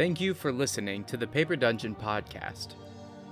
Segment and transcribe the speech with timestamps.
[0.00, 2.68] Thank you for listening to the Paper Dungeon podcast.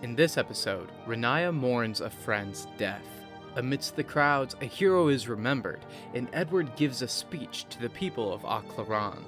[0.02, 3.08] In this episode, Riniya mourns a friend's death.
[3.56, 5.80] Amidst the crowds, a hero is remembered,
[6.12, 9.24] and Edward gives a speech to the people of Aklaran.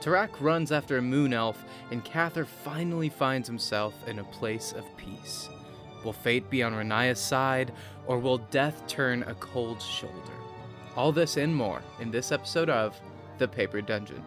[0.00, 4.96] Tarak runs after a moon elf, and Kathyr finally finds himself in a place of
[4.96, 5.48] peace.
[6.04, 7.70] Will fate be on Riniya's side,
[8.08, 10.16] or will death turn a cold shoulder?
[10.96, 13.00] All this and more in this episode of
[13.38, 14.24] The Paper Dungeon.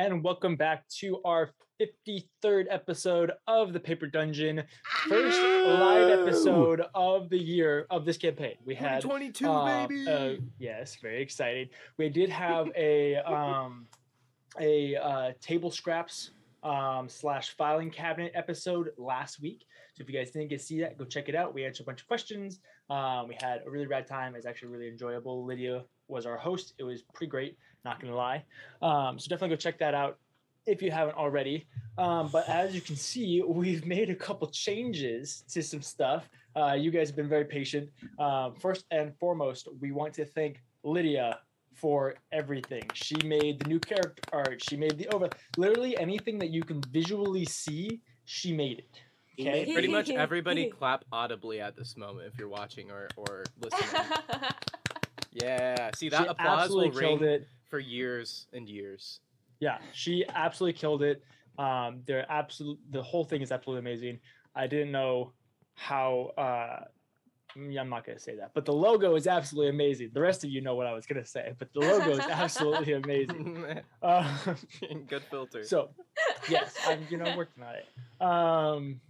[0.00, 4.62] And welcome back to our 53rd episode of the Paper Dungeon.
[5.06, 8.54] First live episode of the year of this campaign.
[8.64, 10.08] We had 22 uh, baby.
[10.08, 11.68] uh, yes, very exciting.
[11.98, 13.88] We did have a um
[14.58, 16.30] a uh, table scraps
[16.62, 19.66] um slash filing cabinet episode last week.
[19.94, 21.52] So if you guys didn't get to see that, go check it out.
[21.52, 22.60] We answered a bunch of questions.
[22.88, 24.34] Um, we had a really rad time.
[24.34, 25.44] It was actually really enjoyable.
[25.44, 26.72] Lydia was our host.
[26.78, 27.58] It was pretty great.
[27.84, 28.44] Not gonna lie.
[28.82, 30.18] Um, so definitely go check that out
[30.66, 31.66] if you haven't already.
[31.98, 36.28] Um, but as you can see, we've made a couple changes to some stuff.
[36.56, 37.90] Uh, you guys have been very patient.
[38.18, 41.38] Um, first and foremost, we want to thank Lydia
[41.74, 42.82] for everything.
[42.94, 44.62] She made the new character art.
[44.68, 45.30] She made the over.
[45.56, 49.00] Literally anything that you can visually see, she made it.
[49.40, 49.72] Okay.
[49.72, 54.02] Pretty much everybody clap audibly at this moment if you're watching or, or listening.
[55.32, 57.48] yeah, see that she applause will absolutely ring it.
[57.70, 59.20] For years and years.
[59.60, 61.22] Yeah, she absolutely killed it.
[61.58, 62.78] Um, they're absolute.
[62.90, 64.18] The whole thing is absolutely amazing.
[64.54, 65.32] I didn't know
[65.74, 66.32] how.
[66.36, 66.84] Uh,
[67.56, 70.10] I'm not gonna say that, but the logo is absolutely amazing.
[70.14, 72.92] The rest of you know what I was gonna say, but the logo is absolutely
[72.94, 73.80] amazing.
[74.02, 74.54] Uh,
[75.08, 75.62] Good filter.
[75.64, 75.90] so,
[76.48, 78.26] yes, I'm you know working on it.
[78.26, 79.00] Um,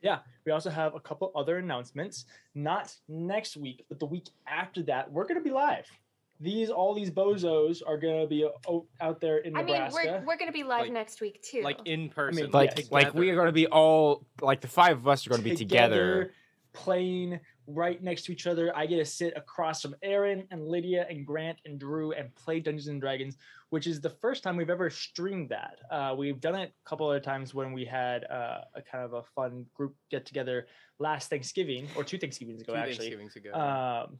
[0.00, 2.24] yeah, we also have a couple other announcements.
[2.54, 5.86] Not next week, but the week after that, we're gonna be live.
[6.40, 8.46] These all these bozos are gonna be
[9.00, 9.98] out there in I mean, Nebraska.
[10.20, 11.62] we're, we're going to be live Like- next week too.
[11.62, 12.90] like in person, mean, like yes.
[12.90, 15.48] like we are going to be all like the five of us are going to
[15.48, 16.32] be together.
[16.72, 18.76] playing right next to each other.
[18.76, 22.60] I get to sit across from Aaron and Lydia and Grant and Drew and play
[22.60, 23.38] Dungeons and Dragons,
[23.70, 25.78] which is the first time we've ever streamed that.
[25.90, 29.14] Uh, we've done it a couple other times when we had uh, a kind of
[29.14, 30.66] a fun group get together
[30.98, 33.16] last Thanksgiving or two Thanksgivings ago, two actually.
[33.16, 33.52] Thanksgivings ago.
[33.54, 34.18] Um,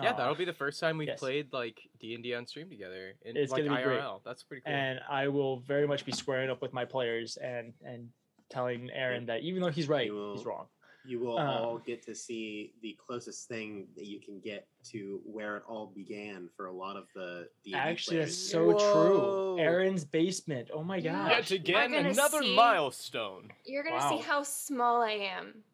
[0.00, 0.16] yeah, aw.
[0.16, 1.18] that'll be the first time we've yes.
[1.18, 4.00] played like D and D on stream together in It's like gonna be great.
[4.24, 4.72] That's pretty cool.
[4.72, 8.08] and I will very much be squaring up with my players and and
[8.50, 10.66] telling Aaron that even though he's right, You he's wrong.
[11.04, 15.20] You will Um, all get to see the closest thing that you can get to
[15.24, 17.48] where it all began for a lot of the.
[17.64, 19.56] D&D Actually, that's so Whoa.
[19.56, 19.58] true.
[19.64, 20.68] Aaron's basement.
[20.72, 21.28] Oh my Yeah.
[21.40, 21.50] gosh.
[21.50, 23.50] Yet again, another see- milestone.
[23.64, 24.10] You're going to Wow.
[24.16, 25.64] see how small I am.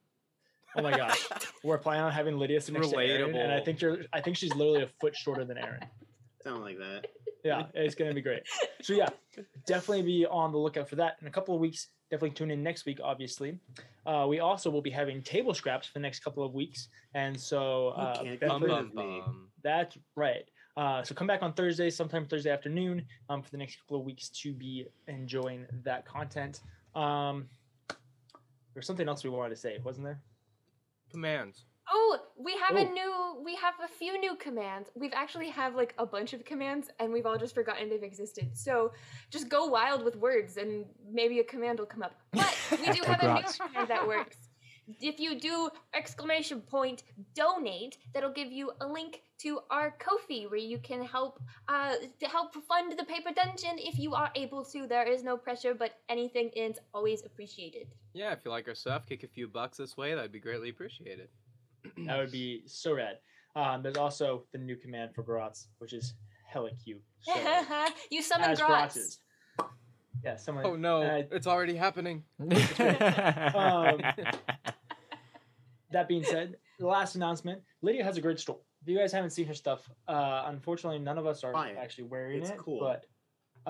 [0.77, 1.29] Oh my gosh.
[1.65, 3.99] We're planning on having Lydia sit next to Aaron, and I think you're.
[4.13, 5.81] I think she's literally a foot shorter than Aaron.
[6.43, 7.07] Something like that.
[7.45, 8.43] Yeah, it's gonna be great.
[8.83, 9.09] So yeah,
[9.67, 11.89] definitely be on the lookout for that in a couple of weeks.
[12.11, 12.99] Definitely tune in next week.
[13.03, 13.59] Obviously,
[14.07, 17.39] uh, we also will be having table scraps for the next couple of weeks, and
[17.39, 19.49] so uh, can't Bum, definitely- bum, bum.
[19.63, 20.45] that's right.
[20.77, 24.05] Uh, so come back on Thursday, sometime Thursday afternoon, um, for the next couple of
[24.07, 26.61] weeks to be enjoying that content.
[26.95, 27.49] Um,
[28.75, 30.21] there's something else we wanted to say, wasn't there?
[31.11, 31.65] Commands.
[31.91, 32.93] Oh, we have a Oh.
[32.93, 34.91] new, we have a few new commands.
[34.95, 38.57] We've actually have like a bunch of commands and we've all just forgotten they've existed.
[38.57, 38.93] So
[39.31, 42.15] just go wild with words and maybe a command will come up.
[42.33, 44.37] But we do have a new command that works.
[45.01, 47.03] If you do exclamation point
[47.35, 52.27] donate, that'll give you a link to our Ko-fi where you can help uh, to
[52.27, 54.87] help fund the paper dungeon if you are able to.
[54.87, 57.89] There is no pressure, but anything is always appreciated.
[58.15, 60.15] Yeah, if you like our stuff, kick a few bucks this way.
[60.15, 61.29] That'd be greatly appreciated.
[62.07, 63.19] That would be so rad.
[63.57, 66.15] Um, there's also the new command for Garotz, which is
[66.47, 67.03] hella cute.
[67.21, 67.33] So,
[68.11, 69.19] you summon as Grotz.
[70.25, 70.67] Yeah, someone.
[70.67, 72.25] Oh no, uh, it's already happening.
[72.39, 74.01] Um,
[75.91, 78.59] that being said, the last announcement: Lydia has a great store.
[78.83, 81.77] If you guys haven't seen her stuff, uh, unfortunately, none of us are Buy it.
[81.79, 82.59] actually wearing It's it.
[82.59, 82.79] cool.
[82.81, 83.05] but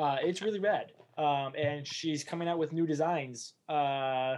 [0.01, 0.93] uh, it's really rad.
[1.17, 3.55] Um, and she's coming out with new designs.
[3.69, 4.37] Uh,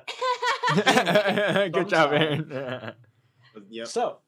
[1.72, 2.46] Good job, Aaron.
[2.49, 3.87] But Yep.
[3.88, 4.19] So,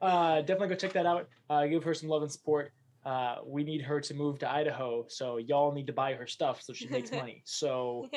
[0.00, 1.28] uh, definitely go check that out.
[1.50, 2.72] Uh, give her some love and support.
[3.04, 6.62] Uh, we need her to move to Idaho, so y'all need to buy her stuff
[6.62, 7.42] so she makes money.
[7.44, 8.08] So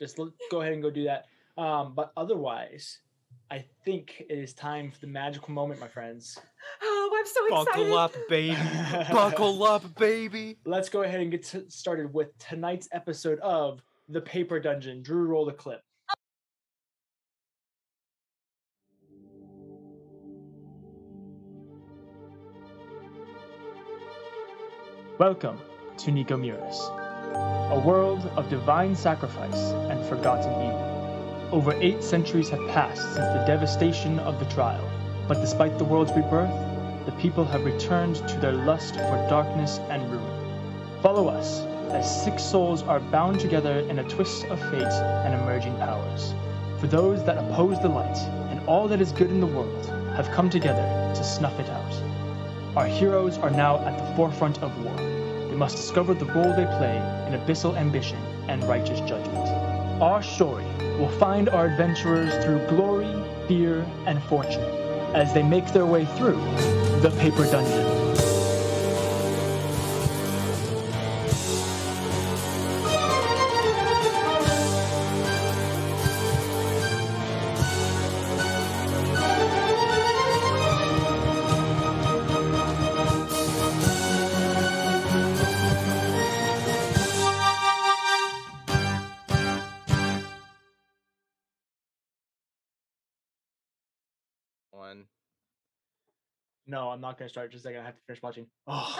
[0.00, 1.26] just l- go ahead and go do that.
[1.58, 3.00] Um, but otherwise,
[3.48, 6.36] I think it is time for the magical moment, my friends.
[6.82, 7.90] Oh, I'm so excited.
[7.90, 8.56] Buckle up, baby.
[9.12, 10.56] Buckle up, baby.
[10.64, 15.00] Let's go ahead and get t- started with tonight's episode of The Paper Dungeon.
[15.00, 15.80] Drew, roll the clip.
[25.18, 25.60] Welcome
[25.98, 26.90] to Nicomuris,
[27.70, 30.85] a world of divine sacrifice and forgotten evil.
[31.52, 34.84] Over eight centuries have passed since the devastation of the trial,
[35.28, 36.50] but despite the world's rebirth,
[37.06, 41.00] the people have returned to their lust for darkness and ruin.
[41.02, 41.60] Follow us
[41.92, 46.34] as six souls are bound together in a twist of fate and emerging powers.
[46.80, 48.18] For those that oppose the light
[48.50, 52.76] and all that is good in the world have come together to snuff it out.
[52.76, 54.96] Our heroes are now at the forefront of war.
[54.96, 56.96] They must discover the role they play
[57.28, 59.65] in abyssal ambition and righteous judgment.
[60.00, 60.66] Our story
[60.98, 63.10] will find our adventurers through glory,
[63.48, 64.62] fear, and fortune
[65.14, 66.36] as they make their way through
[67.00, 68.05] the Paper Dungeon.
[96.68, 97.80] No, I'm not going to start just a second.
[97.82, 98.46] I have to finish watching.
[98.68, 98.98] Oh,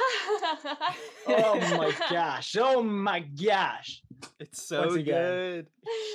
[1.28, 2.56] oh my gosh.
[2.58, 4.02] Oh my gosh.
[4.38, 5.66] It's so Once again, good.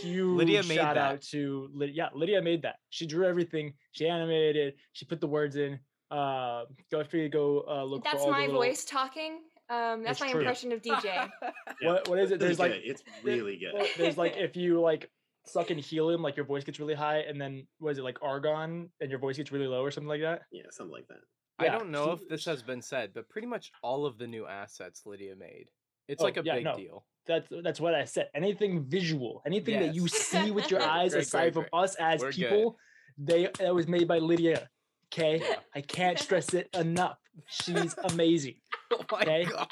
[0.02, 1.12] Huge Lydia made shout that.
[1.14, 1.96] out to Lydia.
[1.96, 2.76] Yeah, Lydia made that.
[2.90, 3.74] She drew everything.
[3.92, 4.78] She animated it.
[4.94, 5.80] She put the words in.
[6.10, 9.40] Uh, go free to go uh, look That's for all my the little, voice talking.
[9.70, 10.40] Um, that's It's my true.
[10.42, 11.30] impression of DJ.
[11.84, 12.40] What, what is it?
[12.40, 12.82] Pretty There's like good.
[12.86, 13.88] it's really good.
[13.98, 15.10] There's like if you like
[15.46, 18.18] suck in helium, like your voice gets really high, and then what is it like
[18.22, 20.44] argon, and your voice gets really low or something like that.
[20.52, 21.20] yeah, something like that.
[21.60, 24.28] I Yeah, don't know if this has been said, but pretty much all of the
[24.28, 25.70] new assets Lydia made.
[26.08, 26.76] It's Oh, like a yeah, big no.
[26.76, 27.06] deal.
[27.28, 28.30] That's that's what I said.
[28.34, 32.20] Anything visual, anything that you see with your eyes, great, aside great, from us as
[32.20, 32.36] We're good.
[32.36, 32.78] people,
[33.18, 34.70] they that was made by Lydia.
[35.14, 35.60] Okay, Yeah.
[35.76, 37.20] I can't stress it enough.
[37.46, 38.56] She's amazing.
[38.92, 39.46] Oh my Okay.
[39.46, 39.72] god.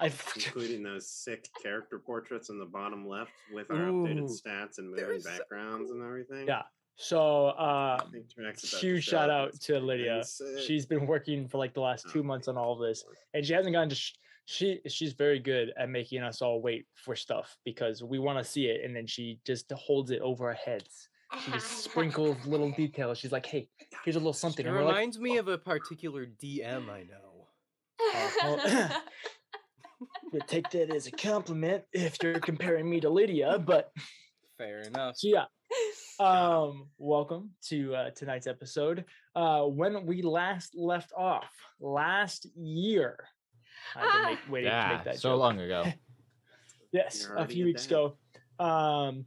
[0.00, 4.96] I Including those sick character portraits in the bottom left with our updated stats and
[4.96, 6.46] they're moving so backgrounds and everything.
[6.46, 6.62] Yeah.
[6.96, 9.48] so uh, I think Trac's about to huge shout up.
[9.48, 10.24] out to Lydia.
[10.66, 13.04] She's been working for like the last two months on all of this,
[13.34, 13.94] and she hasn't gotten to.
[13.94, 14.14] Sh-
[14.46, 18.44] she she's very good at making us all wait for stuff because we want to
[18.44, 21.08] see it, and then she just holds it over our heads.
[21.44, 23.18] She just sprinkles little details.
[23.18, 23.68] She's like, "Hey,
[24.04, 27.04] here's a little something." It and we're like, reminds me of a particular DM I
[27.04, 27.46] know.
[28.42, 29.02] well, "But
[30.46, 33.58] take that as a compliment if you're comparing me to Lydia.
[33.58, 33.90] But
[34.58, 35.16] Fair enough.
[35.16, 35.44] so yeah,
[36.24, 39.04] um, welcome to uh, tonight's episode.
[39.34, 41.48] Uh, when we last left off
[41.80, 43.18] last year,
[43.96, 44.26] I've been Ah.
[44.30, 45.40] make, waiting to Yeah, make that so joke.
[45.40, 45.84] long ago.
[46.92, 48.16] Yes, a few weeks ago.
[48.58, 49.24] Um,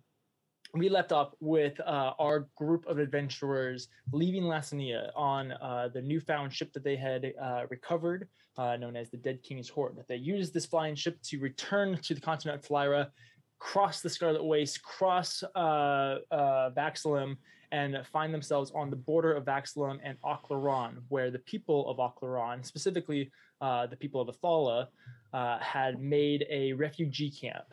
[0.74, 6.52] we left off with uh, our group of adventurers leaving Lassania on uh, the newfound
[6.52, 8.28] ship that they had uh, recovered,
[8.58, 10.04] uh, known as the Dead King's Horde.
[10.08, 13.10] They used this flying ship to return to the continent of Flyra,
[13.60, 17.38] cross the Scarlet Waste, cross uh, uh, Vaxilum,
[17.72, 22.64] and find themselves on the border of Vaxilum and Aklaran, where the people of Aklaran,
[22.64, 23.32] specifically
[23.62, 24.88] uh, the people of Athala,
[25.34, 27.66] uh, had made a refugee camp.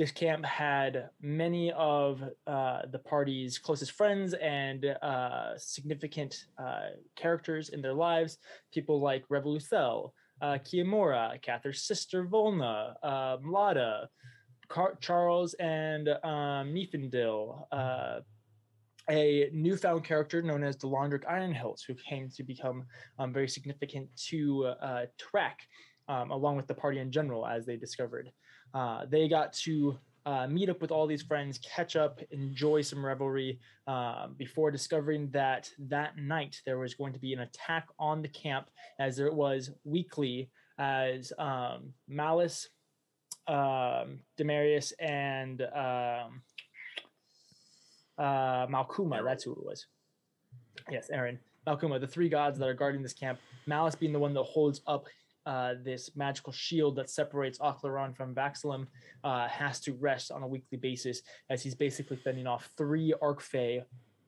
[0.00, 7.68] This camp had many of uh, the party's closest friends and uh, significant uh, characters
[7.68, 8.38] in their lives.
[8.72, 14.06] People like Revoluthel, uh, Kiamora, Kathyr's sister Volna, uh, Mlada,
[14.68, 16.74] Car- Charles and um,
[17.70, 18.20] uh,
[19.10, 22.86] a newfound character known as the Laundrick Ironhilt, who came to become
[23.18, 25.58] um, very significant to uh, Trek,
[26.08, 28.32] um, along with the party in general, as they discovered.
[28.74, 33.04] Uh, they got to uh, meet up with all these friends, catch up, enjoy some
[33.04, 38.22] revelry, uh, before discovering that that night there was going to be an attack on
[38.22, 42.68] the camp, as there was weekly, as um, Malice,
[43.48, 46.42] um, Demarius, and um,
[48.18, 49.86] uh, Malkuma, that's who it was.
[50.90, 51.38] Yes, Aaron.
[51.66, 53.38] Malkuma, the three gods that are guarding this camp.
[53.66, 55.06] Malice being the one that holds up
[55.46, 58.86] uh, this magical shield that separates Aklaran from Vaxilum,
[59.24, 63.82] uh, has to rest on a weekly basis as he's basically fending off three Archfey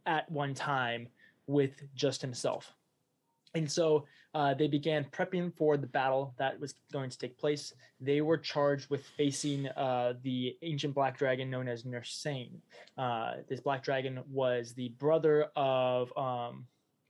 [0.07, 1.09] at one time
[1.47, 2.73] with just himself.
[3.55, 7.75] And so uh, they began prepping for the battle that was going to take place.
[8.01, 12.61] They were charged with facing uh, the ancient black dragon known as Nursane.
[12.97, 16.67] Uh, this black dragon was the brother of um,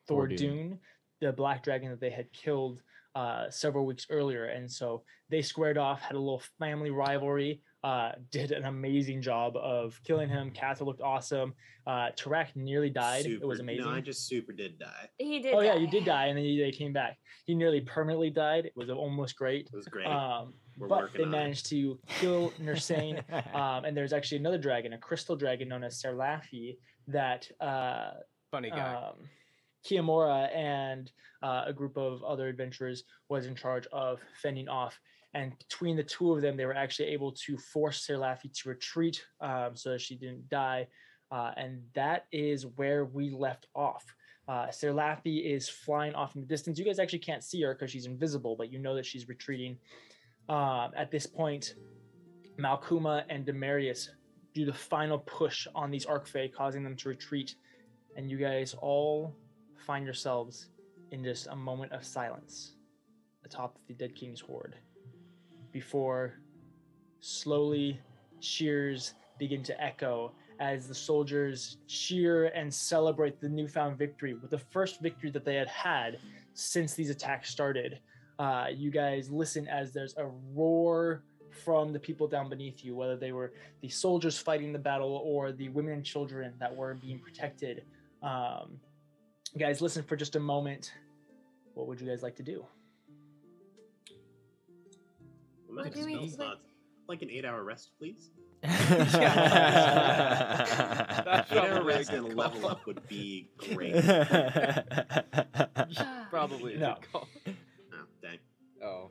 [0.09, 0.81] Thor Dune,
[1.21, 2.83] the black dragon that they had killed
[3.15, 4.47] uh, several weeks earlier.
[4.47, 7.61] And so they squared off, had a little family rivalry.
[7.85, 10.51] uh, did an amazing job of killing him.
[10.53, 11.53] Kathyr looked awesome.
[11.85, 13.27] Uh, Tarak nearly died.
[13.27, 13.85] it was amazing.
[13.87, 15.09] No, I just super did die.
[15.19, 15.53] He did.
[15.55, 17.19] oh yeah, you did die, and then you, they came back.
[17.45, 18.67] He nearly permanently died.
[18.67, 19.67] It was almost great.
[19.73, 20.07] It was great.
[20.07, 21.33] Um, We're but they on it.
[21.33, 23.21] managed to kill Nursane.
[23.53, 26.77] um, and there's actually another dragon, a crystal dragon known as Serlafi,
[27.09, 28.13] that uh,
[28.53, 28.95] Funny guy.
[28.95, 29.15] um,
[29.85, 31.11] Kiamora and
[31.43, 34.99] uh, a group of other adventurers was in charge of fending off.
[35.35, 39.25] And between the two of them, they were actually able to force Serlafi to retreat
[39.41, 40.89] um, so that she didn't die.
[41.31, 44.05] Uh, and that is where we left off.
[44.47, 46.79] Uh, Serlafi is flying off in the distance.
[46.79, 49.79] You guys actually can't see her because she's invisible, but you know that she's retreating.
[50.49, 51.75] Um, at this point,
[52.59, 54.09] Malkuma and Demarius
[54.53, 57.55] do the final push on these Archfey, causing them to retreat
[58.17, 59.35] and you guys all
[59.87, 60.69] find yourselves
[61.11, 62.73] in just a moment of silence
[63.45, 64.77] atop the Dead King's Horde
[65.73, 66.35] before
[67.21, 68.01] slowly
[68.41, 74.59] cheers begin to echo as the soldiers cheer and celebrate the newfound victory with the
[74.59, 76.19] first victory that they had had
[76.55, 77.99] since these attacks started.
[78.39, 83.17] Uh, you guys listen as there's a roar from the people down beneath you, whether
[83.17, 87.19] they were the soldiers fighting the battle or the women and children that were being
[87.19, 87.85] protected.
[88.23, 88.79] Um,
[89.59, 90.93] guys, listen for just a moment.
[91.75, 92.65] What would you guys like to do?
[95.69, 96.61] I'm not What we- spell like- slots.
[97.09, 98.31] Like an eight-hour rest, please.
[98.63, 99.15] That's
[101.51, 102.71] Eight-hour probably a rest good and level call.
[102.71, 103.93] up would be great.
[105.95, 106.27] Ah.
[106.31, 106.95] Probably a No.
[106.95, 107.29] good call.
[107.47, 107.53] oh,
[108.23, 108.39] dang.
[108.83, 109.11] Oh.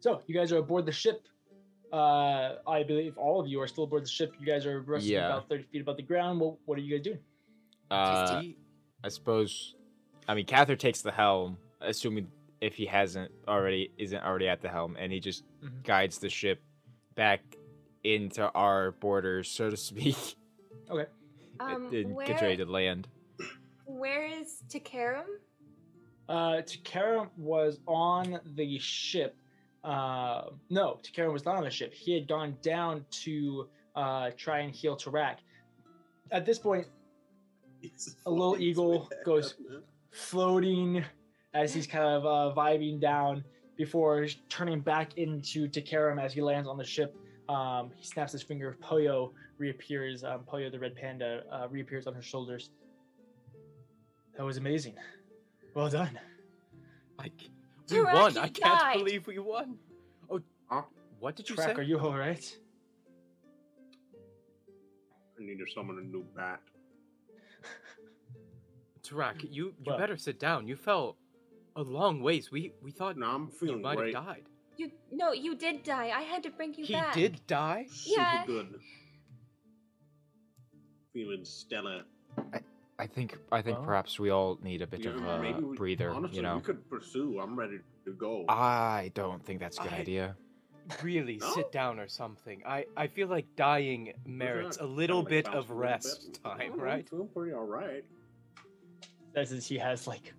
[0.00, 1.26] So, you guys are aboard the ship.
[1.92, 4.32] Uh, I believe all of you are still aboard the ship.
[4.38, 5.26] You guys are resting Yeah.
[5.26, 6.38] about 30 feet above the ground.
[6.40, 7.18] What, what are you guys doing?
[7.90, 8.42] uh,
[9.04, 9.74] I suppose.
[10.28, 12.28] I mean, Kathyr takes the helm, assuming
[12.60, 15.84] if he hasn't already, isn't already at the helm, and he just Mhm.
[15.84, 16.60] guides the ship
[17.14, 17.40] back
[18.04, 20.16] into our borders, so to speak.
[20.90, 21.04] Okay.
[21.60, 23.08] Um, and where, gets ready to land.
[23.84, 25.26] where is Takaram?
[26.26, 29.36] Uh, Takara was on the ship.
[29.84, 31.92] Uh, no, Takara was not on the ship.
[31.92, 35.36] He had gone down to uh, try and heal Tarak.
[36.30, 36.92] At this point, He's
[38.26, 41.04] A little eagle goes- up, floating
[41.54, 43.44] as he's kind of uh, vibing down
[43.76, 47.16] before turning back into Takaram as he lands on the ship.
[47.48, 48.76] Um, he snaps his finger.
[48.82, 50.24] Poyo reappears.
[50.24, 52.70] Um, Poyo, the red panda, uh, reappears on her shoulders.
[54.36, 54.94] That was amazing.
[55.74, 56.18] Well done.
[57.18, 57.50] I, c-
[57.90, 58.36] we Tarak, won.
[58.38, 58.98] I can't died.
[58.98, 59.76] believe we won.
[60.30, 60.82] Oh, Huh?
[61.20, 61.80] what did you Track, say?
[61.80, 62.56] are you all right?
[65.38, 66.60] I need to summon a new bat.
[69.08, 69.98] Tarak, mm, you you What?
[69.98, 70.66] better sit down.
[70.68, 71.16] You fell
[71.76, 72.50] a long ways.
[72.50, 74.14] We we thought No, I'm you feeling might great.
[74.14, 74.44] have died.
[74.76, 76.10] You no, you did die.
[76.10, 77.14] I had to bring you He back.
[77.14, 77.86] He did die.
[77.90, 78.46] Super Yeah.
[78.46, 78.80] good.
[81.12, 82.04] Feeling stellar.
[83.00, 83.38] I think.
[83.52, 86.10] I think Well, perhaps we all need a bit Yeah, of a maybe we- breather.
[86.10, 86.56] Honestly, you know.
[86.56, 87.38] we could pursue.
[87.40, 88.44] I'm ready to go.
[88.48, 90.36] I don't think that's a good I- idea.
[91.02, 91.50] Really, No?
[91.52, 92.62] sit down or something.
[92.64, 96.42] I I feel like dying merits a little bit of rest bit.
[96.42, 97.08] time, I'm right?
[97.08, 98.04] feeling pretty all right.
[99.34, 100.32] That says he has like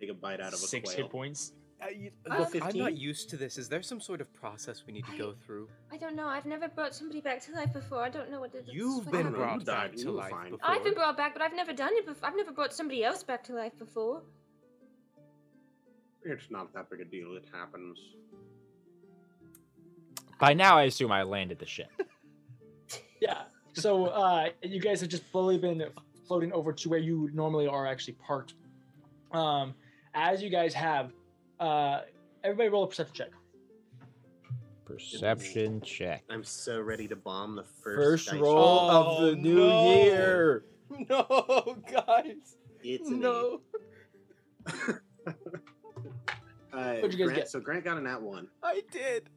[0.00, 1.04] Take a bite out of a six quail.
[1.04, 1.52] hit points.
[1.82, 3.56] I, Uh, look, I'm not used to this.
[3.58, 5.68] Is there some sort of process we need to go through?
[5.90, 6.26] I don't know.
[6.26, 8.02] I've never brought somebody back to life before.
[8.02, 8.74] I don't know what it is.
[8.74, 9.36] You've what been happens.
[9.36, 10.58] brought You back to were life before.
[10.62, 12.28] I've been brought back, but I've never done it before.
[12.28, 14.22] I've never brought somebody else back to life before.
[16.22, 17.34] It's not that big a deal.
[17.36, 17.98] It happens.
[20.38, 21.90] By now, I assume I landed the ship.
[23.20, 23.42] Yeah.
[23.74, 25.84] So uh, you guys have just fully been
[26.30, 28.54] floating over to where you normally are actually parked.
[29.32, 29.74] Um,
[30.14, 31.10] as you guys have,
[31.58, 32.02] uh,
[32.44, 33.30] everybody roll a perception check.
[34.84, 36.22] Perception check.
[36.30, 37.98] I'm so ready to bomb the first.
[37.98, 38.90] First dice roll roll.
[38.90, 39.84] of Oh, the new no.
[40.04, 40.64] year.
[41.08, 42.56] No, guys.
[42.84, 43.60] It's an No.
[44.68, 44.94] eight.
[46.72, 47.48] Uh, What'd you guys Grant, get?
[47.50, 48.46] So Grant got a nat one.
[48.62, 49.28] I did.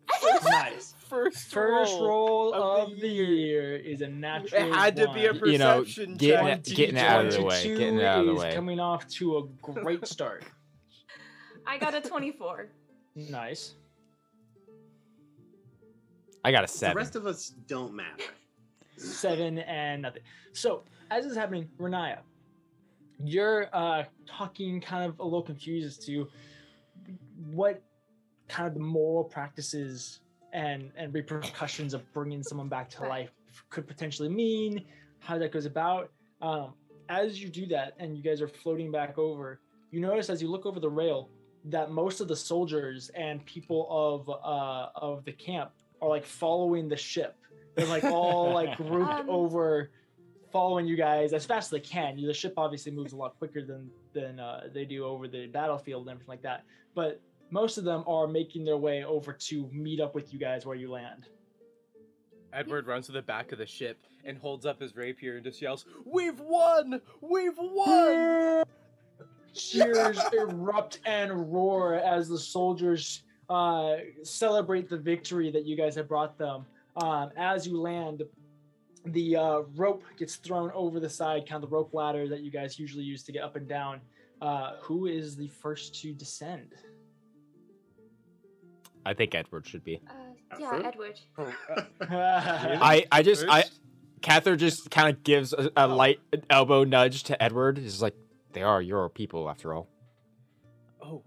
[0.45, 0.93] Nice.
[1.09, 4.61] First, First roll of of the the year is a natural.
[4.69, 5.49] It had to be a one.
[5.51, 6.59] You know, perception getting check.
[6.67, 8.53] it- getting it out of the way, getting it out of the is way.
[8.53, 10.43] Coming off to a great start.
[11.65, 12.67] I got a 24.
[13.15, 13.73] nice.
[16.45, 16.97] I got a The seven.
[16.97, 18.23] rest of us don't matter.
[18.97, 20.23] seven and nothing.
[20.51, 22.19] So as this is happening, Riniya,
[23.23, 26.27] you're uh, talking kind of a little confused as to
[27.51, 27.81] what
[28.47, 30.19] kind of the moral practices
[30.53, 33.31] and and repercussions of bringing someone back to life
[33.69, 34.83] could potentially mean,
[35.19, 36.11] how that goes about.
[36.41, 36.73] Um,
[37.09, 39.59] as you do that, and you guys are floating back over,
[39.91, 41.29] you notice as you look over the rail
[41.65, 45.71] that most of the soldiers and people of uh, of the camp
[46.01, 47.37] are like following the ship.
[47.75, 49.29] They're like all like grouped Um.
[49.29, 49.91] over,
[50.53, 52.15] following you guys as fast as they can.
[52.15, 56.03] The ship obviously moves a lot quicker than than uh, they do over the battlefield
[56.03, 56.63] and everything like that.
[56.95, 57.19] But
[57.49, 60.77] most of them are making their way over to meet up with you guys where
[60.77, 61.27] you land.
[62.53, 65.59] Edward runs to the back of the ship and holds up his rapier and just
[65.59, 67.01] yells, "We've won!
[67.19, 68.63] We've won!"
[69.53, 76.07] Cheers erupt and roar as the soldiers uh, celebrate the victory that you guys have
[76.07, 76.65] brought them.
[76.95, 78.23] Um, as you land,
[79.05, 82.51] the uh, rope gets thrown over the side, kind of the rope ladder that you
[82.51, 84.01] guys usually use to get up and down.
[84.41, 86.73] Uh, who is the first to descend?
[89.05, 90.01] I think Edward should be.
[90.09, 90.13] Uh,
[90.59, 91.19] yeah, Edward?
[91.37, 91.55] Edward.
[92.01, 93.79] I I just I First?
[94.21, 96.19] Kathyr just kind of gives a, a light
[96.49, 97.77] elbow nudge to Edward.
[97.77, 98.15] He's like,
[98.53, 99.87] they are your people after all.
[101.01, 101.23] Oh,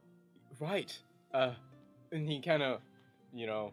[0.58, 0.96] right.
[1.32, 1.52] Uh,
[2.10, 2.80] and he kind of,
[3.34, 3.72] you know,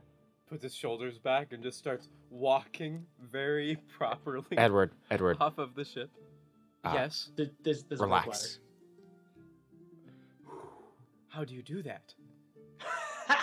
[0.54, 5.84] puts his shoulders back and just starts walking very properly Edward, Edward, off of the
[5.84, 6.12] ship.
[6.84, 6.94] Ah.
[6.94, 7.32] yes.
[7.36, 8.60] Th- there's, there's a rope relax.
[11.30, 12.14] How do you do that?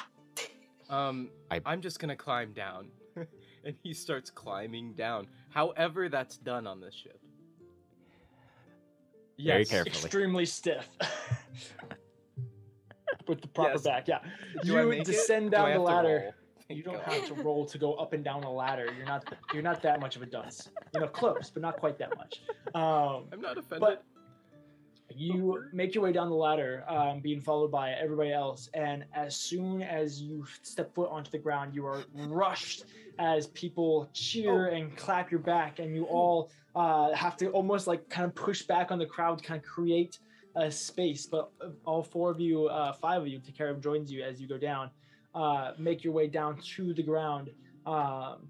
[0.88, 2.88] Um, I- I'm just gonna climb down,
[3.64, 5.28] and he starts climbing down.
[5.50, 7.20] However, that's done on this ship.
[9.38, 9.92] Very Yes, carefully.
[9.92, 10.88] extremely stiff.
[13.28, 13.82] With the proper Yes.
[13.82, 14.18] back, yeah.
[14.62, 15.06] Do you make it?
[15.06, 16.34] descend Do down the have to ladder.
[16.70, 16.76] Roll?
[16.78, 18.88] You don't have to roll to go up and down a ladder.
[18.96, 20.68] You're not you're not that much of a dunce.
[20.94, 22.42] You know, close, but not quite that much.
[22.74, 23.80] Um, I'm not offended.
[23.80, 24.04] but
[25.14, 29.36] you make your way down the ladder, um, being followed by everybody else, and as
[29.36, 32.84] soon as you step foot onto the ground, you are rushed
[33.18, 38.08] as people cheer and clap your back, and you all uh, have to almost like
[38.08, 40.18] kind of push back on the crowd to kind of create
[40.56, 41.26] a space.
[41.26, 44.48] But uh, all four of you, uh, five of you, Takara joins you as you
[44.48, 44.90] go down.
[45.34, 47.50] Uh, make your way down to the ground.
[47.86, 48.48] Um,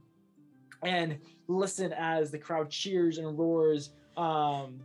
[0.82, 3.90] and listen as the crowd cheers and roars.
[4.16, 4.80] Um,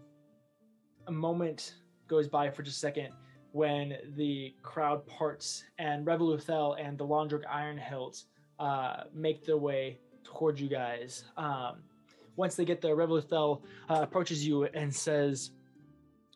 [1.07, 1.75] a moment
[2.07, 3.09] goes by for just a second
[3.51, 8.25] when the crowd parts and Revoluthel and the Londric Ironhilt
[8.59, 11.23] uh, make their way towards you guys.
[11.37, 11.83] Um,
[12.35, 15.51] once they get there, Revoluthel uh, approaches you and says,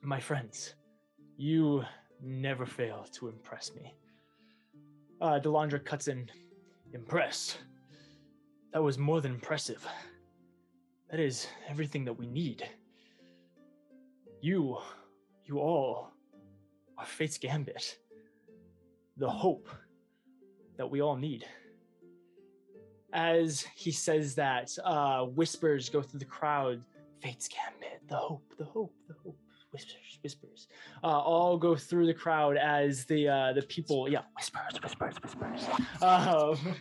[0.02, 0.76] My friends,
[1.36, 1.84] you
[2.22, 3.93] never fail to impress me.
[5.21, 6.29] Uh, Delandra cuts in,
[6.93, 7.58] Impressed?
[8.73, 9.86] That was more than impressive.
[11.12, 12.67] That is everything that we need.
[14.41, 14.77] You,
[15.45, 16.12] you all,
[16.97, 17.97] are Fate's Gambit.
[19.17, 19.67] The hope
[20.77, 21.45] that we all need.
[23.12, 26.82] As he says that, uh, whispers go through the crowd.
[27.21, 29.38] Fate's Gambit, the hope, the hope, the hope.
[29.71, 30.67] Whispers, whispers.
[31.03, 35.67] Uh, all go through the crowd as the uh, the people, yeah, whispers, whispers, whispers.
[36.01, 36.75] Um,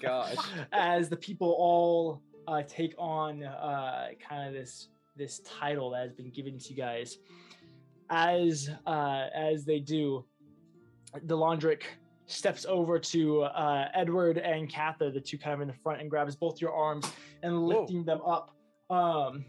[0.00, 0.36] Gosh.
[0.72, 6.12] as the people all uh, take on uh, kind of this this title that has
[6.12, 7.18] been given to you guys.
[8.10, 10.24] As uh, as they do,
[11.26, 11.82] Delandric
[12.26, 16.10] steps over to uh, Edward and Kathyr, the two kind of in the front, and
[16.10, 17.10] grabs both your arms
[17.42, 18.50] and lifting them up
[18.88, 19.44] um,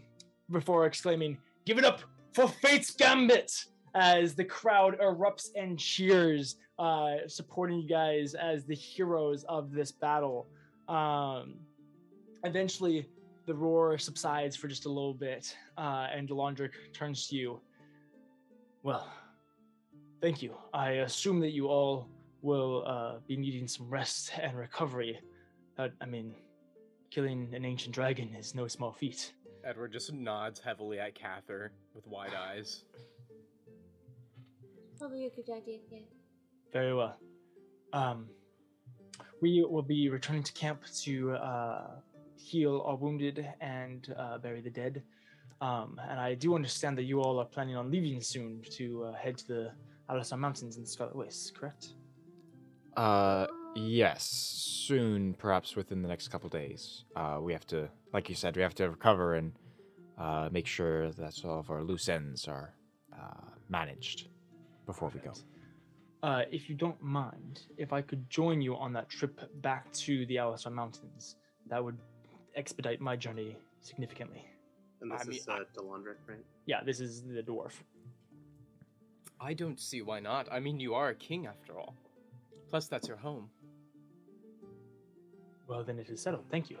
[0.50, 2.02] before exclaiming, "Give it up
[2.32, 8.74] for Fate's Gambit!" As the crowd erupts and cheers, uh, supporting you guys as the
[8.74, 10.48] heroes of this battle.
[10.88, 11.56] Um,
[12.44, 13.06] eventually,
[13.46, 17.60] the roar subsides for just a little bit, uh, and Delandric turns to you.
[18.82, 19.06] Well,
[20.20, 20.56] thank you.
[20.72, 22.08] I assume that you all
[22.40, 25.20] will uh, be needing some rest and recovery.
[25.78, 26.34] Uh, I mean,
[27.10, 29.32] killing an ancient dragon is no small feat.
[29.64, 32.84] Edward just nods heavily at Kathyr with wide eyes.
[34.98, 35.98] Probably a good idea, yeah.
[36.72, 37.16] Very well.
[37.92, 38.28] Um,
[39.40, 41.90] we will be returning to camp to uh,
[42.36, 45.02] heal our wounded and uh, bury the dead.
[45.60, 49.12] Um, and I do understand that you all are planning on leaving soon to uh,
[49.14, 49.72] head to the
[50.10, 51.94] Alisar Mountains in the Scarlet Wastes, correct?
[52.96, 57.04] Uh, yes, soon, perhaps within the next couple days.
[57.16, 59.52] Uh, we have to, like you said, we have to recover and
[60.18, 62.74] uh, make sure that all of our loose ends are
[63.12, 64.28] uh, managed
[64.86, 65.32] before we go.
[66.22, 70.24] Uh, if you don't mind, if I could join you on that trip back to
[70.26, 71.36] the Alisar Mountains,
[71.68, 71.98] that would
[72.54, 74.44] expedite my journey significantly.
[75.00, 76.44] And I this mean, is uh, Delandric, right?
[76.66, 77.72] Yeah, this is the dwarf.
[79.40, 80.46] I don't see why not.
[80.52, 81.96] I mean, you are a king after all.
[82.70, 83.50] Plus, that's your home.
[85.72, 86.44] Well, then it is settled.
[86.50, 86.76] Thank you.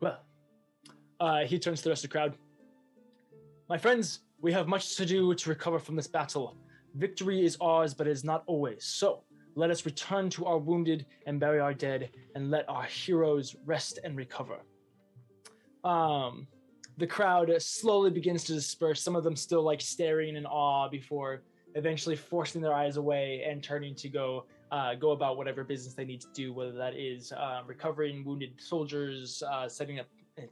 [0.00, 0.18] Well,
[1.20, 2.34] uh, he turns to the rest of the crowd.
[3.68, 6.56] My friends, we have much to do to recover from this battle.
[6.96, 8.84] Victory is ours, but it is not always.
[8.84, 9.22] So,
[9.54, 14.00] Let us return to our wounded and bury our dead, and let our heroes rest
[14.02, 14.58] and recover.
[15.84, 16.48] Um,
[16.96, 19.00] the crowd slowly begins to disperse.
[19.00, 21.42] Some of them still like staring in awe before
[21.74, 26.04] eventually forcing their eyes away and turning to go uh, go about whatever business they
[26.04, 30.06] need to do, whether that is uh, recovering wounded soldiers, uh, setting up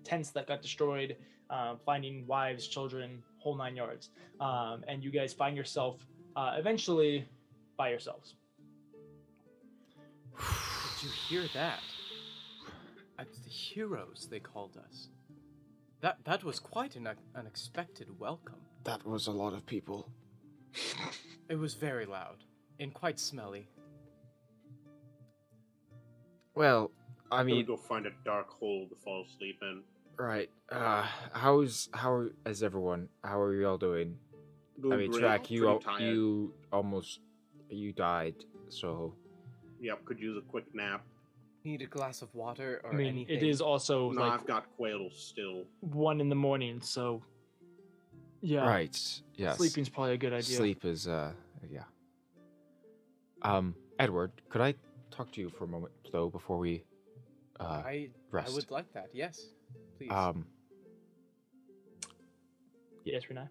[0.05, 1.17] tents that got destroyed,
[1.49, 4.11] uh, finding wives, children, whole nine yards.
[4.39, 6.07] Um, and you guys find yourself
[6.37, 7.27] uh, eventually
[7.79, 8.35] by yourselves.
[10.37, 11.81] Did you hear that?
[13.19, 15.09] Uh, the heroes, they called us.
[16.03, 18.61] That that was quite an unexpected welcome.
[18.85, 20.09] That was a lot of people.
[21.49, 22.45] It was very loud
[22.79, 23.69] and quite smelly.
[26.55, 26.91] Well,
[27.31, 29.83] I I'm mean, go find a dark hole to fall asleep in.
[30.19, 30.51] right.
[30.71, 33.09] Uh, how's how is everyone?
[33.25, 34.17] How are you all doing?
[34.81, 37.21] Doing I mean, great, Track, you al- you almost
[37.69, 38.35] you died.
[38.69, 39.15] So
[39.81, 41.05] Yep, could use a quick nap.
[41.65, 43.37] Need a glass of water or I mean, anything.
[43.37, 45.65] it is also no, like I've got quail still.
[45.81, 47.23] one in the morning, so
[48.41, 48.99] yeah, right,
[49.35, 49.59] yes.
[49.59, 50.57] sleeping's probably a good idea.
[50.57, 51.33] Sleep is uh
[51.71, 51.83] yeah.
[53.43, 54.75] Um, Edward, could I
[55.11, 56.85] talk to you for a moment though before we
[57.59, 59.09] uh I, I would like that.
[59.13, 59.41] Yes,
[59.97, 60.11] please.
[60.11, 60.47] um
[63.05, 63.49] Yes, Renai.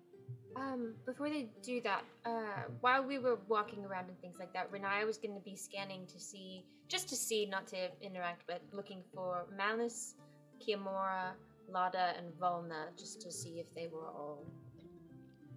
[0.55, 4.71] Um, before they do that, uh, while we were walking around and things like that,
[4.71, 8.61] Riniya was going to be scanning to see, just to see, not to interact, but
[8.73, 10.15] looking for Malice,
[10.61, 11.31] Kiamora,
[11.69, 14.45] Lada, and Volna, just to see if they were all.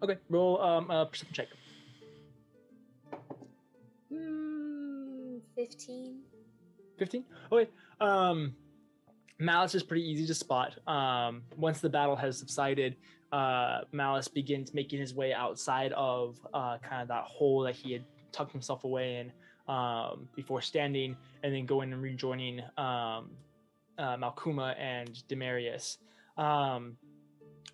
[0.02, 1.48] Okay, roll um a perception check.
[4.10, 4.51] Hmm,
[5.56, 6.20] 15?
[6.98, 8.54] 15 okay um
[9.38, 10.78] malice is pretty easy to spot.
[10.88, 12.96] Um once the battle has subsided
[13.32, 17.92] uh malice begins making his way outside of uh kind of that hole that he
[17.92, 19.32] had tucked himself away in
[19.72, 23.30] um before standing and then going and rejoining um
[23.98, 25.98] uh, malkuma and demarius.
[26.36, 26.96] Um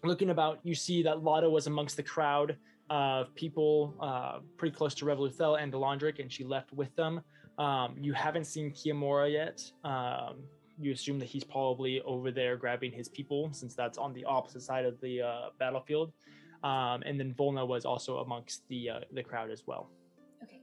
[0.04, 2.56] looking about you see that lada was amongst the crowd
[2.88, 7.20] of people uh pretty close to revoluthel and delandric and she left with them
[7.58, 9.70] um, you haven't seen Kiamora yet.
[9.84, 10.44] Um,
[10.80, 14.62] you assume that he's probably over there grabbing his people, since that's on the opposite
[14.62, 16.12] side of the uh, battlefield.
[16.62, 19.90] Um, and then Volna was also amongst the uh, the crowd as well.
[20.42, 20.60] Okay,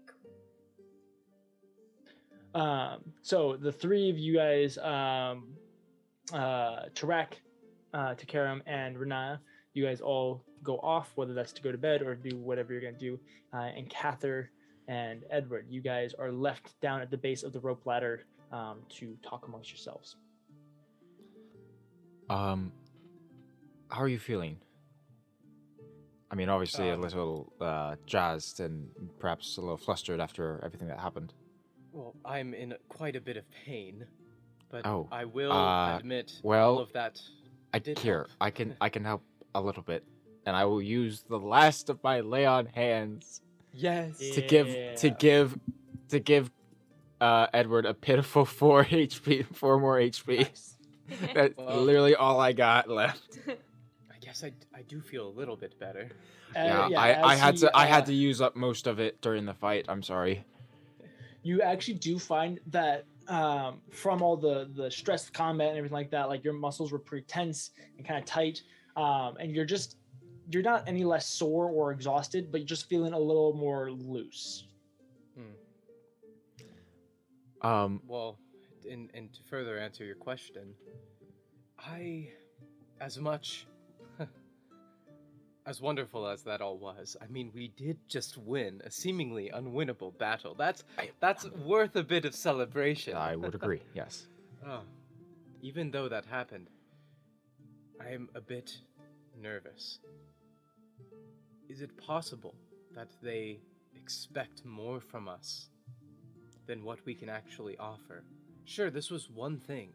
[2.53, 2.61] cool.
[2.61, 5.53] Um, so the three of you guys, um,
[6.33, 7.33] uh, Tarak,
[7.93, 9.39] uh, Takaram, and Riniya,
[9.73, 12.81] you guys all go off, whether that's to go to bed or do whatever you're
[12.81, 13.19] gonna do.
[13.53, 14.47] Uh, and Kathyr
[14.87, 18.79] and Edward, you guys are left down at the base of the rope ladder um,
[18.89, 20.15] to talk amongst yourselves.
[22.29, 22.71] um
[23.91, 24.57] how are you feeling?
[26.31, 30.87] I mean, obviously a Um, little uh jazzed and perhaps a little flustered after everything
[30.87, 31.33] that happened.
[31.93, 34.05] well, I'm in quite a bit of pain,
[34.69, 37.21] but Oh, I will uh, admit well, all of that.
[37.73, 38.29] I did here, help.
[38.41, 39.21] I can I can help
[39.53, 40.03] a little bit,
[40.45, 43.41] and I will use the last of my lay on hands
[43.75, 44.17] Yes.
[44.17, 45.59] to give to give
[46.09, 46.51] to give
[47.21, 50.39] uh Edward a pitiful four HP, four more HP.
[50.39, 50.77] Nice.
[51.33, 53.39] That's Well- literally all I got left.
[53.47, 56.09] I guess I, I do feel a little bit better.
[56.55, 58.99] Uh, yeah, I, I had he, to I uh, had to use up most of
[58.99, 59.85] it during the fight.
[59.89, 60.45] I'm sorry.
[61.43, 65.95] you actually do find that um, from all the the stress of combat and everything
[65.95, 68.61] like that, like your muscles were pretty tense and kind of tight,
[68.95, 69.97] um, and you're just
[70.49, 74.65] you're not any less sore or exhausted, but you're just feeling a little more loose.
[77.61, 78.37] Um, Well,
[78.89, 80.75] and, and to further answer your question,
[81.79, 82.29] I,
[83.01, 83.65] as much,
[85.65, 90.15] as wonderful as that all was, I mean, we did just win a seemingly unwinnable
[90.17, 90.53] battle.
[90.53, 90.83] That's
[91.19, 93.15] that's worth a bit of celebration.
[93.15, 93.81] I would agree.
[93.95, 94.27] Yes.
[94.67, 94.81] Oh,
[95.61, 96.69] even though that happened,
[97.99, 98.77] I am a bit
[99.41, 99.99] nervous.
[101.69, 102.55] Is it possible
[102.93, 103.59] that they
[103.95, 105.69] expect more from us
[106.67, 108.23] than what we can actually offer?
[108.65, 109.93] Sure, this was one thing,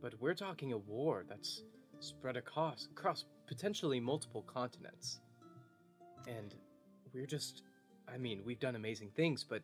[0.00, 1.62] but we're talking a war that's
[2.00, 5.20] spread across, across potentially multiple continents.
[6.26, 6.54] And
[7.12, 7.62] we're just,
[8.12, 9.62] I mean, we've done amazing things, but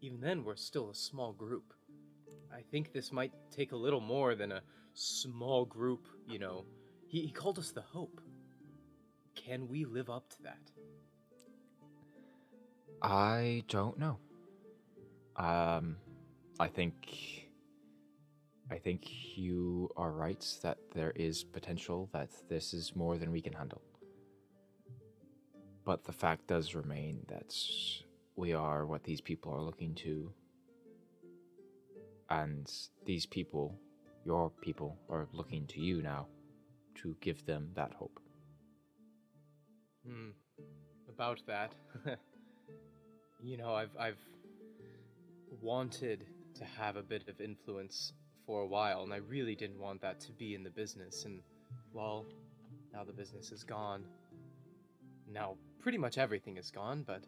[0.00, 1.72] even then, we're still a small group.
[2.52, 4.62] I think this might take a little more than a
[4.94, 6.64] small group, you know.
[7.08, 8.20] He, he called us the Hope.
[9.46, 10.58] Can we live up to that?
[13.00, 14.18] I don't know.
[15.36, 15.96] Um,
[16.58, 16.94] I think.
[18.70, 23.40] I think you are right that there is potential that this is more than we
[23.40, 23.80] can handle.
[25.86, 27.54] But the fact does remain that
[28.36, 30.30] we are what these people are looking to.
[32.28, 32.70] And
[33.06, 33.74] these people,
[34.26, 36.26] your people, are looking to you now
[36.96, 38.20] to give them that hope.
[40.08, 40.30] Hmm.
[41.10, 41.74] About that,
[43.42, 44.18] you know, I've I've
[45.60, 48.14] wanted to have a bit of influence
[48.46, 51.26] for a while, and I really didn't want that to be in the business.
[51.26, 51.42] And
[51.92, 52.24] well,
[52.92, 54.04] now the business is gone.
[55.30, 57.22] Now pretty much everything is gone, but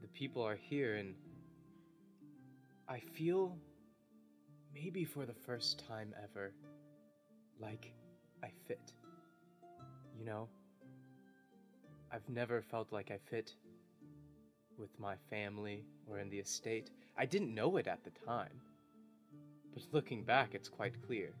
[0.00, 1.14] the people are here, and
[2.88, 3.58] I feel
[4.72, 6.54] maybe for the first time ever
[7.60, 7.92] like
[8.42, 8.94] I fit.
[10.18, 10.48] You know?
[12.16, 13.52] I've never felt like I fit
[14.78, 16.88] with my family or in the estate.
[17.18, 18.58] I didn't know it at the time.
[19.74, 21.34] But looking back, it's quite clear.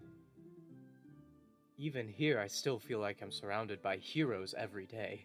[1.78, 5.24] Even here, I still feel like I'm surrounded by heroes every day.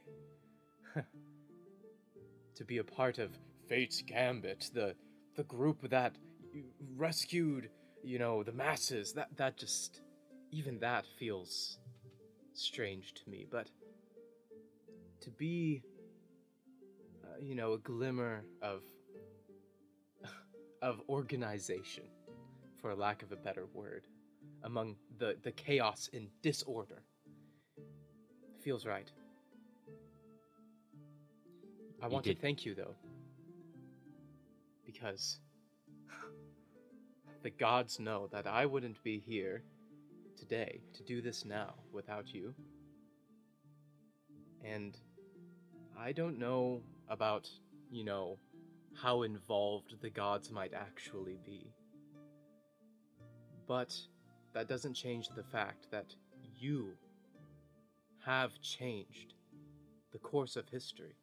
[2.56, 3.38] to be a part of
[3.68, 4.96] Fate's Gambit, the
[5.36, 6.16] the group that
[6.96, 7.70] rescued,
[8.04, 10.00] you know, the masses, that that just
[10.50, 11.78] even that feels
[12.54, 13.68] strange to me, but
[15.22, 15.82] to be
[17.24, 18.84] uh, you know, a glimmer of
[20.82, 22.04] of organization
[22.82, 24.08] for lack of a better word
[24.64, 27.04] among the the chaos and disorder
[28.60, 29.12] feels right.
[32.02, 32.96] I You want did- to thank you though
[34.86, 35.40] because
[37.44, 39.64] the gods know that I wouldn't be here
[40.38, 42.54] today to do this now without you.
[44.64, 44.96] And
[46.04, 47.48] I don't know about,
[47.92, 48.40] you know,
[48.96, 51.76] how involved the gods might actually be.
[53.68, 53.96] But
[54.54, 56.16] that doesn't change the fact that
[56.58, 56.94] you
[58.26, 59.36] have changed
[60.12, 61.16] the course of history.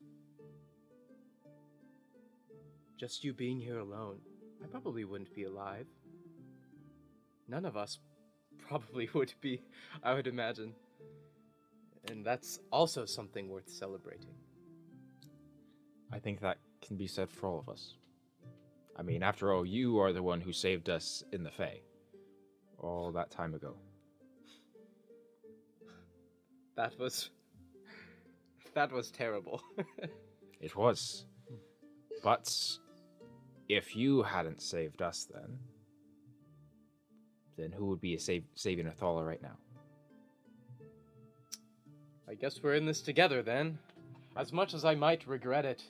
[2.97, 4.21] Just you being here alone,
[4.63, 5.89] I probably wouldn't be alive.
[7.49, 7.99] None of us
[8.69, 9.61] probably would be,
[10.05, 10.75] I would imagine.
[12.09, 14.37] And that's also something worth celebrating.
[16.13, 17.95] I think that can be said for all of us.
[18.97, 21.81] I mean, after all, you are the one who saved us in the Fae
[22.79, 23.75] all that time ago.
[26.77, 27.31] That was.
[28.75, 29.61] That was terrible.
[30.61, 31.25] It was.
[32.23, 32.53] But
[33.69, 35.59] if you hadn't saved us then,
[37.57, 39.57] then who would be a save, saving Athala right now?
[42.29, 43.79] I guess we're in this together then.
[44.37, 45.83] As much as I might regret it,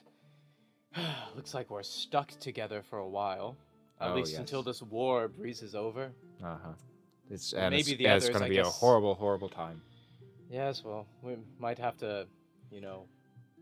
[1.35, 3.57] looks like we're stuck together for a while.
[4.01, 4.39] At Oh, least yes.
[4.39, 6.11] until this war breezes over.
[6.43, 6.73] Uh huh.
[7.29, 9.81] It's and Maybe it's, the yeah, it's going to be a horrible, horrible time.
[10.49, 12.25] Yes, well, we might have to,
[12.71, 13.05] you know,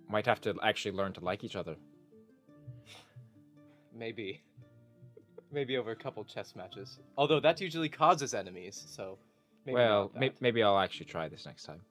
[0.09, 1.75] Might have to actually learn to like each other.
[3.93, 4.41] maybe.
[5.51, 6.99] Maybe over a couple chess matches.
[7.17, 9.17] Although that usually causes enemies, so.
[9.65, 11.81] Maybe well, may- maybe I'll actually try this next time.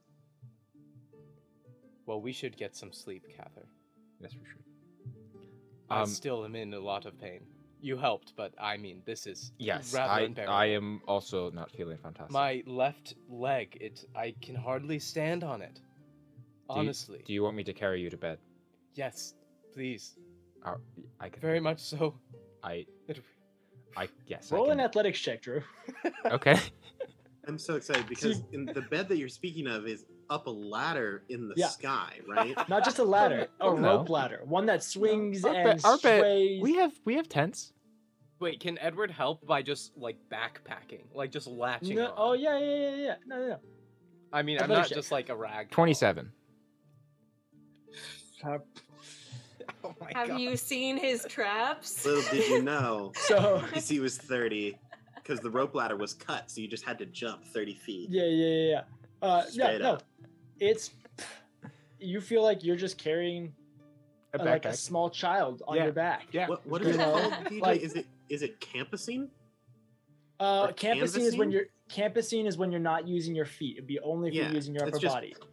[2.07, 3.67] Well, we should get some sleep, Kathyr.
[4.21, 4.63] Yes, we should.
[5.91, 7.47] I Um, still am in a lot of pain.
[7.81, 10.55] You helped, but I mean, this is Yes, rather I, unbearable.
[10.55, 12.33] I am also not feeling fantastic.
[12.33, 15.75] My left leg, it I can hardly stand on it.
[15.75, 15.81] Do
[16.75, 17.23] you- Honestly.
[17.25, 18.39] Do you want me to carry you to bed?
[18.95, 19.35] Yes,
[19.73, 20.17] please.
[20.65, 20.77] Uh,
[21.21, 21.41] I can.
[21.41, 22.19] Very much so.
[22.63, 22.87] I.
[23.07, 23.23] It-
[23.97, 24.51] I yes.
[24.53, 25.63] I Roll an athletics check, Drew.
[26.27, 26.59] Okay.
[27.47, 31.23] I'm so excited because in the bed that you're speaking of is up a ladder
[31.29, 31.69] in the Yeah.
[31.69, 32.57] sky, right?
[32.69, 33.77] Not just a ladder, a no.
[33.77, 36.63] rope ladder, one that swings Our and bed- our bed- sways.
[36.63, 37.73] We have we have tents.
[38.39, 42.13] Wait, can Edward help by just like backpacking, like just latching No, on?
[42.17, 43.15] oh yeah, yeah, yeah, yeah.
[43.27, 43.59] No, no, no.
[44.33, 44.97] I mean, I'm not check.
[44.97, 45.71] just like a rag.
[45.71, 46.33] Twenty-seven.
[49.85, 50.41] Oh my Have god.
[50.41, 52.05] you seen his traps?
[52.05, 54.77] Little did you know, So DC was 30
[55.15, 58.11] because the rope ladder was cut, so you just had to jump 30 feet.
[58.11, 58.83] yeah, yeah, yeah, yeah.
[59.23, 59.93] Uh, yeah, Straight no.
[59.95, 60.03] up.
[60.61, 60.91] It's
[61.99, 63.53] you feel like you're just carrying
[64.35, 65.85] A uh, like a small child on Yeah.
[65.85, 66.27] your back.
[66.33, 66.47] Yeah.
[66.49, 67.61] What, what is You it know, called, DJ?
[67.61, 69.31] like- is it is it campusing?
[70.41, 73.77] Uh, Or campusing is when you're campusing is when you're not using your feet.
[73.77, 75.35] It'd be only if Yeah, you're using your upper just- body.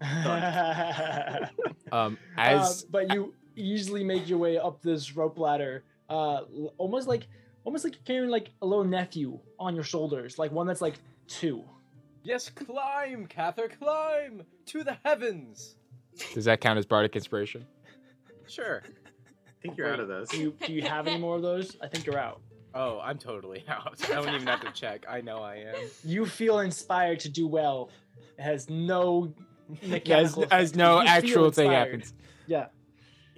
[1.92, 6.42] Um, Uh, as but you easily make your way up this rope ladder, uh,
[6.76, 7.26] almost like
[7.64, 10.96] almost like you're carrying like a little nephew on your shoulders, like one that's like
[11.28, 11.64] two.
[12.28, 15.76] Yes, climb, Kathyr, climb to the heavens.
[16.34, 17.66] does that count as bardic inspiration?
[18.46, 18.82] Sure.
[18.84, 20.28] I think you're out of those.
[20.28, 21.76] Do you do you have any more of those?
[21.80, 22.42] I think you're out.
[22.74, 23.98] Oh, I'm totally out.
[24.10, 25.06] I don't even have to check.
[25.08, 25.74] I know I am.
[26.04, 27.88] You feel inspired to do well.
[28.38, 29.32] It has no
[29.82, 30.44] As, mechanical.
[30.50, 30.76] as effect.
[30.76, 32.12] no You actual thing happens.
[32.46, 32.66] Yeah.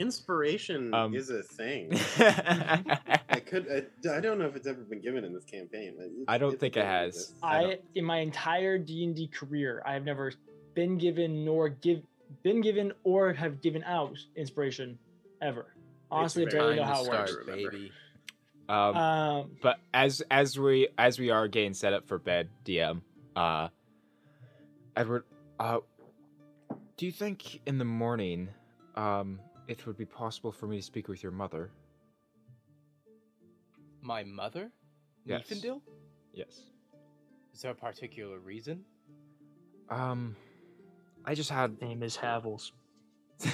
[0.01, 1.91] Inspiration Um, is a thing.
[2.19, 3.67] I could.
[3.71, 5.93] I, I don't know if it's ever been given in this campaign.
[5.97, 7.35] But it's- I don't think it has.
[7.43, 10.33] I I, in my entire D and D career, I have never
[10.75, 12.01] been given nor give
[12.43, 14.99] been given or have given out inspiration
[15.43, 15.67] ever.
[16.11, 17.33] Honestly, I very barely know how to it works.
[17.33, 17.93] start, baby.
[18.71, 23.03] um, Um, but as as we as we are getting set up for bed, DM,
[23.37, 23.69] uh,
[24.97, 25.25] Edward,
[25.59, 25.81] uh,
[26.97, 28.49] do you think in the morning,
[28.97, 31.71] um, it would be possible for me to speak with your mother?
[34.03, 34.73] My mother?
[35.25, 35.43] Yes.
[35.49, 35.81] Niefendil?
[36.35, 36.63] Yes.
[37.55, 38.85] Is there a particular reason?
[39.89, 40.35] Um,
[41.25, 41.81] I just had.
[41.81, 42.73] name is Havels.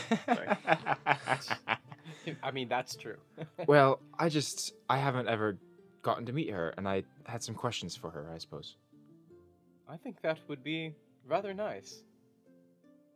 [2.42, 3.18] I mean, that's true.
[3.66, 5.58] well, I just I haven't ever
[6.02, 8.30] gotten to meet her, and I had some questions for her.
[8.34, 8.76] I suppose.
[9.88, 10.94] I think that would be
[11.26, 12.02] rather nice.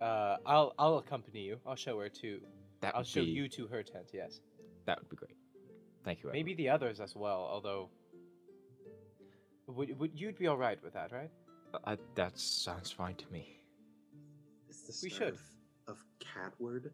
[0.00, 1.58] Uh, I'll I'll accompany you.
[1.66, 2.40] I'll show her to.
[2.80, 4.10] That I'll would show be, you to her tent.
[4.12, 4.40] Yes.
[4.86, 5.36] That would be great.
[6.04, 6.30] Thank you.
[6.30, 6.38] Edward.
[6.38, 7.48] Maybe the others as well.
[7.50, 7.90] Although,
[9.66, 11.30] would would you'd be all right with that, right?
[11.74, 13.60] Uh, I, that sounds fine to me.
[14.68, 15.34] Is the We should.
[15.34, 15.40] Of,
[15.88, 16.92] of Catward.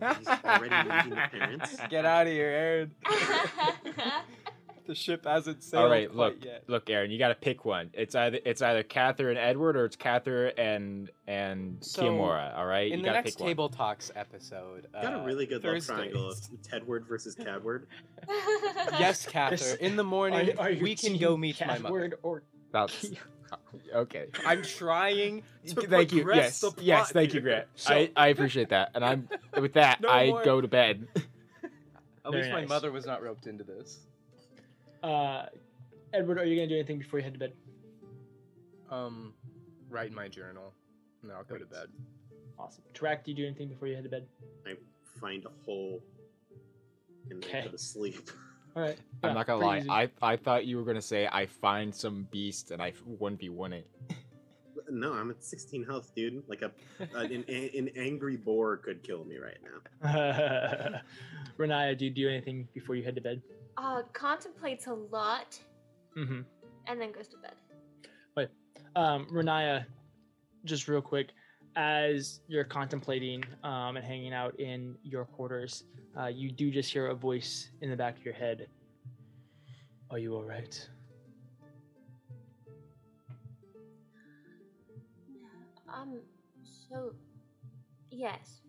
[0.18, 1.76] He's already meeting the parents.
[1.88, 2.94] Get out of here, Aaron.
[4.90, 6.64] the ship hasn't sailed All right, look, yet.
[6.66, 7.90] look, Aaron, you got to pick one.
[7.92, 12.58] It's either it's either Kathyr and Edward, or it's Kathyr and and So, Kiamora.
[12.58, 15.24] All right, In you the got to next pick table talks episode, Got uh, a
[15.24, 16.58] really good love triangle of Thursdays.
[16.68, 17.86] Tedward versus Cadward.
[18.98, 19.50] Yes, Kathyr.
[19.50, 22.18] This- In the morning, Are, are we can go meet my mother.
[22.22, 22.42] Or one.
[22.72, 23.06] That's
[23.94, 24.26] okay.
[24.44, 26.28] I'm trying to thank you.
[26.34, 27.40] Yes, the plot yes, thank you.
[27.40, 27.68] Grant.
[27.76, 29.28] So- I, I appreciate that, and I'm
[29.60, 30.00] with that.
[30.00, 30.44] No I more.
[30.44, 31.06] go to bed.
[32.22, 32.68] At Very least my nice.
[32.68, 34.00] mother was not roped into this.
[35.02, 35.46] Uh,
[36.12, 37.52] Edward, are you gonna do anything before you head to bed?
[38.90, 39.34] Um,
[39.88, 40.72] write my journal,
[41.22, 41.88] and I'll go to bed.
[42.58, 42.82] Awesome.
[42.94, 44.26] Tarak, do you do anything before you head to bed?
[44.66, 44.74] I
[45.20, 46.02] find a hole
[47.30, 47.52] and Okay.
[47.60, 48.30] then go to sleep.
[48.76, 48.98] All right.
[49.22, 49.78] I'm not gonna lie.
[49.78, 49.90] easy.
[49.90, 53.48] I I thought you were gonna say I find some beast and I one v
[53.48, 53.88] one it.
[54.88, 56.42] No, I'm at 16 health, dude.
[56.48, 56.72] Like a
[57.14, 61.00] an, an angry boar could kill me right now.
[61.58, 63.40] Riniya, do you do anything before you head to bed?
[63.76, 65.58] Uh, contemplates a lot
[66.16, 66.40] Mm-hmm.
[66.86, 67.54] and then goes to bed.
[68.36, 68.48] Wait,
[68.96, 69.84] Um, Riniya,
[70.64, 71.28] just real quick,
[71.76, 75.84] as you're contemplating um, and hanging out in your quarters,
[76.18, 78.66] uh, you do just hear a voice in the back of your head.
[80.10, 80.88] Are you all right?
[85.88, 86.20] Um,
[86.64, 87.14] so,
[88.10, 88.60] yes.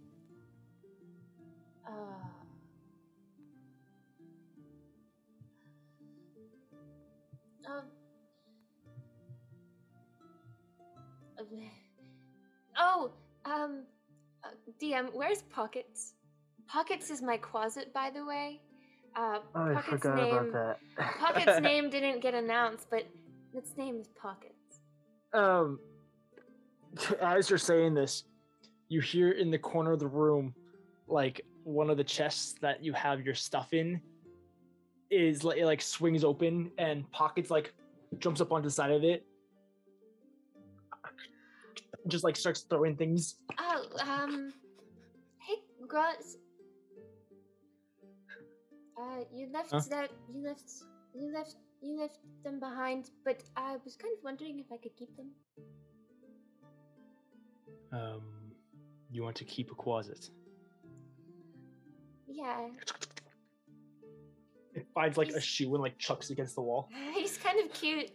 [1.88, 1.92] Uh.
[7.68, 7.84] Um.
[11.40, 11.44] uh,
[12.78, 13.12] Oh,
[13.46, 13.84] um,
[14.46, 14.48] uh,
[14.82, 16.14] DM, where's Pockets?
[16.68, 18.62] Pockets is my closet, by the way.
[19.16, 20.78] Uh, Oh, Pockets name, that.
[21.20, 23.04] Pockets name didn't get announced, but
[23.54, 24.80] its name is Pockets.
[25.34, 25.80] um
[27.22, 28.24] as you're saying this
[28.90, 30.54] you hear in the corner of the room
[31.08, 34.02] like one of the chests that you have your stuff in
[35.12, 37.74] is like it like swings open and pockets like
[38.20, 39.26] jumps up onto the side of it
[42.08, 44.54] just like starts throwing things Oh, um,
[45.48, 45.56] hey,
[45.88, 46.38] Gruz.
[49.00, 49.82] Uh, you left Huh?
[49.90, 50.10] that.
[50.30, 50.72] You left.
[51.14, 51.56] You left.
[51.82, 55.32] You left them behind, but I was kind of wondering if I could keep them.
[57.94, 58.24] um
[59.12, 60.30] you want to keep a closet
[62.28, 62.70] Yeah,
[64.74, 67.74] it finds like a shoe and like chucks it against the wall he's kind of
[67.74, 68.12] cute.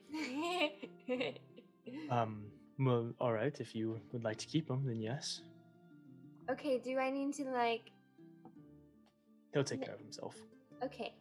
[2.11, 2.45] um
[2.79, 5.40] well all right if you would like to keep him, then yes
[6.51, 7.90] okay, do I need to like?
[9.53, 10.37] he'll take care of himself
[10.85, 11.14] Okay.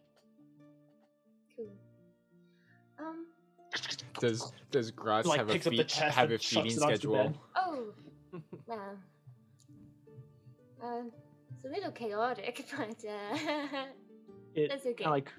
[1.56, 1.72] Cool.
[2.98, 3.26] Um.
[4.20, 6.74] Does does Graz like have a picks up the feed, have a feeding it onto
[6.74, 7.34] the schedule?
[7.54, 7.84] Oh.
[8.66, 8.98] well.
[10.82, 11.02] Uh,
[11.54, 13.86] it's a little chaotic, but uh,
[14.56, 15.04] it that's okay.
[15.04, 15.32] kind of like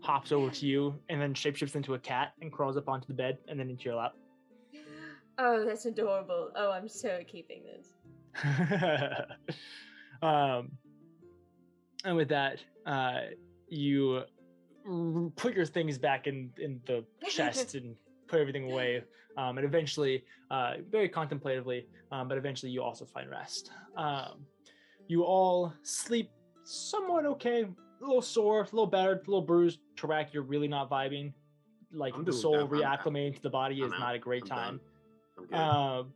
[0.00, 3.14] hops over to you and then shapeshifts into a cat and crawls up onto the
[3.14, 4.12] bed and then into your lap.
[5.36, 6.52] Oh, that's adorable.
[6.54, 7.88] Oh, I'm so keeping this.
[10.22, 10.70] um,
[12.04, 13.22] and with that, uh,
[13.68, 14.22] you
[14.88, 17.96] r- put your things back in in the chest and
[18.28, 19.02] put everything away.
[19.36, 20.22] Um, and eventually,
[20.52, 23.72] uh, very contemplatively, um, but eventually you also find rest.
[23.96, 24.46] Um,
[25.08, 26.30] you all sleep
[26.64, 27.66] somewhat okay,
[28.04, 29.80] a little sore, a little battered, a little bruised.
[29.96, 31.32] Tarak, you're really not vibing.
[31.92, 34.00] Like I'm the soul I'm- I'm reacclimating to the body I'm is out.
[34.00, 34.80] not a great I'm time.
[35.52, 36.12] Um,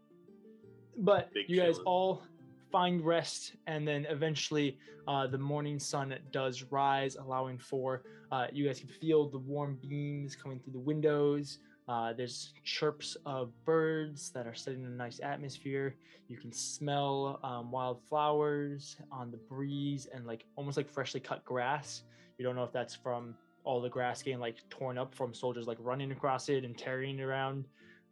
[0.97, 2.23] but Big you guys all
[2.71, 8.67] find rest, and then eventually uh, the morning sun does rise, allowing for uh, you
[8.67, 11.59] guys can feel the warm beams coming through the windows.
[11.89, 15.95] Uh, there's chirps of birds that are setting a nice atmosphere.
[16.29, 22.03] You can smell um, wildflowers on the breeze and like almost like freshly cut grass.
[22.37, 23.35] You don't know if that's from
[23.65, 27.19] all the grass getting like torn up from soldiers like running across it and tearing
[27.19, 27.67] it around,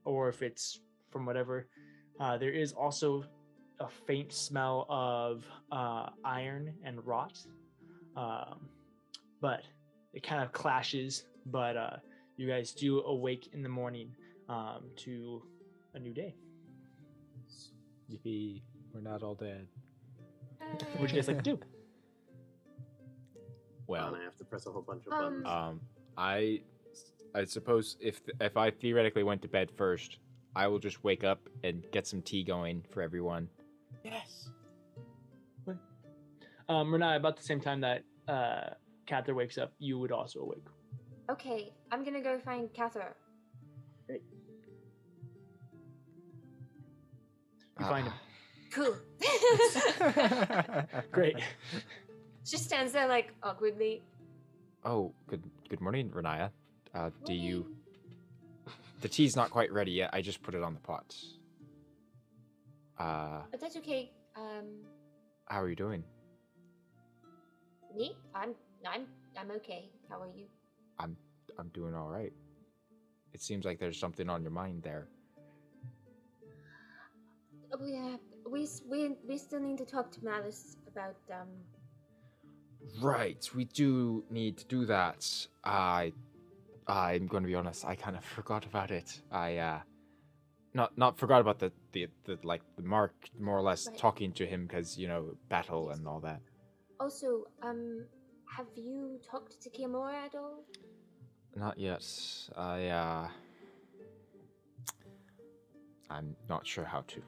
[0.06, 1.68] or if it's from whatever.
[2.18, 3.24] Uh, there is also
[3.80, 7.38] a faint smell of uh, iron and rot,
[8.16, 8.68] um,
[9.42, 9.64] but
[10.14, 11.24] it kind of clashes.
[11.44, 11.96] But uh,
[12.36, 14.14] you guys do awake in the morning
[14.48, 15.42] um, to
[15.94, 16.34] a new day.
[18.10, 18.62] Yippee!
[18.92, 19.66] We're not all dead.
[20.98, 21.58] What you guys like to do?
[23.88, 25.46] Well, and I have to press a whole bunch of Um, buttons.
[25.46, 25.80] um,
[26.18, 26.60] I,
[27.36, 30.18] I suppose if if I theoretically went to bed first,
[30.56, 33.48] I will just wake up and get some tea going for everyone.
[34.04, 34.50] Yes.
[36.68, 38.70] Um, Renai, about the same time that uh,
[39.06, 40.66] Kathyr wakes up, you would also awake.
[41.30, 43.14] Okay, I'm gonna go find Kathyr.
[44.06, 44.22] Great.
[47.78, 48.14] You find him.
[48.72, 48.96] Cool.
[51.12, 51.36] Great.
[52.44, 54.02] she stands there like awkwardly.
[54.84, 56.50] oh, good good morning, Riniya.
[56.94, 57.66] Uh, do you?
[59.02, 60.10] The tea's not quite ready yet.
[60.12, 61.14] I just put it on the pot.
[62.98, 64.10] Uh, But that's okay.
[64.36, 64.64] Um,
[65.46, 66.02] how are you doing?
[67.94, 68.14] me?
[68.34, 68.54] I'm
[68.86, 69.06] I'm
[69.38, 69.90] I'm okay.
[70.10, 70.44] How are you?
[70.98, 71.16] I'm
[71.64, 72.32] doing all right.
[73.32, 75.08] It seems like there's something on your mind there.
[77.72, 78.16] Oh, yeah,
[78.50, 81.48] we we we still need to talk to Malice about um.
[83.02, 85.48] Right, we do need to do that.
[85.64, 86.12] I,
[86.86, 87.84] I'm going to be honest.
[87.84, 89.20] I kind of forgot about it.
[89.30, 89.80] I, uh,
[90.72, 93.98] not not forgot about the the, the like the mark more or less Right.
[93.98, 95.98] talking to him because you know battle Yes.
[95.98, 96.40] and all that.
[97.00, 98.06] Also, um,
[98.56, 100.64] have you talked to Kiamora at all?
[101.56, 102.06] Not yet.
[102.56, 103.28] I, uh,
[106.10, 107.22] I'm not sure how to.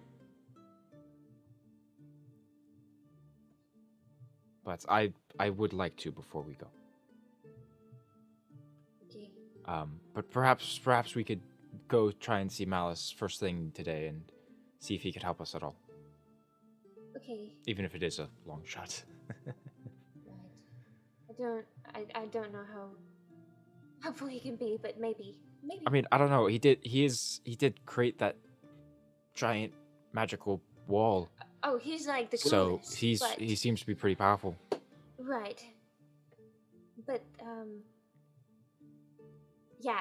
[4.65, 6.69] But I I would like to before we go.
[9.11, 9.31] Okay.
[9.65, 11.41] Um, but perhaps perhaps we could
[11.89, 14.23] go try and see Malice first thing today and
[14.81, 15.77] see if he could help us at all,
[17.17, 17.55] Okay.
[17.67, 19.03] even if it is a long shot.
[20.27, 20.53] Right.
[21.31, 21.67] I don't.
[21.95, 22.89] I, I don't know how
[24.03, 25.37] helpful he can be, but maybe.
[25.63, 25.83] Maybe.
[25.87, 26.47] I mean, I don't know.
[26.47, 28.37] He did he is he did create that
[29.35, 29.73] giant
[30.13, 31.29] magical wall,
[31.63, 32.97] oh, he's like the so coolest.
[32.97, 34.57] he's but, he seems to be pretty powerful.
[35.19, 35.63] right.
[37.07, 37.81] But um.
[39.81, 40.01] Yeah.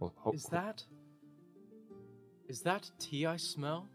[0.00, 0.84] Well, ho- Is that.
[2.48, 3.86] Is that tea I smell?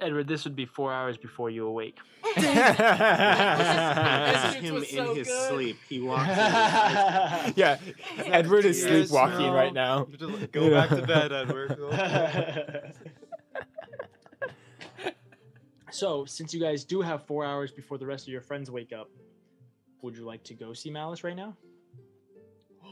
[0.00, 1.96] Edward, this would be four hours before you awake.
[2.22, 2.52] This This is
[4.62, 5.48] him was in so his good.
[5.50, 5.78] sleep.
[5.88, 6.34] He walks in.
[6.34, 7.78] his eyes- yeah,
[8.18, 10.06] Edward is Tea I sleepwalking right now.
[10.18, 11.78] Just Go back to bed, Edward.
[15.90, 18.92] so, since you guys do have four hours before the rest of your friends wake
[18.92, 19.08] up,
[20.02, 21.56] would you like to go see Malice right now?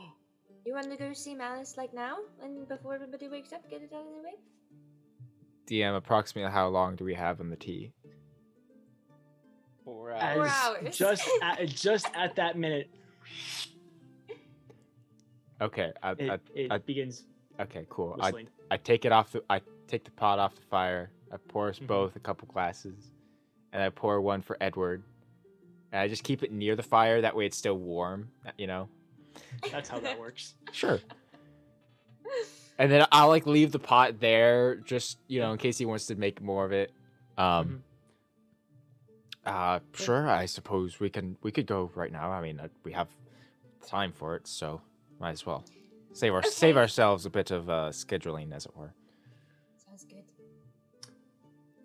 [0.66, 3.92] You want to go see Malice like now, and before everybody wakes up, get it
[3.92, 4.32] out of the way?
[5.66, 7.92] DM, approximately how long do we have on the tea?
[9.84, 10.96] Four As Four hours.
[10.96, 12.88] Just at, just at that minute,
[15.60, 17.24] Okay, I, it, I, it I- begins
[17.60, 18.16] okay, cool.
[18.20, 18.48] I, whistling.
[18.70, 21.10] I take it off the I take the pot off the fire.
[21.32, 21.86] I pour us Mhm.
[21.86, 23.12] both a couple glasses,
[23.72, 25.02] and I pour one for Edward.
[25.92, 27.20] And I just keep it near the fire.
[27.20, 28.30] That way, it's still warm.
[28.58, 28.88] You know.
[29.70, 30.54] That's how that works.
[30.72, 30.98] Sure.
[32.78, 36.06] And then I'll like leave the pot there, just you know, in case he wants
[36.06, 36.92] to make more of it.
[37.38, 37.82] Um.
[39.46, 40.28] Uh, sure.
[40.28, 41.36] I suppose we can.
[41.42, 42.30] We could go right now.
[42.30, 43.08] I mean, uh, we have
[43.86, 44.80] time for it, so
[45.20, 45.64] might as well
[46.14, 48.94] save our save ourselves a bit of uh, scheduling, as it were.
[49.76, 50.24] Sounds good.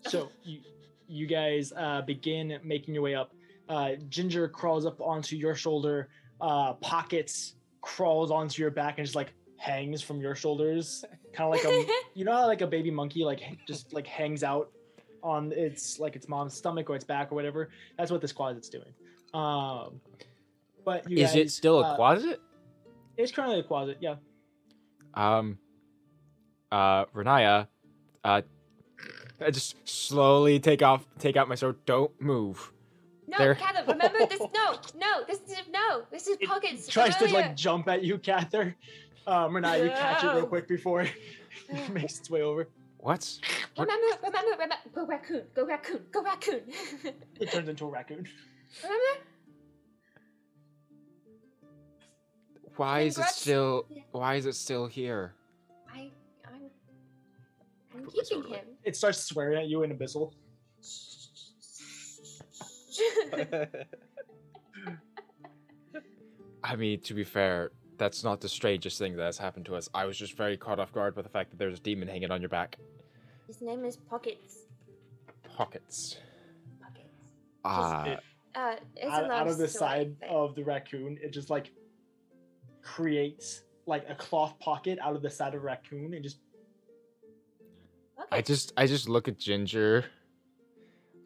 [0.10, 0.62] So you,
[1.08, 3.34] you guys uh, begin making your way up.
[3.68, 6.08] Uh, Ginger crawls up onto your shoulder.
[6.40, 11.04] Uh, Pockets crawls onto your back and just like hangs from your shoulders,
[11.34, 11.86] kind of like a
[12.16, 14.72] you know how like a baby monkey like just like hangs out
[15.22, 17.70] on its like its mom's stomach or its back or whatever.
[17.98, 18.94] That's what this closet's doing.
[19.34, 20.00] Um,
[20.86, 22.42] but you Is it guys, still a uh, closet?
[23.18, 23.98] It's currently a closet.
[24.00, 24.16] Yeah.
[25.14, 25.58] Um,
[26.72, 27.68] uh, Riniya,
[28.24, 28.42] uh,
[29.42, 31.78] I just slowly take off, take out my sword.
[31.86, 32.72] Don't move.
[33.28, 33.56] No, There.
[33.56, 34.40] Kathyr, remember this?
[34.40, 36.88] No, no, this is no, this is It pockets.
[36.88, 38.74] tries to like jump at you, Kathyr.
[39.30, 41.02] Um, Renai, you catch it real quick before
[41.70, 42.68] it makes its way over.
[42.98, 43.38] What?
[43.76, 43.88] What?
[43.88, 44.76] Remember, remember, remember.
[44.96, 45.44] Go raccoon.
[45.54, 46.02] Go raccoon.
[46.12, 46.62] Go raccoon.
[47.40, 48.28] It turns into a raccoon.
[48.82, 49.04] remember?
[52.76, 53.40] Why is it Congrats.
[53.40, 53.86] still?
[53.92, 54.02] Yeah.
[54.14, 55.36] Why is it still here?
[55.94, 56.10] I,
[56.48, 56.62] I'm,
[57.96, 58.56] I'm Put this keeping over.
[58.56, 58.66] him.
[58.84, 60.34] It starts swearing at you in Abyssal.
[66.64, 69.90] I mean, to be fair, that's not the strangest thing that has happened to us.
[69.94, 72.32] I was just very caught off guard by the fact that there's a demon hanging
[72.32, 72.78] on your back.
[73.46, 74.66] His name is Pockets.
[75.56, 76.18] Pockets.
[76.82, 77.28] Pockets.
[77.64, 78.20] Ah, it-
[78.56, 81.72] Uh, Out, out of the story, side but- of the raccoon, it just like
[82.82, 86.40] creates like a cloth pocket out of the side of a raccoon and just
[88.32, 90.06] I just, I just look at Ginger,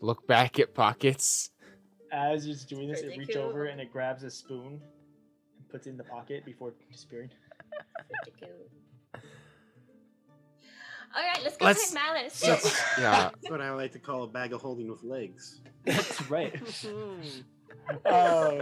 [0.02, 1.50] look back at Pockets.
[2.12, 4.82] as it's doing this, it reaches over and it grabs a spoon and
[5.74, 7.32] puts it in the pocket before disappearing.
[11.16, 12.48] All right, let's go Let's- find Malice.
[12.48, 15.62] Let's, yeah, That's what I like to call a bag of holding with legs.
[15.84, 16.56] That's right.
[18.06, 18.62] um,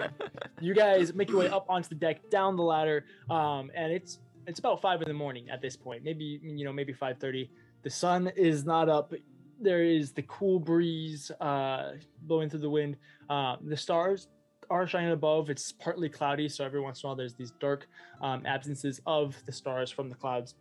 [0.62, 4.20] you guys make your way up onto the deck, down the ladder, um, and it's
[4.48, 6.04] it's about five in the morning at this point.
[6.04, 7.52] Maybe you know, maybe five thirty.
[7.84, 9.14] The sun is not up.
[9.60, 11.92] There is the cool breeze uh,
[12.24, 12.96] blowing through the wind.
[13.30, 14.28] Uh, the stars
[14.72, 15.50] are shining above.
[15.50, 17.88] It's partly cloudy, so every once in a while there's these dark
[18.22, 20.56] um, absences of the stars from the clouds.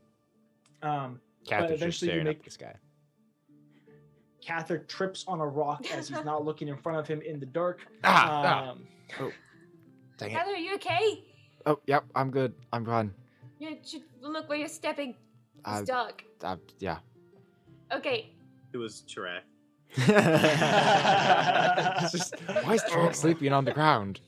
[0.83, 2.75] Um, Catherine's just eventually you make- up at the sky.
[4.47, 7.47] Kathyr trips on a rock as he's not looking in front of him in the
[7.47, 7.87] dark.
[8.05, 8.87] Ah, Um,
[9.21, 9.29] ah,
[10.17, 10.37] dang it.
[10.37, 11.25] Heather, are you okay?
[11.67, 12.55] Oh, yep, I'm good.
[12.73, 13.13] I'm fine.
[13.59, 15.11] You should look where you're stepping.
[15.11, 16.25] It's Uh, dark.
[16.43, 16.99] uh, yeah.
[17.93, 18.33] Okay.
[18.73, 19.41] It was Tarak.
[22.03, 24.21] It's just, why is Trunk sleeping on the ground?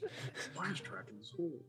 [0.55, 1.61] Why is Tarak in this hole?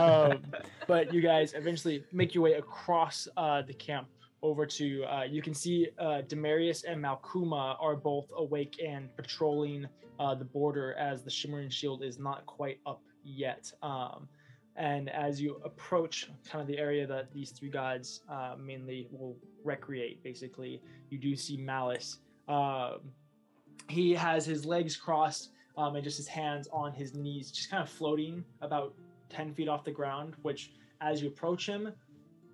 [0.00, 0.38] um,
[0.86, 4.08] but you guys eventually make your way across uh, the camp
[4.42, 5.04] over to.
[5.04, 9.86] Uh, you can see uh, Demarius and Malkuma are both awake and patrolling
[10.20, 13.72] uh, the border as the Shimmering Shield is not quite up yet.
[13.82, 14.28] Um,
[14.76, 19.36] and as you approach kind of the area that these three gods uh, mainly will
[19.62, 22.18] recreate, basically, you do see Malice.
[22.48, 23.00] Um,
[23.88, 27.82] he has his legs crossed um, and just his hands on his knees, just kind
[27.82, 28.94] of floating about
[29.30, 31.92] 10 feet off the ground, which as you approach him,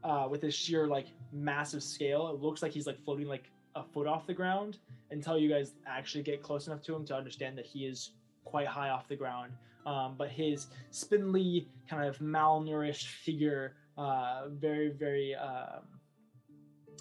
[0.03, 3.83] uh, with his sheer like massive scale, it looks like he's like floating like a
[3.83, 4.79] foot off the ground
[5.11, 8.13] until you guys actually get close enough to him to understand that he is
[8.45, 9.53] quite high off the ground.
[9.87, 15.83] Um, but his spindly, kind of malnourished figure, uh, very, very, um,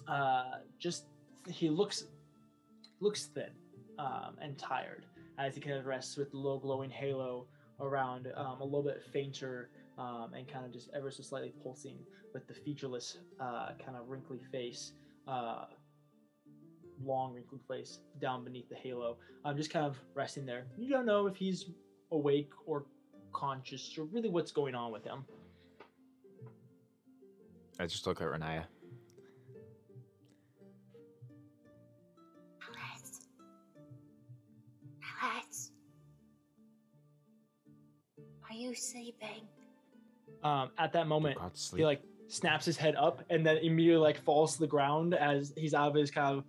[0.07, 1.05] uh, just
[1.47, 2.05] he looks
[2.99, 3.51] looks thin
[3.97, 5.05] um, and tired
[5.37, 7.47] as he kind of rests with the low glowing halo
[7.79, 11.97] around, um, a little bit fainter um, and kind of just ever so slightly pulsing
[12.33, 14.93] with the featureless uh, kind of wrinkly face,
[15.27, 15.65] uh,
[17.03, 19.17] long wrinkly face down beneath the halo.
[19.45, 20.65] Um, just kind of resting there.
[20.77, 21.69] You don't know if he's
[22.11, 22.85] awake or
[23.31, 25.25] conscious or really what's going on with him.
[27.79, 28.65] I just look at Riniya.
[38.49, 39.47] Are you sleeping?
[40.43, 44.21] Um, at that moment, God, he like snaps his head up and then immediately like
[44.23, 46.43] falls to the ground as he's out of his kind of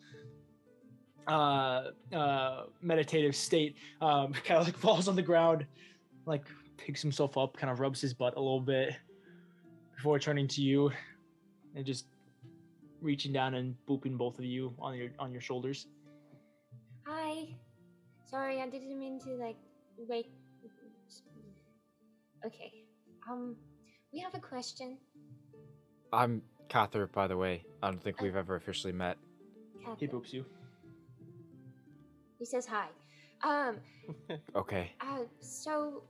[1.27, 5.65] uh uh meditative state um kind of like falls on the ground
[6.27, 6.43] like
[6.77, 8.95] picks himself up kind of rubs his butt a little bit
[9.95, 10.91] before turning to you
[11.75, 12.07] and just
[13.01, 15.87] reaching down and booping both of you on your on your shoulders
[17.07, 17.49] Hi.
[18.25, 19.57] Sorry, I didn't mean to like
[19.99, 20.31] wake.
[22.45, 22.73] Okay.
[23.31, 23.57] Um,
[24.13, 24.99] we have a question.
[26.13, 27.65] I'm Kathyr, by the way.
[27.83, 29.17] I don't think we've ever officially met.
[29.99, 30.45] he boops you
[32.39, 32.87] He says hi.
[33.43, 33.77] Um,
[34.57, 34.93] Okay.
[35.01, 36.03] uh, so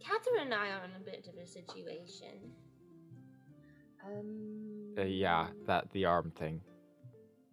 [0.00, 2.52] Catherine and I are in a bit of a situation.
[4.04, 4.94] Um.
[4.98, 6.60] Uh, yeah, that the arm thing.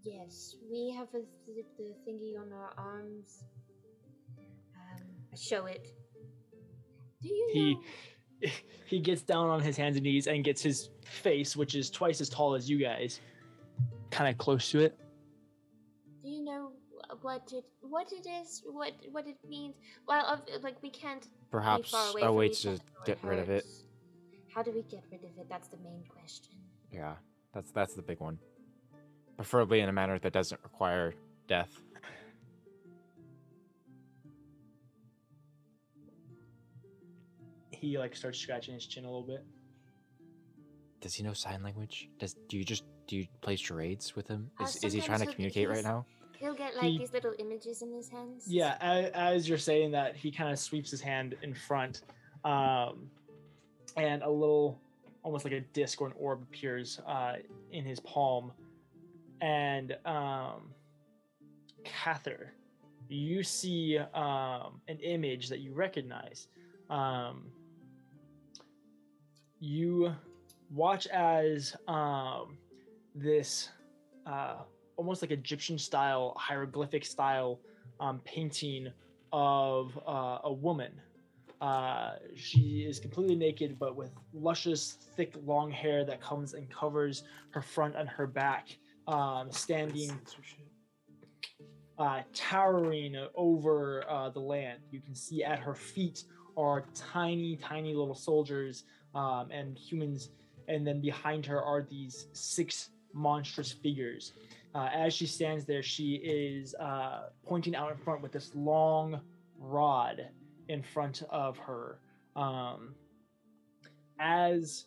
[0.03, 3.43] Yes, we have a th- the thingy on our arms.
[4.75, 5.87] Um, I show it.
[7.21, 8.51] Do you He- know?
[8.85, 12.21] he gets down on his hands and knees and gets his face which is twice
[12.21, 13.19] as tall as you guys
[14.11, 14.97] kind of close to it
[16.23, 16.71] Do you know
[17.21, 18.63] what it what it is?
[18.65, 19.75] What what it means?
[20.07, 23.39] Well, of, like we can't be Perhaps far away a from way to get rid
[23.39, 23.65] of it.
[24.53, 25.47] How do we get rid of it?
[25.49, 26.55] That's the main question.
[26.91, 27.13] Yeah,
[27.53, 28.37] that's that's the big one.
[29.37, 31.13] Preferably in a manner that doesn't require
[31.47, 31.71] death.
[37.79, 39.43] He like starts scratching his chin a little bit
[41.01, 42.09] Does he know sign language?
[42.19, 44.49] Does do you just do you play charades with him?
[44.59, 46.05] Uh, Is, is he trying to he'll- communicate right now?
[46.39, 48.45] He'll get like He- these little images in his hands.
[48.47, 52.01] Yeah, as, as you're saying that, he kind of sweeps his hand in front,
[52.45, 53.09] um,
[53.95, 54.79] and a little,
[55.23, 57.37] almost like a disc or an orb appears uh,
[57.71, 58.51] in his palm.
[59.41, 60.69] And um,
[61.83, 62.49] Kathyr,
[63.09, 66.49] you see um, an image that you recognize.
[66.91, 67.45] Um,
[69.59, 70.13] you
[70.69, 72.57] watch as um,
[73.15, 73.69] this
[74.25, 74.57] uh,
[74.97, 77.59] almost like Egyptian style, hieroglyphic style
[77.99, 78.91] um, painting
[79.31, 80.91] of uh, a woman.
[81.61, 87.23] Uh, she is completely naked, but with luscious, thick, long hair that comes and covers
[87.51, 88.77] her front and her back,
[89.07, 90.19] um, standing
[91.97, 94.79] uh, towering over uh, the land.
[94.91, 98.83] You can see at her feet are tiny, tiny little soldiers
[99.15, 100.29] um, and humans,
[100.67, 104.33] and then behind her are these six monstrous figures.
[104.75, 109.19] Uh, as she stands there, she is uh, pointing out in front with this long
[109.57, 110.27] rod
[110.69, 111.99] in front of her.
[112.35, 112.93] Um,
[114.19, 114.85] as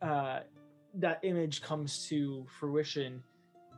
[0.00, 0.40] uh,
[0.94, 3.22] that image comes to fruition,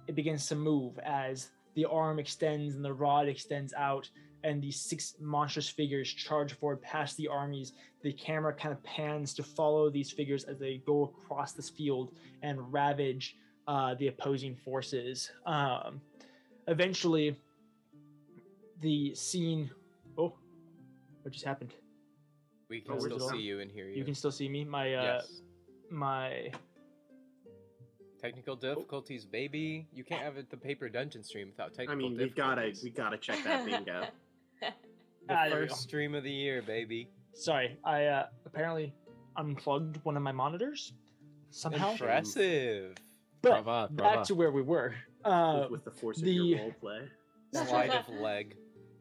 [0.06, 4.08] it begins to move as the arm extends and the rod extends out,
[4.44, 7.72] and these six monstrous figures charge forward past the armies.
[8.02, 12.12] The camera kind of pans to follow these figures as they go across this field
[12.42, 13.36] and ravage
[13.66, 15.30] uh, the opposing forces.
[15.46, 16.00] Um,
[16.68, 17.36] eventually,
[18.80, 19.70] the scene.
[20.16, 20.34] Oh,
[21.22, 21.74] what just happened?
[22.70, 23.96] We can Oh, still see you and hear you.
[23.96, 24.64] You can still see me.
[24.64, 25.40] My uh, yes.
[25.90, 26.50] my
[28.20, 29.86] Technical difficulties, baby.
[29.94, 32.82] You can't have it the paper dungeon stream without technical I mean, we gotta difficulties.
[32.84, 34.06] we gotta check that bingo.
[35.28, 37.08] The Ah, first stream of the year, baby.
[37.34, 37.76] sorry.
[37.84, 38.94] I uh, apparently
[39.36, 40.94] unplugged one of my monitors
[41.50, 41.92] somehow.
[41.92, 42.96] Impressive.
[43.42, 44.94] But Brava, back to where we were.
[45.24, 47.00] Uh, with, with the force the- of your role play.
[47.52, 48.56] Slide of leg.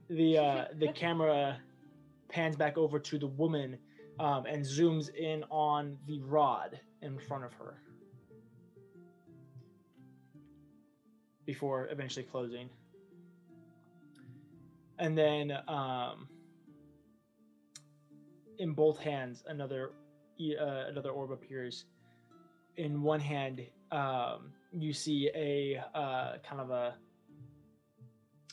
[0.10, 1.58] the uh, the camera
[2.30, 3.78] pans back over to the woman
[4.20, 7.82] um, and zooms in on the rod in front of her
[11.46, 12.70] before eventually closing.
[15.00, 16.28] And then um,
[18.58, 19.92] in both hands, another
[20.40, 21.86] uh, another orb appears.
[22.78, 26.96] In one hand, um, you see a uh, kind of a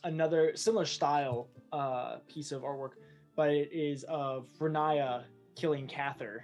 [0.05, 2.93] another similar style uh, piece of artwork,
[3.37, 5.25] but it is of Riniya
[5.57, 6.41] killing Kathyr.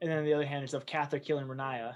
[0.00, 1.94] And then on the other hand, it's of Kathyr killing Riniya.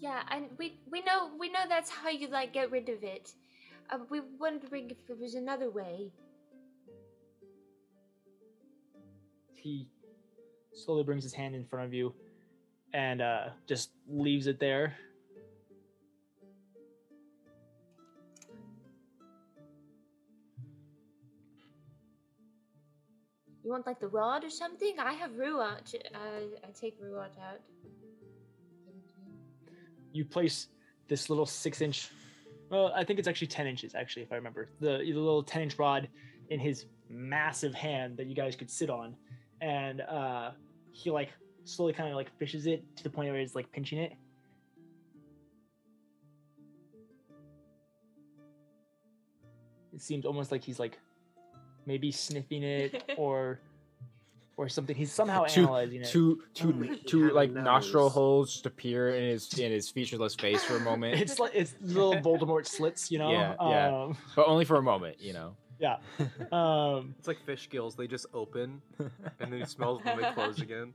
[0.00, 3.32] Yeah, and we we know we know that's how you like get rid of it.
[3.90, 6.12] Uh, we were wondering if there was another way.
[9.54, 9.88] He
[10.72, 12.14] slowly brings his hand in front of you
[12.92, 14.96] and uh, just leaves it there.
[23.62, 24.98] You want like the rod or something?
[24.98, 25.94] I have Ruat.
[26.14, 27.60] Uh, I take Ruat out.
[30.12, 30.68] You place
[31.08, 32.10] this little six inch,
[32.70, 34.70] well, I think it's actually 10 inches, actually, if I remember.
[34.80, 36.08] The, the little 10 inch rod
[36.50, 39.16] in his massive hand that you guys could sit on.
[39.60, 40.50] And uh,
[40.92, 41.30] he like
[41.64, 44.12] slowly kind of like fishes it to the point where he's like pinching it.
[49.92, 50.98] It seems almost like he's like
[51.86, 53.60] maybe sniffing it or
[54.56, 54.96] or something.
[54.96, 56.08] He's somehow Two- analyzing it.
[56.08, 59.70] Two two Only he two had a like nostril holes just appear in his in
[59.72, 63.30] his featureless face for a moment, It's like it's little Voldemort slits, you know.
[63.30, 64.02] Yeah, yeah.
[64.04, 65.56] Um, but only for a moment, you know.
[65.78, 65.96] yeah.
[66.52, 67.94] Um, It's like fish gills.
[67.96, 70.94] They just open, and then he smells when they close again.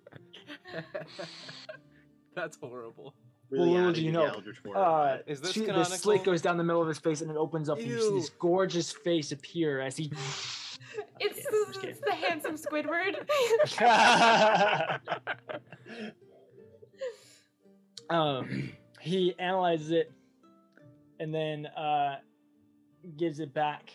[2.36, 3.14] That's horrible.
[3.52, 4.82] Well, Really little do you know, the Eldritch Horror uh,
[5.18, 5.24] vibe.
[5.28, 7.68] Is this she- the slit goes down the middle of his face and it opens
[7.70, 10.10] up, and you see this gorgeous face appear as he.
[11.20, 11.44] It's, Yeah,
[11.82, 13.16] the, it's the handsome Squidward.
[18.10, 20.12] um, he analyzes it,
[21.20, 22.18] and then uh,
[23.18, 23.92] gives it back.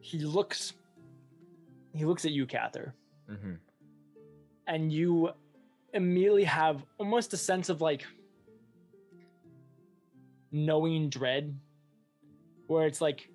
[0.00, 0.72] He looks.
[1.94, 2.92] He looks at you, Kathyr.
[3.28, 3.54] hmm
[4.70, 5.30] and you
[5.94, 8.06] immediately have almost a sense of like
[10.52, 11.58] knowing dread
[12.66, 13.28] where it's like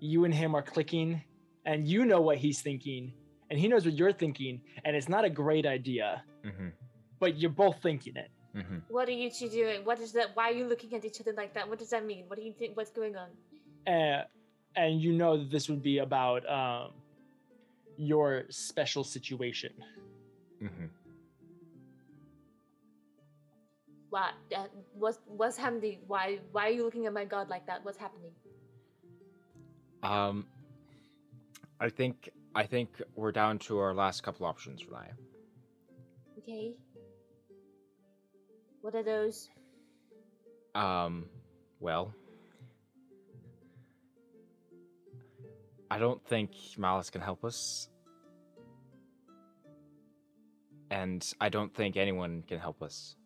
[0.00, 1.22] you and him are clicking
[1.64, 3.12] and you know what he's thinking
[3.50, 6.68] and he knows what you're thinking and it's not a great idea hmm
[7.18, 9.84] but you're both thinking it hmm what are you two doing?
[9.84, 10.30] What is that?
[10.34, 11.68] Why are you looking at each other like that?
[11.68, 12.24] What does that mean?
[12.26, 12.76] What do you think?
[12.76, 13.28] What's going on?
[13.86, 14.24] uh,
[14.74, 16.90] and you know that this would be about um,
[17.96, 19.72] your special situation.
[20.58, 20.86] hmm
[24.10, 24.34] What?
[24.54, 26.00] Uh, what's what's happening?
[26.06, 27.84] Why why are you looking at my god like that?
[27.84, 28.32] What's happening?
[30.02, 30.46] Um,
[31.78, 35.12] I think I think we're down to our last couple options, Raya.
[36.38, 36.74] Okay.
[38.80, 39.48] What are those?
[40.74, 41.28] Um,
[41.78, 42.14] well,
[45.90, 47.88] I don't think Malice can help us,
[50.90, 53.16] and I don't think anyone can help us.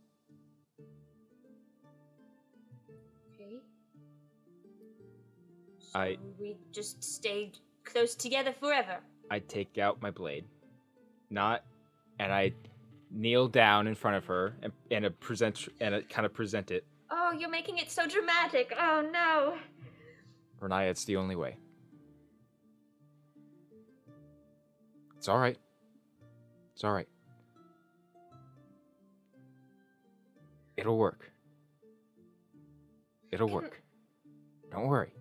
[5.94, 8.98] I- we just stayed close together forever.
[9.30, 10.44] I take out my blade,
[11.30, 11.64] not,
[12.18, 12.52] and I
[13.10, 16.70] kneel down in front of her and and a present and a, kind of present
[16.70, 16.84] it.
[17.10, 18.72] Oh, you're making it so dramatic.
[18.78, 19.56] Oh no.
[20.60, 21.56] Riniya, it's the only way.
[25.16, 25.58] It's all right.
[26.74, 27.08] It's all right.
[30.76, 31.30] It'll work.
[33.30, 33.82] It'll Can- work.
[34.70, 35.12] Don't worry.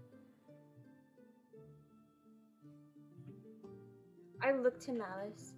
[4.43, 5.53] I look to Malice.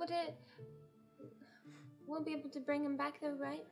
[0.00, 0.36] Would it?
[2.06, 3.64] We'll be able to bring him back though, right?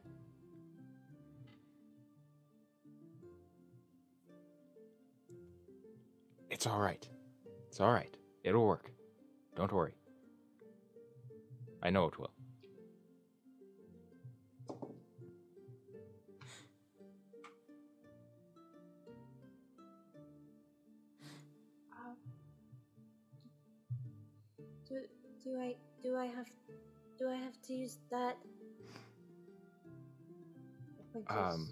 [6.49, 7.09] It's all right.
[7.69, 8.17] It's all right.
[8.45, 8.93] It'll work.
[9.57, 9.95] Don't worry.
[11.83, 12.36] I know it will.
[25.47, 26.51] Do I do I have
[27.19, 28.37] do I have to use that?
[31.31, 31.69] Um,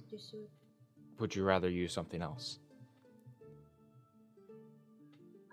[1.19, 2.61] Would you rather use something else?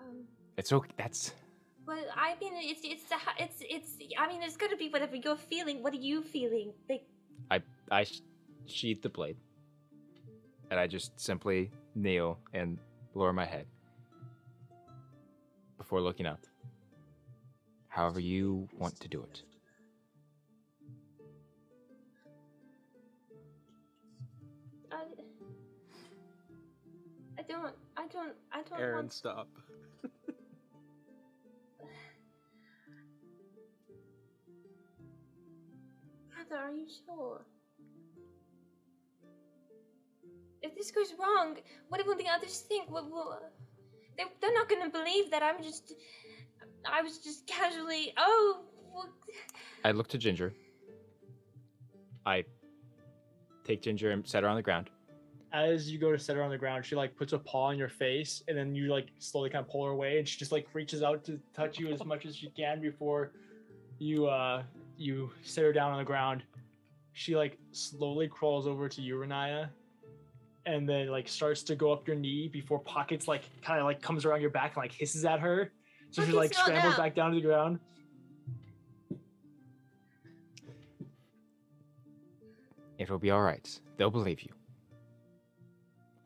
[0.00, 0.24] um,
[0.56, 0.90] It's okay.
[0.96, 1.34] That's
[1.84, 3.02] but I mean, it's it's
[3.38, 3.90] it's it's.
[4.16, 5.82] I mean, it's gonna be whatever you're feeling.
[5.82, 6.72] What are you feeling?
[6.88, 7.02] Like,
[7.50, 7.60] I
[7.90, 8.22] I sh-
[8.66, 9.36] sheath the blade,
[10.70, 12.78] and I just simply kneel and
[13.14, 13.66] lower my head
[15.76, 16.46] before looking up.
[17.92, 19.42] However you want to do it.
[24.90, 25.04] I,
[27.38, 29.12] I don't, I don't, I don't Aaron, want.
[29.12, 29.48] stop.
[36.34, 37.44] Heather, are you sure?
[40.62, 41.58] If this goes wrong,
[41.90, 42.90] what will the others think?
[42.90, 43.38] What will?
[44.16, 45.92] They, they're not gonna believe that I'm just.
[46.90, 48.12] I was just casually.
[48.16, 48.60] Oh.
[49.84, 50.52] I look to Ginger.
[52.24, 52.44] I
[53.64, 54.90] take Ginger and set her on the ground.
[55.52, 57.78] As you go to set her on the ground, she like puts a paw on
[57.78, 60.52] your face, and then you like slowly kind of pull her away, and she just
[60.52, 63.32] like reaches out to touch you as much as she can before
[63.98, 64.62] you uh
[64.96, 66.42] you set her down on the ground.
[67.12, 69.68] She like slowly crawls over to you, Riniya,
[70.64, 74.00] and then like starts to go up your knee before Pockets like kind of like
[74.00, 75.72] comes around your back and like hisses at her.
[76.12, 77.02] So she like Pockets, scrambles now.
[77.02, 77.78] back down to the ground.
[82.98, 83.66] It'll be all right.
[83.96, 84.52] They'll believe you.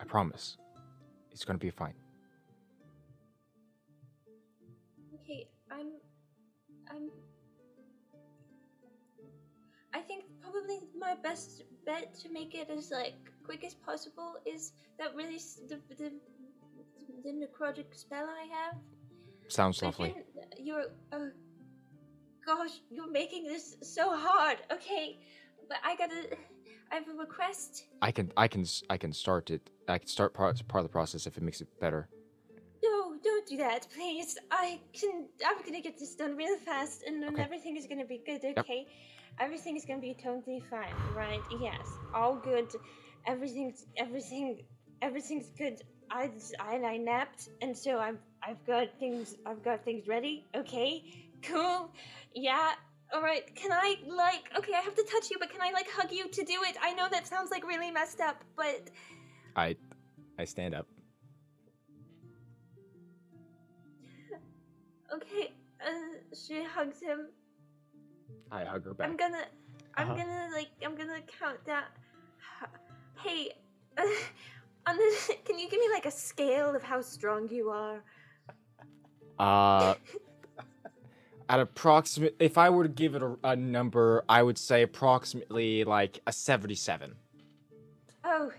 [0.01, 0.59] I promise.
[1.31, 1.95] It's gonna be fine.
[5.15, 5.93] okay, I'm.
[6.91, 7.09] I'm.
[9.95, 13.15] I think probably my best bet to make it as like
[13.45, 16.11] quick as possible is that really the the,
[17.23, 18.77] the necrotic spell I have.
[19.49, 20.15] Sounds lovely.
[20.59, 21.19] You're, uh,
[22.47, 24.59] gosh, you're making this so hard.
[24.73, 25.19] Okay,
[25.69, 26.37] but I gotta,
[26.93, 27.85] I have a request.
[28.03, 29.71] I can I can I can start it.
[29.89, 32.09] I can start part part of the process if it makes it better.
[32.83, 34.37] No, don't do that, please.
[34.51, 37.43] I can, I'm gonna get this done real fast, and then Okay.
[37.43, 38.45] everything is gonna be good.
[38.59, 38.87] Okay,
[39.41, 41.41] everything is gonna be totally fine, right?
[41.61, 42.69] Yes, all good.
[43.27, 44.63] Everything's, everything,
[45.03, 45.81] everything's good.
[46.11, 46.31] I,
[46.61, 50.47] I, I napped, and so I'm, I've got things, I've got things ready.
[50.55, 51.03] Okay,
[51.43, 51.91] cool.
[52.35, 52.73] Yeah.
[53.13, 53.43] All right.
[53.57, 54.51] Can I like?
[54.57, 56.77] Okay, I have to touch you, but can I like hug you to do it?
[56.83, 58.91] I know that sounds like really messed up, but
[59.57, 59.77] I
[60.39, 60.87] I stand up.
[65.15, 65.53] okay.
[65.81, 67.29] Uh, she hugs him.
[68.51, 69.09] I hug her back.
[69.09, 69.45] I'm gonna,
[69.97, 70.17] I'm Uh-huh.
[70.19, 71.85] gonna like, I'm gonna count down.
[73.23, 73.53] Hey,
[73.99, 74.03] uh,
[74.89, 78.03] on this, can you give me like a scale of how strong you are?
[79.39, 79.95] Uh,
[81.49, 85.85] at approximate, if I were to give it a, a number, I would say approximately
[85.85, 87.15] like a seventy-seven.
[88.25, 88.51] Oh,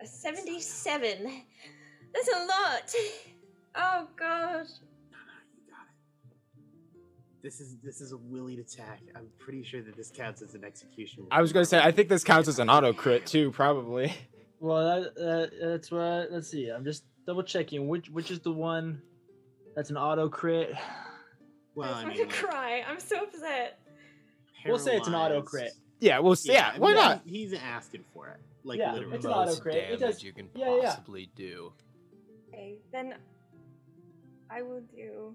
[0.00, 1.42] A 77.
[2.14, 2.94] That's a lot.
[3.74, 4.68] Oh gosh.
[5.10, 7.42] No, no, you got it.
[7.42, 9.00] This is this is a willied attack.
[9.16, 11.26] I'm pretty sure that this counts as an execution.
[11.32, 14.12] I was gonna say, I think this counts as an auto crit too, probably.
[14.60, 16.30] Well, that, that that's what.
[16.30, 16.68] Let's see.
[16.68, 19.02] I'm just double checking which which is the one
[19.74, 20.74] that's an auto crit.
[21.74, 22.84] Well, I I want mean, to cry.
[22.88, 23.78] I'm so upset.
[24.66, 25.72] We'll say it's an auto crit.
[26.00, 27.22] Yeah, well, s- yeah, I why mean, not?
[27.24, 29.16] He's asking for it, like Yeah, literally.
[29.16, 29.76] it's an auto Most crit.
[29.76, 30.84] It damage does- you can yeah, yeah.
[30.90, 31.72] possibly do.
[32.48, 33.14] Okay, then
[34.50, 35.34] I will do.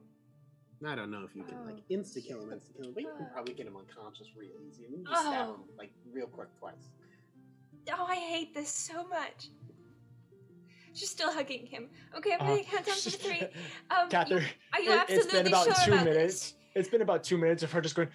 [0.86, 3.02] I don't know if you can like Oh, insta kill him, insta kill him, but
[3.04, 3.30] you can uh.
[3.34, 5.54] probably get him unconscious real easy, and then just stab Oh.
[5.56, 6.92] him like real quick twice.
[7.92, 9.48] Oh, I hate this so much.
[10.98, 11.90] She's still hugging him.
[12.18, 13.44] Okay, I'm Uh, gonna count down to three.
[13.92, 16.54] Um, Catherine, you- are you it, absolutely it's been about sure two about minutes.
[16.74, 18.08] It's been about two minutes of her just going.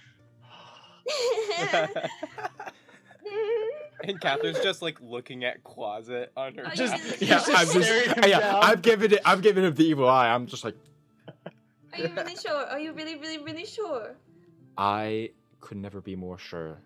[4.04, 6.64] and Catherine's just like looking at closet on her.
[6.66, 7.28] Oh, Just- yeah.
[7.28, 8.58] Yeah, He's I'm just just, yeah.
[8.62, 10.28] I'm giving it, I'm giving him the evil eye.
[10.28, 10.74] I'm just like,
[11.92, 12.66] Are you really sure?
[12.66, 14.16] Are you really, really, really sure?
[14.76, 15.30] I
[15.60, 16.78] could never be more sure.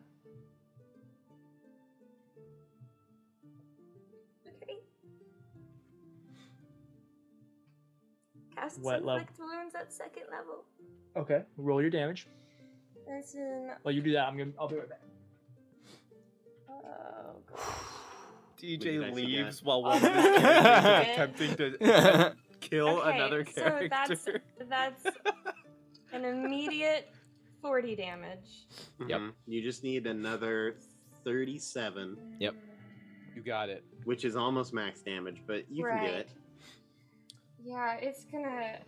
[8.56, 9.20] Cast What level?
[9.20, 10.64] inflict wounds at second level.
[11.16, 12.26] Okay, roll your damage.
[13.08, 13.70] That's in.
[13.82, 14.50] While you do that, I'm gonna.
[14.58, 15.00] I'll be right back.
[16.68, 17.58] Oh, God.
[18.60, 19.66] DJ dice you leaves got?
[19.66, 23.88] while one of his characters is attempting to kill Okay, another so character.
[23.88, 24.26] that's
[24.68, 25.16] that's
[26.12, 27.10] an immediate
[27.62, 28.66] forty damage.
[29.06, 29.20] Yep.
[29.20, 29.32] Mhm.
[29.46, 30.76] You just need another
[31.24, 32.54] thirty-seven, Yep.
[33.34, 33.84] You got it.
[34.04, 36.28] which is almost max damage, but you can get it.
[37.66, 38.78] Yeah, it's gonna.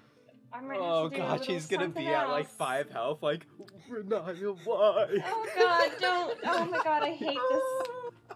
[0.52, 2.48] I might Oh have to do a gosh, little he's gonna something be at like
[2.48, 3.22] five health.
[3.22, 3.44] Like,
[3.90, 5.06] Riniya, why?
[5.26, 6.38] Oh god, don't!
[6.44, 7.62] Oh my god, I hate this.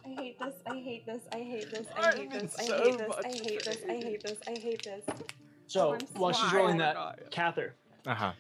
[0.05, 0.55] I hate this.
[0.67, 1.23] I hate this.
[1.33, 1.87] I hate this.
[1.97, 2.57] I hate this.
[2.59, 3.15] I hate this.
[3.25, 3.79] I hate this.
[3.89, 4.39] I hate this.
[4.49, 5.05] I hate this.
[5.69, 7.71] So I'm while she's rolling that, Kathyr,
[8.07, 8.33] Uh huh.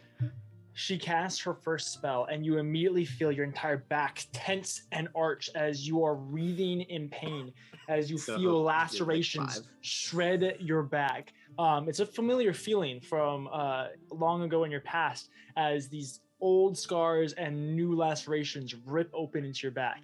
[0.74, 5.48] she casts her first spell, and you immediately feel your entire back tense and arch
[5.54, 7.52] as you are wreathing in pain,
[7.88, 11.32] as you So, feel you're like lacerations shred your back.
[11.58, 16.76] Um, it's a familiar feeling from uh, long ago in your past, as these old
[16.76, 20.02] scars and new lacerations rip open into your back.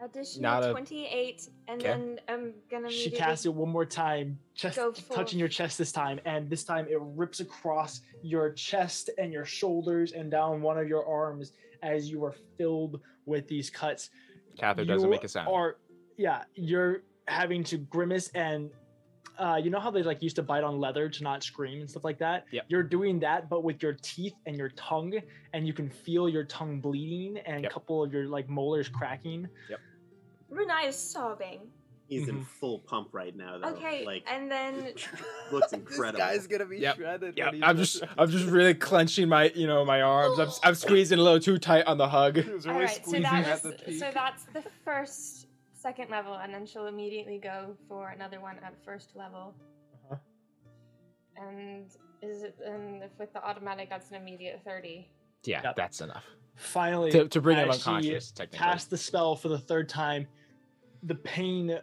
[0.00, 1.90] Additional Not a- 28, and Okay.
[1.90, 4.78] then I'm gonna She casts it one more time, chest
[5.10, 9.44] touching your chest this time, and this time it rips across your chest and your
[9.44, 11.52] shoulders and down one of your arms
[11.82, 14.10] as you are filled with these cuts.
[14.56, 15.48] Kathyr doesn't make a sound.
[15.48, 15.78] Are
[16.16, 18.70] yeah, you're having to grimace and
[19.38, 21.88] uh, you know how they like used to bite on leather to not scream and
[21.90, 22.44] stuff like that.
[22.50, 22.64] Yep.
[22.68, 25.14] You're doing that, but with your teeth and your tongue,
[25.52, 29.48] and you can feel your tongue bleeding and a couple of your like molars cracking.
[30.52, 31.60] Renai is sobbing.
[32.08, 32.46] He's in Mhm.
[32.46, 33.68] full pump right now, though.
[33.68, 34.74] Okay, like and then
[35.52, 35.78] looks incredible.
[35.78, 36.18] This incredible.
[36.18, 36.96] guy's gonna be Yep.
[36.96, 37.34] shredded.
[37.36, 37.76] Yeah, when I'm done.
[37.76, 40.38] just, I'm just really clenching my, you know, my arms.
[40.38, 42.36] I'm, I'm squeezing a little too tight on the hug.
[42.46, 45.37] Really Alright, so squeezing that was the so that's the first
[45.78, 49.54] second level, and then she'll immediately go for another one at first level.
[50.10, 50.16] Uh-huh.
[51.36, 51.86] And
[52.20, 55.08] is it and if with the automatic that's an immediate thirty.
[55.44, 55.76] Yeah, Yep.
[55.76, 56.24] that's enough
[56.56, 58.32] Finally, to, to bring him as she unconscious.
[58.32, 60.26] Technically, cast the spell for the third time.
[61.04, 61.78] The pain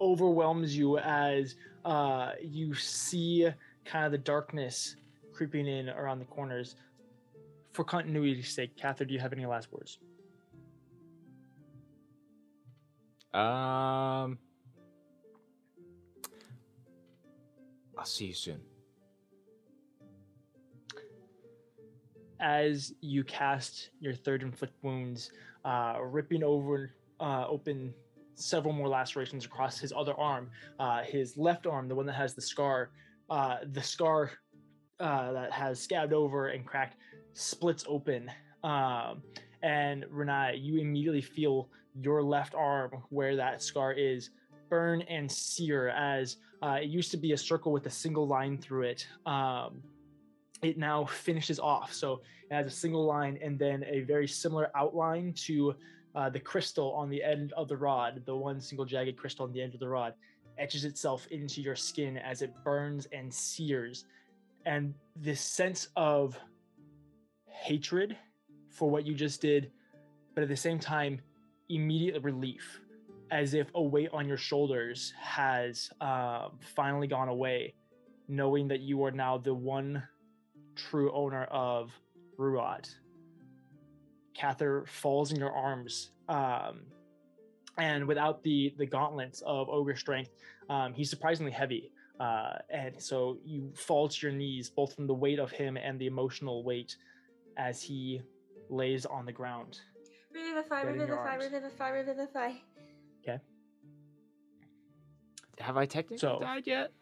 [0.00, 3.48] overwhelms you as uh, you see
[3.84, 4.96] kind of the darkness
[5.34, 6.76] creeping in around the corners.
[7.72, 9.98] For continuity's sake, Kathyr, do you have any last words?
[13.34, 14.38] Um,
[17.98, 18.60] I'll see you soon.
[22.40, 25.32] As you cast your third inflict wounds,
[25.64, 27.92] uh, ripping over uh, open
[28.36, 32.34] several more lacerations across his other arm, uh, his left arm, the one that has
[32.34, 32.90] the scar,
[33.30, 34.30] uh, the scar
[35.00, 36.98] uh, that has scabbed over and cracked,
[37.32, 38.30] splits open.
[38.62, 39.22] Um,
[39.62, 41.68] and Renai, you immediately feel
[42.00, 44.30] your left arm where that scar is
[44.68, 48.58] burn and sear as uh, it used to be a circle with a single line
[48.58, 49.06] through it.
[49.26, 49.82] Um,
[50.62, 51.92] it now finishes off.
[51.92, 55.74] So it has a single line and then a very similar outline to
[56.14, 59.52] uh, the crystal on the end of the rod, the one single jagged crystal on
[59.52, 60.14] the end of the rod,
[60.58, 64.06] etches itself into your skin as it burns and sears.
[64.64, 66.38] And this sense of
[67.46, 68.16] hatred
[68.70, 69.70] for what you just did,
[70.34, 71.20] but at the same time,
[71.74, 72.80] immediate relief,
[73.30, 77.74] as if a weight on your shoulders has um, finally gone away,
[78.28, 80.02] knowing that you are now the one
[80.76, 81.92] true owner of
[82.38, 82.94] Ruat.
[84.34, 86.80] Kathyr falls in your arms, um,
[87.78, 90.30] and without the the gauntlets of ogre strength,
[90.68, 91.90] um, he's surprisingly heavy.
[92.20, 95.98] Uh, and so you fall to your knees, both from the weight of him and
[95.98, 96.96] the emotional weight,
[97.56, 98.22] as he
[98.70, 99.80] lays on the ground.
[100.34, 101.44] Revivify, Dead in your revivify, arms.
[101.44, 102.52] revivify, revivify.
[105.60, 106.92] Have I technically So- died yet?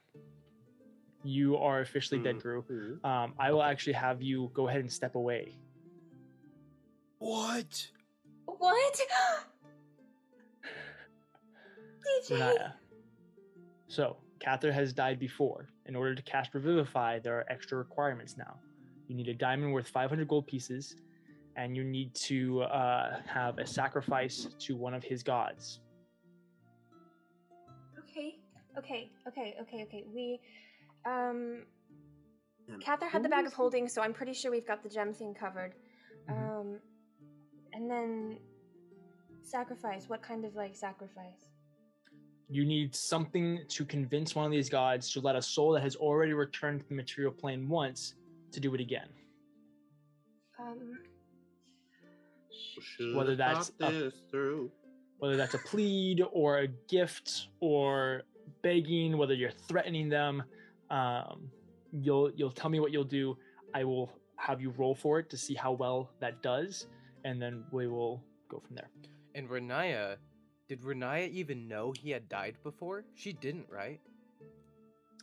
[1.25, 2.41] You are officially dead, Mm.
[2.43, 2.63] Drew.
[2.63, 3.05] Mhm.
[3.05, 5.57] Um, I will actually have you go ahead and step away.
[7.19, 7.91] What?
[8.45, 9.01] What?
[12.03, 12.37] DJ.
[12.37, 12.75] Riniya.
[13.89, 15.69] So, Kathyr has died before.
[15.87, 18.61] In order to cast Revivify, there are extra requirements now.
[19.07, 20.97] You need a diamond worth 500 gold pieces,
[21.57, 25.81] and you need to uh, have a sacrifice to one of his gods.
[27.99, 28.39] Okay,
[28.79, 30.05] okay, okay, okay, okay.
[30.13, 30.41] We,
[31.05, 31.65] um,
[32.69, 35.13] And Kathyr had the bag of holding, so I'm pretty sure we've got the gem
[35.13, 35.75] thing covered.
[36.29, 36.33] Mhm.
[36.33, 36.81] Um,
[37.73, 38.39] and then
[39.43, 40.09] sacrifice.
[40.09, 41.51] What kind of like sacrifice?
[42.49, 45.97] You need something to convince one of these gods to let a soul that has
[45.97, 48.15] already returned to the material plane once
[48.53, 49.09] to do it again.
[50.59, 51.12] Um, Should
[53.15, 54.15] whether that's a- this
[55.19, 58.23] whether that's a plead or a gift or
[58.63, 60.43] begging, whether you're threatening them.
[60.91, 61.51] Um,
[61.93, 63.37] you'll you'll tell me what you'll do.
[63.75, 66.87] I will have you roll for it to see how well that does,
[67.25, 68.91] and then we will go from there.
[69.35, 70.17] And Riniya,
[70.69, 73.05] did Riniya even know he had died before?
[73.15, 74.01] She didn't, right?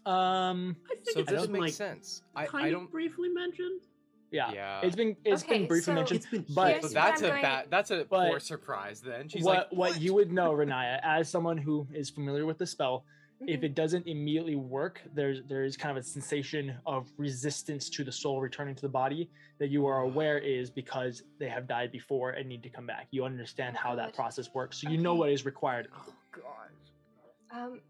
[0.05, 2.21] Um, I think So it's this been, makes like, sense.
[2.35, 2.91] I, kind I of don't.
[2.91, 3.81] briefly mentioned.
[4.31, 4.81] Yeah, Yeah.
[4.83, 6.25] it's been it's Okay, been briefly so- mentioned.
[6.31, 7.65] Been But- Here's But that's a going- bad.
[7.69, 9.01] That's a but poor surprise.
[9.01, 12.57] Then she's what like, what you would know, Riniya, as someone who is familiar with
[12.57, 13.05] the spell,
[13.47, 13.63] if mhm.
[13.63, 18.11] it doesn't immediately work, there's there is kind of a sensation of resistance to the
[18.11, 22.31] soul returning to the body that you are aware is because they have died before
[22.31, 23.07] and need to come back.
[23.11, 25.87] You understand Oh, how that process works, so you know what is required.
[25.95, 26.69] oh god.
[27.51, 27.81] Um.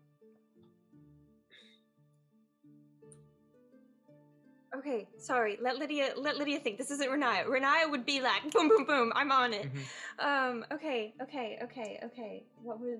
[4.77, 5.57] Okay, sorry.
[5.61, 6.77] Let Lydia let Lydia think.
[6.77, 7.45] This isn't Riniya.
[7.47, 9.11] Riniya would be like, boom, boom, boom.
[9.15, 9.67] I'm on it.
[9.73, 9.83] Mhm.
[10.19, 10.65] Um.
[10.71, 11.13] Okay.
[11.21, 11.57] Okay.
[11.63, 11.99] Okay.
[12.03, 12.43] Okay.
[12.61, 12.99] What would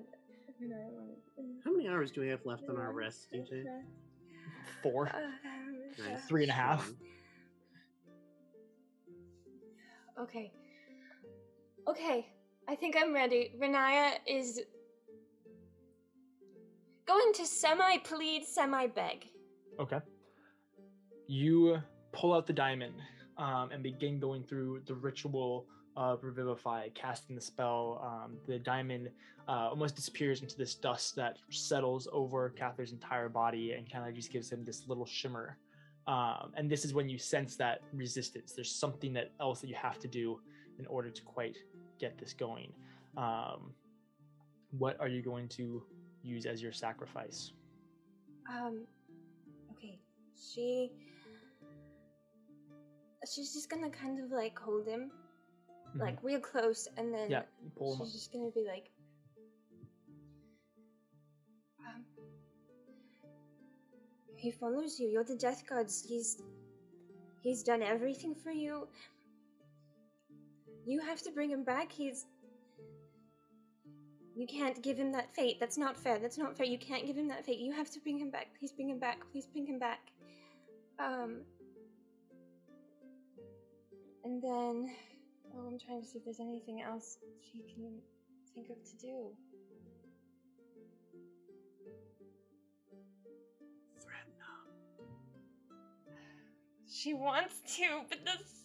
[0.60, 1.62] Riniya want?
[1.64, 3.64] How many hours do we have left on our rest, DJ?
[4.82, 5.10] Four.
[5.98, 6.24] Nice.
[6.26, 6.90] Three and a half.
[10.18, 10.52] Okay.
[11.88, 12.26] Okay.
[12.68, 13.52] I think I'm ready.
[13.60, 14.60] Riniya is
[17.06, 19.26] going to semi plead, semi beg.
[19.78, 19.98] Okay.
[21.30, 22.94] You pull out the diamond
[23.38, 25.64] um, and begin going through the ritual
[25.96, 28.00] of revivify, casting the spell.
[28.04, 29.10] Um, the diamond
[29.48, 34.12] uh, almost disappears into this dust that settles over Kathyr's entire body and kind of
[34.12, 35.56] just gives him this little shimmer.
[36.08, 38.52] Um, and this is when you sense that resistance.
[38.52, 40.40] There's something that else that you have to do
[40.80, 41.56] in order to quite
[42.00, 42.72] get this going.
[43.16, 43.72] Um,
[44.76, 45.84] what are you going to
[46.24, 47.52] use as your sacrifice?
[48.50, 48.82] Um,
[49.76, 50.00] okay.
[50.36, 50.90] She.
[53.28, 55.10] She's just gonna kind of like hold him,
[55.94, 56.00] Mhm.
[56.00, 58.90] like real close, and then yeah, you pull him she's just gonna be like.
[61.86, 62.04] Um,
[64.36, 65.08] he follows you.
[65.08, 66.02] You're the death gods.
[66.02, 66.42] He's.
[67.42, 68.86] He's done everything for you.
[70.86, 71.90] You have to bring him back.
[71.92, 72.26] He's.
[74.36, 75.58] You can't give him that fate.
[75.60, 76.18] That's not fair.
[76.18, 76.66] That's not fair.
[76.66, 77.58] You can't give him that fate.
[77.58, 78.48] You have to bring him back.
[78.58, 79.18] Please bring him back.
[79.32, 80.00] Please bring him back.
[80.98, 81.44] Um.
[84.24, 84.90] And then.
[85.56, 87.98] Oh, I'm trying to see if there's anything else she can
[88.54, 89.30] think of to do.
[94.00, 94.32] Threaten
[96.88, 98.60] She wants to, but this.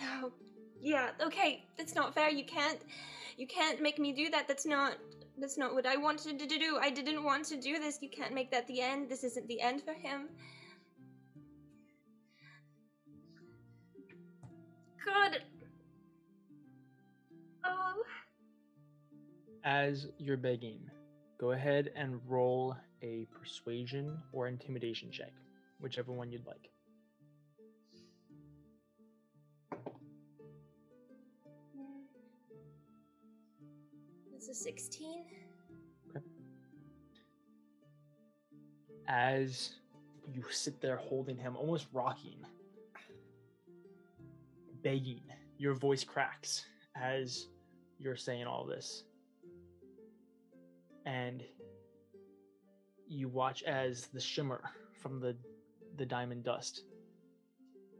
[0.00, 0.32] Oh,
[0.80, 1.10] yeah.
[1.20, 2.30] Okay, that's not fair.
[2.30, 2.78] You can't,
[3.36, 4.46] you can't make me do that.
[4.46, 4.96] That's not,
[5.40, 6.78] that's not what I wanted to do.
[6.80, 7.98] I didn't want to do this.
[8.00, 9.08] You can't make that the end.
[9.08, 10.28] This isn't the end for him.
[15.04, 15.38] God.
[17.64, 18.02] Oh.
[19.64, 20.80] as you're begging,
[21.40, 25.32] go ahead and roll a persuasion or intimidation check,
[25.80, 26.70] whichever one you'd like.
[34.48, 35.24] A 16.
[36.16, 36.24] Okay.
[39.06, 39.74] As
[40.32, 42.38] you sit there holding him, almost rocking,
[44.82, 45.20] begging,
[45.58, 46.64] your voice cracks
[46.96, 47.48] as
[47.98, 49.04] you're saying all this.
[51.04, 51.44] And
[53.06, 54.62] you watch as the shimmer
[54.94, 55.36] from the
[55.96, 56.84] the diamond dust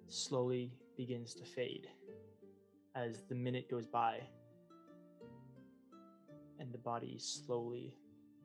[0.09, 1.88] slowly begins to fade
[2.94, 4.20] as the minute goes by
[6.59, 7.94] and the body slowly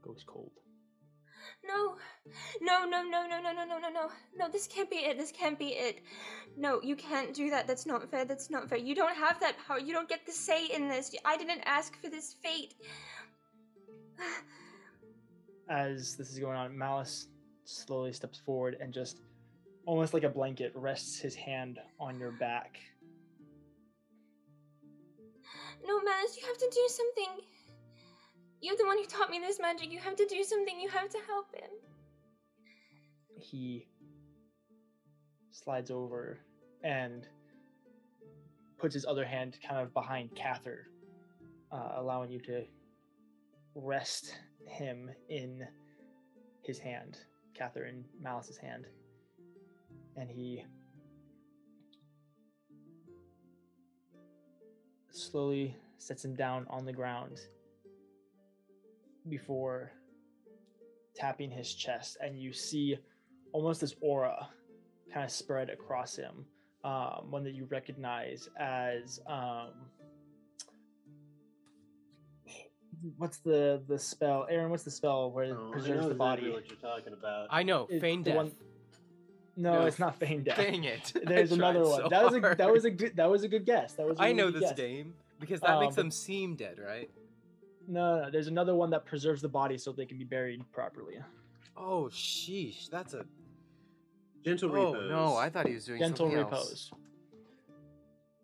[0.01, 0.51] goes cold.
[1.65, 1.95] No,
[2.61, 4.09] no, no, no, no, no, no, no, no, no.
[4.37, 5.17] No, this can't be it.
[5.17, 6.01] This can't be it.
[6.57, 7.67] No, you can't do that.
[7.67, 8.25] That's not fair.
[8.25, 8.77] That's not fair.
[8.77, 9.79] You don't have that power.
[9.79, 11.15] You don't get the say in this.
[11.25, 12.75] I didn't ask for this fate.
[15.69, 17.27] As this is going on, Malice
[17.65, 19.21] slowly steps forward and just
[19.85, 22.77] almost like a blanket rests his hand on your back.
[25.85, 27.45] No, Malice, you have to do something.
[28.63, 29.91] You're the one who taught me this magic.
[29.91, 30.79] You have to do something.
[30.79, 31.69] You have to help him.
[33.37, 33.85] He
[35.51, 36.39] slides over
[36.81, 37.27] and
[38.77, 40.83] puts his other hand kind of behind Kathyr,
[41.73, 42.63] uh, allowing you to
[43.75, 44.33] rest
[44.65, 45.67] him in
[46.61, 47.17] his hand,
[47.53, 48.85] Kathyr in Malice's hand.
[50.15, 50.63] And he
[55.11, 57.41] slowly sets him down on the ground
[59.29, 59.91] before
[61.15, 62.97] tapping his chest, and you see
[63.51, 64.47] almost this aura
[65.13, 66.45] kind of spread across him.
[66.83, 69.69] Um, one that you recognize as um,
[73.17, 74.45] what's the the spell?
[74.49, 76.49] Aaron, what's the spell where it Oh, I preserves know the exactly body?
[76.51, 77.47] what you're talking about.
[77.49, 78.35] I know, It's feign death.
[78.35, 78.51] one-
[79.55, 80.57] No, No, it's not feign death.
[80.57, 81.13] Dang it!
[81.25, 82.01] There's another one.
[82.03, 82.57] so that was a hard.
[82.57, 83.93] that was a good that was a good guess.
[83.93, 84.17] That was.
[84.19, 84.77] a I really I know good this guess.
[84.77, 87.09] game because that Uh, makes but- them seem dead, right?
[87.87, 91.15] No, no, there's another one that preserves the body so they can be buried properly.
[91.75, 93.25] Oh, sheesh, that's a.
[94.45, 95.09] Gentle Oh repose.
[95.09, 96.91] no, I thought he was doing Gentle something repose.
[96.91, 96.91] else.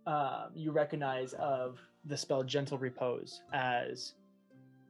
[0.08, 4.14] Um, you recognize of the spell gentle repose as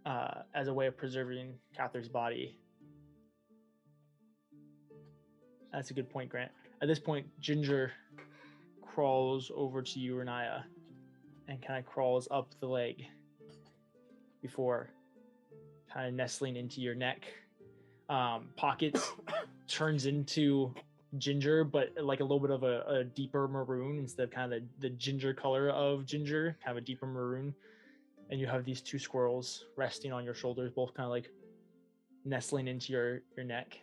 [0.06, 2.56] uh, as a way of preserving Kathyr's body.
[5.74, 6.52] That's a good point, Grant.
[6.82, 7.92] At this point, Ginger
[8.82, 10.64] crawls over to you, Riniya,
[11.48, 13.04] and kind of crawls up the leg
[14.42, 14.90] before
[15.92, 17.26] kind of nestling into your neck.
[18.10, 19.14] Um, Pockets
[19.68, 20.74] turns into
[21.18, 24.62] ginger, but like a little bit of a, a deeper maroon instead of kind of
[24.62, 27.54] the, the ginger color of ginger, of a deeper maroon.
[28.30, 31.32] And you have these two squirrels resting on your shoulders, both kind of like
[32.26, 33.80] nestling into your, your neck.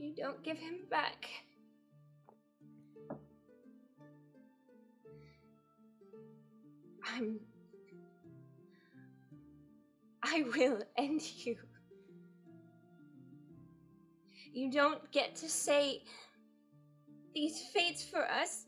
[0.00, 1.26] You don't give him back.
[7.06, 7.38] I'm.
[10.22, 11.56] I will end you.
[14.54, 16.02] You don't get to say
[17.34, 18.64] these fates for us.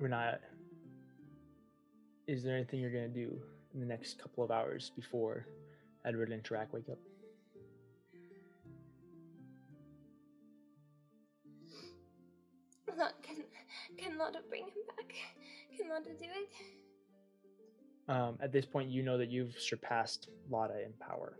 [0.00, 0.38] Riniya,
[2.26, 3.38] is there anything you're going to do
[3.74, 5.46] in the next couple of hours before
[6.06, 6.98] Edward and Tarak wake up?
[12.96, 13.36] Look, can
[13.96, 15.14] can Lotta bring him back?
[15.76, 16.50] Can Lotta do it?
[18.10, 21.38] Um, at this point, you know that you've surpassed Lotta in power.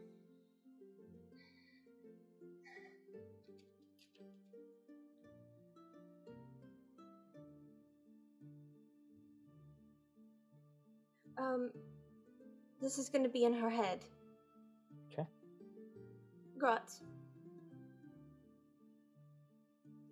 [11.40, 11.70] Um,
[12.82, 14.04] this is gonna be in her head.
[15.10, 15.26] Okay.
[16.58, 17.00] Grotz,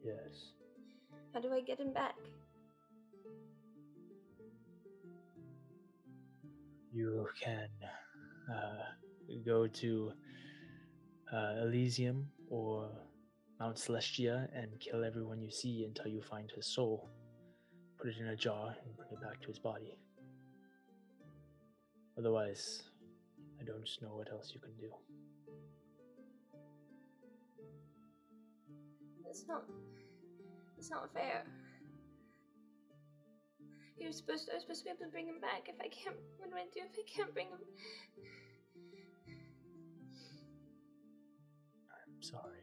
[0.02, 0.54] Yes.
[1.34, 2.14] how do I get him back?
[6.92, 7.68] You can
[8.50, 8.84] uh,
[9.44, 10.12] go to
[11.30, 12.90] uh, Elysium or
[13.60, 17.10] Mount Celestia and kill everyone you see until you find his soul.
[17.98, 19.98] Put it in a jar and bring it back to his body.
[22.18, 22.82] Otherwise,
[23.60, 24.90] I don't know what else you can do.
[29.24, 29.62] That's not.
[30.76, 31.44] That's not fair.
[33.96, 34.54] You're supposed to.
[34.54, 35.68] I'm supposed to be able to bring him back.
[35.68, 37.58] If I can't, what do I do if I can't bring him?
[41.92, 42.57] I'm sorry.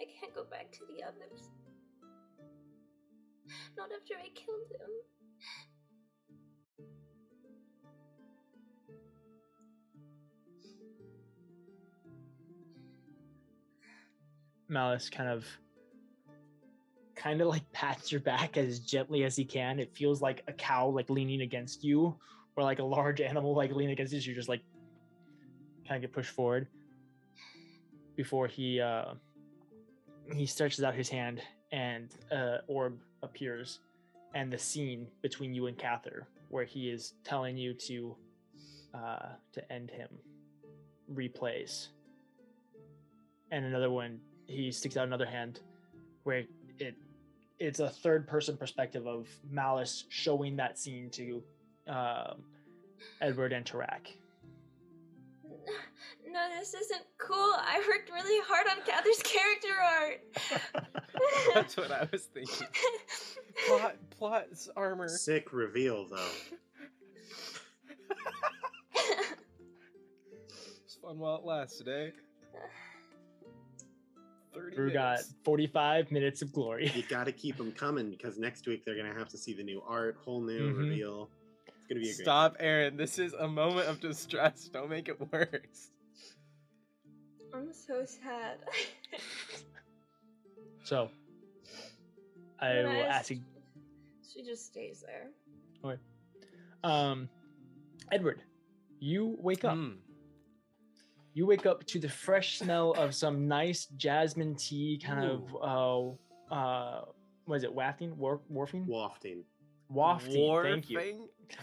[0.00, 1.50] I can't go back to the others.
[3.76, 4.90] Not after I killed him.
[14.68, 15.44] Malice kind of
[17.16, 19.78] kind of like pats your back as gently as he can.
[19.78, 22.16] It feels like a cow like leaning against you
[22.56, 24.20] or like a large animal like leaning against you.
[24.20, 24.62] You just like
[25.86, 26.68] kind of get pushed forward
[28.16, 29.14] before he uh
[30.34, 31.40] he stretches out his hand
[31.72, 33.80] and uh orb appears
[34.34, 38.16] and the scene between you and Kathyr where he is telling you to
[38.94, 40.08] uh to end him
[41.12, 41.88] replays.
[43.50, 45.60] And another one he sticks out another hand
[46.24, 46.44] where
[46.78, 46.96] it
[47.58, 51.42] it's a third person perspective of malice showing that scene to
[51.86, 52.42] um,
[53.20, 54.16] edward and tarak
[56.32, 57.36] No, this isn't cool.
[57.36, 60.84] I worked really hard on Kathyr's character art.
[61.54, 62.66] That's what I was thinking.
[63.66, 65.08] Plot, plots, armor.
[65.08, 66.28] Sick reveal though.
[70.84, 72.10] It's fun while it lasted, eh?
[74.54, 75.34] 30 drew got minutes.
[75.44, 79.14] 45 minutes of glory You got to keep them coming because next week they're gonna
[79.14, 80.78] have to see the new art, whole new Mhm.
[80.78, 81.30] reveal.
[81.68, 82.24] It's gonna be a great.
[82.24, 82.96] Stop, Aaron.
[82.96, 84.68] This is a moment of distress.
[84.68, 85.92] Don't make it worse.
[87.52, 88.58] I'm so sad.
[90.84, 91.10] so
[92.60, 93.40] i And will ask you
[94.32, 95.28] She just stays there.
[95.84, 96.00] Okay.
[96.84, 97.28] Um
[98.12, 98.42] edward
[98.98, 99.92] you wake up Hmm.
[101.34, 106.54] you wake up to the fresh smell of some nice jasmine tea kind of uh
[106.54, 107.04] uh
[107.44, 109.44] what is it wafting War- wharfing Wafting.
[109.88, 110.98] wafting thank you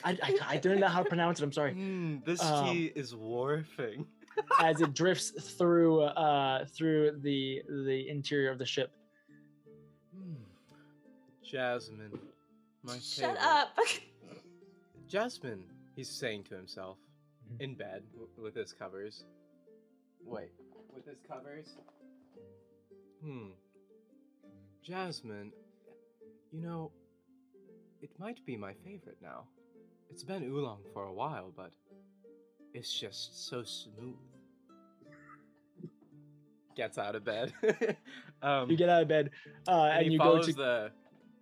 [0.03, 2.91] I, I, I don't know how to pronounce it i'm sorry Hmm, this Um, tea
[2.95, 4.05] is warfing.
[4.59, 8.91] As it drifts through uh through the the interior of the ship
[10.15, 10.33] Hmm.
[11.43, 12.17] Jasmine.
[12.83, 13.41] My Shut favorite.
[13.41, 13.69] up.
[15.07, 15.63] Jasmine,
[15.95, 16.97] he's saying to himself,
[17.49, 17.61] Mhm.
[17.61, 19.23] in bed w- with his covers.
[20.25, 20.51] Wait,
[20.93, 21.77] with his covers?
[23.21, 23.51] Hmm.
[24.83, 25.51] Jasmine,
[26.51, 26.91] you know,
[28.01, 29.47] it might be my favorite now.
[30.09, 31.71] It's been oolong for a while, but
[32.77, 34.15] it's just so smooth.
[36.75, 37.53] Gets out of bed.
[38.43, 39.31] um, you get out of bed
[39.67, 40.91] uh and, and, you go to the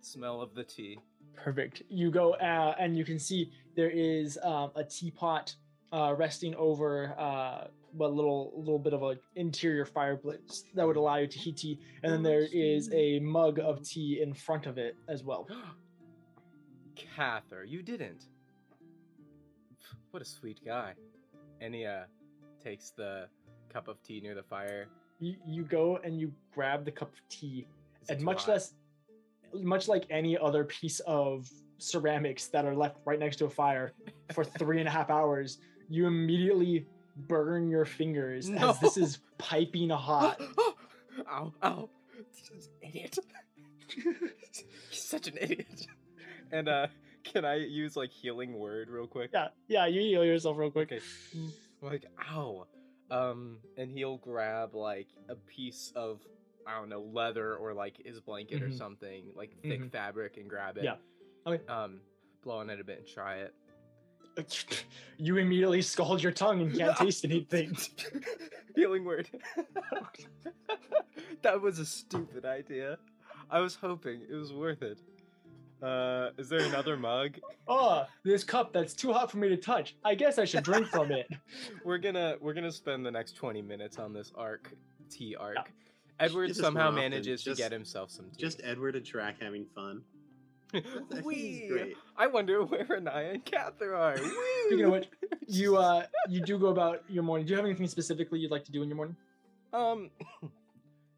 [0.00, 0.98] smell of the tea.
[1.36, 1.82] Perfect.
[1.90, 5.54] You go uh, and you can see there is um, a teapot
[5.92, 7.66] uh, resting over uh,
[8.00, 11.78] a little little bit of an interior fireplace that would allow you to heat tea,
[12.02, 15.46] and then there is a mug of tea in front of it as well.
[16.96, 18.24] Cather, you didn't.
[20.10, 20.94] What a sweet guy.
[21.60, 22.04] He uh,
[22.62, 23.28] takes the
[23.72, 24.86] cup of tea near the fire.
[25.20, 27.66] You, you go and you grab the cup of tea,
[28.02, 28.48] Is and much hot?
[28.48, 28.74] less,
[29.54, 33.92] much like any other piece of ceramics that are left right next to a fire
[34.32, 35.58] for three and a half hours,
[35.88, 36.86] you immediately
[37.28, 40.40] burn your fingers as this is piping hot.
[41.30, 41.88] ow, ow.
[42.52, 43.18] This Idiot.
[44.90, 45.86] He's such an idiot.
[46.52, 46.86] And uh,
[47.32, 49.30] can I use like healing word real quick?
[49.32, 50.92] Yeah, yeah, you heal yourself real quick.
[50.92, 51.00] Okay.
[51.82, 52.66] Like, ow.
[53.10, 56.20] Um, and he'll grab like a piece of
[56.66, 58.78] I don't know leather or like his blanket or Mhm.
[58.78, 59.92] something like thick Mhm.
[59.92, 60.84] fabric and grab it.
[60.84, 60.96] Yeah.
[61.46, 61.64] Okay.
[61.68, 62.00] Um,
[62.42, 63.54] blow on it a bit and try it.
[65.18, 67.76] You immediately scald your tongue and can't taste anything.
[68.74, 69.28] Healing word.
[71.42, 72.98] that was a stupid idea.
[73.50, 74.98] I was hoping it was worth it.
[75.82, 77.38] Uh, is there another mug?
[77.68, 79.94] Oh, this cup that's too hot for me to touch.
[80.04, 81.28] I guess I should drink from it.
[81.84, 84.72] We're gonna we're gonna spend the next twenty minutes on this arc,
[85.10, 85.56] tea arc.
[85.56, 85.62] Yeah.
[86.18, 88.40] Edward somehow manages just- to get himself some tea.
[88.42, 90.02] Just Edward and Tarak having fun.
[90.74, 90.82] I
[91.22, 91.94] Wee!
[92.16, 94.16] I wonder where Riniya and Kathyr are.
[94.66, 95.08] Speaking of which,
[95.46, 97.46] you uh you do go about your morning.
[97.46, 99.16] Do you have anything specifically you'd like to do in your morning?
[99.72, 100.10] Um,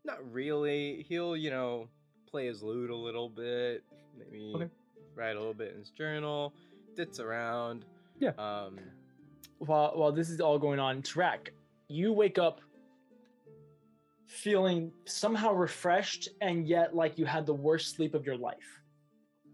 [0.04, 1.06] not really.
[1.08, 1.88] He'll, you know,
[2.28, 3.82] play his lute a little bit,
[4.16, 4.68] maybe Okay.
[5.14, 6.52] write a little bit in his journal,
[6.96, 7.84] ditz around.
[8.18, 8.30] Yeah.
[8.38, 8.78] Um,
[9.58, 11.48] While while this is all going on, Tarak,
[11.88, 12.60] you wake up
[14.26, 18.82] feeling somehow refreshed and yet like you had the worst sleep of your life.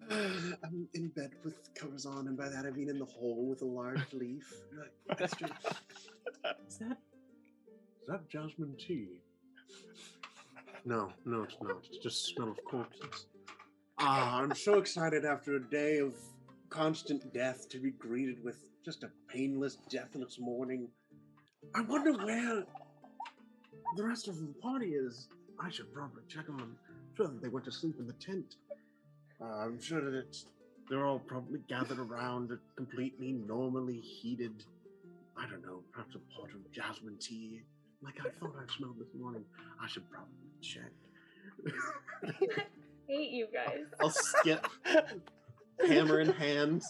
[0.11, 3.63] I'm in bed with covers on, and by that I mean in the hole with
[3.63, 4.53] a large leaf.
[5.19, 5.53] That's just,
[6.69, 6.99] Is that
[8.03, 9.21] is that jasmine tea?
[10.85, 11.82] No, no, it's not.
[11.89, 13.27] It's just smell of corpses.
[13.98, 16.15] Ah, I'm so excited after a day of
[16.69, 20.89] constant death to be greeted with just a painless, deathless morning.
[21.74, 22.65] I wonder where
[23.97, 25.28] the rest of the party is.
[25.59, 26.77] I should probably check on them.
[27.16, 28.56] Sure that they went to sleep in the tent.
[29.40, 30.47] Uh, I'm sure that it's,
[30.90, 34.65] they're all probably gathered around a completely normally heated,
[35.36, 37.62] I don't know, perhaps a pot of jasmine tea
[38.05, 39.44] like I thought I smelled this morning.
[39.82, 40.91] I should probably check.
[43.07, 43.85] hate you guys.
[44.01, 44.66] I'll skip
[45.86, 46.86] hammer in hands.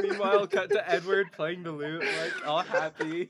[0.00, 3.28] Meanwhile, cut to Edward playing the lute, like all happy.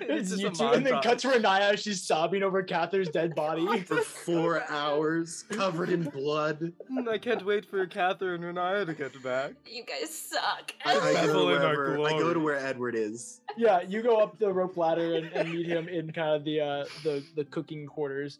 [0.00, 1.02] It's just you a two, and then montage.
[1.02, 1.78] cut to Riniya.
[1.78, 3.80] She's sobbing over Catherine's dead body.
[3.80, 6.72] For four hours, covered in blood.
[7.08, 9.52] I can't wait for Catherine and Riniya to get back.
[9.66, 10.72] You guys suck.
[10.84, 13.40] I, I, go wherever, I go to where Edward is.
[13.56, 16.60] yeah, you go up the rope ladder and, and meet him in kind of the
[16.60, 18.38] uh, the the cooking quarters.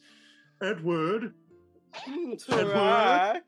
[0.63, 1.35] Edward,
[2.07, 3.41] Tarak,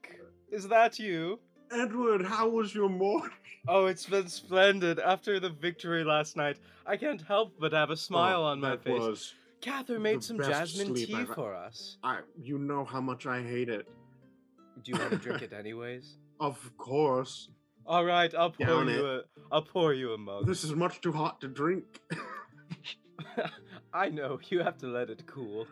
[0.50, 1.38] is that you?
[1.70, 3.30] Edward, how was your morning?
[3.68, 4.98] Oh, it's been splendid.
[4.98, 6.56] After the victory last night,
[6.86, 8.98] I can't help but have a smile Oh, on my face.
[9.00, 11.96] Was, Catherine made some jasmine tea I've- for us.
[12.02, 13.86] I, you know how much I hate it.
[14.82, 16.16] Do you want to drink it anyways?
[16.40, 17.48] Of course,
[17.86, 19.20] All right, I'll pour Down you a.
[19.52, 20.46] I'll pour you a mug.
[20.46, 21.84] this is much too hot to drink.
[23.94, 25.66] I know you have to let it cool.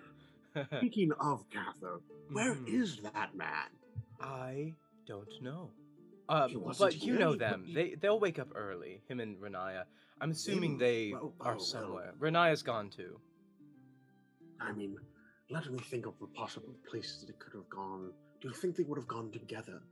[0.78, 2.00] Speaking of Kathyr,
[2.30, 2.68] where Mhm.
[2.68, 3.70] is that man?
[4.20, 4.74] I
[5.06, 5.70] don't know.
[6.30, 6.48] Uh,
[6.78, 7.64] but you know them.
[7.64, 9.02] he- They they'll wake up early.
[9.08, 9.84] Him and Riniya.
[10.20, 11.60] I'm assuming They- well, are well.
[11.60, 12.12] somewhere.
[12.20, 13.18] Riniya's gone too.
[14.60, 14.96] I mean,
[15.50, 18.12] let me think of the possible places they could have gone.
[18.40, 19.82] Do you think they would have gone together?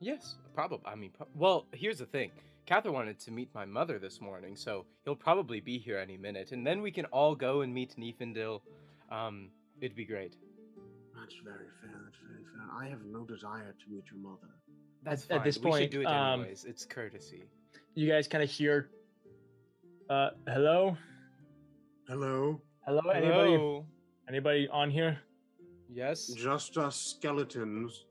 [0.00, 0.86] Yes, probably.
[0.86, 2.30] I mean, pro- well, here's the thing.
[2.66, 6.52] Kathyr wanted to meet my mother this morning, so he'll probably be here any minute,
[6.52, 8.60] and then we can all go and meet Niefendil.
[9.10, 9.50] Um,
[9.80, 10.34] it'd be great.
[11.14, 12.00] That's very fair.
[12.04, 12.66] That's very fair.
[12.72, 14.52] I have no desire to meet your mother.
[15.06, 15.44] That's At- at fine.
[15.46, 16.64] this we should point, do it um, anyways.
[16.64, 17.44] It's courtesy.
[17.94, 18.90] You guys kind of hear.
[20.10, 20.96] Uh, hello,
[22.08, 23.84] Hello, hello, anybody, Hello.
[24.28, 25.18] anybody on here?
[25.90, 26.26] Yes.
[26.28, 28.04] just us skeletons.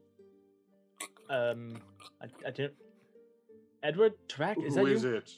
[1.29, 1.81] Um,
[2.21, 2.73] I, I didn't.
[3.83, 5.15] Edward Tarak, is Who that is you?
[5.15, 5.31] it?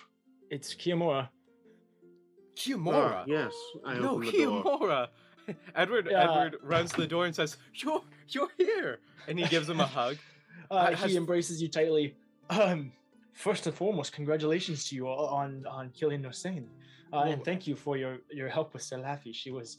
[0.49, 1.29] It's Kiamora.
[2.55, 3.21] Kiamora.
[3.21, 3.53] Ah, yes,
[3.85, 4.63] I no, opened the door.
[4.63, 5.07] Kiamora.
[5.75, 6.23] Edward Yeah.
[6.23, 9.85] Edward runs to the door and says, "You're you're here," and he gives him a
[9.85, 10.17] hug.
[10.69, 12.15] Uh, Has- he embraces you tightly.
[12.49, 12.91] Um,
[13.33, 16.69] first and foremost, congratulations to you on on killing Hossein,
[17.13, 19.33] uh, and thank you for your your help with Salafi.
[19.33, 19.77] She was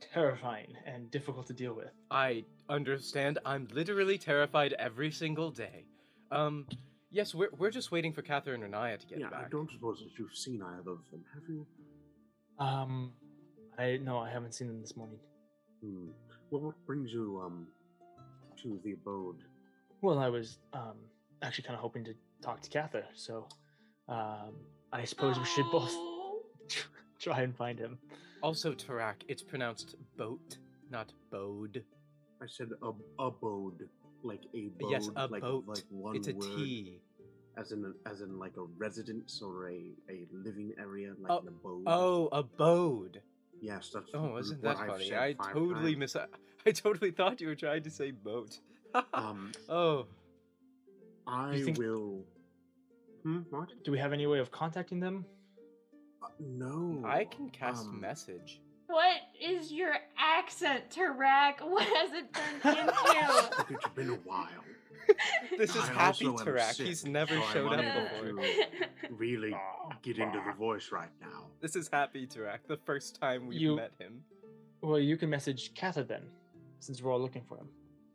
[0.00, 1.90] terrifying and difficult to deal with.
[2.10, 3.38] I understand.
[3.44, 5.86] I'm literally terrified every single day.
[6.30, 6.66] Um,
[7.10, 9.30] yes, we're we're just waiting for Catherine and Riniya to get back.
[9.32, 11.66] yeah, I don't suppose that you've seen either of them, have you?
[12.58, 13.12] Um,
[13.78, 15.18] I no, I haven't seen them this morning.
[15.82, 16.08] Hmm.
[16.50, 17.66] Well, what brings you um
[18.62, 19.42] to the abode?
[20.04, 20.98] Well, I was um
[21.40, 23.48] actually kind of hoping to talk to Kathyr, so
[24.06, 24.52] um,
[24.92, 26.42] I suppose we should both Oh.
[27.18, 27.96] try and find him.
[28.42, 30.58] Also, Tarak, it's pronounced boat,
[30.90, 31.82] not bode.
[32.42, 33.88] I said ab- abode,
[34.22, 35.64] like a boat, yes, a like, boat.
[35.66, 37.00] like one it's a word, T.
[37.56, 41.48] as in as in like a residence or a a living area, like Oh, an
[41.48, 41.84] abode.
[41.86, 43.22] Oh, abode.
[43.62, 45.16] yes, that's Oh, isn't what that I've funny?
[45.16, 46.14] I totally times.
[46.14, 46.16] miss.
[46.66, 48.60] I totally thought you were trying to say boat.
[49.12, 50.06] Um, oh,
[51.26, 52.24] I think- will.
[53.22, 53.38] Hmm.
[53.50, 53.70] What?
[53.84, 55.24] Do we have any way of contacting them?
[56.22, 57.02] Uh, no.
[57.06, 58.60] I can cast um, message.
[58.86, 61.60] What is your accent, Tarak?
[61.66, 63.50] What has it turned into?
[63.74, 64.48] It's been a while.
[65.58, 66.76] This is I Happy also Tarak.
[66.82, 68.44] He's never so showed up before.
[69.10, 69.54] really
[70.02, 71.46] get into the voice right now.
[71.60, 72.58] This is Happy Tarak.
[72.68, 74.22] The first time we've You- met him.
[74.82, 76.24] Well, you can message Kathyr then,
[76.80, 77.68] since we're all looking for him.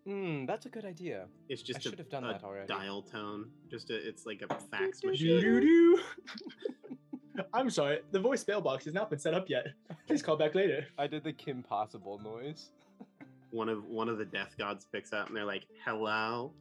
[0.05, 1.25] Hmm, that's a good idea.
[1.49, 2.67] It's just should a, have done a that already.
[2.67, 3.49] dial tone.
[3.69, 5.97] Just a, it's like a fax machine.
[7.53, 9.67] I'm sorry, the voice mailbox has not been set up yet.
[10.07, 10.85] Please call back later.
[10.97, 12.69] I did the Kim Possible noise.
[13.51, 16.51] One of one of the death gods picks up and they're like, "Hello."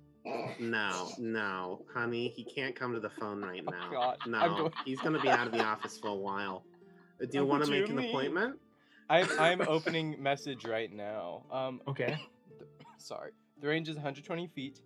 [0.59, 3.90] No, no, honey, he can't come to the phone right Oh, now.
[3.90, 6.65] God, No, going- he's gonna be out of the office for a while.
[7.23, 8.09] Uh, Do you want to do you make an mean?
[8.09, 8.59] appointment?
[9.10, 11.43] I'm I'm opening message right now.
[11.52, 12.19] Um, Okay.
[12.98, 13.32] Sorry.
[13.60, 14.80] The range is 120 feet.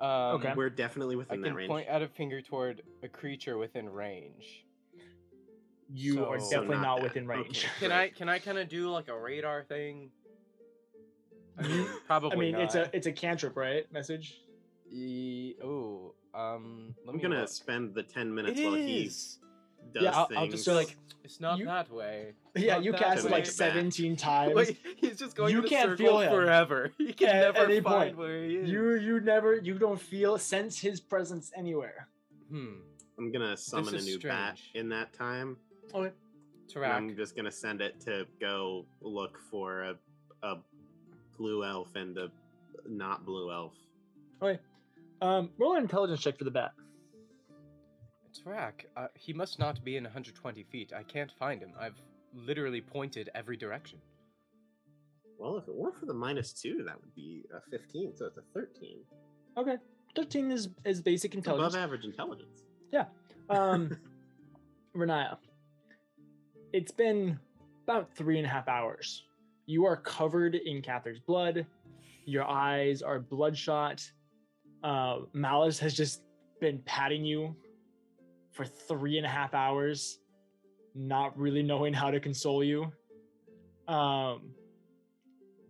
[0.00, 0.52] Um, Okay.
[0.54, 1.46] We're definitely I within that range.
[1.46, 1.68] I can range.
[1.68, 4.64] point out a finger toward a creature within range.
[5.92, 7.02] You are So- definitely not not that.
[7.04, 7.64] within range.
[7.64, 7.68] Okay.
[7.80, 10.10] Can I can I kind of do like a radar thing?
[11.58, 12.60] I mean, probably I mean, not.
[12.62, 13.90] it's a it's a cantrip, right?
[13.92, 14.40] Message.
[14.90, 17.48] E- oh, um, let I'm me gonna look.
[17.48, 19.38] spend the ten It minutes while he is.
[19.94, 20.38] Does Yeah, I'll, things.
[20.38, 22.32] I'll just be like, it's not You- that way.
[22.56, 23.30] Yeah, you cast it way.
[23.30, 23.52] like Back.
[23.52, 24.54] 17 times.
[24.54, 26.30] Wait, he's just going You in a can't circle feel him.
[26.32, 26.90] forever.
[26.98, 28.16] He can At never any find point.
[28.18, 28.68] where he is.
[28.70, 32.08] You you never you don't feel sense his presence anywhere.
[32.50, 32.80] Hmm.
[33.16, 35.56] I'm gonna summon a is new bat in that time.
[35.94, 36.12] Okay.
[36.72, 36.90] Tarak.
[36.94, 39.94] I'm just gonna send it to go look for a
[40.42, 40.56] a
[41.36, 42.30] blue elf and a
[42.88, 43.74] not blue elf.
[44.42, 44.58] Okay.
[45.20, 46.72] Um, roll an intelligence check for the bat.
[48.38, 48.86] It's Rack.
[48.96, 50.92] Uh, he must not be in 120 feet.
[50.96, 51.72] I can't find him.
[51.78, 52.00] I've
[52.32, 53.98] literally pointed every direction.
[55.38, 58.38] Well, if it weren't for the minus two, that would be a 15, so it's
[58.38, 58.98] a 13.
[59.56, 59.76] Okay.
[60.14, 61.74] 13 is, is basic It's intelligence.
[61.74, 62.62] above average intelligence.
[62.92, 63.06] Yeah.
[63.50, 63.96] Um,
[64.96, 65.38] Riniya,
[66.72, 67.40] it's been
[67.88, 69.24] about three and a half hours.
[69.66, 71.66] You are covered in Kathyr's blood.
[72.24, 74.08] Your eyes are bloodshot.
[74.84, 76.22] Uh, Malice has just
[76.60, 77.56] been patting you
[78.58, 80.18] for three and a half hours,
[80.92, 82.90] not really knowing how to console you.
[83.86, 84.50] Um,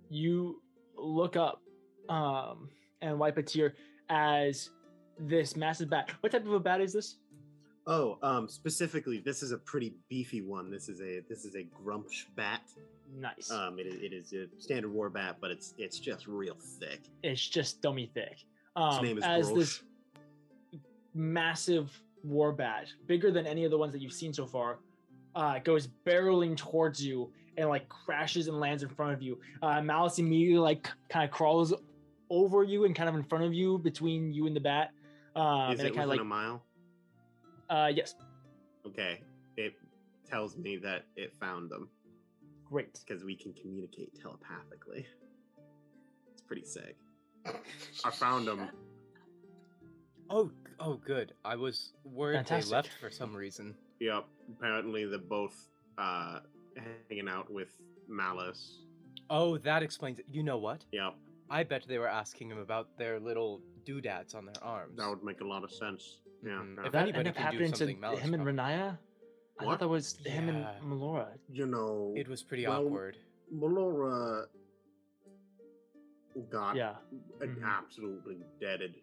[0.09, 0.63] you
[0.97, 1.61] look up
[2.09, 2.71] um,
[3.03, 3.75] and wipe a tear
[4.09, 4.71] as
[5.19, 6.11] this massive bat.
[6.21, 7.17] What type of a bat is this?
[7.87, 10.71] Oh, um, specifically, this is a pretty beefy one.
[10.71, 12.63] This is a this is a Grumpsh bat.
[13.19, 13.51] Nice.
[13.51, 17.01] Um, it, is- it is a standard war bat, but it's it's just real thick.
[17.23, 18.39] it's just dummy thick.
[18.77, 19.83] Um, name is as this
[21.15, 21.91] massive
[22.29, 24.79] war bat, bigger than any of the ones that you've seen so far,
[25.35, 29.39] uh, goes barreling towards you and like crashes and lands in front of you.
[29.63, 31.75] Uh, Malice immediately like kind of crawls
[32.31, 34.91] over you and kind of in front of you between you and the bat.
[35.35, 36.63] Um, is and it kind within of like, a mile?
[37.71, 38.15] uh, yes,
[38.87, 39.21] Okay,
[39.57, 39.75] it
[40.27, 41.89] tells me that it found them
[42.69, 42.99] great.
[43.07, 45.07] because we can communicate telepathically.
[46.33, 46.97] It's pretty sick.
[48.05, 48.69] I found them.
[50.31, 50.51] Oh,
[50.81, 51.33] oh, good.
[51.45, 52.71] I was worried Fantastic.
[52.71, 53.75] they left for some reason.
[54.01, 54.25] Yep.
[54.59, 55.55] Apparently, they're both
[55.97, 56.41] uh,
[57.09, 57.69] hanging out with
[58.09, 58.79] Malice.
[59.31, 60.27] Oh, that explains it.
[60.31, 60.85] You know what?
[60.93, 61.15] Yep,
[61.51, 64.97] I bet they were asking him about their little doodads on their arms.
[64.97, 66.19] That would make a lot of sense.
[66.43, 66.53] Yeah.
[66.53, 66.77] Mhm.
[66.77, 66.87] yeah.
[66.87, 68.99] If that anybody ended up do happening to Malice him and probably- Riniya.
[69.61, 70.75] I thought that was him and Yeah.
[70.85, 71.27] Melora.
[71.51, 73.17] you know, It was pretty Well, awkward.
[73.53, 74.47] Melora
[76.51, 76.95] got Yeah.
[77.41, 77.65] an Mhm.
[77.65, 78.95] absolutely deaded.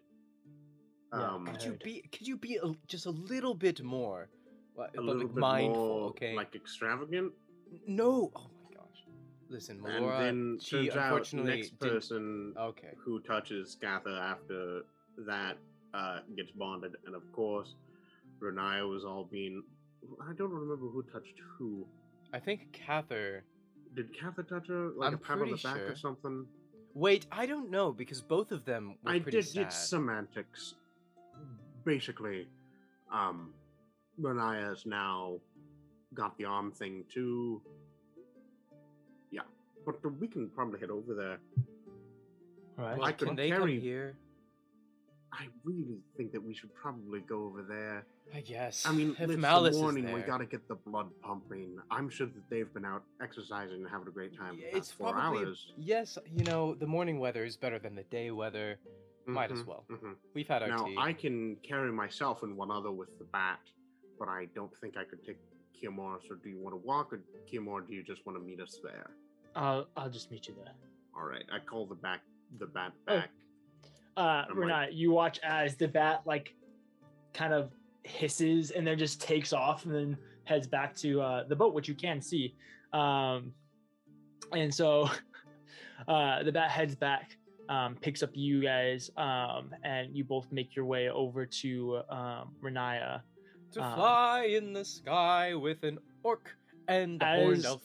[1.12, 2.02] Yeah, Um, Could you be?
[2.12, 4.28] Could you be a, just a little bit more,
[4.74, 5.74] what, a but little like bit mindful?
[5.84, 6.34] more okay.
[6.34, 7.32] like extravagant.
[7.86, 8.30] no.
[8.34, 9.04] Oh my gosh.
[9.48, 12.90] Listen, and then she turns out unfortunately next person Okay.
[12.98, 14.82] who touches Kathyr after
[15.18, 15.56] that
[15.94, 17.74] uh, gets bonded, and of course,
[18.40, 19.62] Riniya was all being.
[20.20, 21.86] I don't remember who touched who.
[22.32, 23.42] I think Kathyr.
[23.94, 25.92] Did Kathyr touch her like I'm a pat on the back sure.
[25.92, 26.46] or something?
[26.94, 29.46] Wait, I don't know because both of them were I pretty did.
[29.46, 29.62] sad.
[29.66, 30.74] It's semantics.
[31.86, 32.48] Basically,
[33.12, 33.54] um,
[34.20, 35.38] Riniya's now
[36.14, 37.62] got the arm thing too.
[39.30, 39.42] Yeah,
[39.86, 41.38] but we can probably head over there.
[42.76, 42.98] All right.
[42.98, 44.16] Well, I can could they carry- come here?
[45.32, 48.04] I really think that we should probably go over there.
[48.34, 48.84] I guess.
[48.84, 50.12] I mean, if it's Malice the morning.
[50.12, 51.78] We gotta get the blood pumping.
[51.90, 54.58] I'm sure that they've been out exercising and having a great time.
[54.58, 55.72] Yeah, for the it's four probably hours.
[55.76, 56.18] yes.
[56.34, 58.78] You know, the morning weather is better than the day weather.
[59.26, 59.84] Might as Mhm, well.
[59.90, 60.16] mhm.
[60.34, 60.94] We've had our Now tea.
[60.98, 63.60] I can carry myself and one other with the bat,
[64.18, 65.38] but I don't think I could take
[65.74, 66.18] Kiamor.
[66.28, 67.22] So do you want to walk, or
[67.52, 69.16] Kiamor, do you just want to meet us there?
[69.54, 70.74] I'll, I'll just meet you there.
[71.14, 72.22] All right, I call the back
[72.58, 73.16] the bat Oh.
[73.16, 73.30] back.
[74.16, 76.54] uh I'm Renat, you watch as the bat like
[77.34, 77.72] kind of
[78.04, 81.88] hisses and then just takes off and then heads back to uh the boat which
[81.88, 82.54] you can see
[82.92, 83.52] um
[84.52, 85.10] and so
[86.08, 87.36] uh the bat heads back
[87.68, 92.54] um picks up you guys um and you both make your way over to um
[92.62, 93.20] Riniya
[93.72, 96.56] to um, fly in the sky with an orc
[96.88, 97.82] and a horned elf.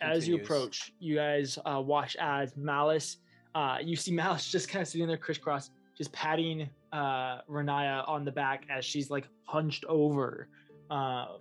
[0.00, 3.16] as you approach you guys uh watch as malice
[3.54, 8.24] uh you see malice just kind of sitting there crisscross just patting uh Riniya on
[8.24, 10.48] the back as she's like hunched over.
[10.90, 11.38] Um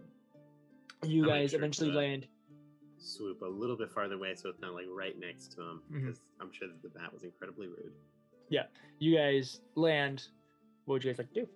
[1.04, 2.28] you guys eventually land
[3.04, 6.22] swoop a little bit farther away, so it's not like right next to him, because
[6.40, 7.92] I'm sure that the bat was incredibly rude.
[8.50, 8.64] Yeah.
[9.00, 10.24] You guys land
[10.86, 11.48] what would you guys like to do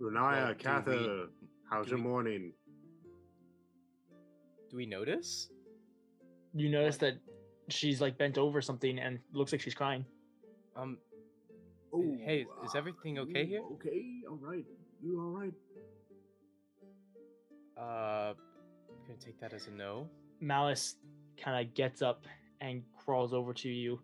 [0.00, 2.52] Riniya, Well, do Kathyr, we- how's your we- morning?
[4.70, 5.48] Do we notice?
[6.54, 7.14] you notice that
[7.70, 10.04] she's like bent over something and looks like she's crying
[10.76, 10.98] Um,
[11.94, 13.62] Oh, hey, is everything okay ooh, here?
[13.74, 14.64] Okay, all right.
[15.02, 15.52] You all right?
[17.78, 18.34] uh,
[19.02, 20.08] I'm gonna take that as a no.
[20.40, 20.96] malice
[21.42, 22.26] kind of gets up
[22.60, 23.98] and crawls over to you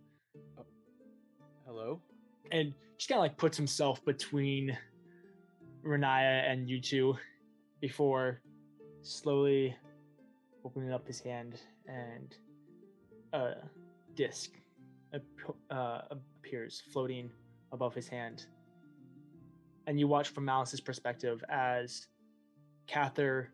[1.66, 2.00] Hello.
[2.50, 4.76] and just kind of like puts himself between
[5.84, 7.16] Riniya and you two
[7.80, 8.40] before
[9.02, 9.76] slowly
[10.64, 12.34] opening up his hand and
[13.32, 13.54] a
[14.14, 14.50] disc
[15.70, 17.30] uh, appears floating
[17.72, 18.46] above his hand.
[19.86, 22.08] And you watch from Malice's perspective as
[22.88, 23.46] Kathyr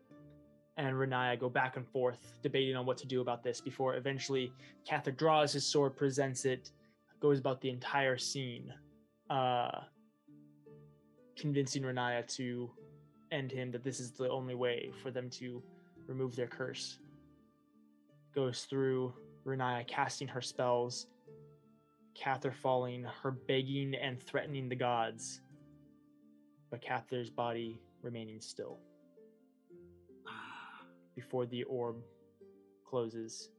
[0.77, 4.51] and Riniya go back and forth debating on what to do about this before eventually
[4.89, 6.71] Kathyr draws his sword, presents it,
[7.19, 8.73] goes about the entire scene.
[9.29, 9.81] Uh,
[11.37, 12.69] convincing Riniya to
[13.31, 15.61] end him that this is the only way for them to
[16.07, 16.99] remove their curse.
[18.33, 19.13] Goes through
[19.45, 21.07] Riniya casting her spells,
[22.15, 25.41] Kathyr falling, her begging and threatening the gods,
[26.69, 28.79] but Kathyr's body remaining still.
[31.15, 31.95] Before the orb
[32.85, 33.49] closes,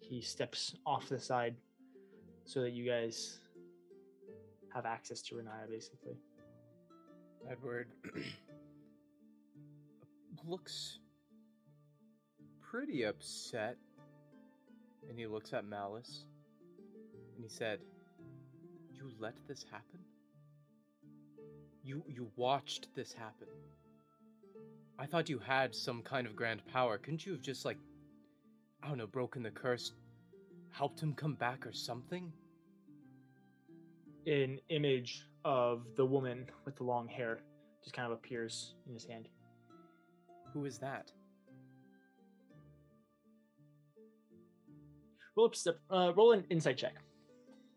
[0.00, 1.56] he steps off the side
[2.44, 3.40] so that you guys
[4.74, 6.16] have access to Riniya, basically.
[7.50, 7.88] Edward
[10.46, 10.98] looks
[12.60, 13.76] pretty upset.
[15.08, 16.26] And he looks at Malice.
[17.14, 17.80] And he said,
[18.92, 20.00] You let this happen?
[21.82, 23.48] You you watched this happen.
[24.98, 26.98] I thought you had some kind of grand power.
[26.98, 27.78] Couldn't you have just like
[28.82, 29.92] I don't know, broken the curse,
[30.70, 32.32] helped him come back or something?
[34.26, 37.40] An image of the woman with the long hair
[37.82, 39.28] just kind of appears in his hand.
[40.52, 41.10] Who is that?
[45.36, 45.78] Roll up step.
[45.90, 46.94] Uh, roll an insight check.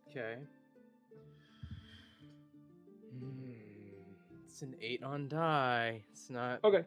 [0.10, 0.38] Okay.
[3.18, 3.52] Hmm,
[4.46, 6.04] it's an eight on die.
[6.12, 6.60] It's not.
[6.64, 6.84] Okay.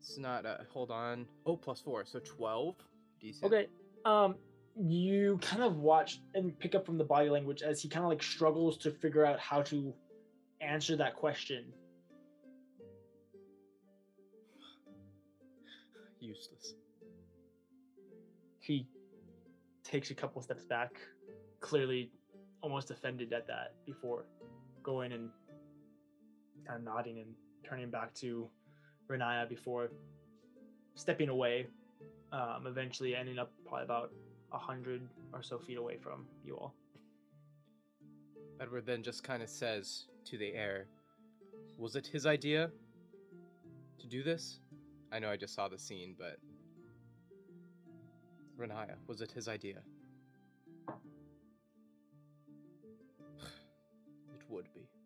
[0.00, 0.46] It's not.
[0.46, 1.26] Uh, hold on.
[1.44, 2.76] Oh, plus four, so twelve.
[3.20, 3.44] Decent.
[3.52, 3.68] Okay.
[4.04, 4.36] Um,
[4.76, 8.08] you kind of watch and pick up from the body language as he kind of
[8.08, 9.92] like struggles to figure out how to
[10.62, 11.66] answer that question.
[16.20, 16.74] Useless.
[18.60, 18.86] He
[19.84, 20.92] takes a couple steps back,
[21.60, 22.10] clearly
[22.62, 24.24] almost offended at that before
[24.82, 25.28] going and
[26.66, 28.48] kind of nodding and turning back to
[29.10, 29.90] Riniya before
[30.94, 31.66] stepping away,
[32.32, 34.12] um, eventually ending up probably about
[34.52, 36.74] a hundred or so feet away from you all.
[38.60, 40.86] Edward then just kind of says to the air,
[41.76, 42.70] "Was it his idea
[43.98, 44.60] to do this?"
[45.10, 46.38] I know I just saw the scene, but
[48.56, 49.82] Riniya, was it his idea?
[54.34, 54.99] It would be.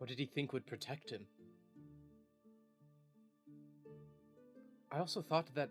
[0.00, 1.26] What did he think would protect him?
[4.90, 5.68] I also thought that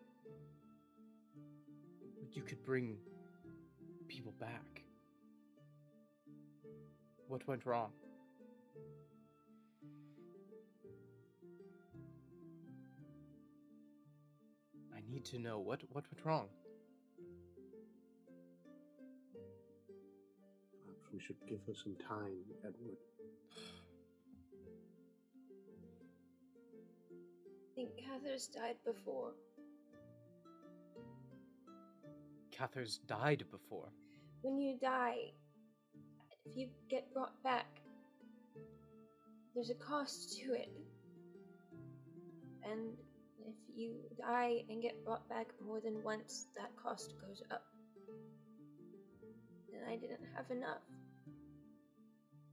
[2.34, 2.98] you could bring
[4.08, 4.84] people back.
[7.28, 7.90] What went wrong?
[14.96, 16.50] I need to know what what went wrong.
[20.86, 23.00] Perhaps we should give her some time, Edward.
[27.80, 29.32] think Kathyr's died before.
[32.52, 33.88] Kathyr's died before.
[34.42, 35.32] When you die,
[36.46, 37.68] if you get brought back,
[39.56, 40.70] there's a cost to it.
[42.70, 42.98] And
[43.48, 47.64] if you die and get brought back more than once, that cost goes up.
[49.74, 50.82] And I didn't have enough.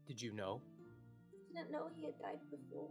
[0.06, 0.62] Did you know?
[1.52, 2.90] Didn't know he had died before.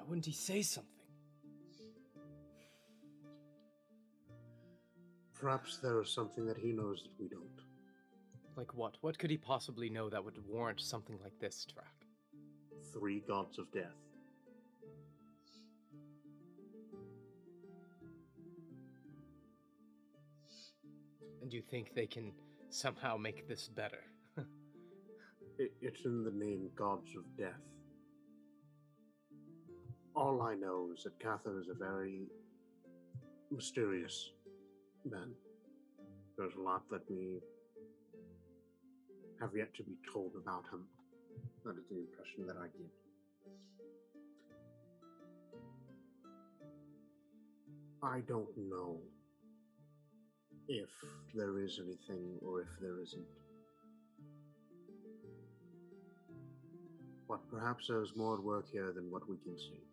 [0.00, 0.90] Why wouldn't he say something?
[5.38, 7.44] Perhaps there is something that he knows that we don't.
[8.56, 8.96] Like what?
[9.02, 12.06] What could he possibly know that would warrant something like this, Tarak?
[12.94, 13.92] Three gods of death.
[21.42, 22.32] And you think they can
[22.70, 24.02] somehow make this better?
[25.58, 27.60] It, it's in the name Gods of Death.
[30.20, 32.26] All I know is that Kathyr is a very
[33.50, 34.32] mysterious
[35.10, 35.30] man.
[36.36, 37.40] There's a lot that we
[39.40, 40.84] have yet to be told about him.
[41.64, 42.90] That is the impression that I get.
[48.02, 48.98] I don't know
[50.68, 50.90] if
[51.34, 53.24] there is anything or if there isn't.
[57.26, 59.89] But perhaps there's more at work here than what we can see.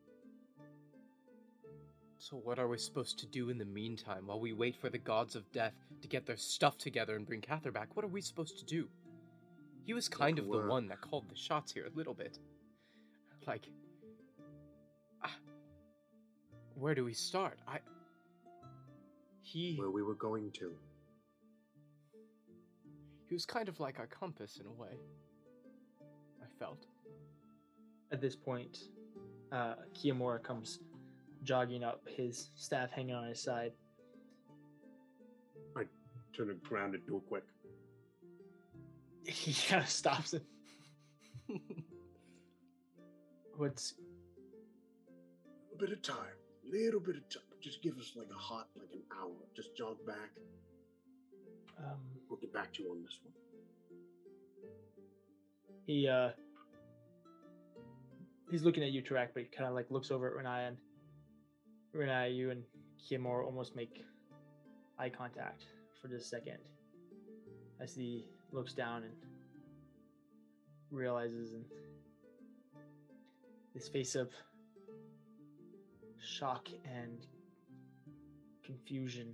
[2.20, 4.98] So what are we supposed to do in the meantime while we wait for the
[4.98, 7.96] gods of death to get their stuff together and bring Kathyr back?
[7.96, 8.90] What are we supposed to do?
[9.86, 12.40] He was kind to of the one that called the shots here a little bit.
[13.46, 13.70] Like,
[15.24, 15.36] ah,
[16.76, 17.60] where do we start?
[17.68, 17.80] I.
[19.42, 20.74] He Where we were going to.
[23.30, 24.98] he was kind of like our compass in a way.
[26.42, 26.88] I felt.
[28.12, 28.80] At this point,
[29.54, 30.80] uh, Kiamora comes
[31.44, 33.72] jogging up, his staff hanging on his side.
[35.76, 35.84] I
[36.36, 37.44] turn around and do it quick.
[39.26, 40.44] He kind of stops it.
[43.58, 43.96] What's
[45.74, 46.16] A bit of time,
[46.72, 47.44] little bit of time.
[47.62, 49.34] Just give us like a hot, like an hour.
[49.56, 50.32] Just jog back.
[51.80, 52.00] um
[52.30, 53.34] We'll get back to you on this one.
[55.88, 56.30] he uh
[58.52, 60.78] he's looking at you, Tarak, but he kind of like looks over at Riniya and
[61.96, 62.64] Riniya, you and
[63.00, 64.04] Kimor almost make
[65.00, 65.64] eye contact
[66.02, 66.58] for just a second
[67.80, 69.14] as he looks down and
[70.92, 71.66] realizes and
[73.74, 74.32] his face of
[76.20, 77.28] shock and
[78.66, 79.34] confusion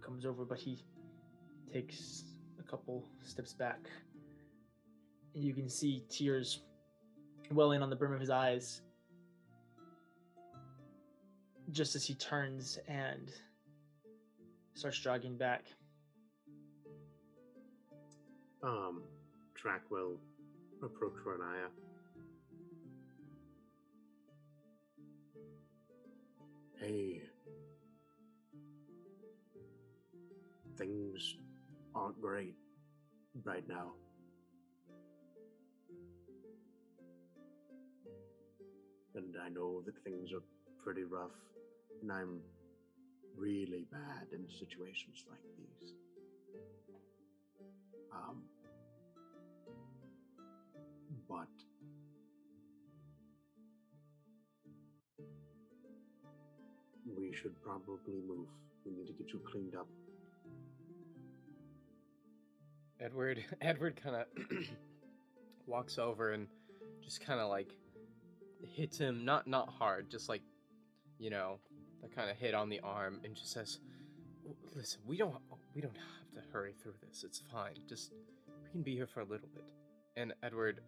[0.00, 0.82] comes over, but he
[1.72, 2.24] takes
[2.58, 3.80] a couple steps back.
[5.34, 6.60] And you can see tears
[7.50, 8.82] welling on the brim of his eyes
[11.72, 13.32] just as he turns and
[14.74, 15.64] starts jogging back.
[18.62, 19.02] Um,
[19.58, 20.20] Tarak will
[20.82, 21.68] approach Riniya.
[26.78, 27.22] Hey.
[30.76, 31.36] Things
[31.94, 32.54] aren't great
[33.44, 33.92] right now.
[39.14, 40.42] And I know that things are
[40.82, 41.30] pretty rough,
[42.00, 42.40] and I'm
[43.36, 45.92] really bad in situations like these.
[48.12, 48.42] Um,
[51.28, 51.48] but
[57.16, 58.48] we should probably move.
[58.84, 59.86] We need to get you cleaned up.
[63.00, 64.26] Edward Edward kind of
[65.66, 66.48] walks over and
[67.02, 67.76] just kind of like
[68.74, 70.42] hits him not not hard, just like
[71.22, 71.60] you know,
[72.00, 73.78] that kind of hit on the arm and just says,
[74.74, 75.34] "Listen, we don't
[75.72, 77.22] we don't have to hurry through this.
[77.22, 77.76] It's fine.
[77.88, 78.12] Just
[78.64, 79.64] we can be here for a little bit."
[80.16, 80.80] And Edward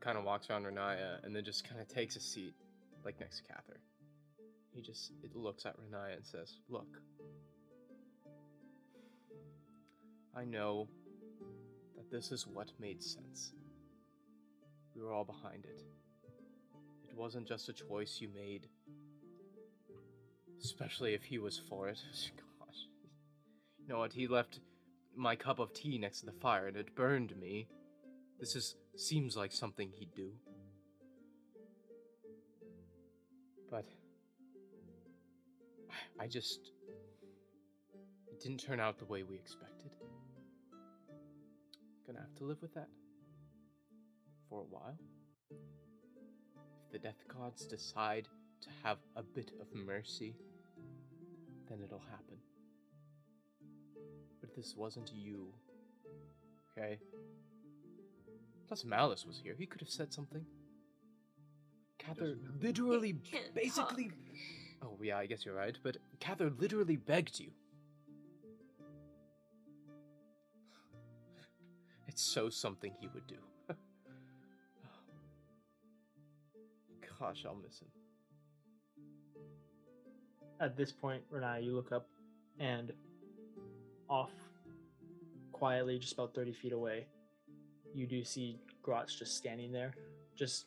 [0.00, 2.54] kind of walks around Riniya and then just kind of takes a seat
[3.04, 3.78] like next to Kathyr.
[4.74, 7.00] He just it looks at Riniya and says, "Look,
[10.34, 10.88] I know
[11.96, 13.52] that this is what made sense.
[14.96, 15.84] We were all behind it.
[17.08, 18.68] It wasn't just a choice you made,
[20.62, 21.98] especially if he was for it.
[22.58, 22.86] Gosh.
[23.78, 24.12] You know what?
[24.12, 24.60] He left
[25.16, 27.68] my cup of tea next to the fire and it burned me.
[28.38, 30.30] This is seems like something he'd do.
[33.70, 33.84] But
[36.20, 36.72] I- just
[38.30, 39.90] it didn't turn out the way we expected.
[42.06, 42.88] Gonna have to live with that.
[44.48, 44.98] For a while.
[45.50, 48.28] If the death gods decide
[48.60, 50.34] to have a bit of mercy,
[51.68, 52.36] then it'll happen.
[54.40, 55.48] But this wasn't you.
[56.76, 56.98] Okay?
[58.66, 59.54] Plus, Malice was here.
[59.58, 60.44] He could have said something.
[61.98, 63.14] Kathyr literally,
[63.54, 64.04] basically.
[64.04, 64.12] talk.
[64.82, 65.76] Oh, yeah, I guess you're right.
[65.82, 67.50] But Kathyr literally begged you.
[72.06, 73.36] It's so something he would do.
[77.20, 77.88] Gosh, I'll miss him.
[80.60, 82.08] At this point, Renai, you look up
[82.58, 82.92] and
[84.08, 84.32] off
[85.52, 87.06] quietly, just about 30 feet away,
[87.94, 89.94] you do see Grotz just standing there,
[90.36, 90.66] just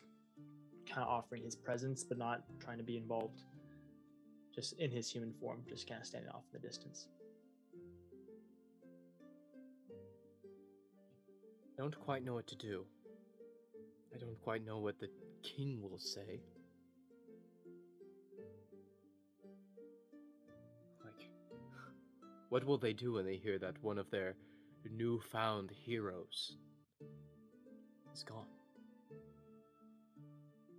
[0.88, 3.42] kind of offering his presence, but not trying to be involved.
[4.54, 7.08] Just in his human form, just kind of standing off in the distance.
[11.78, 12.84] I don't quite know what to do.
[14.14, 15.08] I don't quite know what the
[15.42, 16.40] king will say.
[22.52, 24.34] What will they do when they hear that one of their
[24.94, 26.56] newfound heroes
[28.12, 28.44] is gone?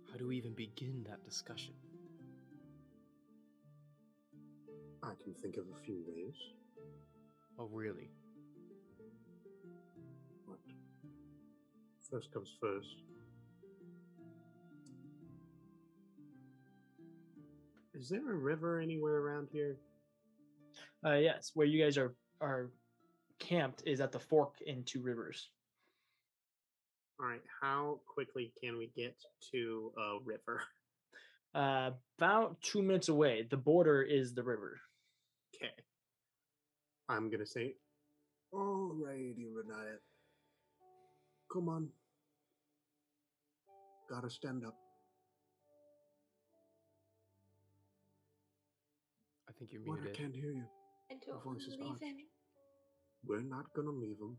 [0.08, 1.74] How do we even begin that discussion?
[5.02, 6.36] I can think of a few ways,
[7.58, 8.08] Oh, really?
[10.46, 10.60] but
[12.08, 13.02] first comes first.
[17.94, 19.76] Is there a river anywhere around here?
[21.04, 22.70] Uh, yes, where you guys are are
[23.38, 25.50] camped is at the fork in two rivers.
[27.20, 29.14] All right, how quickly can we get
[29.52, 30.62] to a river?
[31.54, 33.46] Uh, about two minutes away.
[33.48, 34.80] The border is the river.
[35.54, 35.70] Okay.
[37.08, 37.74] I'm gonna say,
[38.52, 39.98] Alrighty, Riniya.
[41.52, 41.88] Come on.
[44.10, 44.74] Gotta stand up.
[49.48, 49.98] I think you're What?
[50.00, 50.16] I muted.
[50.18, 50.64] can't hear you.
[51.10, 52.16] I don't voice is believe him.
[53.26, 54.36] We're not gonna leave him.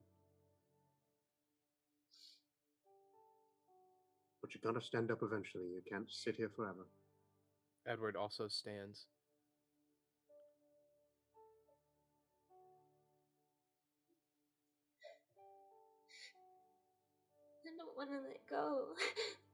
[4.41, 5.65] But you gotta stand up eventually.
[5.65, 6.87] You can't sit here forever.
[7.87, 9.05] Edward also stands.
[17.65, 18.93] I don't want to let go.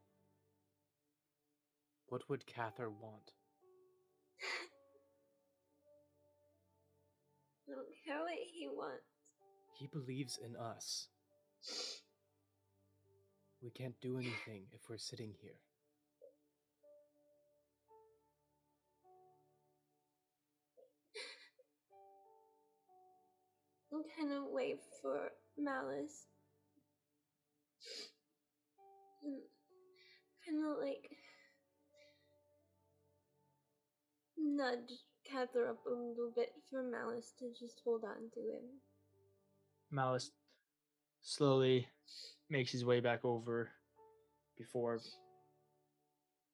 [2.12, 3.32] What would Kathyr want?
[7.72, 9.06] I don't care what he wants.
[9.80, 11.08] He believes in us.
[13.62, 15.56] We can't do anything if we're sitting here.
[23.94, 26.26] I'm kind of wait for Malice.
[29.24, 29.40] And
[30.46, 31.10] kind of like
[34.38, 34.92] nudge
[35.32, 38.82] Kathyr up a little bit for Malice to just hold on to him.
[39.90, 40.32] Malice
[41.22, 41.88] slowly
[42.50, 43.70] makes his way back over
[44.58, 45.00] before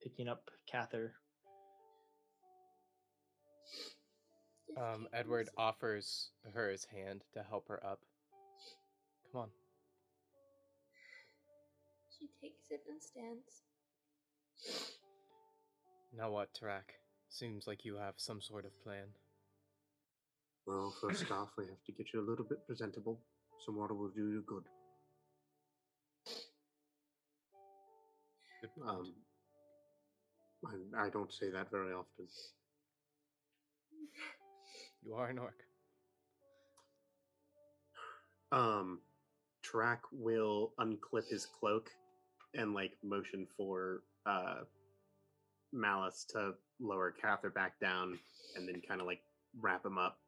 [0.03, 1.11] picking up Kathyr.
[4.77, 7.99] Um, Edward offers her his hand to help her up.
[9.31, 9.49] Come on.
[12.19, 13.63] She takes it and stands.
[16.15, 16.93] Now what, Tarak?
[17.29, 19.05] Seems like you have some sort of plan.
[20.65, 23.19] Well, first off, we have to get you a little bit presentable.
[23.65, 24.63] Some water will do you good.
[28.61, 28.69] Good.
[28.87, 29.13] Um,
[30.65, 32.27] I, I don't say that very often.
[35.05, 35.55] you are an orc.
[38.51, 38.99] Um,
[39.63, 41.89] Tarak will unclip his cloak
[42.53, 44.61] and like motion for uh
[45.73, 48.17] Malice to lower Kathyr back down
[48.55, 49.21] and then kind of like
[49.59, 50.19] wrap him up.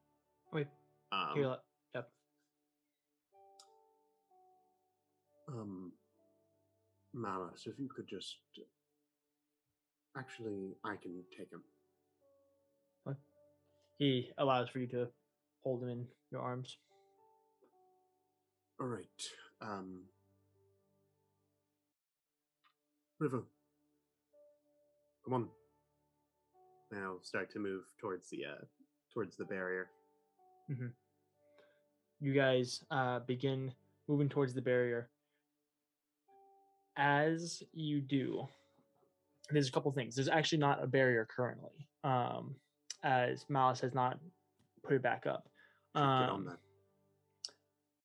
[0.52, 0.68] Wait,
[1.12, 1.64] Um, here, let-
[1.96, 2.12] yep.
[5.48, 5.92] Um,
[7.14, 8.38] Malice, if you could just.
[10.18, 11.64] Actually, I can take him.
[13.04, 13.18] What?
[13.98, 15.08] He allows for you to
[15.64, 16.78] hold him in your arms.
[18.82, 19.06] All right.
[19.62, 20.02] Um,
[23.20, 23.44] River,
[25.30, 25.50] come on.
[26.92, 28.66] And I'll start to move towards the uh
[29.14, 29.90] towards the barrier.
[32.20, 33.72] you guys uh, begin
[34.08, 35.10] moving towards the barrier.
[36.98, 38.48] As you do,
[39.52, 40.16] there's a couple things.
[40.16, 42.56] There's actually not a barrier currently, um,
[43.04, 44.20] as Malice has not
[44.84, 45.48] put it back up.
[45.96, 46.58] should get on Um,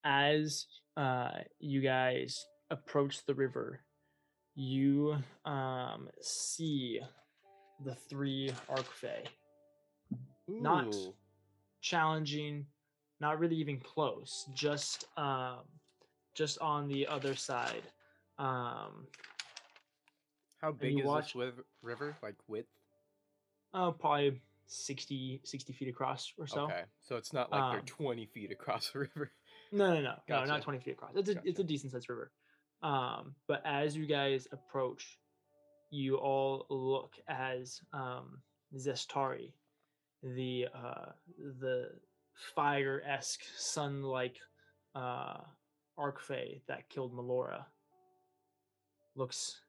[0.04, 3.80] as uh, you guys approach the river,
[4.54, 7.00] you um, see
[7.84, 9.26] the three Archfey
[10.48, 10.94] not
[11.80, 12.66] challenging,
[13.20, 15.60] not really even close, just um,
[16.34, 17.82] just on the other side.
[18.38, 19.06] Um,
[20.60, 21.52] How big is watch- this
[21.82, 22.16] river?
[22.22, 22.68] Like width?
[23.72, 26.62] uh, probably 60, 60 feet across or so.
[26.66, 29.32] Okay, so it's not like they're Um, 20 feet across the river.
[29.72, 31.10] No, no, no, no, not twenty feet across.
[31.16, 32.30] It's a it's a decent sized river.
[32.84, 35.18] Um, but as you guys approach,
[35.90, 38.42] you all look as um
[38.76, 39.52] Zestari,
[40.22, 41.12] the uh
[41.60, 41.88] the
[42.54, 44.36] fire esque sun like
[44.94, 45.38] uh
[45.98, 47.64] Archfey that killed Melora,
[49.16, 49.60] looks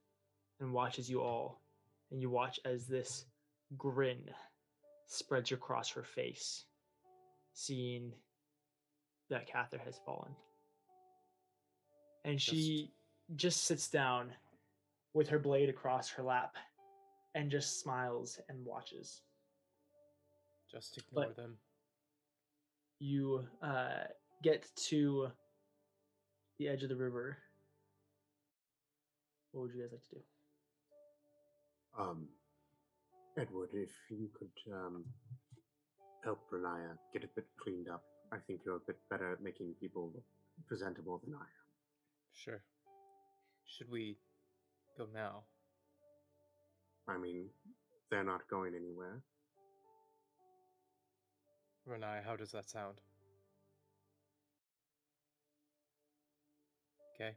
[0.60, 1.62] and watches you all,
[2.12, 3.26] and you watch as this
[3.78, 4.30] grin
[5.08, 6.66] spreads across her face,
[7.54, 8.12] seeing
[9.30, 10.36] that Kathyr has fallen.
[12.26, 12.92] And she
[13.36, 14.32] just sits down
[15.14, 16.56] with her blade across her lap
[17.34, 19.22] and just smiles and watches.
[20.72, 21.58] Just ignore But- them.
[23.00, 24.06] You uh,
[24.42, 25.28] get to
[26.60, 27.38] the edge of the river.
[29.52, 30.22] What would you guys like to do?
[31.98, 32.28] Um,
[33.38, 35.04] Edward, if you could um,
[36.24, 39.74] help Riniya get a bit cleaned up, I think you're a bit better at making
[39.80, 40.12] people
[40.68, 41.66] presentable than I am.
[42.34, 42.62] Sure.
[43.66, 44.18] Should we
[44.98, 45.44] go now?
[47.08, 47.50] I mean,
[48.10, 49.22] they're not going anywhere.
[51.88, 52.96] Renai, how does that sound?
[57.14, 57.36] Okay.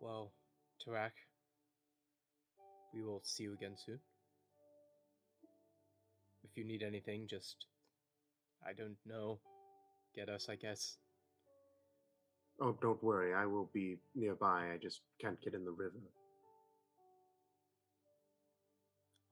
[0.00, 0.32] Well,
[0.84, 1.12] Tarak,
[2.94, 3.98] we will see you again soon.
[6.44, 7.66] If you need anything, just,
[8.64, 9.40] I don't know,
[10.14, 10.98] get us, I guess.
[12.60, 14.72] Oh, don't worry, I will be nearby.
[14.72, 16.00] I just can't get in the river.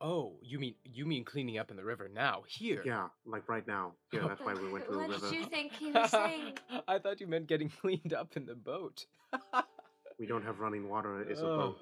[0.01, 2.43] Oh, you mean you mean cleaning up in the river now?
[2.47, 2.83] Here.
[2.85, 3.93] Yeah, like right now.
[4.13, 5.31] Yeah, that's why we went to the what river.
[5.31, 6.59] did you think he was saying?
[6.89, 9.07] I thought you meant getting cleaned up in the boat.
[10.19, 11.23] We don't have running water.
[11.23, 11.79] It's a Oh, boat.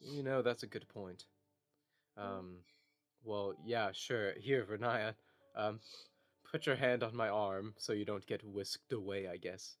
[0.00, 1.24] You know, that's a good point.
[2.16, 2.56] Um,
[3.22, 4.32] well, yeah, sure.
[4.38, 5.14] Here, Vernaya,
[5.54, 5.78] um,
[6.50, 9.76] put your hand on my arm so you don't get whisked away, I guess.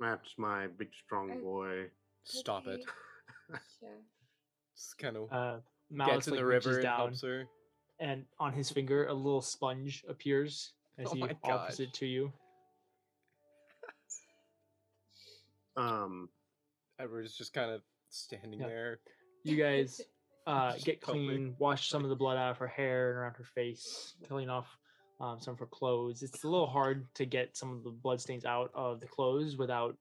[0.00, 1.90] That's my big strong boy.
[2.24, 2.80] Stop it.
[3.50, 3.60] Okay.
[3.80, 3.88] Sure.
[4.74, 5.58] Just kind of Uh,
[6.06, 7.44] gets in like, the river and down, helps her.
[8.00, 12.06] and on his finger, a little sponge appears as Oh he my offers it to
[12.06, 12.32] you.
[15.76, 16.28] Um,
[17.00, 18.66] Edward's just kind of standing Yeah.
[18.68, 19.00] there.
[19.42, 20.00] You guys
[20.46, 23.44] uh, get clean, wash some of the blood out of her hair and around her
[23.44, 24.68] face, clean off
[25.24, 26.22] um, some for clothes.
[26.22, 29.56] It's a little hard to get some of the blood stains out of the clothes
[29.56, 29.96] without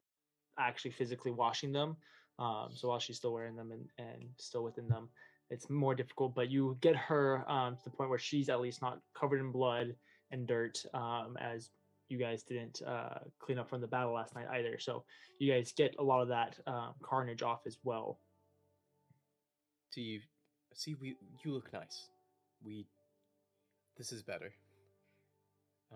[0.60, 1.96] actually physically washing them.
[2.40, 5.10] Um, so while she's still wearing them and, and still within them,
[5.50, 6.36] it's more difficult.
[6.36, 9.52] But you get her um, to the point where she's at least not covered in
[9.52, 9.96] blood
[10.32, 11.70] and dirt, um, as
[12.10, 14.78] you guys didn't uh, clean up from the battle last night either.
[14.80, 15.06] So
[15.40, 18.20] you guys get a lot of that um, carnage off as well.
[19.94, 20.20] Do you
[20.74, 20.96] see?
[20.96, 22.08] We you look nice.
[22.66, 22.88] We
[23.96, 24.52] this is better.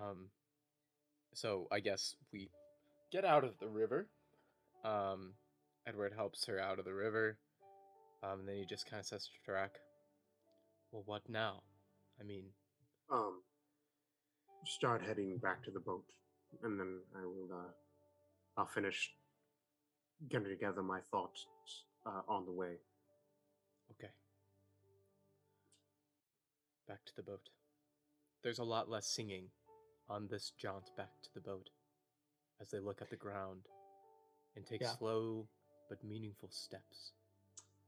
[0.02, 0.30] Um,
[1.34, 2.50] so I guess we
[3.12, 4.08] get out of the river.
[4.84, 5.34] Um,
[5.88, 7.38] Edward helps her out of the river.
[8.24, 9.78] Um, and then he just kind of says to Tarak,
[10.92, 11.64] "Well, what now?
[12.20, 12.46] I mean,
[13.12, 13.44] um,
[14.66, 16.06] start heading back to the boat,
[16.64, 17.50] and then I will.
[17.52, 17.72] Uh,
[18.58, 19.14] I'll finish
[20.30, 21.46] getting together my thoughts
[22.06, 22.80] uh, on the way.
[23.92, 24.12] okay."
[26.88, 27.50] Back to the boat.
[28.44, 29.50] There's a lot less singing
[30.10, 31.70] on this jaunt back to the boat
[32.62, 33.68] as they look at the ground
[34.56, 34.96] and take Yeah.
[34.96, 35.48] slow
[35.90, 37.14] but meaningful steps.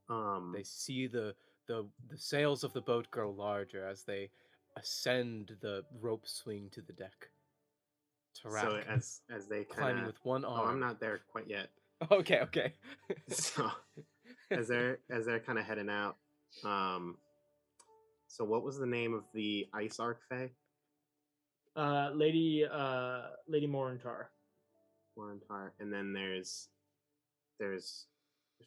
[0.10, 1.36] Um, They see the,
[1.68, 4.32] the the sails of the boat grow larger as they
[4.78, 7.30] ascend the rope swing to the deck.
[8.34, 10.60] So as as they kind climbing with one arm.
[10.62, 11.70] Oh, I'm not there quite yet.
[12.12, 12.74] Okay, okay.
[13.28, 13.70] So
[14.52, 16.16] as they're as they're kind of heading out,
[16.64, 17.18] um,
[18.28, 20.50] so what was the name of the ice Archfey?
[21.76, 24.26] Uh, Lady uh, Lady Morantar.
[25.18, 26.70] Warrentar, and then there's
[27.60, 28.06] there's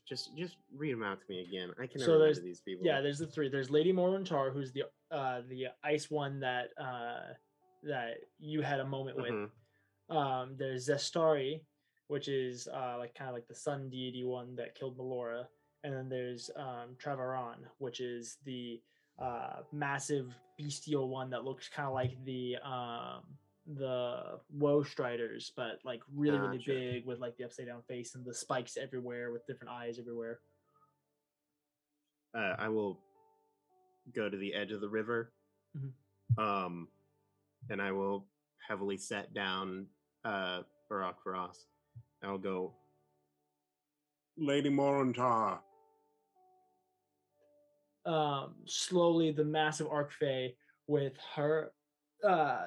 [0.08, 1.70] just just read them out to me again.
[1.80, 2.86] I can So remember these people.
[2.86, 3.48] Yeah, there's the three.
[3.48, 7.34] There's Lady Morantar, who's the uh the ice one that uh
[7.82, 9.32] that you had a moment with.
[9.32, 9.50] Mhm.
[10.14, 11.60] Um, there's Zestari,
[12.08, 15.46] which is uh like kind of like the sun deity one that killed Melora,
[15.84, 18.80] and then there's um Travaran, which is the
[19.18, 23.22] uh massive bestial one that looks kind of like the um
[23.76, 28.24] the woe striders but like really really big with like the upside down face and
[28.24, 30.40] the spikes everywhere with different eyes everywhere
[32.34, 32.98] uh, I will
[34.14, 35.32] go to the edge of the river,
[35.76, 35.92] Mhm.
[36.38, 36.88] um,
[37.68, 38.26] and I will
[38.66, 39.86] heavily set down
[40.24, 41.66] uh, Barack Faraz.
[42.22, 42.72] I'll go.
[44.38, 45.58] Lady Morantar.
[48.06, 50.54] Um slowly the massive archfey
[50.86, 51.72] with her
[52.28, 52.66] uh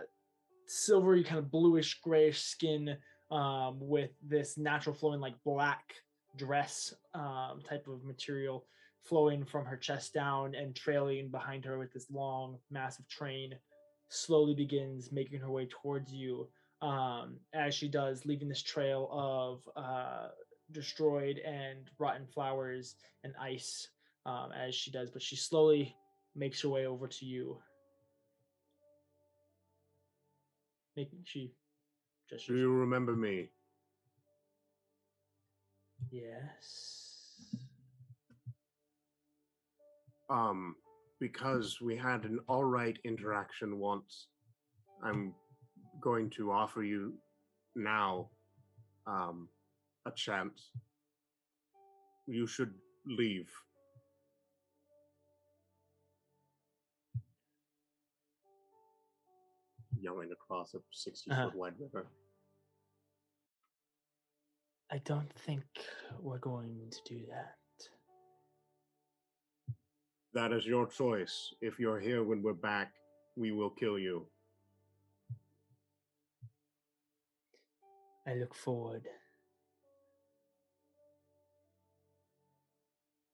[0.67, 2.95] silvery kind of bluish grayish skin
[3.31, 5.93] um with this natural flowing like black
[6.37, 8.65] dress um type of material
[9.03, 13.53] flowing from her chest down and trailing behind her with this long massive train
[14.09, 16.47] slowly begins making her way towards you
[16.81, 20.29] um as she does leaving this trail of uh
[20.71, 23.89] destroyed and rotten flowers and ice
[24.25, 25.95] um, as she does, but she slowly
[26.35, 27.57] makes her way over to you.
[30.95, 31.53] Making she
[32.47, 33.49] Do you remember me?
[36.11, 37.55] Yes.
[40.29, 40.75] Um,
[41.19, 44.27] because we had an all right interaction once,
[45.03, 45.33] I'm
[46.01, 47.13] going to offer you
[47.75, 48.29] now
[49.05, 49.49] um,
[50.05, 50.71] a chance.
[52.27, 52.73] You should
[53.05, 53.51] leave.
[60.05, 61.45] Yelling across a 60 Uh-huh.
[61.49, 62.05] foot wide river.
[64.91, 65.63] I don't think
[66.21, 67.55] we're going to do that.
[70.33, 71.35] That is your choice.
[71.61, 72.91] If you're here when we're back,
[73.35, 74.27] we will kill you.
[78.27, 79.05] I look forward.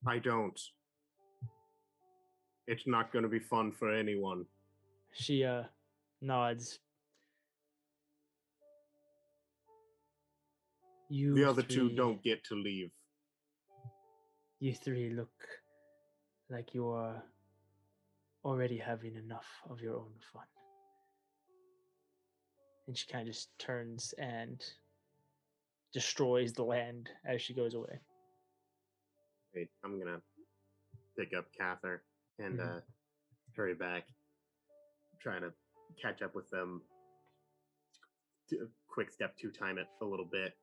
[0.07, 0.59] I don't.
[2.67, 4.45] It's not going to be fun for anyone.
[5.13, 5.63] She uh
[6.21, 6.79] nods.
[11.09, 12.91] You The other two don't get to leave.
[14.59, 15.33] You three look
[16.49, 17.21] like you're
[18.45, 20.45] already having enough of your own fun.
[22.87, 24.63] And she kind of just turns and
[25.93, 27.99] destroys the land as she goes away.
[29.53, 30.21] Wait, I'm gonna
[31.17, 31.99] pick up Kathyr
[32.39, 32.77] and Mhm.
[32.77, 32.81] uh,
[33.53, 34.07] hurry back,
[35.19, 35.53] trying to
[36.01, 36.81] catch up with them.
[38.89, 40.53] Quick step to time it a little bit.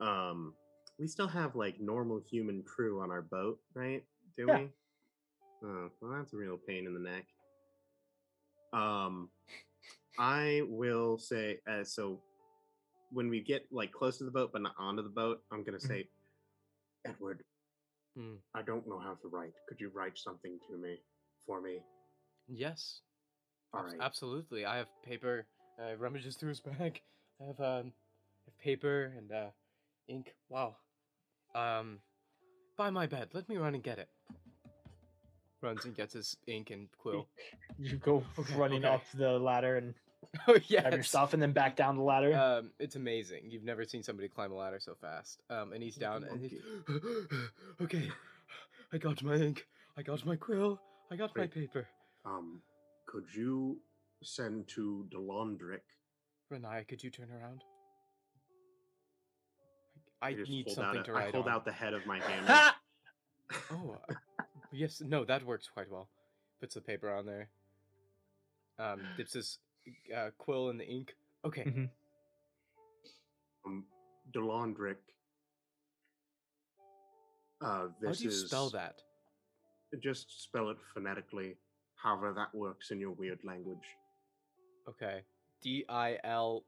[0.00, 0.54] Um,
[0.98, 4.02] we still have like normal human crew on our boat, right?
[4.36, 4.56] Do Yeah.
[4.58, 4.68] we?
[5.64, 7.26] Oh, well, that's a real pain in the neck.
[8.72, 9.28] Um,
[10.18, 12.20] I will say uh, so.
[13.10, 15.80] When we get like close to the boat but not onto the boat, I'm gonna
[15.80, 16.08] say,
[17.06, 17.42] Edward,
[18.14, 18.34] Hmm.
[18.54, 19.54] I don't know how to write.
[19.66, 20.98] Could you write something to me
[21.46, 21.78] for me?
[22.48, 23.00] Yes.
[23.72, 24.02] All abs- right.
[24.02, 24.64] Absolutely.
[24.64, 25.46] I have paper.
[25.80, 27.00] Uh, rummages through his bag.
[27.40, 29.46] I have um, I have paper and uh,
[30.08, 30.34] ink.
[30.48, 30.76] Wow.
[31.54, 31.98] Um,
[32.76, 33.28] by my bed.
[33.32, 34.08] Let me run and get it.
[35.60, 37.26] Runs and gets his ink and quill.
[37.80, 38.94] You go Okay, running okay.
[38.94, 39.94] up the ladder and
[40.48, 42.34] oh grab your stuff and then back down the ladder.
[42.36, 43.42] Um, it's amazing.
[43.50, 45.40] You've never seen somebody climb a ladder so fast.
[45.48, 46.54] Um, and he's Like a down and he's
[47.82, 48.10] okay.
[48.92, 49.66] I got my ink.
[49.96, 50.80] I got my quill.
[51.10, 51.86] I got my paper.
[52.24, 52.62] Um,
[53.08, 53.80] could you
[54.22, 55.80] send to Delondric?
[56.52, 57.62] Renaya, could you turn around?
[60.20, 61.54] I, I just need something out, to I write hold on.
[61.54, 62.72] out the head of my hammer.
[63.72, 64.14] Oh, uh,
[64.72, 65.00] yes.
[65.04, 66.08] No, that works quite well.
[66.60, 67.48] Puts the paper on there.
[68.78, 69.58] Um, dips his
[70.14, 71.14] uh, quill in the ink.
[71.44, 71.62] Okay.
[71.64, 71.88] Mhm.
[73.64, 73.84] Um,
[74.34, 74.96] Delondric.
[77.60, 78.96] Uh, How this do you is spell that?
[80.02, 81.56] Just spell it phonetically,
[82.02, 83.96] however that works in your weird language.
[84.88, 85.22] Okay.
[85.62, 86.64] D I L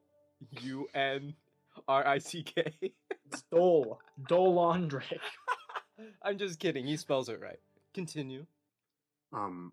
[0.60, 1.34] U N
[1.88, 2.72] R I C K.
[3.26, 4.00] It's Dole.
[4.28, 5.20] Dolondric.
[6.22, 6.86] I'm just kidding.
[6.86, 7.60] He spells it right.
[7.94, 8.46] Continue.
[9.32, 9.72] Um,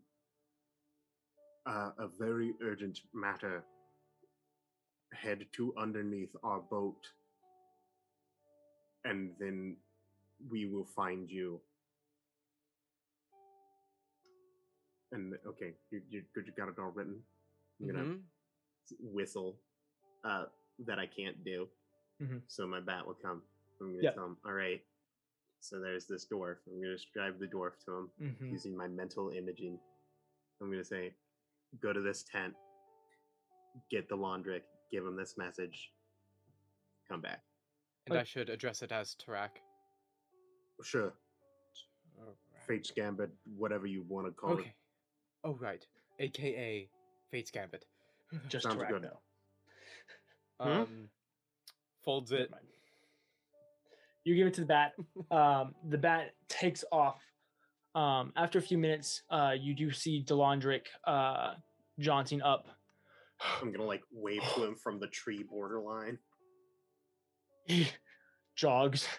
[1.66, 3.64] uh, a very urgent matter.
[5.14, 7.02] Head to underneath our boat,
[9.06, 9.78] and then
[10.50, 11.62] we will find you.
[15.12, 16.24] And okay, you you?
[16.36, 17.24] You got it all written.
[17.80, 18.24] I'm gonna Mhm.
[19.00, 19.60] whistle
[20.24, 20.46] uh,
[20.80, 21.70] that I can't do.
[22.20, 22.42] Mhm.
[22.48, 23.42] So my bat will come.
[23.80, 24.12] I'm gonna Yeah.
[24.12, 24.86] tell him, all right.
[25.60, 26.58] So there's this dwarf.
[26.68, 28.52] I'm gonna describe the dwarf to him Mhm.
[28.52, 29.80] using my mental imaging.
[30.60, 31.16] I'm gonna say,
[31.80, 32.56] go to this tent,
[33.90, 35.94] get the laundric, give him this message,
[37.08, 37.46] come back.
[38.08, 38.22] And Okay.
[38.22, 39.62] I should address it as Tarak.
[40.84, 41.18] Sure,
[42.66, 44.76] Fate Gambit, whatever you want to call Okay.
[45.48, 45.86] Oh right.
[46.20, 46.90] AKA
[47.32, 47.86] Fate's Gambit.
[48.50, 49.04] Just Sounds Tarak, good.
[49.04, 49.20] though.
[50.60, 50.70] Hmm?
[50.82, 51.10] Um,
[52.04, 52.52] folds it.
[54.26, 54.94] You give it to the bat.
[55.32, 57.22] Um, the bat takes off.
[57.96, 61.54] Um, after a few minutes, uh, you do see Delondric uh,
[62.00, 62.68] jaunting up.
[63.62, 66.20] I'm gonna like wave to him from the tree borderline.
[67.66, 67.88] He
[68.56, 69.08] jogs.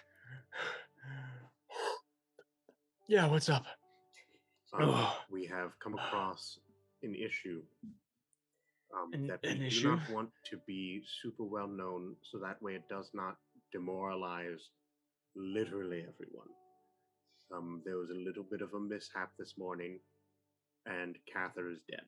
[3.07, 3.65] Yeah, what's up?
[4.73, 6.59] Um, we have come across
[7.01, 7.61] an issue
[8.95, 9.89] um, An- that we do issue?
[9.89, 13.35] not want to be super well known, so that way it does not
[13.71, 14.69] demoralize
[15.35, 16.47] literally everyone.
[17.51, 19.99] Um, there was a little bit of a mishap this morning,
[20.85, 22.05] and Kathyr is dead.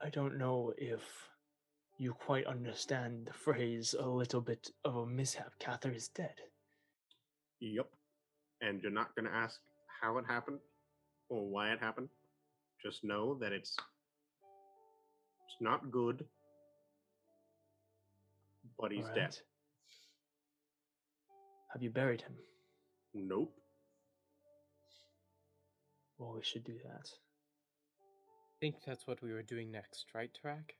[0.00, 1.02] I don't know if
[1.98, 5.52] you quite understand the phrase a little bit of a mishap.
[5.60, 6.34] Kathyr is dead.
[7.62, 7.86] Yep.
[8.60, 9.60] And you're not going to ask
[10.00, 10.58] how it happened
[11.28, 12.08] or why it happened.
[12.84, 13.76] Just know that it's
[15.46, 16.24] it's not good,
[18.80, 19.36] but he's dead.
[21.72, 22.34] Have you buried him?
[23.14, 23.54] Nope.
[26.18, 27.08] Well, we should do that.
[28.00, 30.70] I think that's what we were doing next, right, Tarak?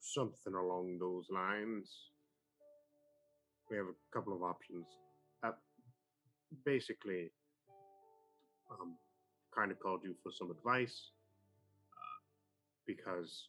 [0.00, 2.09] Something along those lines.
[3.70, 4.86] We have a couple of options.
[5.42, 5.52] Uh,
[6.64, 7.30] basically,
[8.70, 8.94] um,
[9.54, 11.10] kind of called you for some advice
[11.94, 12.18] uh,
[12.86, 13.48] because,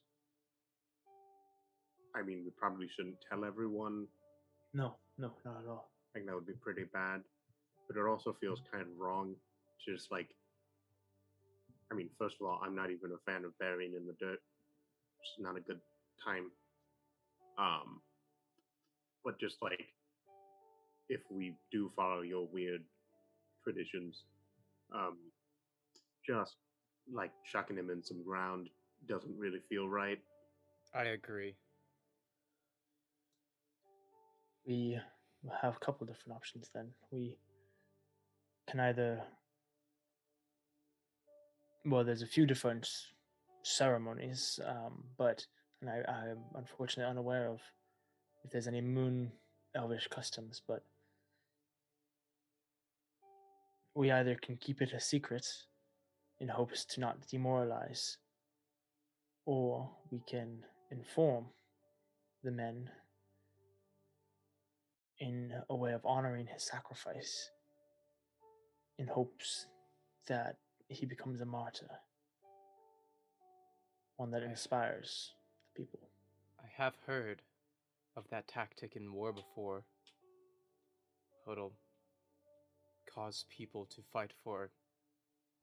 [2.15, 4.07] I mean, we probably shouldn't tell everyone
[4.73, 5.91] No, no, not at all.
[6.09, 7.21] I think that would be pretty bad.
[7.87, 9.35] But it also feels kind of wrong
[9.85, 10.29] to just like.
[11.91, 14.39] I mean, first of all, I'm not even a fan of burying in the dirt.
[15.21, 15.79] It's not a good
[16.23, 16.51] time.
[17.57, 18.01] Um,
[19.25, 19.85] but just like,
[21.11, 22.81] if we do follow your weird
[23.63, 24.23] traditions,
[24.95, 25.17] um,
[26.25, 26.55] just
[27.11, 28.69] like chucking him in some ground
[29.09, 30.19] doesn't really feel right.
[30.95, 31.55] I agree.
[34.65, 34.97] We
[35.61, 36.91] have a couple different options then.
[37.11, 37.37] We
[38.69, 39.21] can either
[41.83, 42.87] well, there's a few different
[43.63, 45.45] ceremonies, um, but
[45.81, 47.59] and I, I'm unfortunately unaware of
[48.45, 49.31] if there's any moon
[49.75, 50.83] elvish customs, but
[53.93, 55.45] we either can keep it a secret
[56.39, 58.17] in hopes to not demoralize,
[59.45, 60.59] or we can
[60.91, 61.45] inform
[62.43, 62.89] the men
[65.19, 67.51] in a way of honoring his sacrifice
[68.97, 69.67] in hopes
[70.27, 70.57] that
[70.87, 71.89] he becomes a martyr.
[74.17, 75.33] One that inspires
[75.65, 75.99] the people.
[76.59, 77.41] I have heard
[78.15, 79.83] of that tactic in war before.
[81.51, 81.73] It'll
[83.13, 84.69] cause people to fight for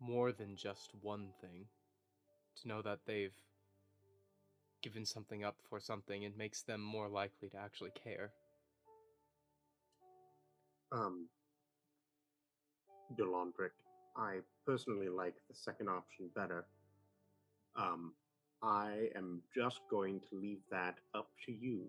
[0.01, 1.67] more than just one thing.
[2.63, 3.35] To know that they've
[4.83, 8.31] given something up for something, it makes them more likely to actually care.
[10.91, 11.29] Um,
[13.17, 13.71] Delandric,
[14.17, 16.65] I personally like the second option better.
[17.77, 18.13] Um,
[18.63, 21.85] I am just going to leave that up to you.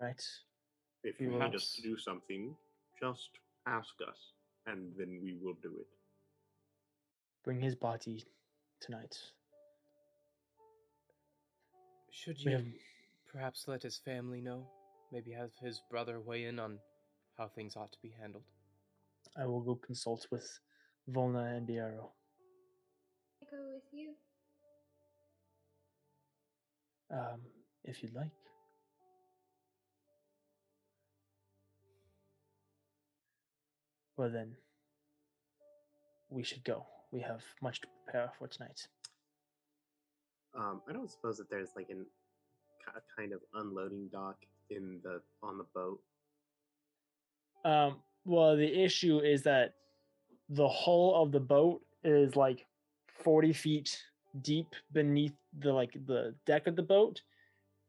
[0.00, 0.22] Right?
[1.02, 2.56] If you will- need us to do something,
[3.02, 3.30] just
[3.66, 4.16] ask us,
[4.66, 5.88] and then we will do it.
[7.44, 8.24] Bring his body
[8.80, 9.16] tonight.
[12.10, 12.64] Should you have
[13.32, 14.68] perhaps let his family know?
[15.10, 16.78] Maybe have his brother weigh in on
[17.36, 18.44] how things ought to be handled.
[19.36, 20.46] I will go consult with
[21.10, 22.10] Volna and Biaro.
[23.42, 24.10] I go with you.
[27.10, 27.40] Um,
[27.84, 28.30] if you'd like.
[34.16, 34.52] Well then,
[36.30, 36.86] we should go.
[37.10, 38.86] We have much to prepare for tonight.
[40.54, 42.06] Um, I don't suppose that there's like an
[42.88, 44.36] a kind of unloading dock
[44.70, 46.00] in the on the boat.
[47.64, 49.74] Um, well, the issue is that
[50.48, 52.66] the hull of the boat is like
[53.22, 54.02] 40 feet
[54.42, 57.20] deep beneath the like the deck of the boat.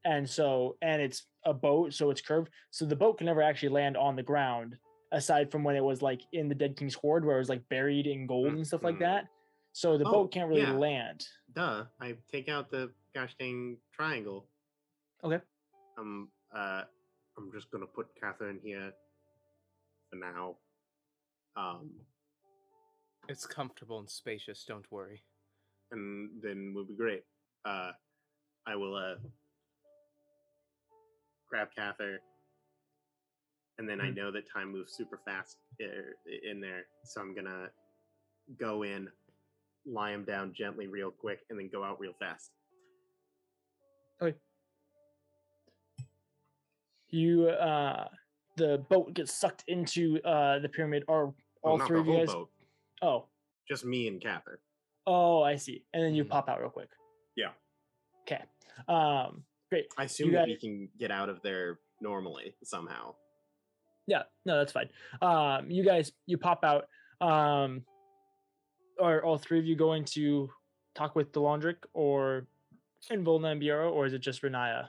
[0.06, 2.50] And so, and it's a boat, so it's curved.
[2.70, 4.76] So the boat can never actually land on the ground,
[5.14, 7.66] aside from when it was like in the Dead King's Hoard, where it was like
[7.68, 9.00] buried in gold and stuff like Mhm.
[9.00, 9.28] that.
[9.72, 10.72] So the Oh, boat can't really yeah.
[10.72, 11.26] land.
[11.52, 11.86] Duh!
[12.00, 14.48] I take out the gosh dang triangle.
[15.22, 15.40] Okay.
[15.96, 16.30] Um.
[16.52, 16.84] Uh.
[17.36, 18.92] I'm just gonna put Catherine here
[20.10, 20.56] for now.
[21.56, 22.06] Um.
[23.28, 25.24] It's comfortable and spacious, don't worry.
[25.90, 27.24] and then we'll be great.
[27.64, 27.92] Uh,
[28.66, 29.16] I will uh
[31.48, 32.18] grab Kathyr,
[33.78, 34.16] and then I Mhm.
[34.16, 37.70] know that time moves super fast in there, so I'm gonna
[38.56, 39.10] go in,
[39.84, 42.52] lie him down gently, real quick, and then go out real fast.
[44.20, 44.38] Okay.
[47.08, 48.08] You, uh,
[48.56, 51.04] the boat gets sucked into uh the pyramid.
[51.08, 51.34] Are Well,
[51.72, 52.28] all not three of you guys?
[52.28, 52.50] boat,
[53.02, 53.28] Oh,
[53.68, 54.58] just me and Kathyr.
[55.06, 55.84] Oh, I see.
[55.92, 56.30] And then you Mhm.
[56.30, 56.90] pop out real quick.
[57.34, 57.52] Yeah.
[58.22, 58.42] Okay.
[58.88, 59.92] Um, great.
[59.98, 63.14] I assume You that we can get out of there normally somehow.
[64.06, 64.88] Yeah, no, that's fine.
[65.22, 66.84] Um, you guys, you pop out.
[67.26, 67.82] Um,
[69.00, 70.50] are all three of you going to
[70.94, 72.46] talk with Delandric or
[73.10, 74.88] and Volna and Bureau, or is it just Riniya?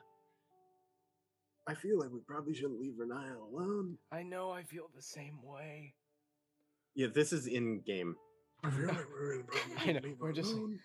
[1.68, 3.98] I feel like we probably shouldn't leave Riniya alone.
[4.12, 5.94] I know I feel the same way.
[6.94, 8.16] Yeah, this is in game.
[8.64, 10.80] I feel like we're really probably I shouldn't know, we're just like- alone.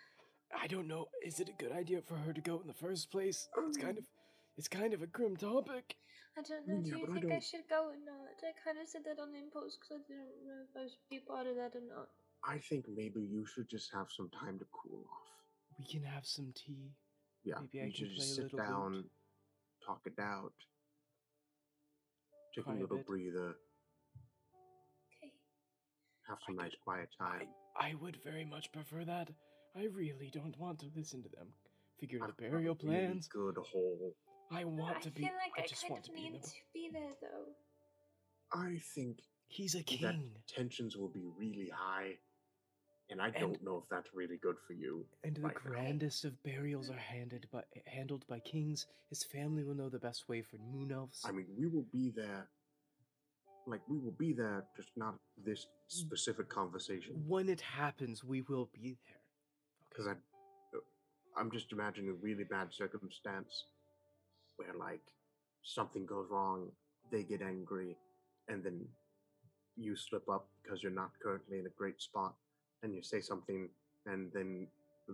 [0.60, 1.06] I don't know.
[1.24, 3.48] Is it a good idea for her to go in the first place?
[3.68, 4.04] It's kind of,
[4.56, 5.94] it's kind of a grim topic.
[6.38, 6.74] I don't know.
[6.78, 8.36] Yeah, Do you but I think I, don't- should go or not?
[8.42, 11.20] I kind of said that on impulse because I didn't know if I should be
[11.20, 12.08] part of that or not.
[12.44, 15.28] I think maybe you should just have some time to cool off.
[15.78, 16.92] We can have some tea.
[17.44, 18.68] Yeah, Maybe I you can should play just a sit little lute.
[18.68, 19.04] down,
[19.84, 20.52] talk it out,
[22.54, 23.06] take Cry a a little bit.
[23.06, 23.56] breather,
[25.08, 25.32] Okay.
[26.28, 27.48] have some I nice could- quiet time.
[27.78, 29.30] I, I would very much prefer that.
[29.76, 31.48] I really don't want to listen to them.
[31.98, 33.28] Figure the I've got a burial really plans.
[33.28, 34.14] good hole.
[34.50, 35.22] I want I to be.
[35.22, 36.48] feel like I, I just kind want of to be in need the.
[36.48, 38.58] to be there though.
[38.60, 42.12] I think He's a that king, tensions will be really high,
[43.10, 45.04] and I And- don't know if that's really good for you.
[45.24, 45.70] and the right now.
[45.70, 48.86] grandest of burials are handed by handled by kings.
[49.08, 51.22] His family will know the best way for moon elves.
[51.24, 52.48] I mean, we will be there.
[53.66, 57.22] Like we will be there, just not this specific conversation.
[57.26, 59.20] when it happens, we will be there.
[59.88, 60.80] Because I, uh,
[61.36, 63.64] I'm just imagining a really bad circumstance
[64.60, 65.00] where like
[65.62, 66.68] something goes wrong,
[67.10, 67.96] they get angry,
[68.48, 68.84] and then
[69.76, 72.34] you slip up because you're not currently in a great spot,
[72.82, 73.68] and you say something,
[74.06, 74.66] and then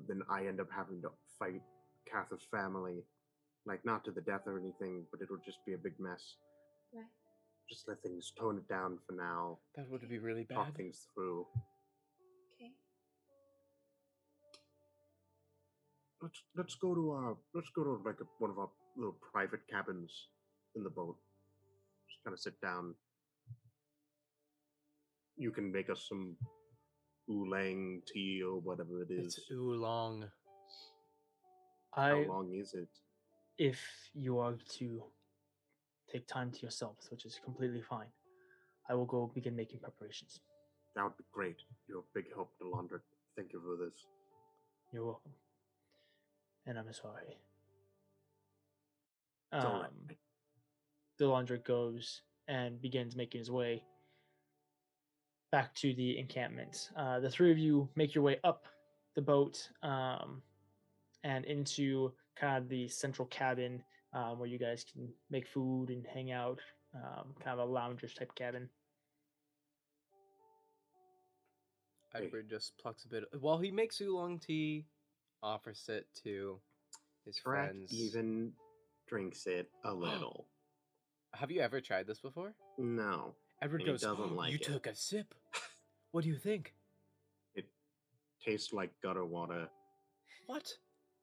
[0.08, 1.62] then I end up having to fight
[2.10, 3.04] Kathyr's family,
[3.64, 6.36] like not to the death or anything, but it'll just be a big mess.
[6.94, 7.04] Right.
[7.68, 9.58] just let things tone it down for now.
[9.76, 10.54] That would be really bad.
[10.54, 10.76] Talk bad.
[10.76, 11.46] things through.
[12.54, 12.72] Okay.
[16.22, 19.60] Let's let's go to uh let's go to like a, one of our little private
[19.70, 20.28] cabins
[20.74, 21.16] in the boat.
[22.08, 22.94] Just kind of sit down.
[25.36, 26.36] You can make us some
[27.30, 29.36] oolong tea or whatever it is.
[29.38, 30.24] It's oolong.
[31.94, 32.88] How I, long is it?
[33.58, 33.80] if
[34.14, 35.02] you are to
[36.12, 38.08] take time to yourselves, which is completely fine,
[38.88, 40.40] I will go begin making preparations.
[40.94, 41.56] That would be great.
[41.88, 43.00] You're a big help, Delandra.
[43.36, 43.94] Thank you for this.
[44.92, 45.32] You're welcome.
[46.66, 47.38] And I'm sorry.
[49.56, 50.18] It's all Um, right.
[51.20, 53.82] Delandra goes and begins making his way
[55.50, 56.90] back to the encampment.
[56.96, 58.66] Uh, the three of you make your way up
[59.14, 60.42] the boat um,
[61.24, 66.06] and into kind of the central cabin um, where you guys can make food and
[66.06, 66.60] hang out,
[66.94, 68.68] um, kind of a loungers type cabin.
[72.14, 73.24] Edward just plucks a bit.
[73.40, 74.86] While he makes oolong tea,
[75.42, 76.58] offers it to
[77.24, 77.92] his Tarak friends.
[77.92, 78.52] even
[79.06, 80.46] drinks it a little.
[81.34, 82.54] Have you ever tried this before?
[82.78, 83.34] no.
[83.62, 85.34] Edward he goes, doesn't oh, like You it." took a sip.
[86.12, 86.72] What do you think?
[87.54, 87.66] It
[88.42, 89.68] tastes like gutter water,
[90.46, 90.72] What?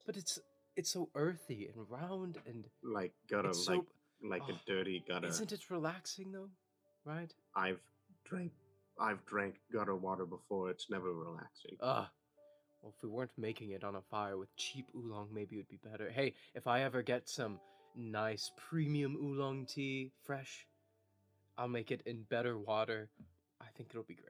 [0.05, 0.37] But it's
[0.75, 3.81] it's so earthy and round and like gutter, it's like
[4.23, 5.27] like oh, a dirty gutter.
[5.27, 6.49] Isn't it relaxing though?
[7.05, 7.33] Right?
[7.55, 7.79] I've
[8.25, 8.51] drank
[8.99, 10.69] I've drank gutter water before.
[10.69, 11.77] It's never relaxing.
[11.81, 12.05] Ugh.
[12.81, 15.69] Well, if we weren't making it on a fire with cheap oolong, maybe it would
[15.69, 16.11] be better.
[16.11, 17.59] Hey, if I ever get some
[17.95, 20.65] nice premium oolong tea, fresh,
[21.57, 23.09] I'll make it in better water.
[23.61, 24.29] I think it'll be great.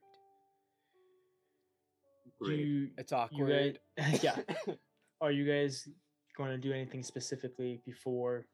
[2.41, 2.59] Great.
[2.59, 3.79] You, It's you awkward.
[3.97, 4.37] guys, yeah.
[5.21, 5.87] Are you guys
[6.35, 8.45] going to do anything specifically before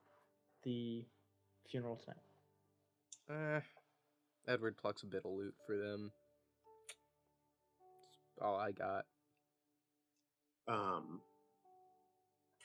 [0.63, 1.03] the
[1.67, 2.17] funeral tonight?
[3.57, 3.61] Eh,
[4.51, 6.11] Edward plucks a bit of loot for them.
[8.37, 9.05] That's all I got.
[10.67, 11.21] um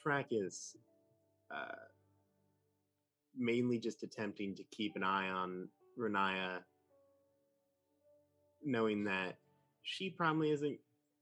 [0.04, 0.76] Tarak is
[1.50, 1.72] uh
[3.36, 6.58] mainly just attempting to keep an eye on Riniya
[8.62, 9.36] knowing that
[9.82, 10.78] she probably isn't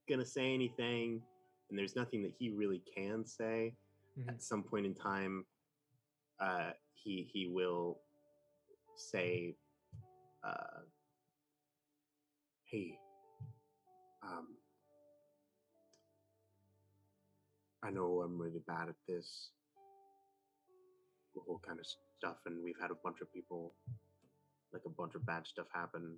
[0.09, 1.21] gonna say anything
[1.69, 3.75] and there's nothing that he really can say
[4.17, 4.29] Mhm.
[4.29, 5.45] at some point in time
[6.39, 7.99] uh he he will
[8.95, 9.55] say
[10.43, 10.81] uh
[12.65, 12.97] hey
[14.21, 14.57] um
[17.81, 19.49] I know I'm really bad at this
[21.41, 21.85] whole kind of
[22.17, 23.73] stuff, and we've had a bunch of people,
[24.71, 26.17] like a bunch of bad stuff happen,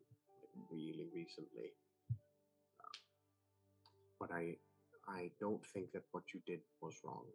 [0.71, 1.71] really recently.
[2.79, 2.97] Uh,
[4.19, 4.57] but I,
[5.07, 7.25] I don't think that what you did was wrong.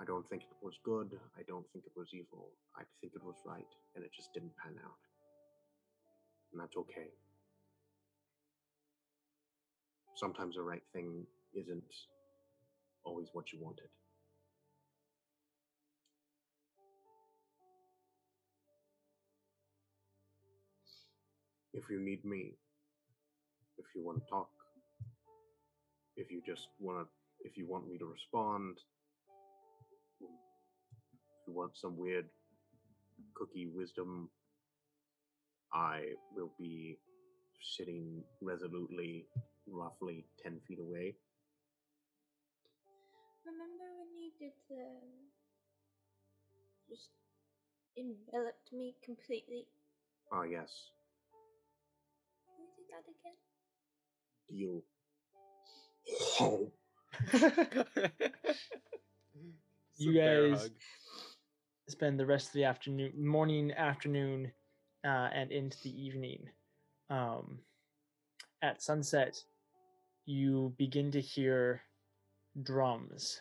[0.00, 1.18] I don't think it was good.
[1.36, 2.50] I don't think it was evil.
[2.76, 5.00] I think it was right, and it just didn't pan out.
[6.52, 7.10] And that's okay.
[10.14, 11.94] Sometimes the right thing isn't
[13.04, 13.88] always what you wanted.
[21.78, 22.54] If you need me,
[23.78, 24.50] if you want to talk,
[26.16, 27.06] if you just want to,
[27.48, 28.78] if you want me to respond,
[30.20, 30.26] if
[31.46, 32.26] you want some weird
[33.34, 34.28] cookie wisdom,
[35.72, 36.98] I will be
[37.76, 39.26] sitting resolutely,
[39.68, 41.14] roughly 10 feet away.
[43.46, 44.84] Remember when you did the
[46.90, 47.10] just
[47.96, 49.66] enveloped me completely?
[50.32, 50.97] Ah, yes, Can we do
[52.90, 53.36] that again?
[54.48, 54.82] deal.
[56.40, 56.72] Oh,
[59.96, 60.70] You It's a bear guys- hug.
[61.88, 64.52] spend the rest of the afternoon, morning, afternoon,
[65.04, 66.48] uh, and into the evening.
[67.10, 67.58] Um,
[68.62, 69.42] at sunset,
[70.26, 71.82] you begin to hear
[72.62, 73.40] drums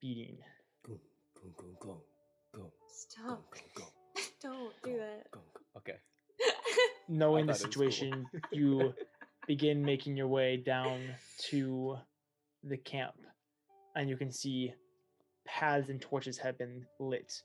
[0.00, 0.38] beating.
[0.86, 0.98] Go,
[1.34, 2.02] go, go, go,
[2.52, 3.50] go, go, Stop.
[3.50, 3.84] go, go,
[4.42, 5.30] Don't do that.
[5.30, 5.60] go, go.
[5.78, 5.98] Okay.
[7.08, 7.70] Knowing the was cool.
[7.70, 8.92] situation, you
[9.46, 11.00] begin making your way down
[11.50, 11.96] to
[12.62, 13.14] the camp,
[13.96, 14.72] and you can see
[15.46, 17.42] paths and torches have been lit,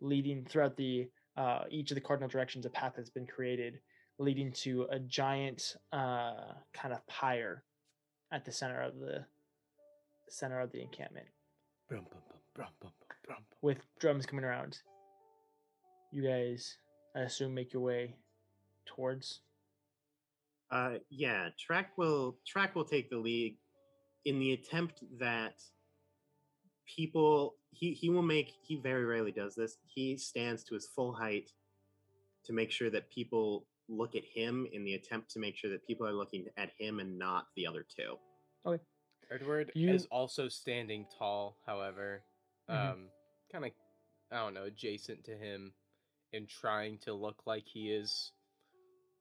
[0.00, 2.66] leading throughout the uh, each of the cardinal directions.
[2.66, 3.80] A path has been created,
[4.18, 7.62] leading to a giant uh, kind of pyre
[8.32, 9.24] at the center of the
[10.28, 11.26] center of the encampment,
[11.88, 12.04] Brum,
[12.54, 12.68] brum,
[13.24, 14.78] brum, with drums coming around.
[16.12, 16.76] You guys,
[17.14, 18.16] I assume, make your way
[18.86, 19.40] towards.
[20.70, 23.56] Uh, yeah, Tarak will Tarak will take the lead
[24.24, 25.62] in the attempt that
[26.86, 29.78] people he he will make he very rarely does this.
[29.84, 31.50] He stands to his full height
[32.44, 35.86] to make sure that people look at him in the attempt to make sure that
[35.86, 38.16] people are looking at him and not the other two.
[38.64, 38.82] Okay.
[39.30, 42.24] Edward You- is also standing tall, however,
[42.68, 42.74] Mhm.
[42.92, 43.10] um,
[43.50, 43.72] kind of,
[44.30, 45.74] I don't know, adjacent to him,
[46.32, 48.32] and trying to look like he is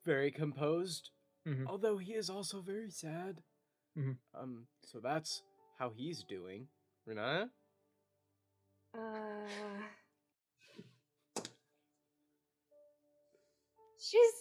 [0.05, 1.09] very composed,
[1.45, 1.67] Mhm.
[1.67, 3.43] although he is also very sad.
[3.97, 4.17] Mhm.
[4.33, 5.43] Um, so that's
[5.77, 6.69] how he's doing.
[7.07, 7.51] Riniya?
[8.93, 9.83] Uh,
[13.97, 14.33] she's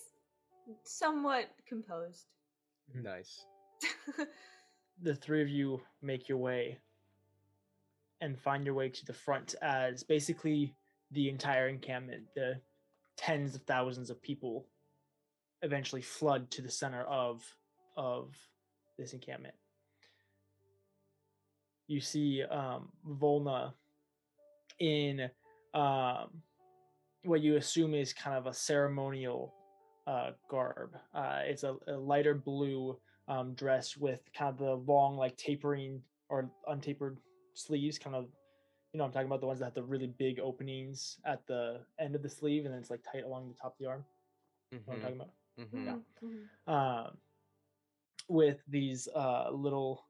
[0.84, 2.26] somewhat composed.
[2.94, 3.44] Nice.
[5.02, 6.78] the three of you make your way
[8.20, 10.74] and find your way to the front as basically
[11.10, 12.60] the entire encampment, the
[13.16, 14.68] tens of thousands of people
[15.64, 17.42] eventually flood to the center of
[17.96, 18.36] of
[18.98, 19.54] this encampment.
[21.88, 23.72] You see um, Volna
[24.78, 25.28] in
[25.74, 26.42] um,
[27.24, 29.54] what you assume is kind of a ceremonial
[30.06, 30.96] uh, garb.
[31.14, 36.00] Uh, it's a, a lighter blue um, dress with kind of the long, like tapering
[36.28, 37.16] or untapered
[37.54, 38.26] sleeves, kind of,
[38.92, 41.80] you know, I'm talking about the ones that have the really big openings at the
[41.98, 44.04] end of the sleeve and then it's like tight along the top of the arm.
[44.84, 45.30] What I'm talking about?
[45.60, 45.88] Mm-hmm.
[46.26, 46.72] Mhm.
[46.72, 47.16] um,
[48.28, 50.06] with these uh, little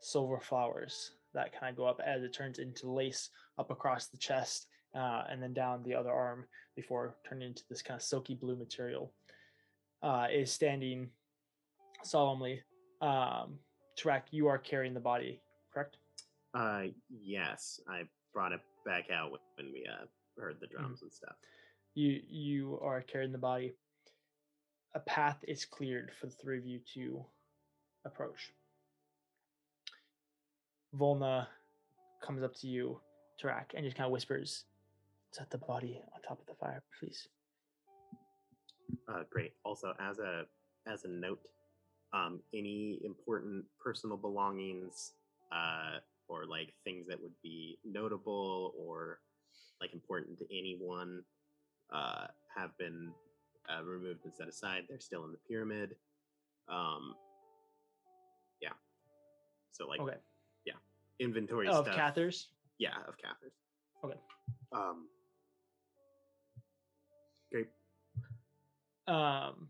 [0.00, 4.18] silver flowers that kind of go up as it turns into lace up across the
[4.18, 6.46] chest uh, and then down the other arm
[6.76, 9.12] before turning into this kind of silky blue material.
[10.02, 11.08] Uh, is standing
[12.02, 12.62] solemnly.
[13.00, 13.58] Um,
[13.98, 15.40] Tarak, you are carrying the body,
[15.72, 15.96] correct?
[16.52, 18.02] Uh, yes, I
[18.34, 20.04] brought it back out when we uh
[20.38, 21.36] heard the drums and stuff.
[21.94, 23.74] You you are carrying the body.
[24.94, 27.24] A path is cleared for the three of you to
[28.04, 28.52] approach.
[30.94, 31.48] Volna
[32.24, 33.00] comes up to you,
[33.42, 34.64] Tarak, and just kind of whispers,
[35.32, 37.28] "Set the body on top of the fire, please."
[39.08, 39.52] Uh, great.
[39.64, 40.46] Also, as a
[40.86, 41.40] as a note,
[42.12, 45.14] um, any important personal belongings,
[45.50, 45.98] uh,
[46.28, 49.20] or like things that would be notable or
[49.80, 51.24] like important to anyone,
[51.92, 53.12] uh, have been
[53.68, 54.82] uh, removed and set aside.
[54.88, 55.96] They're still in the pyramid.
[56.68, 57.14] Um,
[58.60, 58.70] yeah.
[59.72, 60.16] So like Okay.
[60.64, 60.74] Yeah,
[61.18, 61.86] inventory stuff.
[61.86, 61.96] Of stuff.
[62.14, 62.48] Kathyr's.
[62.78, 63.52] Yeah, of Kathyr's.
[64.04, 64.18] Okay.
[64.72, 65.08] Um.
[67.52, 67.68] Great.
[69.06, 69.68] Um,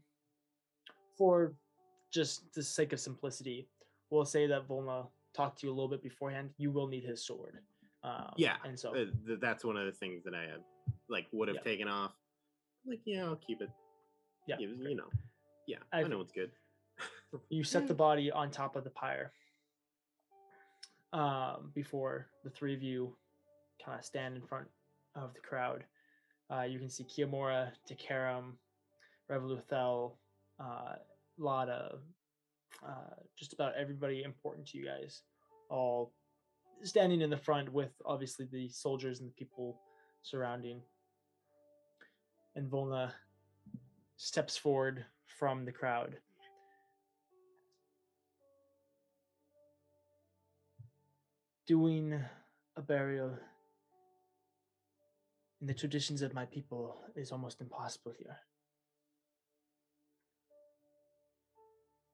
[1.19, 1.55] for
[2.13, 3.69] just the sake of simplicity,
[4.11, 5.07] we'll say that Volna
[5.37, 6.51] talked to you a little bit beforehand.
[6.57, 7.59] You will need his sword.
[8.05, 10.59] Um, Yeah, and so Uh, th- that's one of the things that I uh,
[11.09, 11.63] like would have Yeah.
[11.63, 12.13] taken off.
[12.87, 13.71] Like, yeah, I'll keep it.
[14.47, 14.91] Yeah, give- great.
[14.91, 15.09] you know.
[15.67, 16.51] Yeah, i I've- know it's good.
[17.49, 19.33] you set the body on top of the pyre
[21.13, 23.17] um, before the three of you
[23.85, 24.67] kind of stand in front
[25.15, 25.85] of the crowd.
[26.53, 28.53] Uh, you can see Kiamora, Takaram,
[29.31, 30.13] Revoluthel,
[30.61, 30.95] uh,
[31.39, 31.97] Lada,
[32.87, 35.23] uh, just about everybody important to you guys,
[35.71, 36.13] all
[36.83, 39.81] standing in the front with obviously the soldiers and the people
[40.23, 40.83] surrounding.
[42.57, 43.13] And Volna
[44.17, 46.17] steps forward from the crowd.
[51.67, 52.23] doing
[52.77, 53.39] a burial
[55.61, 58.37] in the traditions of my people is almost impossible here.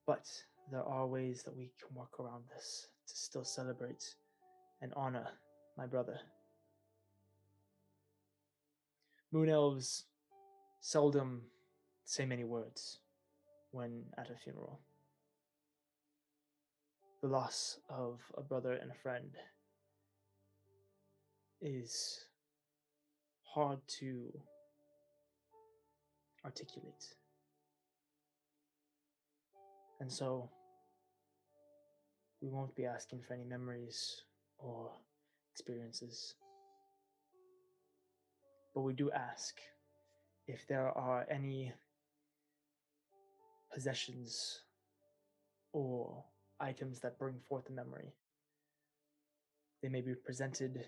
[0.07, 0.27] But
[0.71, 4.15] there are ways that we can work around this to still celebrate
[4.83, 5.27] and honor
[5.77, 6.19] my brother.
[9.33, 10.05] Moon elves
[10.81, 11.43] seldom
[12.11, 12.99] say many words
[13.71, 14.81] when at a funeral
[17.23, 19.31] the loss of a brother and a friend
[21.63, 22.25] is
[23.45, 24.33] hard to
[26.45, 27.15] articulate.
[30.01, 30.51] And so
[32.43, 34.25] we won't be asking for any memories
[34.59, 34.91] or
[35.53, 36.35] experiences.
[38.75, 39.61] But we do ask
[40.49, 41.73] if there are any
[43.73, 44.61] possessions
[45.73, 46.25] or
[46.59, 48.13] items that bring forth a memory.
[49.83, 50.85] They may be presented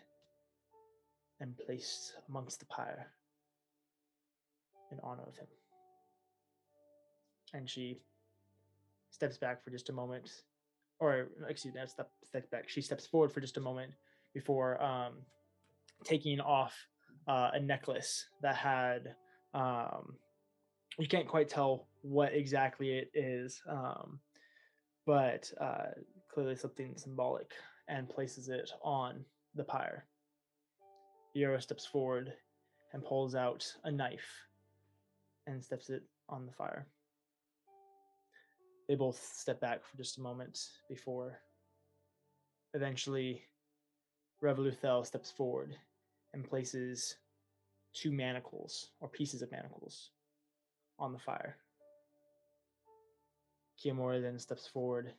[1.41, 3.07] and placed amongst the pyre
[4.91, 5.47] in honor of him.
[7.55, 8.01] And she
[9.11, 10.31] steps back for just a moment,
[10.99, 12.69] or excuse me, I step steps back.
[12.69, 13.93] She steps forward for just a moment
[14.35, 15.15] before um,
[16.05, 16.75] taking off
[17.27, 19.15] uh, a necklace that had
[19.55, 20.15] um,
[20.98, 23.62] you can't quite tell what exactly it is.
[23.69, 24.20] Um,
[25.06, 25.86] but uh,
[26.32, 27.52] clearly something symbolic
[27.89, 29.24] and places it on
[29.55, 30.06] the pyre.
[31.35, 32.32] Euro steps forward
[32.93, 34.47] and pulls out a knife
[35.47, 36.86] and steps it on the fire.
[38.89, 40.59] They both step back for just a moment
[40.89, 41.39] before
[42.74, 43.43] eventually
[44.43, 45.77] Revoluthel steps forward
[46.35, 47.16] and places
[47.94, 50.10] two manacles or pieces of manacles
[50.98, 51.56] on the fire.
[53.82, 55.12] Kiamora then steps forward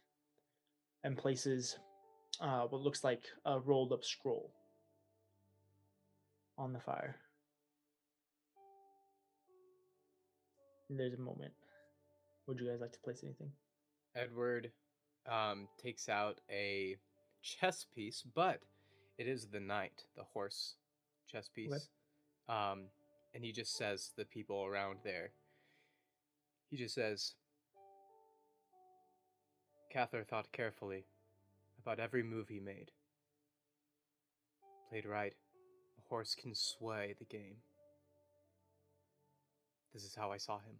[1.03, 1.77] and places
[2.39, 4.51] uh, what looks like a rolled up scroll
[6.57, 7.15] on the fire.
[10.89, 11.53] And there's a moment.
[12.47, 13.51] Would you guys like to place anything?
[14.15, 14.71] Edward
[15.29, 16.97] um, takes out a
[17.41, 18.59] chess piece, but
[19.17, 20.75] it is the knight, the horse
[21.27, 21.89] chess piece.
[22.47, 22.83] Um,
[23.33, 25.31] and he just says the people around there,
[26.73, 27.35] he just says,
[29.93, 31.05] Kathyr thought carefully
[31.79, 32.89] about every move he made.
[34.89, 35.33] Played right,
[35.99, 37.57] a horse can sway the game.
[39.93, 40.73] This is how I saw him.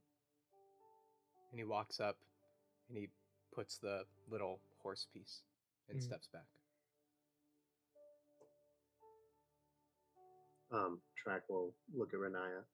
[1.51, 2.17] And he walks up
[2.89, 3.09] and he
[3.53, 5.43] puts the little horse piece
[5.89, 6.03] and Mm.
[6.03, 6.47] steps back.
[10.71, 12.65] Um, Tarak will look at Riniya.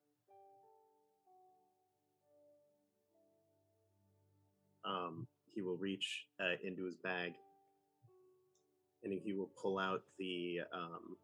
[4.90, 7.34] Um, he will reach uh, into his bag
[9.04, 11.16] and he will pull out the um,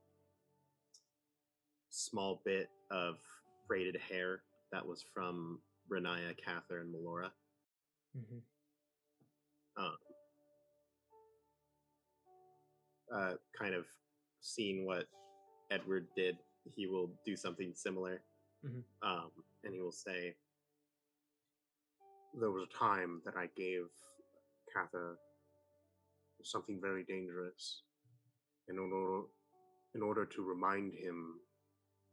[1.89, 3.15] small bit of
[3.67, 5.59] braided hair that was from
[5.91, 7.29] Riniya, Kathyr, and Melora.
[8.17, 9.83] Mm-hmm.
[9.83, 9.97] um,
[13.13, 13.85] uh, kind of
[14.39, 15.05] seeing what
[15.69, 18.21] Edward did, he will do something similar.
[18.65, 18.83] Mhm.
[19.01, 19.31] Um,
[19.63, 20.35] and he will say,
[22.37, 23.83] There was a time that I gave
[24.75, 25.15] Kathyr
[26.43, 27.83] something very dangerous
[28.67, 29.27] in order,
[29.95, 31.39] in order to remind him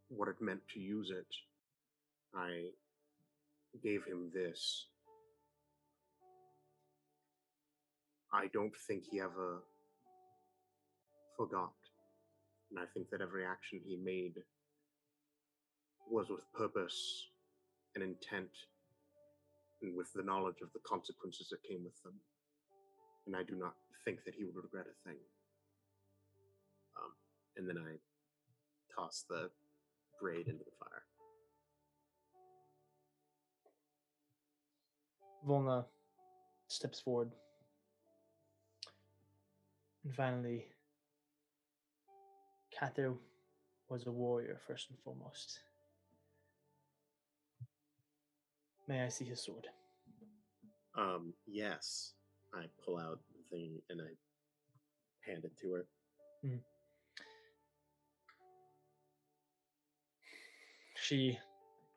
[0.08, 1.26] what it meant to use it.
[2.36, 2.68] I
[3.82, 4.86] gave him this.
[8.32, 9.64] I don't think he ever
[11.36, 11.74] forgot.
[12.70, 14.34] And I think that every action he made
[16.08, 17.26] was with purpose
[17.96, 18.50] and intent
[19.82, 22.14] and with the knowledge of the consequences that came with them.
[23.26, 25.18] And I do not think that he would regret a thing.
[26.96, 27.12] Um,
[27.56, 27.96] and then I
[28.94, 29.50] toss the
[30.20, 31.02] braid into the fire.
[35.46, 35.84] Volna
[36.68, 37.30] steps forward.
[40.04, 40.66] And finally,
[42.76, 43.14] Kathyr
[43.88, 45.60] was a warrior first and foremost.
[48.92, 49.66] May I see his sword?
[50.98, 52.12] Um, yes.
[52.52, 54.10] I pull out the thing and I
[55.26, 55.86] hand it to her.
[60.94, 61.38] She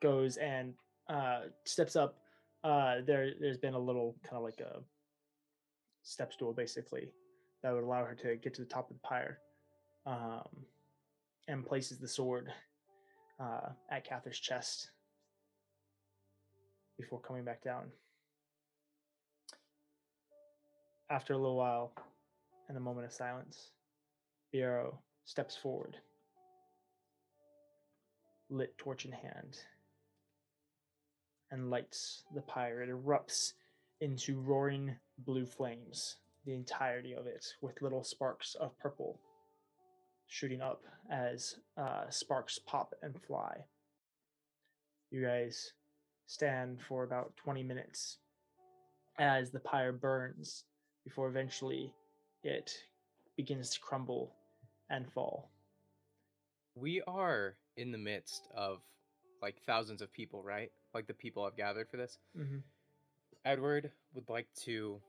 [0.00, 0.72] goes and
[1.10, 2.16] uh, steps up.
[2.64, 4.80] Uh, there, there's been a little kind of like a
[6.02, 7.10] step stool, basically,
[7.62, 9.38] that would allow her to get to the top of the pyre,
[10.06, 10.64] um,
[11.46, 12.48] and places the sword
[13.38, 14.92] uh, at Kathyr's chest
[16.98, 17.84] before coming back down.
[21.10, 21.92] After a little while,
[22.68, 23.70] and a moment of silence,
[24.50, 25.96] Bureau steps forward
[28.48, 29.58] lit torch in hand
[31.50, 32.82] and lights the pyre.
[32.82, 33.54] It erupts
[34.00, 39.18] into roaring blue flames, the entirety of it, with little sparks of purple
[40.28, 43.64] shooting up as uh, sparks pop and fly.
[45.10, 45.72] You guys
[46.26, 48.18] stand for about 20 minutes
[49.18, 50.64] as the pyre burns
[51.04, 51.92] before eventually
[52.42, 52.70] it
[53.36, 54.32] begins to crumble
[54.90, 55.50] and fall.
[56.74, 58.80] We are in the midst of
[59.42, 60.70] like thousands of people, right?
[60.94, 62.18] Like the people I've gathered for this.
[62.38, 62.58] Mm-hmm.
[63.44, 65.00] Edward would like to.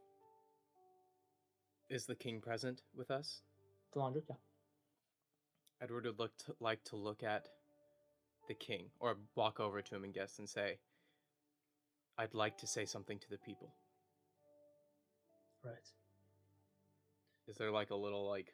[1.89, 3.41] Is the king present with us?
[3.95, 4.35] Delandra, yeah.
[5.81, 7.47] Edward would look to, like to look at
[8.47, 10.77] the king or walk over to him and guess and say,
[12.17, 13.73] I'd like to say something to the people.
[15.63, 15.75] Right.
[17.47, 18.53] Is there like a little like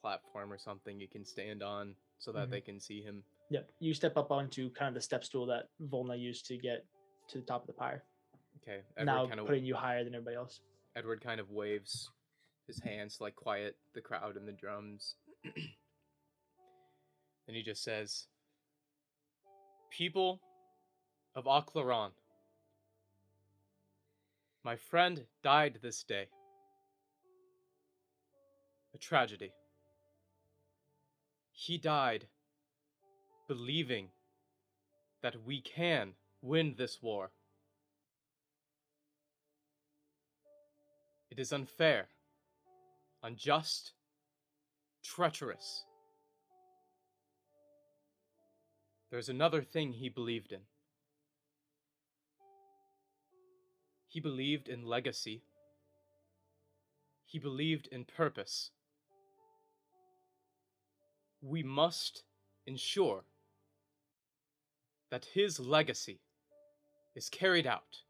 [0.00, 2.50] platform or something you can stand on so that Mhm.
[2.50, 3.24] they can see him?
[3.50, 3.70] Yep.
[3.80, 6.86] You step up onto kind of the step stool that Volna used to get
[7.28, 8.04] to the top of the pyre.
[8.62, 8.84] Okay.
[9.02, 10.60] now kind of putting you higher than everybody else.
[10.94, 12.10] Edward kind of waves
[12.66, 15.16] his hands to like quiet the crowd and the drums.
[15.44, 15.54] then
[17.46, 18.28] he just says,
[19.90, 20.40] People
[21.34, 22.12] of Aklaran,
[24.64, 26.28] my friend died this day.
[28.94, 29.52] A tragedy.
[31.52, 32.26] He died
[33.48, 34.08] believing
[35.22, 36.12] that we can
[36.42, 37.30] win this war.
[41.30, 42.08] It is unfair,
[43.22, 43.92] unjust,
[45.02, 45.84] treacherous.
[49.10, 50.60] There's another thing he believed in.
[54.10, 55.44] He believed in legacy.
[57.26, 58.72] He believed in purpose.
[61.40, 62.24] We must
[62.66, 63.22] ensure
[65.12, 66.18] that his legacy
[67.14, 68.02] is carried out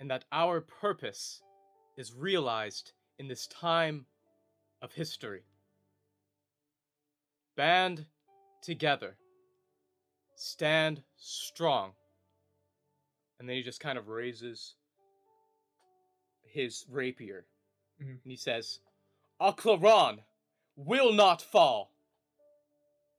[0.00, 1.42] and that our purpose
[1.98, 4.06] is realized in this time
[4.80, 5.42] of history.
[7.56, 8.06] Band
[8.62, 9.16] together,
[10.34, 11.92] stand strong.
[13.42, 14.76] And then he just kind of raises
[16.44, 17.44] his rapier
[18.00, 18.22] Mhm.
[18.22, 18.78] and he says,
[19.40, 20.24] Aklaran
[20.76, 21.92] will not fall.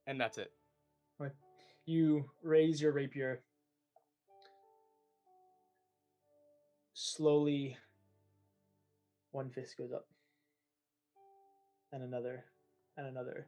[0.06, 0.50] And that's it.
[1.84, 3.44] You raise your rapier.
[6.94, 7.76] Slowly,
[9.32, 10.08] one fist goes up,
[11.92, 12.50] and another,
[12.96, 13.46] and another,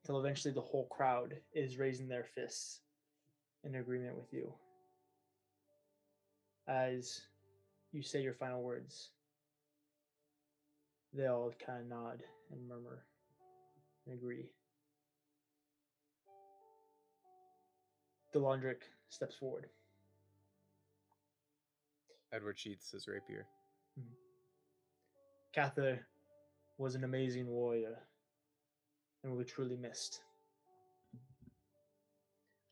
[0.00, 2.80] until eventually the whole crowd is raising their fists
[3.64, 4.58] in agreement with you.
[6.68, 7.22] As
[7.92, 9.10] you say your final words,
[11.12, 13.04] they all kind of nod and murmur
[14.06, 14.50] and agree.
[18.34, 19.66] Delandric steps forward.
[22.32, 23.46] Edward sheaths his rapier.
[23.98, 24.12] Mm-hmm.
[25.58, 26.00] Kathyr
[26.76, 27.98] was an amazing warrior
[29.22, 30.20] and will be truly missed.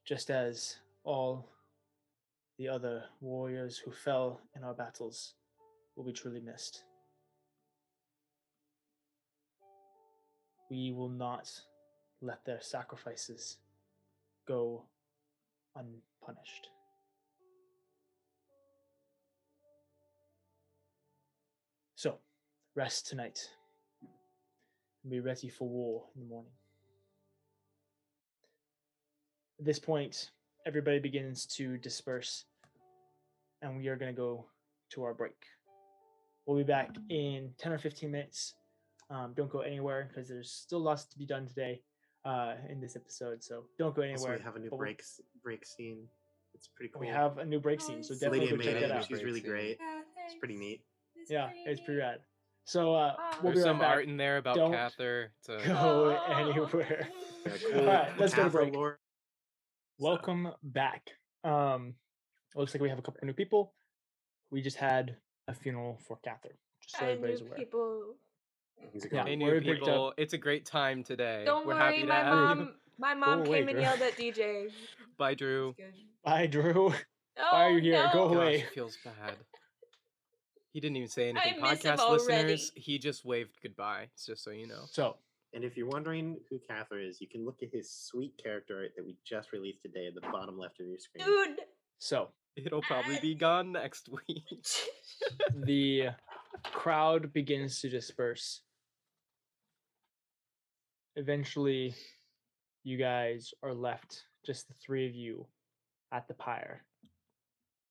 [0.04, 1.48] Just as all
[2.58, 5.34] the other warriors who fell in our battles
[5.96, 6.84] will be truly missed.
[10.70, 11.50] We will not
[12.20, 13.58] let their sacrifices
[14.46, 14.84] go
[15.74, 16.68] unpunished.
[21.96, 22.18] So,
[22.74, 23.40] rest tonight
[25.02, 26.52] and be ready for war in the morning.
[29.58, 30.30] At this point,
[30.66, 32.44] everybody begins to disperse,
[33.62, 34.46] and we are going to go
[34.90, 35.34] to our break.
[36.46, 38.54] We'll be back in 10 or 15 minutes.
[39.10, 41.82] Um, don't go anywhere because there's still lots to be done today
[42.24, 44.38] uh, in this episode, so don't go Also, anywhere.
[44.38, 45.02] we have a new but break
[45.42, 46.06] break scene.
[46.54, 47.00] It's pretty cool.
[47.00, 48.20] We have a new break scene, so Nice.
[48.20, 48.96] definitely Lydia go check made that it.
[48.96, 49.04] out.
[49.06, 49.76] She's really great.
[49.80, 50.82] Yeah, It's pretty neat.
[51.16, 52.20] It's Yeah, it's pretty rad.
[52.66, 53.38] So uh, Ah.
[53.42, 53.88] we'll There's be right some back.
[53.96, 55.28] art in there about Don't Kathyr.
[55.40, 56.34] It's a- Go Oh.
[56.38, 57.08] anywhere.
[57.44, 57.80] Yeah, cool.
[57.80, 58.74] All right, let's go to break.
[58.74, 58.98] lore.
[60.00, 61.10] So, Welcome back.
[61.44, 61.94] Um,
[62.56, 63.72] looks like we have a couple new people.
[64.50, 65.16] We just had
[65.48, 66.54] a funeral for Catherine.
[66.82, 67.58] just so I everybody's knew aware.
[67.58, 68.14] people.
[68.92, 69.22] things are Yeah.
[69.24, 70.12] Hey, going new We're picked people.
[70.16, 71.44] It's a great time today.
[71.44, 72.64] Don't We're worry, happy to my have you.
[72.64, 72.74] mom.
[72.98, 73.82] My mom away, came and girl.
[73.82, 74.70] yelled at DJ.
[75.18, 75.74] Bye, Drew.
[76.24, 76.90] Bye, Drew.
[76.90, 76.96] Why
[77.36, 78.10] are Oh, you here?
[78.12, 78.60] Go away.
[78.62, 79.36] Gosh, feels bad.
[80.72, 81.60] He didn't even say anything.
[81.60, 82.24] miss Podcast already.
[82.48, 84.08] listeners, he just waved goodbye.
[84.14, 84.84] It's just so you know.
[84.90, 85.16] So,
[85.54, 88.90] And if you're wondering who Kathyr is, you can look at his sweet character art
[88.96, 91.24] that we just released today at the bottom left of your screen.
[91.24, 91.60] Dude.
[91.98, 94.44] so It'll probably be gone next week.
[95.54, 96.08] the
[96.64, 98.62] crowd begins to disperse.
[101.16, 101.94] Eventually,
[102.84, 105.46] you guys are left, just the three of you,
[106.12, 106.84] at the pyre.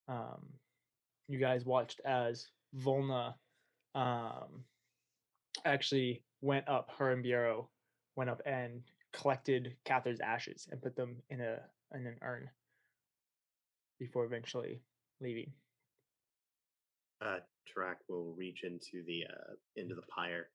[0.08, 0.48] Um,
[1.28, 3.34] you guys watched as Volna
[3.96, 4.66] um,
[5.66, 7.70] actually went up, her and Bureau
[8.16, 8.84] went up and
[9.14, 11.60] collected Kathyr's ashes and put them in a
[11.94, 12.50] in an urn
[14.00, 14.82] before eventually
[15.22, 15.54] leaving.
[17.22, 17.40] uh,
[17.70, 20.50] Tarak will reach into the uh, into the pyre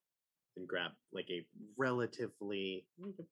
[0.57, 1.47] and grab like a
[1.77, 2.85] relatively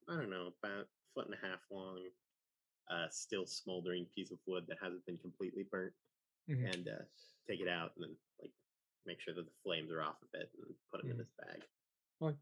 [0.08, 2.00] I don't know about foot and a half long,
[2.90, 5.92] uh, still smoldering piece of wood that hasn't been completely burnt,
[6.48, 6.72] Mhm.
[6.72, 7.04] and uh,
[7.48, 8.52] take it out and then like
[9.04, 11.20] make sure that the flames are off of it and put them in Mhm.
[11.20, 11.62] his bag.
[12.20, 12.34] well,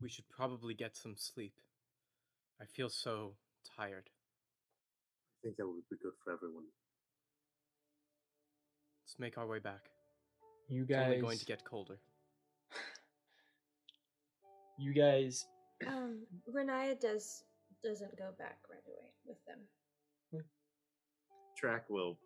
[0.00, 1.54] we should probably get some sleep.
[2.60, 3.34] I feel so
[3.76, 4.08] tired.
[4.08, 6.64] I think that would be good for everyone.
[9.04, 9.90] Let's make our way back.
[10.68, 11.98] You It's guys only going to get colder.
[14.78, 15.46] you guys
[15.86, 16.20] Um,
[16.54, 17.44] Riniya does
[17.82, 20.44] doesn't go back right away with them.
[21.62, 22.18] Tarak will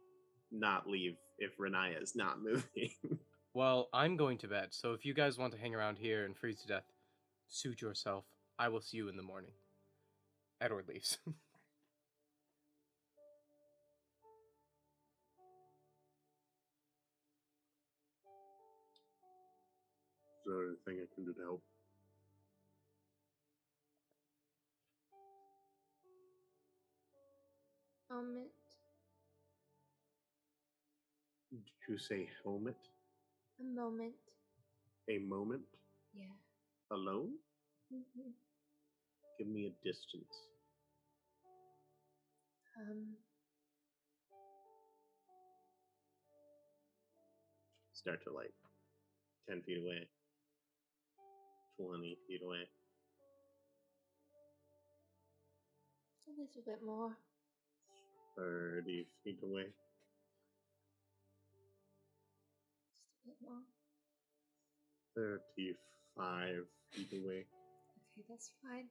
[0.51, 2.91] not leave if Riniya is not moving.
[3.57, 6.37] Well, I'm going to bed, so if you guys want to hang around here and
[6.37, 6.91] freeze to death,
[7.47, 8.25] suit yourself.
[8.59, 9.53] I will see you in the morning.
[10.61, 11.19] Edward leaves.
[11.29, 11.35] Is
[20.47, 21.63] there anything I can do to help?
[28.11, 28.51] Helmet.
[31.53, 32.77] Did you say helmet?
[33.61, 34.15] A moment.
[35.09, 35.63] A moment?
[36.13, 36.35] Yeah.
[36.91, 37.33] Alone?
[37.91, 38.31] hmm
[39.39, 40.35] Give me a distance.
[42.77, 43.17] Um.
[47.93, 48.53] Start to like
[49.49, 50.09] 10 feet away,
[51.79, 52.69] 20 feet away.
[56.27, 57.13] A little bit more.
[58.37, 59.67] 30 feet away.
[65.17, 67.47] 35 feet away.
[68.13, 68.87] Okay, that's fine.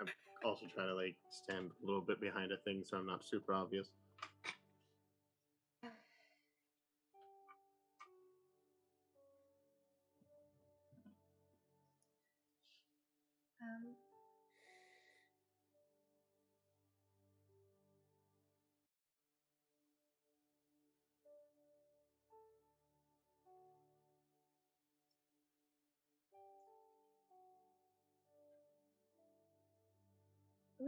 [0.00, 0.08] I'm
[0.44, 3.54] also trying to like stand a little bit behind a thing so I'm not super
[3.54, 3.88] obvious.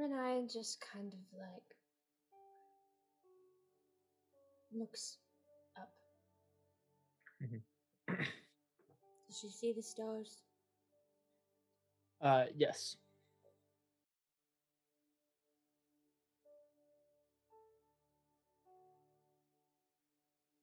[0.04, 1.76] Renai just kind of like
[4.74, 5.16] looks
[5.80, 5.90] up.
[7.42, 7.62] Mhm.
[9.26, 10.42] Does she see the stars?
[12.20, 12.96] Uh, yes.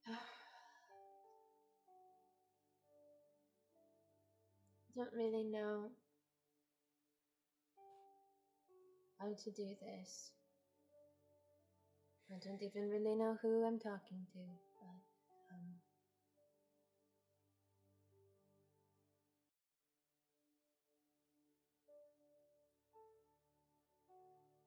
[4.96, 5.90] don't really know
[9.22, 10.32] how to do this.
[12.32, 14.40] I don't even really know who I'm talking to,
[14.80, 15.02] but
[15.54, 15.76] um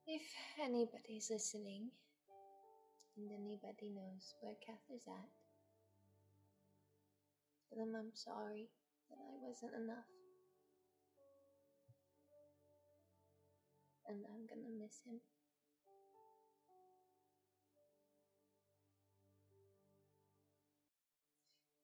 [0.06, 0.22] if
[0.62, 1.90] anybody's listening
[3.16, 5.30] and anybody knows where Kath is at,
[7.68, 8.68] tell them I'm sorry
[9.10, 10.23] that I wasn't enough.
[14.06, 15.20] And I'm gonna miss him.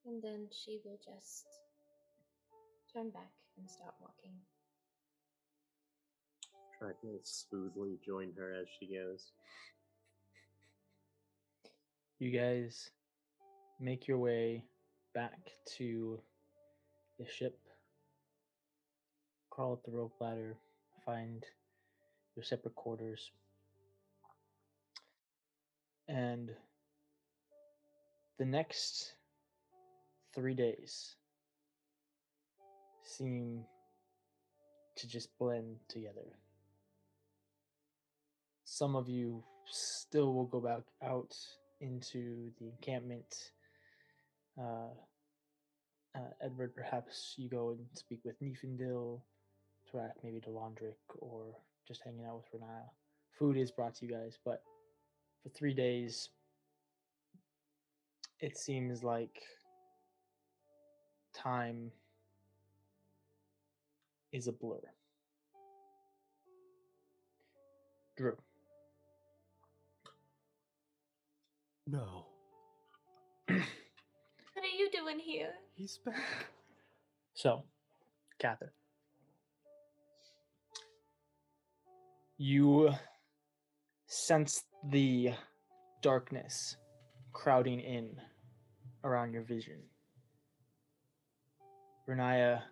[0.06, 1.46] And then she will just
[2.92, 4.34] turn back and start walking.
[6.78, 9.32] Try to smoothly join her as she goes.
[12.18, 12.90] You guys
[13.80, 14.64] make your way
[15.14, 16.20] back to
[17.18, 17.58] the ship,
[19.50, 20.56] crawl up the rope ladder,
[21.04, 21.44] find
[22.40, 23.32] your separate quarters,
[26.08, 26.48] and
[28.38, 29.12] the next
[30.34, 31.16] three days
[33.02, 33.62] seem
[34.96, 36.38] to just blend together.
[38.64, 41.34] Some of you still will go back out
[41.82, 43.34] into the encampment.
[44.58, 44.94] Uh,
[46.16, 49.20] uh, Edward, perhaps you go and speak with Niefendil,
[49.92, 51.54] Tarak, maybe to Delandric, or
[51.90, 52.82] just hanging out with Riniya.
[53.36, 54.62] Food is brought to you guys, but
[55.42, 56.28] for three days,
[58.38, 59.42] it seems like
[61.34, 61.90] time
[64.30, 64.78] is a blur.
[68.16, 68.36] Drew.
[71.88, 72.26] No,
[73.48, 75.50] What are you doing here?
[75.74, 76.14] he's back.
[77.34, 77.64] So,
[78.38, 78.70] Catherine,
[82.42, 82.90] you
[84.06, 85.28] sense the
[86.00, 86.78] darkness
[87.34, 88.16] crowding in
[89.04, 89.76] around your vision.
[92.08, 92.62] Riniya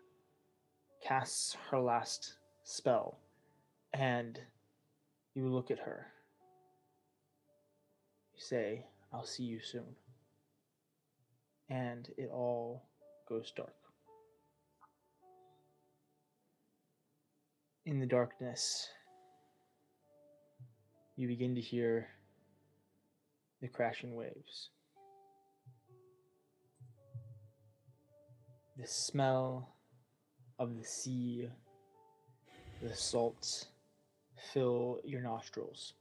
[1.06, 3.18] casts her last spell,
[3.92, 4.40] and
[5.34, 6.06] you look at her.
[8.32, 9.94] You say, I'll see you soon.
[11.68, 12.84] And it all
[13.28, 13.76] goes dark.
[17.84, 18.88] In the darkness,
[21.18, 22.06] you begin to hear
[23.60, 24.70] the crashing waves.
[28.76, 29.68] The smell
[30.60, 31.48] of the sea,
[32.80, 33.66] the salt
[34.52, 35.94] fill your nostrils.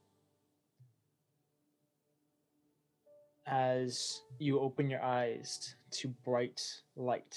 [3.47, 6.61] As you open your eyes to bright
[6.95, 7.35] light,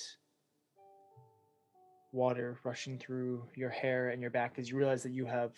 [2.12, 5.52] water rushing through your hair and your back as you realize that you have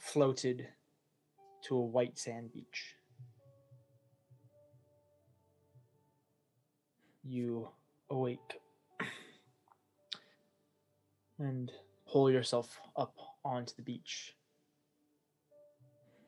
[0.00, 0.66] floated
[1.64, 2.94] to a white sand beach.
[7.22, 7.68] You
[8.10, 8.60] awake
[11.38, 11.72] and
[12.06, 14.34] pull yourself up onto the beach.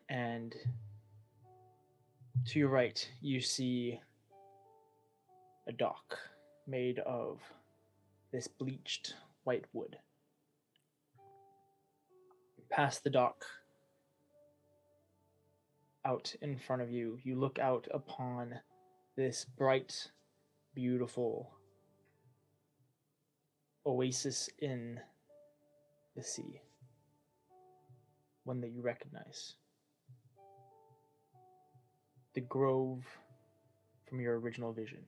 [0.08, 0.55] And
[2.47, 4.00] To your right, you see
[5.66, 6.16] a dock
[6.68, 7.40] made of
[8.32, 9.97] this bleached white wood.
[12.70, 13.44] Past the dock,
[16.06, 18.54] out in front of you, you look out upon
[19.16, 20.08] this bright,
[20.74, 21.50] beautiful
[23.84, 25.00] oasis in
[26.14, 26.60] the sea.
[28.44, 29.54] One that you recognize.
[32.34, 33.04] The grove
[34.08, 35.04] from your original vision.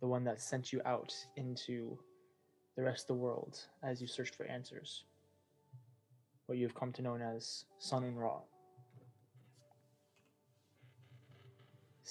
[0.00, 1.98] The one that sent you out into
[2.76, 5.04] the rest of the world as you searched for answers.
[6.46, 8.40] What you have come to know as Sun and Ra.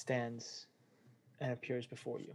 [0.01, 0.65] Stands
[1.39, 2.33] and appears before you.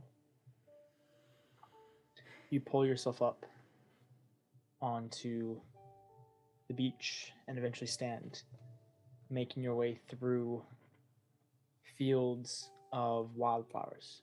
[2.48, 3.44] You pull yourself up
[4.80, 5.56] onto
[6.68, 8.44] the beach and eventually stand,
[9.30, 10.62] making your way through
[11.98, 14.22] fields of wildflowers.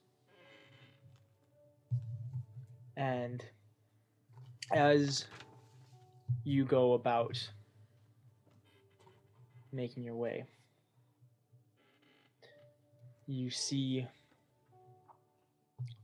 [2.96, 3.44] And
[4.72, 5.26] as
[6.44, 7.46] you go about
[9.70, 10.46] making your way,
[13.26, 14.06] you see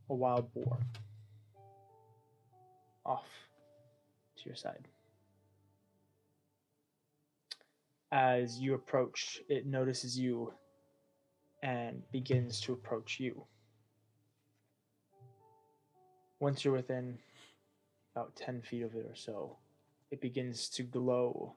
[0.09, 0.79] a wild boar
[3.05, 3.29] off
[4.37, 4.89] to your side.
[8.13, 10.53] As you approach, it notices you
[11.63, 13.45] and begins to approach you.
[16.41, 17.19] Once you're within
[18.17, 19.57] about 10 feet of it or so,
[20.11, 21.55] it begins to glow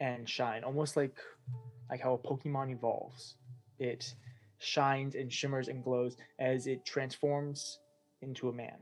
[0.00, 1.16] and shine, almost like
[1.90, 3.36] like how a Pokemon evolves.
[3.78, 4.14] It
[4.62, 7.80] shines and shimmers and glows as it transforms
[8.20, 8.78] into a man.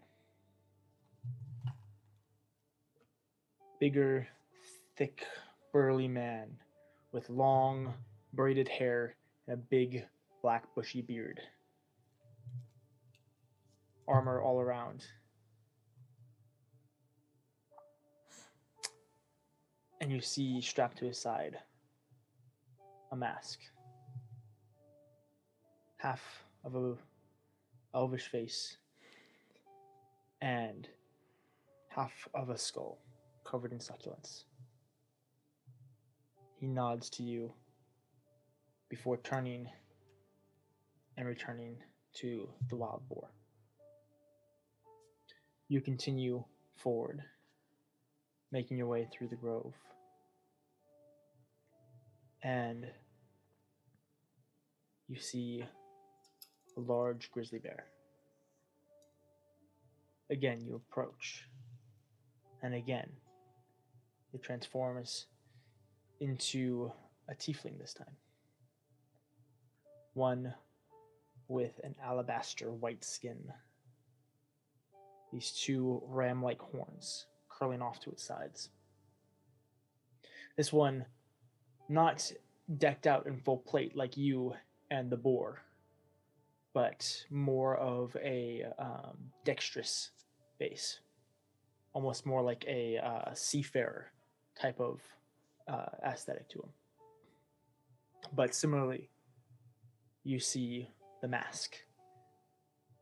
[3.80, 4.28] Bigger,
[4.96, 5.24] thick,
[5.72, 6.50] burly man
[7.12, 7.94] with long,
[8.34, 10.04] braided hair and a big,
[10.42, 11.40] black, bushy beard.
[14.06, 15.06] Armor all around.
[20.02, 21.58] And you see strapped to his side
[23.12, 23.60] a mask.
[26.02, 26.94] Half of a
[27.94, 28.78] elvish face
[30.40, 30.88] and
[31.88, 32.98] half of a skull
[33.44, 34.44] covered in succulents.
[36.54, 37.52] He nods to you
[38.88, 39.68] before turning
[41.18, 41.76] and returning
[42.14, 43.28] to the wild boar.
[45.68, 46.44] You continue
[46.76, 47.22] forward,
[48.50, 49.74] making your way through the grove.
[52.42, 52.86] And
[55.06, 55.64] you see
[56.80, 57.84] large grizzly bear.
[60.30, 61.48] Again, you approach,
[62.62, 63.10] and again,
[64.32, 65.26] it transforms
[66.20, 66.92] into
[67.28, 68.16] a tiefling this time.
[70.14, 70.54] One
[71.48, 73.52] with an alabaster white skin.
[75.32, 78.70] These two ram like horns curling off to its sides.
[80.56, 81.06] This one,
[81.88, 82.30] not
[82.78, 84.54] decked out in full plate like you
[84.90, 85.62] and the boar,
[86.72, 90.10] but more of a um, dexterous
[90.58, 91.00] base,
[91.92, 94.12] almost more like a uh, seafarer
[94.60, 95.00] type of
[95.68, 96.70] uh, aesthetic to him.
[98.34, 99.08] But similarly,
[100.22, 100.88] you see
[101.22, 101.76] the mask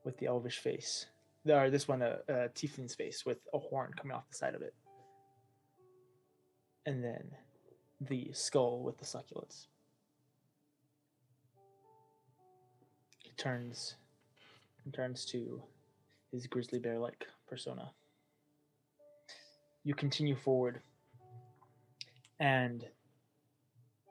[0.04, 1.06] with the elvish face.
[1.48, 4.62] Or this one, a, a tiefling's face with a horn coming off the side of
[4.62, 4.74] it.
[6.86, 7.30] And then
[8.00, 9.66] the skull with the succulents.
[13.38, 13.94] Turns
[14.92, 15.62] turns to
[16.32, 17.90] his grizzly bear like persona.
[19.84, 20.80] You continue forward,
[22.40, 22.84] and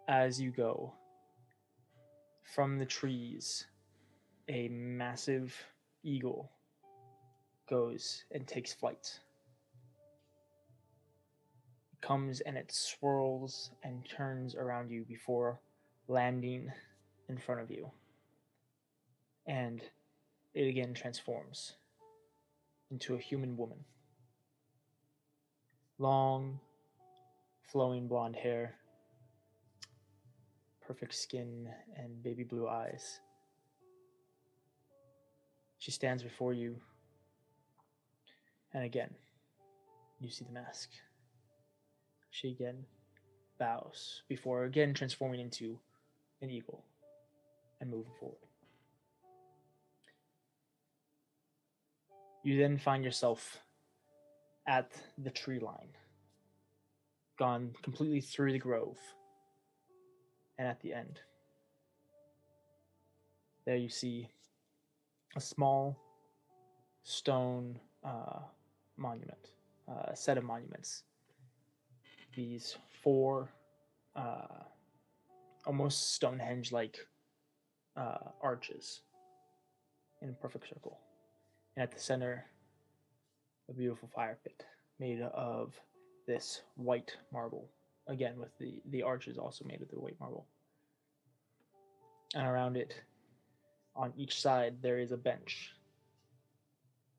[0.08, 0.94] as you go,
[2.44, 3.66] from the trees,
[4.48, 5.56] a massive
[6.04, 6.52] eagle
[7.70, 9.20] goes and takes flight.
[11.94, 15.60] It comes and it swirls and turns around you before
[16.08, 16.72] landing
[17.28, 17.92] in front of you.
[19.48, 19.82] And
[20.54, 21.74] it again transforms
[22.92, 23.80] into a human woman.
[26.00, 26.60] Long,
[27.72, 28.76] flowing blonde hair,
[30.86, 33.20] perfect skin, and baby blue eyes.
[35.80, 36.76] She stands before you,
[38.74, 39.14] and again,
[40.20, 40.90] you see the mask.
[42.32, 42.86] She again
[43.60, 45.80] bows before again transforming into
[46.42, 46.84] an eagle
[47.80, 48.47] and moving forward.
[52.48, 53.60] You then find yourself
[54.70, 55.90] at the tree line,
[57.38, 58.98] gone completely through the grove,
[60.58, 61.20] and at the end.
[63.66, 64.30] there you see
[65.36, 66.00] a small
[67.04, 68.40] stone uh,
[68.96, 69.50] monument,
[69.92, 71.04] uh, set of monuments.
[72.34, 73.50] These four
[74.16, 74.64] uh,
[75.66, 76.98] almost Stonehenge like
[77.98, 79.02] uh, arches
[80.22, 80.98] in a perfect circle.
[81.78, 82.44] And at the center,
[83.70, 84.66] a beautiful fire pit
[85.00, 85.80] made of
[86.26, 87.70] this white marble.
[88.08, 90.48] Again, with the, the arches also made of the white marble.
[92.34, 92.96] And around it,
[93.96, 95.72] on each side, there is a bench.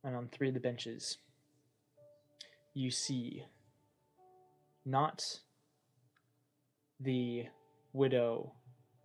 [0.02, 1.18] And on three of the benches,
[2.74, 3.44] you see
[4.84, 5.22] not
[6.98, 7.46] the
[7.92, 8.54] widow,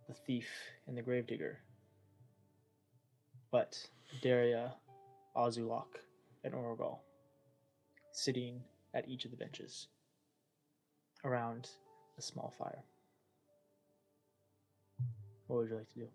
[0.08, 0.48] the thief,
[0.88, 1.60] and the gravedigger,
[3.52, 3.78] but
[4.20, 4.74] Daria,
[5.36, 5.98] Azulok,
[6.42, 6.98] and Orogal
[8.12, 8.62] sitting
[8.94, 9.88] at each of the benches
[11.24, 11.68] around
[12.18, 12.84] a small fire.
[15.46, 16.08] What would you like to do?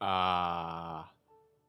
[0.00, 1.02] Uh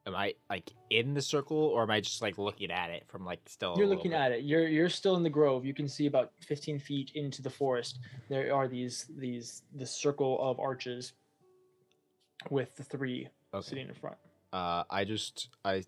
[0.06, 3.24] am I like in the circle or am I just like looking at it from
[3.24, 3.74] like still?
[3.76, 4.44] You're looking at it.
[4.44, 5.64] You're you're still in the grove.
[5.64, 7.98] You can see about 15 feet into the forest.
[8.28, 11.12] There are these these the circle of arches
[12.50, 13.68] with the three Okay.
[13.68, 14.16] sitting in front.
[14.52, 15.84] Uh, I just I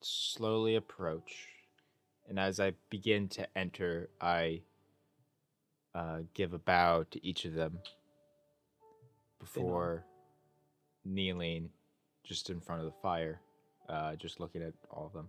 [0.00, 1.46] slowly approach,
[2.28, 4.62] and as I begin to enter, I
[5.94, 7.78] uh, give a bow to each of them
[9.38, 10.04] before
[11.04, 11.70] kneeling
[12.24, 13.40] just in front of the fire,
[13.88, 15.28] uh, just looking at all of them.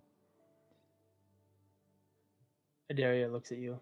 [2.91, 3.79] Adaria looks at you.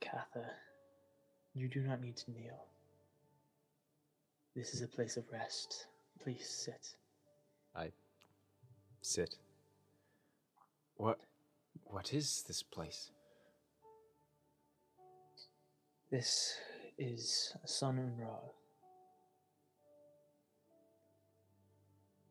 [0.00, 0.44] Katha,
[1.54, 2.64] you do not need to kneel.
[4.54, 5.86] This is a place of rest.
[6.22, 6.94] Please sit.
[7.74, 7.90] I
[9.00, 9.36] sit.
[10.96, 11.18] What?
[11.84, 13.10] What is this place?
[16.10, 16.56] This
[16.98, 18.38] is Sun Unra.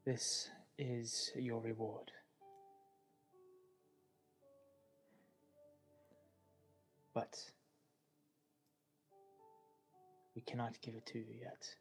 [0.06, 2.12] This is your reward.
[7.14, 7.36] But
[10.36, 11.76] we cannot give it to you yet.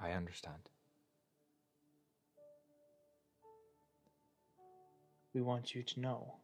[0.00, 0.70] I understand.
[5.34, 6.34] We want you to know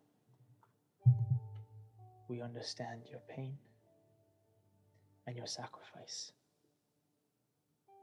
[2.29, 3.57] we understand your pain
[5.27, 6.33] and your sacrifice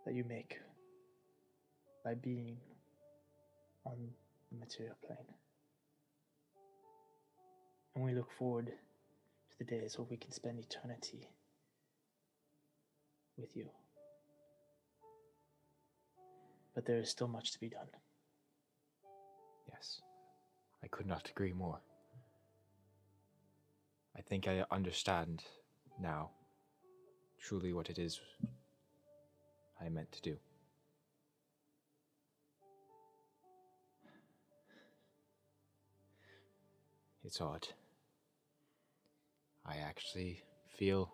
[0.06, 0.60] that you make
[2.04, 2.58] by being
[3.86, 3.98] on
[4.52, 5.18] the material plane.
[7.96, 11.30] And we look forward to the days where we can spend eternity
[13.38, 13.70] with you.
[16.74, 17.88] But there is still much to be done.
[19.70, 20.02] Yes,
[20.84, 21.80] I could not agree more.
[24.16, 25.44] I think I understand
[26.00, 26.32] now
[27.40, 28.22] truly what it is
[29.82, 30.38] I meant to do.
[37.24, 37.68] It's odd.
[39.66, 40.44] I actually
[40.78, 41.12] feel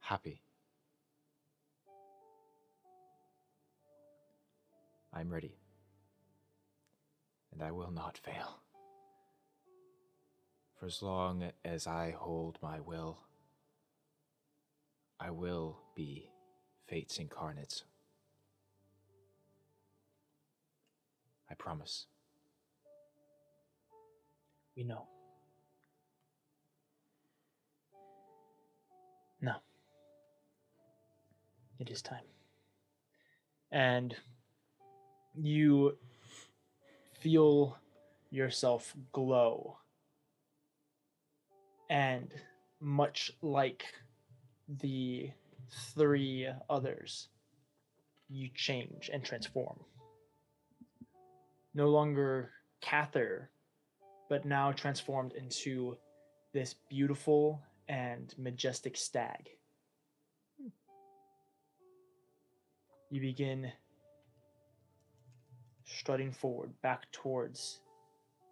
[0.00, 0.40] happy.
[5.18, 5.58] I'm ready
[7.52, 8.60] and I will not fail.
[10.78, 13.18] For as long as I hold my will,
[15.18, 16.30] I will be
[16.86, 17.82] fates incarnate.
[21.50, 22.06] I promise.
[24.76, 25.08] We know.
[29.40, 29.62] Now,
[31.80, 32.22] it is time.
[33.72, 34.14] And
[35.40, 35.96] you
[37.20, 37.78] feel
[38.30, 39.78] yourself glow.
[41.90, 42.32] And
[42.80, 43.84] much like
[44.68, 45.30] the
[45.94, 47.28] three others,
[48.28, 49.78] you change and transform.
[51.74, 52.50] No longer
[52.82, 53.48] Kathyr,
[54.28, 55.96] but now transformed into
[56.52, 59.48] this beautiful and majestic stag.
[63.10, 63.72] You begin
[65.88, 67.80] strutting forward back towards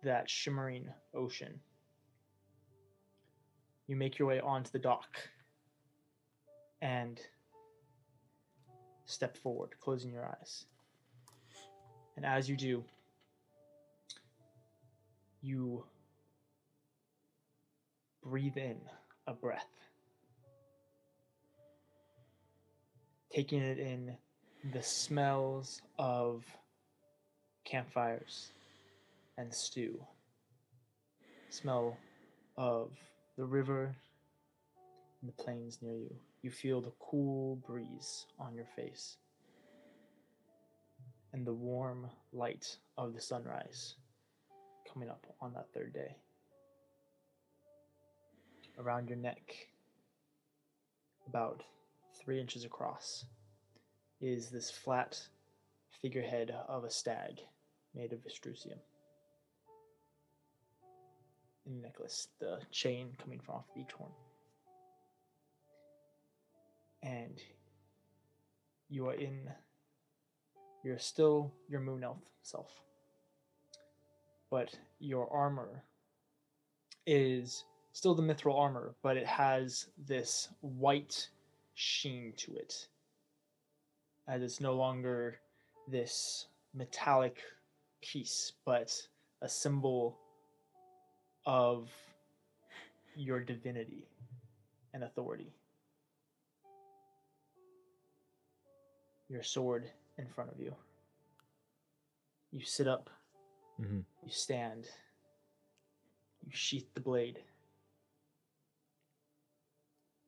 [0.03, 1.61] that shimmering ocean.
[3.87, 5.17] You make your way onto the dock
[6.81, 7.21] and
[9.05, 10.65] step forward, closing your eyes.
[12.17, 12.85] And as you do,
[15.43, 15.85] you
[18.25, 18.81] breathe in
[19.27, 19.69] a breath,
[23.33, 24.17] taking it in
[24.73, 26.45] the smells of
[27.67, 28.53] campfires
[29.37, 30.01] and stew,
[31.51, 31.99] smell
[32.57, 32.91] of
[33.37, 33.95] the river,
[35.21, 36.15] and the plains near you.
[36.43, 39.17] You feel the cool breeze on your face
[41.33, 43.97] and the warm light of the sunrise
[44.91, 46.17] coming up on that third day.
[48.79, 49.69] Around your neck,
[51.27, 51.63] about
[52.15, 53.25] three inches across,
[54.21, 55.21] is this flat
[56.01, 57.41] figurehead of a stag
[57.97, 58.79] made of Vestrusium.
[61.67, 64.13] In the necklace, the chain coming from off each horn.
[67.03, 67.41] And
[68.89, 69.49] you are in
[70.85, 72.71] you're still your moon elf self.
[74.51, 75.83] But your armor
[77.07, 81.29] is still the mithril armor, but it has this white
[81.75, 82.87] sheen to it.
[84.29, 85.39] As it's no longer
[85.89, 87.39] this metallic
[88.13, 88.93] piece, but
[89.43, 90.17] a symbol
[91.45, 91.91] of
[93.15, 94.09] your divinity
[94.95, 95.53] and authority.
[99.29, 100.75] Your sword in front of you.
[102.53, 103.11] You sit up,
[103.81, 104.05] Mhm.
[104.23, 104.89] you stand,
[106.45, 107.43] you sheath the blade.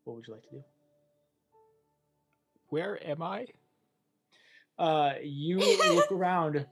[0.05, 0.65] What would you like to do?
[2.70, 3.47] Where am I?
[4.78, 6.66] Uh, you look around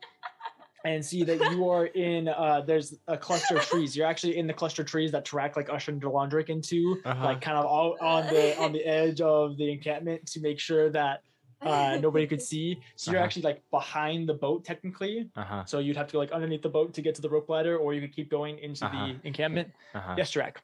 [0.85, 2.29] and see that you are in.
[2.29, 3.97] Uh, there's a cluster of trees.
[3.97, 7.25] You're actually in the cluster of trees that Tarak like ushered Delandric into, Uh-huh.
[7.25, 10.91] like kind of all on the on the edge of the encampment to make sure
[10.91, 11.23] that
[11.63, 12.81] uh, nobody could see.
[12.97, 13.25] So you're Uh-huh.
[13.27, 15.29] actually like behind the boat technically.
[15.37, 15.65] Uh huh.
[15.65, 17.77] So you'd have to go like underneath the boat to get to the rope ladder,
[17.79, 19.07] or you could keep going into Uh-huh.
[19.07, 19.69] the encampment.
[19.95, 20.15] Uh huh.
[20.19, 20.57] Yes, Tarak.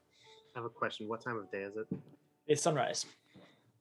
[0.55, 1.09] I have a question.
[1.09, 1.87] What time of day is it?
[2.47, 3.07] It's sunrise.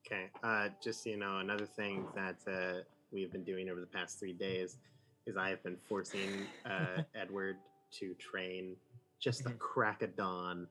[0.05, 0.29] Okay.
[0.43, 4.19] Uh, just so you know, another thing that uh, we've been doing over the past
[4.19, 4.77] three days
[5.25, 6.29] is I have been forcing
[6.65, 7.57] uh, Edward
[7.99, 8.75] to train
[9.19, 10.67] just the crack of dawn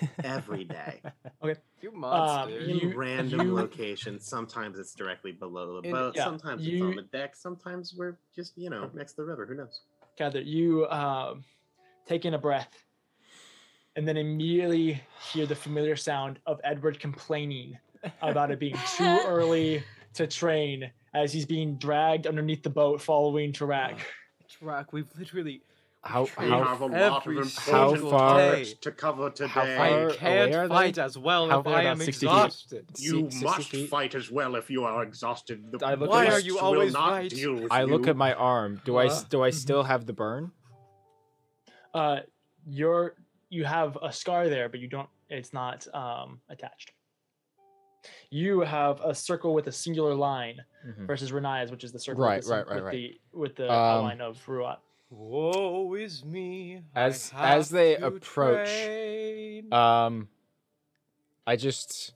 [0.24, 1.00] every day
[1.42, 1.60] okay.
[1.82, 2.58] You Um, monster.
[2.58, 4.26] in You- random you- locations.
[4.26, 6.14] Sometimes it's directly below the In- boat.
[6.16, 7.36] yeah, sometimes it's on the deck.
[7.36, 9.44] Sometimes we're just you know next to the river.
[9.46, 9.82] Who knows?
[10.16, 10.40] Gather.
[10.40, 11.44] You um,
[12.06, 12.84] take in a breath,
[13.96, 15.00] and then immediately
[15.32, 17.76] hear the familiar sound of Edward complaining
[18.22, 19.82] about it being too early
[20.14, 23.98] to train as he's being dragged underneath the boat following Tarak.
[24.60, 25.62] Rock, we've literally.
[26.02, 29.30] How trained We how have a lot of every important single far- topics to cover
[29.30, 29.48] today.
[29.48, 31.02] How far I far can't away are fight they?
[31.02, 32.32] as well How if far I about am 60 feet?
[32.32, 32.86] exhausted.
[32.98, 33.88] You Si- 60 must feet?
[33.88, 35.72] fight as well if you are exhausted.
[35.72, 37.30] The I look Why at are my- you beasts always will not right?
[37.30, 38.10] deal with I look you.
[38.10, 38.82] at my arm.
[38.84, 39.28] Do I s- Huh?
[39.30, 40.52] do I still have the burn?
[41.94, 42.20] Uh,
[42.66, 43.14] you're
[43.48, 45.08] you have a scar there, but you don't.
[45.30, 46.92] It's not um, attached.
[48.30, 51.06] You have a circle with a singular line Mhm.
[51.06, 52.92] versus Riniya's, which is the circle Right, with the, right, right, with right.
[52.92, 54.78] the with the Um, outline of Ruat.
[55.10, 56.82] Woe is me.
[56.94, 59.72] As- as they approach, train.
[59.72, 60.28] Um,
[61.46, 62.14] I just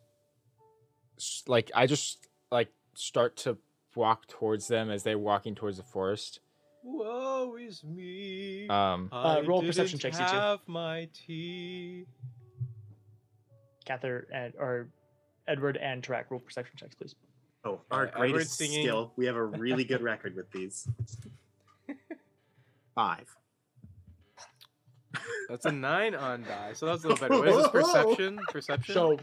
[1.47, 3.59] like I just like start to
[3.95, 6.41] walk towards them as they're walking towards the forest.
[6.83, 8.69] Woe is me.
[8.69, 10.41] Um, I roll perception didn't checks, you two.
[10.41, 12.07] have my tea.
[13.87, 14.89] Kathyr and or
[15.49, 17.15] Edward and Tarak roll perception checks, please.
[17.65, 19.13] Oh, our Uh, greatest singing- skill.
[19.17, 20.87] We have a really good record with these.
[22.95, 23.27] Five.
[25.49, 27.39] That's a nine on die, so that's a little better.
[27.41, 28.39] What is this perception?
[28.51, 28.95] Perception.
[28.95, 29.19] So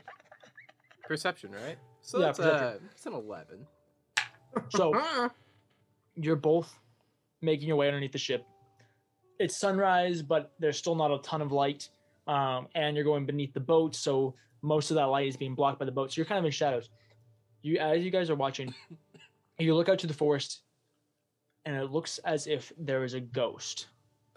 [1.08, 1.78] perception, right?
[2.02, 2.68] So Yeah, that's perception.
[2.68, 3.68] uh, it's an eleven.
[4.70, 5.30] so
[6.16, 6.74] you're both
[7.42, 8.46] making your way underneath the ship.
[9.38, 11.90] It's sunrise, but there's still not a ton of light,
[12.28, 15.80] um, and you're going beneath the boat, so most of that light is being blocked
[15.80, 16.12] by the boat.
[16.12, 16.90] So you're kind of in shadows.
[17.62, 18.74] You, as you guys are watching,
[19.60, 20.62] you look out to the forest,
[21.66, 23.88] and it looks as if there is a ghost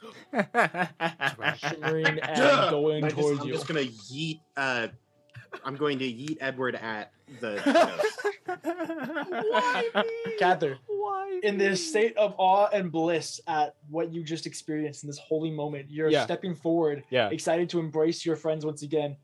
[0.32, 2.70] shimmering and Duh!
[2.70, 3.52] going I just, towards I'm you.
[3.52, 4.40] just gonna yeet.
[4.56, 4.88] Uh,
[5.64, 7.60] I'm going to yeet Edward at the.
[7.64, 8.62] ghost.
[9.50, 10.32] Why me?
[10.38, 15.08] Kathyr, Why in this state of awe and bliss at what you just experienced in
[15.08, 16.24] this holy moment, you're Yeah.
[16.24, 17.28] stepping forward, yeah.
[17.30, 19.16] excited to embrace your friends once again,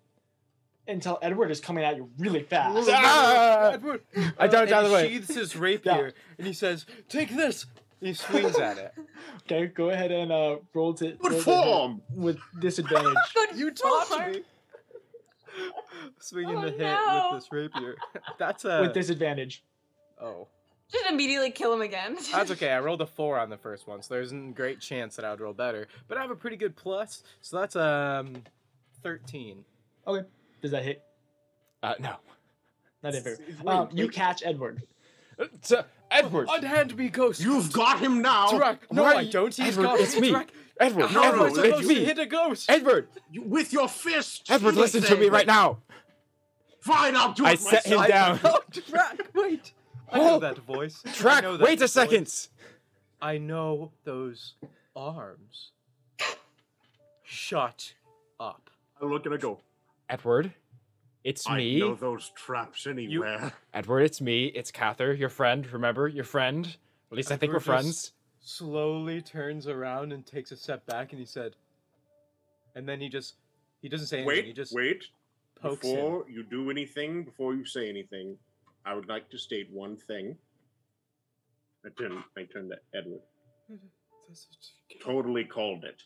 [0.86, 2.88] until Edward is coming at you really fast.
[2.92, 3.70] Ah!
[3.72, 4.02] Edward,
[4.38, 5.08] I ducked and out of the he way.
[5.10, 7.66] sheathes his rapier and he says, "Take this."
[8.00, 8.92] He swings at it.
[9.44, 13.14] Okay, go ahead and uh, roll to Good roll to with disadvantage.
[13.34, 14.04] Good You form.
[14.08, 14.42] taught me.
[16.20, 17.30] Swinging Oh, the hit no.
[17.32, 17.96] with this rapier.
[18.38, 18.82] That's a.
[18.82, 19.62] with disadvantage.
[20.20, 20.48] oh,
[20.90, 22.16] Just immediately kill him again.
[22.32, 22.70] that's okay.
[22.70, 25.30] I rolled a four on the first one, so there's a great chance that I
[25.30, 25.88] would roll better.
[26.08, 28.42] But I have a pretty good plus, so that's um,
[29.02, 29.64] thirteen.
[30.06, 30.26] Okay.
[30.62, 31.02] Does that hit?
[31.82, 32.16] Uh, no.
[33.02, 33.38] Not in favor.
[33.66, 34.82] Um, you catch Edward.
[35.38, 35.84] Uh, so,
[36.14, 36.48] Edward.
[36.50, 37.40] Unhand me, ghost.
[37.40, 38.48] You've got him now.
[38.48, 38.78] Tarak.
[38.90, 39.54] No, Why- I don't.
[39.54, 40.30] He's Edward, got it's me.
[40.32, 40.48] Tarak,
[40.80, 41.06] Edward.
[41.06, 42.04] How No, am I no, supposed it's to me.
[42.04, 42.70] hit a ghost?
[42.70, 43.08] Edward.
[43.30, 44.50] You- With your fist.
[44.50, 45.78] Edward, you listen to say, me right now.
[46.80, 48.38] Fine, I'll do it I set him down.
[48.44, 49.72] Oh, Drac, wait.
[50.12, 51.02] I know oh, that voice.
[51.06, 51.92] I Track, that wait a voice.
[51.92, 52.48] second.
[53.22, 54.54] I know those
[54.94, 55.70] arms.
[57.22, 57.94] Shut
[58.38, 58.70] up.
[59.00, 59.60] I look and I go.
[60.08, 60.52] Edward,
[61.24, 61.80] it's I me.
[61.80, 63.52] know those traps anywhere.
[63.74, 64.46] Edward, it's me.
[64.46, 65.66] It's Kathyr, your friend.
[65.72, 66.66] Remember, your friend.
[67.10, 68.12] At least I think we're friends.
[68.40, 71.56] Slowly turns around and takes a step back, and he said,
[72.74, 73.36] and then he just
[73.80, 74.28] he doesn't say anything.
[74.36, 75.04] Wait, he just wait.
[75.60, 75.94] pokes him.
[75.96, 78.36] Before you do anything, before you say anything,
[78.84, 80.36] I would like to state one thing.
[81.86, 83.20] I turn, I turn to Edward.
[85.02, 86.02] Totally called it.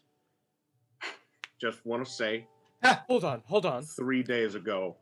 [1.61, 2.47] Just want to say,
[2.85, 3.83] Ah, Hold on, hold on.
[3.83, 4.97] three days ago,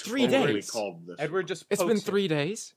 [0.00, 0.70] Three days.
[0.70, 1.16] called this.
[1.18, 1.64] Edward just.
[1.70, 1.98] It's been him.
[2.00, 2.74] three days.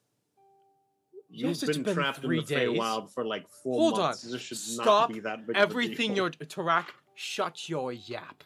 [1.29, 2.69] You've Yes, been, been trapped three in the days.
[2.69, 4.25] Feywild for like four Hold months.
[4.25, 4.31] on.
[4.31, 6.23] This should Stop not be that big Everything deal.
[6.25, 8.43] you're Tarak, shut your yap.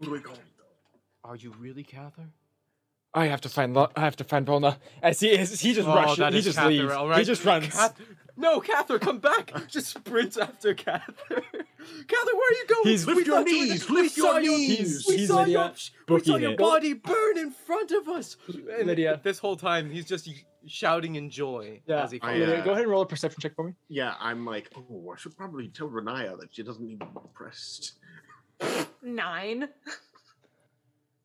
[0.00, 1.28] Totally called it, though.
[1.30, 2.28] Are you really Kathyr?
[3.12, 3.74] I have to find.
[3.74, 4.76] Lo- I have to find Volna.
[5.02, 6.18] As he is, he just Oh, rushes.
[6.18, 6.92] that He is just Kathyr, leaves.
[6.92, 7.18] all right.
[7.18, 7.68] He just runs.
[7.68, 8.00] Cath-
[8.38, 9.52] no, Kathyr, come back!
[9.68, 11.42] Just sprints after Kathyr.
[11.86, 12.88] Kathyr, where are you going?
[12.88, 15.04] He's- Lift your thought you were knees, we lift your saw your- knees.
[15.08, 15.52] We He's saw Lydia
[16.08, 16.58] your, we saw your it.
[16.58, 18.36] body burn in front of us.
[18.48, 19.20] And Lydia.
[19.22, 20.28] This whole time, he's just
[20.66, 22.02] shouting in joy Yeah.
[22.04, 23.74] as he I, uh, go ahead and roll a perception check for me.
[23.88, 27.12] Yeah, I'm like, oh, I should probably tell Riniya that she doesn't need to be
[27.22, 27.94] depressed.
[29.02, 29.60] Nine.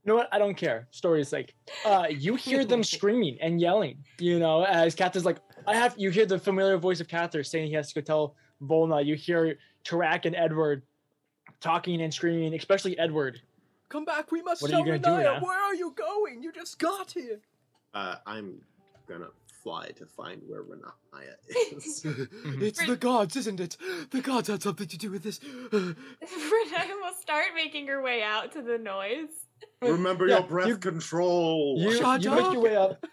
[0.04, 0.30] You know what?
[0.32, 0.88] I don't care.
[0.92, 1.54] Story's sake.
[1.86, 4.04] Uh, you hear them screaming and yelling.
[4.20, 5.94] You know, as Kathyr's like, I have.
[5.98, 9.06] You hear the familiar voice of Kathyr saying he has to go tell Volna.
[9.06, 10.82] You hear Tarak and Edward
[11.60, 13.42] talking and screaming, especially Edward.
[13.90, 15.42] Come back, we must What are tell gonna do Riniya.
[15.42, 16.42] Where are you going?
[16.42, 17.40] You just got here.
[17.94, 18.62] Uh, I'm
[19.08, 19.28] gonna
[19.64, 20.94] fly to find where Riniya
[21.78, 22.06] is.
[22.06, 23.76] It's the gods, isn't it?
[24.12, 25.40] The gods had something to do with this.
[25.72, 25.96] Riniya
[27.02, 29.28] will start making her way out to the noise.
[29.82, 31.76] Remember Yeah, your breath you- control.
[31.78, 33.06] You, Shut you make your way up.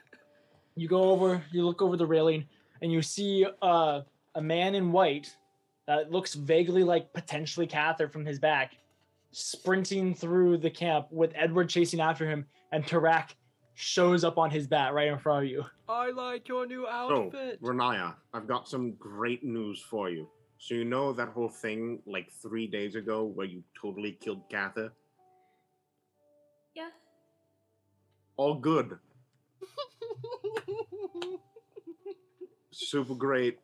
[0.76, 1.42] You go over.
[1.50, 2.46] You look over the railing,
[2.82, 4.02] and you see uh,
[4.38, 5.34] a man in white
[5.88, 8.76] that looks vaguely like potentially Kathyr from his back,
[9.32, 13.30] sprinting through the camp with Edward chasing after him, and Tarak
[13.74, 15.64] shows up on his bat right in front of you.
[15.88, 17.32] I like your new outfit.
[17.32, 17.62] So, outfit.
[17.62, 20.28] Riniya, I've got some great news for you.
[20.58, 24.90] So you know that whole thing like three days ago where you totally killed Kathyr?
[26.74, 26.90] Yeah.
[28.36, 28.98] All good.
[32.70, 33.58] Super great.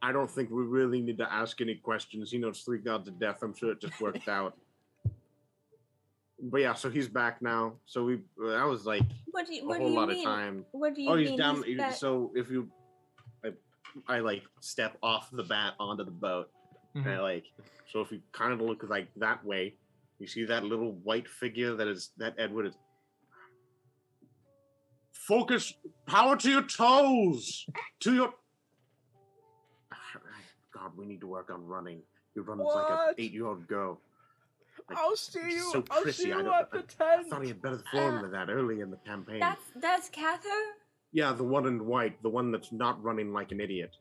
[0.00, 2.32] I don't think we really need to ask any questions.
[2.32, 3.42] You know, it's three gods of death.
[3.42, 4.56] I'm sure it just worked out.
[6.40, 7.74] But yeah, so he's back now.
[7.86, 9.02] So we that was like
[9.32, 10.18] What do you, a what do whole you lot mean?
[10.18, 10.64] of time.
[10.70, 11.26] What do you Oh, mean?
[11.26, 11.64] he's down.
[11.66, 11.94] you- back?
[11.94, 12.68] So if you,
[13.44, 13.50] I,
[14.06, 16.48] I like step off the bat onto the boat,
[16.94, 17.22] and I mm-hmm.
[17.22, 17.44] like.
[17.92, 19.74] So if you kind of look like that way,
[20.18, 22.74] you see that little white figure that is that Edward is.
[25.12, 25.74] Focus,
[26.06, 27.66] power to your toes,
[28.00, 28.34] to your.
[30.78, 32.00] God, we need to work on running.
[32.34, 34.00] He runs like an eight-year-old girl.
[34.88, 35.70] Like, I'll see you.
[35.72, 36.92] so I'll prissy, see you at the tent.
[37.00, 39.40] I thought he had better form than that early in the campaign.
[39.40, 40.72] That's that's Kathyr.
[41.12, 43.96] Yeah, the one in white, the one that's not running like an idiot.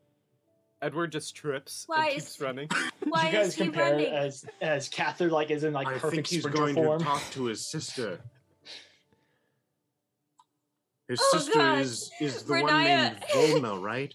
[0.81, 2.69] Edward just trips Why and keeps is- running.
[3.05, 4.07] Why you guys is he compare running?
[4.13, 6.99] as as Kathyr like is in like I perfect think he's going form.
[6.99, 8.19] to talk to his sister.
[11.07, 11.79] His Oh, sister God.
[11.79, 12.83] is is the one Riniya-
[13.13, 14.13] named Volna, right?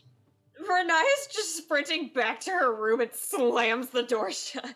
[0.68, 4.74] Riniya's just sprinting back to her room and slams the door shut.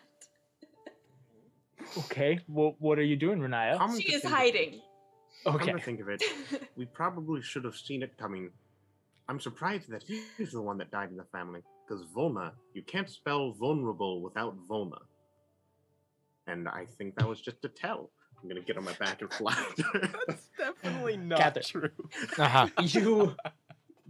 [1.97, 3.77] Okay, well, what are you doing, Riniya?
[3.77, 4.81] Come She is think of it- hiding.
[5.45, 6.21] Okay, Come to think of it,
[6.75, 8.49] we probably should have seen it coming.
[9.29, 13.09] I'm surprised that he's the one that died in the family, because Volna, you can't
[13.09, 14.99] spell vulnerable without Volna.
[16.47, 18.09] And I think that was just a tell.
[18.41, 19.55] I'm gonna get on my back and fly.
[20.27, 21.65] That's definitely not Kathyr.
[21.67, 21.89] true.
[22.37, 22.67] Uh huh.
[22.81, 23.35] you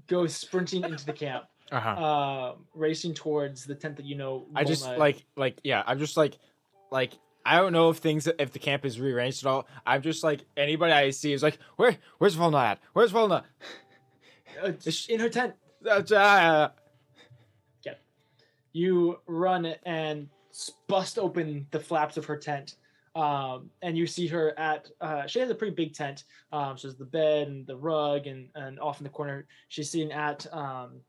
[0.08, 1.90] go sprinting into the camp, Uh huh.
[1.90, 4.46] uh, racing towards the tent that you know.
[4.56, 5.84] I just like like yeah.
[5.86, 6.38] I'm just like
[6.92, 7.14] like
[7.46, 9.68] I don't know if things if the camp is rearranged at all.
[9.86, 12.80] I'm just like anybody I see is like where where's Volna at?
[12.94, 13.44] Where's Volna?
[14.64, 14.72] uh,
[15.10, 15.56] in her tent.
[15.86, 16.70] Uh, uh,
[18.74, 20.30] You run and
[20.88, 22.76] bust open the flaps of her tent.
[23.16, 26.26] Um, and you see her at, uh, she has a pretty big tent.
[26.52, 29.90] Um, so there's the bed and the rug and, and off in the corner, she's
[29.90, 31.02] sitting at, um,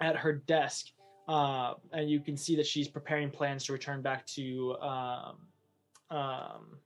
[0.00, 0.86] at her desk.
[1.28, 5.36] Uh, and you can see that she's preparing plans to return back to, um,
[6.10, 6.78] um,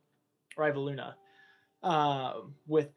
[0.56, 1.14] Rivaluna,
[1.82, 2.32] uh,
[2.66, 2.89] with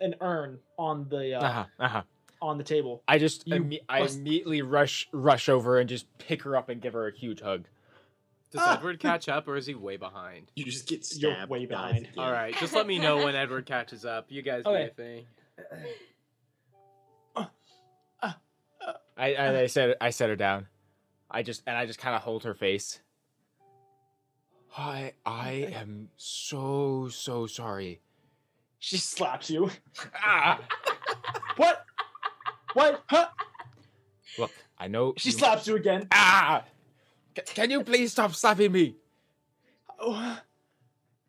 [0.00, 2.02] an urn on the, uh, uh-huh, uh-huh.
[2.40, 3.02] on the table.
[3.08, 6.80] I just You imme- I immediately rush rush over and just pick her up and
[6.80, 7.64] give her a huge hug.
[8.52, 10.52] Does Edward catch up or is he way behind?
[10.54, 11.22] You just get stabbed.
[11.22, 12.08] You're way behind.
[12.16, 14.26] All right, just let me know when Edward catches up.
[14.28, 14.80] You guys do Okay.
[14.82, 15.26] your thing.
[19.16, 20.66] I, I I set I set her down.
[21.30, 23.00] I just and I just kind of hold her face.
[24.76, 28.00] I I am so so sorry.
[28.78, 29.70] She slaps you.
[30.22, 30.60] Ah!
[31.56, 31.84] What?
[32.72, 33.04] What?
[33.06, 33.28] Huh?
[34.38, 36.08] Look, I know She you- slaps you again.
[36.10, 36.64] Ah!
[37.36, 38.96] C- can you please stop slapping me?
[40.00, 40.38] Oh,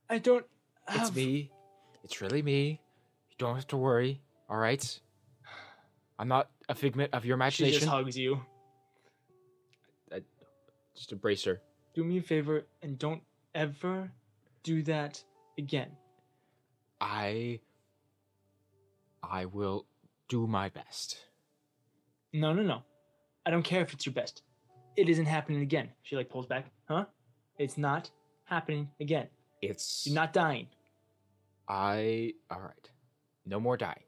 [0.10, 0.44] I don't.
[0.90, 1.52] It's me.
[2.04, 2.82] It's really me.
[3.30, 4.22] You don't have to worry.
[4.50, 5.00] All right.
[6.18, 7.74] I'm not a figment of your imagination?
[7.74, 8.42] She just hugs you.
[10.12, 10.22] I,
[10.96, 11.62] Just embrace her.
[11.94, 13.22] Do me a favor and don't
[13.54, 14.12] ever
[14.64, 15.24] do that
[15.58, 15.92] again.
[17.00, 17.60] I.
[19.24, 19.86] I will
[20.30, 21.18] do my best.
[22.34, 22.84] No, no, no.
[23.46, 24.44] I don't care if it's your best.
[24.96, 25.90] It isn't happening again.
[26.04, 26.66] She like pulls back.
[26.88, 27.06] Huh?
[27.58, 28.10] It's not
[28.46, 29.28] happening again.
[29.62, 30.68] It's You're not dying.
[31.68, 32.34] I.
[32.52, 32.90] All right.
[33.46, 34.04] No more dying.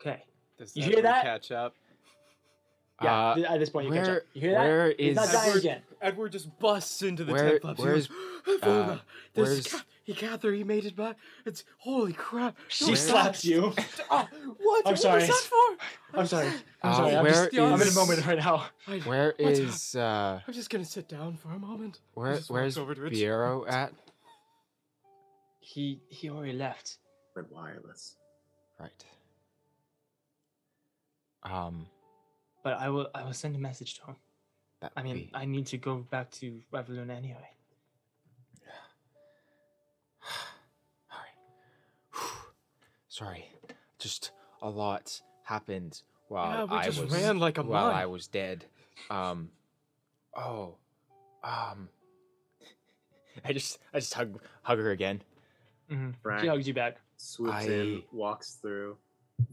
[0.00, 0.22] Okay.
[0.60, 1.22] Does You hear that?
[1.24, 1.74] catch up?
[3.02, 3.28] Yeah.
[3.30, 4.22] Uh, at this point, you catch up.
[4.34, 4.58] You hear that?
[4.60, 5.82] where He's not dying Edward- again.
[6.02, 7.78] Edward just busts into the Where- tent club.
[7.78, 8.08] where's-
[8.62, 8.98] uh,
[9.32, 11.16] This where's- Ca- he Kathyr, he made it back.
[11.46, 12.58] It's holy crap.
[12.68, 13.72] She No, slaps you.
[14.10, 14.86] Oh, what?
[14.86, 15.20] I'm What sorry.
[15.20, 16.18] was that for?
[16.18, 16.48] I'm sorry.
[16.82, 17.16] I'm Uh, sorry.
[17.16, 18.66] I'm, where just, I'm in a moment right now.
[18.86, 22.00] I, Where What's is uh I'm just gonna sit down for a moment.
[22.14, 23.12] Where where's over to it.
[23.12, 23.92] Piero at?
[25.60, 26.98] He he already left.
[27.36, 28.16] Went wireless.
[28.78, 29.04] Right.
[31.42, 31.86] Um
[32.62, 34.16] But I will I will send a message to him.
[34.80, 37.48] that I mean, be- I need to go back to Reveluna anyway.
[41.10, 42.22] All right.
[43.08, 43.44] Sorry.
[43.98, 47.94] Just a lot happened while Yeah, we I just was ran like a while mug.
[47.94, 48.64] I was dead.
[49.10, 49.50] Um
[50.36, 50.76] oh.
[51.42, 51.88] Um
[53.44, 55.22] I just I just hug hug her again.
[55.90, 56.40] Mm-hmm.
[56.40, 56.98] She hugs you back.
[57.16, 58.96] swoops in, I- walks through.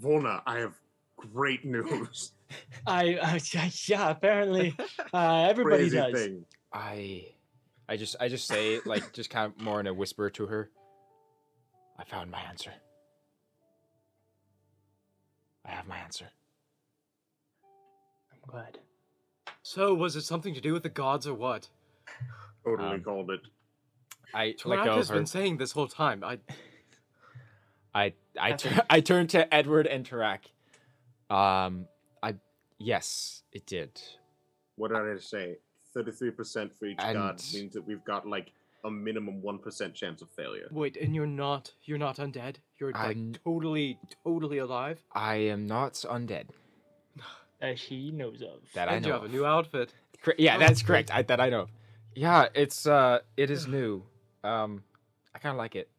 [0.01, 0.73] Volna, I have
[1.17, 2.31] great news.
[2.85, 4.75] I uh, yeah, yeah apparently
[5.13, 6.13] uh, everybody Crazy does.
[6.13, 6.45] thing.
[6.73, 7.25] I
[7.89, 10.69] I just I just say like just kind of more in a whisper to her.
[11.99, 12.71] I found my answer.
[15.65, 16.27] I have my answer.
[18.31, 18.77] I'm glad.
[19.63, 21.67] So, was it something to do with the gods or what?
[22.63, 23.41] Totally Um, called it.
[24.33, 25.15] I Tarak has her.
[25.15, 26.23] been saying this whole time.
[26.23, 26.39] I
[27.93, 30.39] I I tur- I turned to Edward and Tarak.
[31.29, 31.87] Um,
[32.23, 32.35] I
[32.79, 34.01] yes, it did.
[34.75, 35.57] What did I say?
[35.93, 38.51] Thirty-three percent for each god And- means that we've got like
[38.83, 40.67] a minimum one percent chance of failure.
[40.71, 42.57] wait, and you're not you're not undead.
[42.79, 45.01] You're I'm- totally totally alive.
[45.13, 46.49] I am not undead.
[47.59, 48.59] That he knows of.
[48.75, 49.19] That I and you know.
[49.21, 49.91] have a new outfit.
[50.21, 50.87] Cor- yeah, Oh, that's good.
[50.87, 51.11] correct.
[51.11, 51.61] I, that I know.
[51.61, 51.69] of.
[52.15, 54.03] Yeah, it's uh, it is new.
[54.43, 54.83] Um,
[55.33, 55.89] I kind of like it.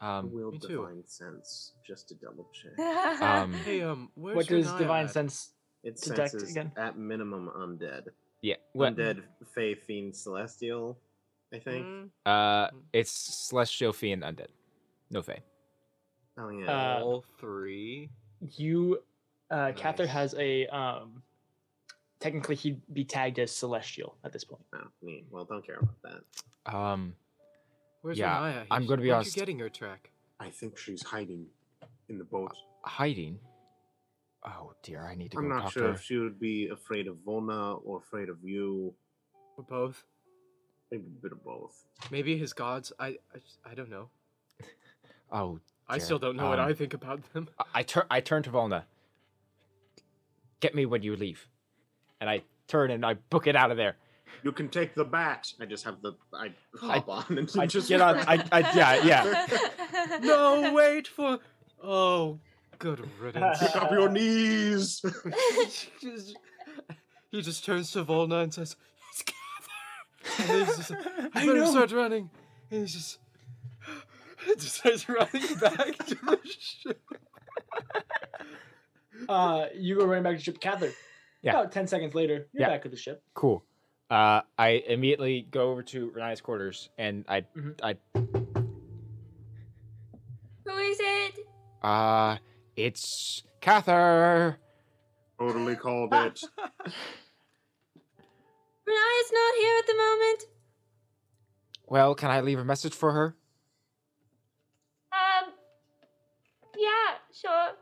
[0.00, 0.68] Um, Will me too.
[0.68, 2.78] divine sense, just to double check.
[3.22, 5.10] um, Hey, um, where's what does Riniya divine at?
[5.10, 5.50] sense?
[5.82, 6.72] It Detect senses again.
[6.76, 8.08] at minimum undead.
[8.42, 8.56] yeah.
[8.72, 8.96] What?
[8.96, 9.22] Undead,
[9.54, 10.98] fey, fiend, celestial.
[11.52, 11.84] I think.
[11.86, 14.48] Mm, Uh, it's celestial fiend undead.
[15.10, 15.40] No fae.
[16.38, 16.96] Oh yeah.
[16.98, 18.08] Uh, all three.
[18.56, 19.02] You,
[19.50, 21.22] uh, Kathyr has a um.
[22.20, 24.62] Technically, he'd be tagged as celestial at this point.
[24.74, 25.24] oh, me.
[25.30, 26.74] Well, don't care about that.
[26.74, 27.14] Um,
[28.02, 28.66] Where's yeah, Riniya?
[28.70, 29.36] I'm gonna be aren't honest.
[29.36, 30.10] You getting her track?
[30.38, 31.46] I think she's hiding
[32.08, 32.56] in the boat.
[32.84, 33.38] hiding.
[34.42, 35.94] Oh dear, I need to go I'm not talk sure to her.
[35.94, 38.94] if she would be afraid of Volna or afraid of you.
[39.58, 40.02] Or both?
[40.90, 41.84] Maybe a bit of both.
[42.10, 42.92] Maybe his gods.
[42.98, 44.08] I I, I don't know.
[45.32, 47.48] Oh, I still don't know what Um, I think about them.
[47.56, 48.04] I, I turn.
[48.10, 48.82] I turn to Volna.
[50.58, 51.46] Get me when you leave,
[52.20, 53.96] and I turn and I book it out of there.
[54.42, 55.52] You can take the bat.
[55.60, 56.12] I just have the.
[56.32, 58.16] I hop on and I just get on.
[58.20, 60.18] I, I yeah yeah.
[60.22, 61.38] no, wait for.
[61.82, 62.38] Oh,
[62.78, 63.58] good riddance.
[63.60, 65.02] Pick up your knees.
[66.00, 66.36] he, just,
[67.30, 68.76] he just turns to Volna and says,
[69.12, 70.96] "It's Kathyr." And he's just, I,
[71.34, 71.70] I better know.
[71.70, 72.30] start running.
[72.70, 73.18] And he's just,
[74.58, 77.00] just starts running back to the ship.
[79.28, 80.60] Uh, you go running back to the ship.
[80.60, 80.92] Kathyr.
[81.42, 81.52] Yeah.
[81.52, 82.68] About ten seconds later, you're Yeah.
[82.68, 83.22] back at the ship.
[83.34, 83.64] Cool.
[84.10, 87.78] Uh, I immediately go over to Riniya's quarters and I Mhm.
[87.82, 87.96] I
[90.64, 91.46] Who is it?
[91.82, 92.38] uh
[92.76, 94.56] it's Kathyr.
[95.38, 96.40] totally called it.
[98.86, 100.44] Riniya's not here at the moment.
[101.86, 103.36] Well, can I leave a message for her?
[105.12, 105.52] Um.
[106.76, 107.76] Yeah, sure.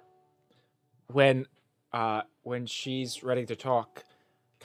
[1.08, 1.46] When
[1.92, 4.04] uh when she's ready to talk,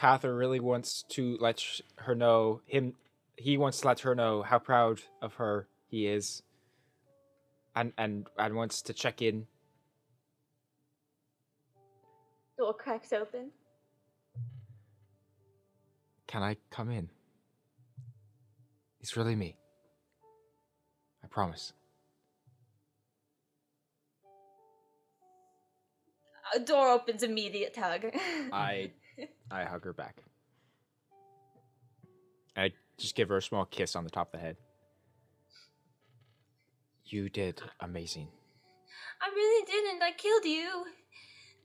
[0.03, 2.95] Kathyr really wants to let sh- her know him
[3.37, 6.43] he wants to let her know how proud of her he is,
[7.73, 9.47] and and and wants to check in.
[12.57, 13.51] Door cracks open.
[16.27, 17.09] Can I come in?
[18.99, 19.55] It's really me.
[21.23, 21.71] I promise.
[26.53, 28.07] A door opens, immediate hug.
[28.51, 28.91] I
[29.53, 30.23] I hug her back.
[32.57, 34.57] I just give her a small kiss on the top of the head.
[37.05, 38.29] You did amazing.
[39.21, 40.01] I really didn't.
[40.01, 40.85] I killed you.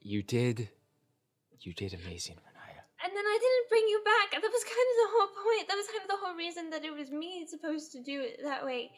[0.02, 0.68] You did.
[1.60, 2.82] You did amazing, Riniya.
[3.04, 4.32] And then I didn't bring you back.
[4.32, 5.68] That was kind of the whole point.
[5.68, 8.40] That was kind of the whole reason that it was me supposed to do it
[8.44, 8.90] that way.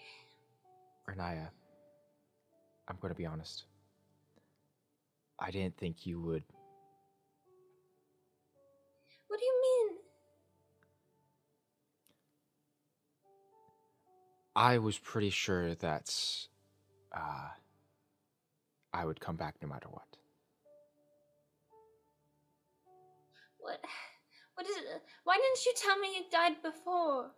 [1.09, 1.49] Riniya,
[2.89, 3.65] I'm going to be honest.
[5.39, 6.43] I didn't think you would.
[9.31, 9.99] What do you mean?
[14.57, 16.13] I was pretty sure that
[17.17, 17.49] uh,
[18.93, 20.17] I would come back no matter what.
[23.61, 23.79] What?
[24.57, 25.03] What is it?
[25.23, 27.31] Why didn't you tell me you died before?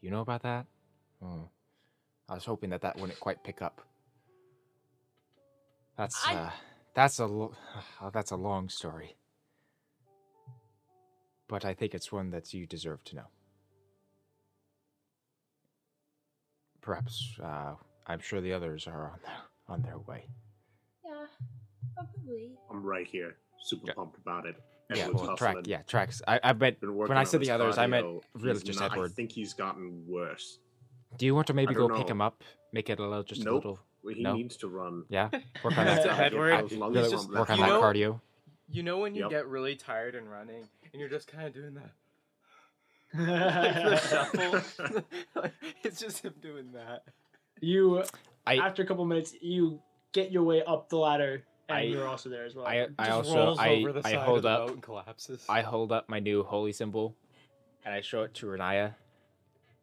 [0.00, 0.66] You know about that?
[1.20, 1.48] Oh.
[2.28, 3.80] I was hoping that that wouldn't quite pick up.
[5.98, 6.50] That's I- uh,
[6.94, 7.54] that's a lo-
[8.12, 9.16] that's a long story.
[11.48, 13.26] But I think it's one that you deserve to know.
[16.80, 17.74] Perhaps uh,
[18.06, 19.36] I'm sure the others are on their,
[19.68, 20.26] on their way.
[21.04, 21.26] Yeah,
[21.94, 22.52] probably.
[22.70, 23.94] I'm right here, super Yeah.
[23.94, 24.56] pumped about it.
[24.94, 25.56] Yeah, Edward's well, track.
[25.64, 26.22] Yeah, tracks.
[26.28, 26.76] I, I bet.
[26.80, 29.10] When I said the his others, I meant really just not- Edward.
[29.10, 30.58] I think he's gotten worse.
[31.18, 32.42] Do you want to maybe go don't pick him up?
[32.72, 33.54] Make it a little, just a Nope.
[33.64, 33.80] little.
[34.04, 34.34] Well, He No?
[34.34, 35.04] needs to run.
[35.08, 35.28] Yeah,
[35.64, 36.06] work on that.
[36.20, 36.70] Edward.
[36.70, 38.20] Really just- work on You that know- cardio.
[38.68, 39.30] You know when you Yep.
[39.30, 41.92] get really tired and running, and you're just kind of doing that.
[43.14, 45.04] like the shuffle.
[45.36, 45.52] Like,
[45.84, 47.04] it's just him doing that.
[47.60, 48.02] you
[48.46, 49.80] I after a couple minutes, you
[50.12, 52.66] get your way up the ladder, and I- you're also there as well.
[52.66, 54.74] I, I Just also rolls I, over the I side of hold the up boat
[54.74, 55.44] and collapses.
[55.48, 57.14] I hold up my new holy symbol,
[57.84, 58.94] and I show it to Riniya.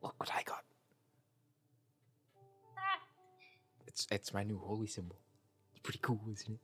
[0.02, 0.64] Look what I got!
[2.78, 3.00] Ah,
[3.88, 5.16] It's it's my new holy symbol.
[5.72, 6.60] It's pretty cool, isn't it?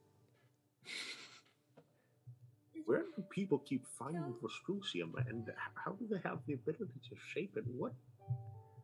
[2.89, 5.45] Where do people keep finding Vescrucium, and
[5.75, 7.63] how do they have the ability to shape it?
[7.77, 7.91] What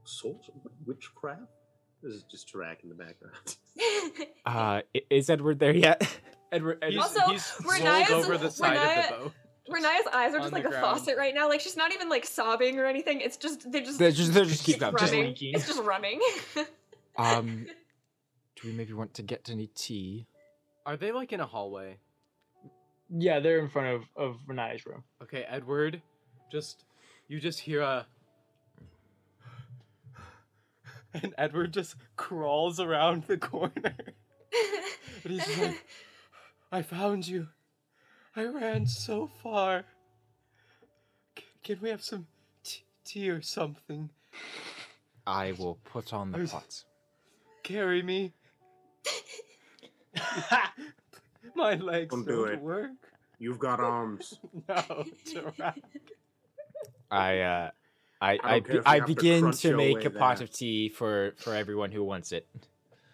[0.04, 0.48] source?
[0.62, 1.42] What witchcraft?
[2.04, 3.56] This is just Tarak in the background.
[4.46, 6.08] Uh, is Edward there yet?
[6.52, 6.78] Edward.
[6.84, 9.34] Ed- He's, Also, he's Riniya's- rolled over the side of the boat.
[9.72, 11.50] Riniya's eyes are just the like a faucet right now.
[11.50, 13.22] Like she's not even like sobbing or anything.
[13.22, 15.00] It's just they're just They're just they're just keep it's up.
[15.00, 15.30] Just running.
[15.30, 15.56] leaking.
[15.56, 16.22] It's just running.
[17.18, 17.66] Um,
[18.62, 20.28] do we maybe want to get any tea?
[20.86, 21.98] Are they like in a hallway?
[23.10, 25.04] Yeah, they're in front of of Riniya's room.
[25.22, 26.02] Okay, Edward,
[26.52, 26.84] just
[27.28, 28.06] you just hear a
[31.14, 33.72] and Edward just crawls around the corner.
[35.24, 35.86] And he's just like,
[36.72, 37.48] I found you.
[38.36, 39.86] I ran so far.
[41.36, 42.28] C- can we have some
[42.64, 44.12] t- tea or something?
[45.26, 46.86] I will put on the There's- pots.
[47.64, 48.34] Carry me.
[51.64, 52.60] My legs Don't don't, do it.
[52.62, 52.92] work.
[53.40, 54.40] You've got arms.
[54.68, 54.76] No,
[55.28, 55.76] Tarak.
[57.12, 57.70] I uh,
[58.22, 60.10] I I I, be- care if you I have to begin to make way a
[60.10, 62.48] pot of tea for for everyone who wants it.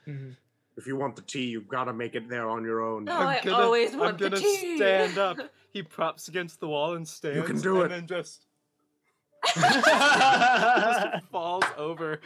[0.07, 0.35] Mhm.
[0.77, 3.07] If you want the tea, you've got to make it there on your own.
[3.09, 4.77] Oh, I gonna, always I'm want the gonna tea.
[4.77, 5.37] stand up.
[5.73, 7.37] He props against the wall and stands.
[7.37, 7.95] You can do and it.
[7.95, 8.45] then just,
[9.55, 12.19] just falls over.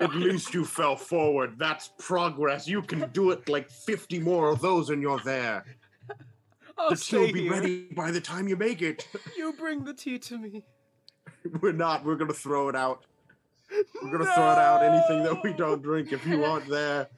[0.00, 1.58] At least you fell forward.
[1.58, 2.68] That's progress.
[2.68, 5.64] You can do it like 50 more of those and you're there.
[6.76, 7.52] I'll The tea stay will be here.
[7.52, 9.08] ready by the time you make it.
[9.36, 10.64] You bring the tea to me.
[11.60, 12.04] We're not.
[12.04, 13.04] We're going to throw it out.
[14.02, 17.08] We're going to throw it out anything that we don't drink if you aren't there.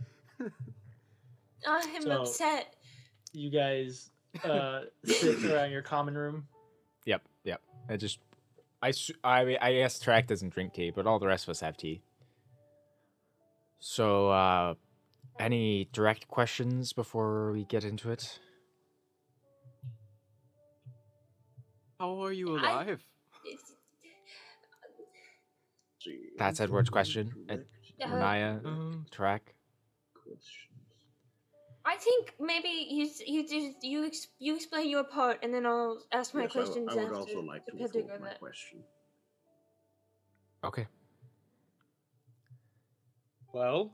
[1.67, 2.75] I'm So- upset.
[3.33, 4.11] you guys
[4.45, 6.47] uh, sit around your common room.
[7.05, 7.61] Yep, yep.
[7.89, 8.19] I just,
[8.83, 11.61] I, s- I, I guess Track doesn't drink tea, but all the rest of us
[11.61, 12.03] have tea.
[13.79, 14.75] So, uh,
[15.39, 18.39] any direct questions before we get into it?
[21.99, 23.03] How are you alive?
[23.45, 23.75] It's-
[26.03, 27.31] See, That's Edward's question.
[27.51, 27.67] Ed-
[28.03, 29.55] uh, Riniya, Um, Track.
[30.15, 30.60] questions.
[31.91, 35.99] I think maybe you you just you ex- you explain your part and then I'll
[36.13, 38.29] ask my Yes, I w- questions I would after, also like to depending withhold my
[38.29, 38.39] that.
[38.39, 38.79] question.
[40.63, 40.87] Okay.
[43.53, 43.91] well,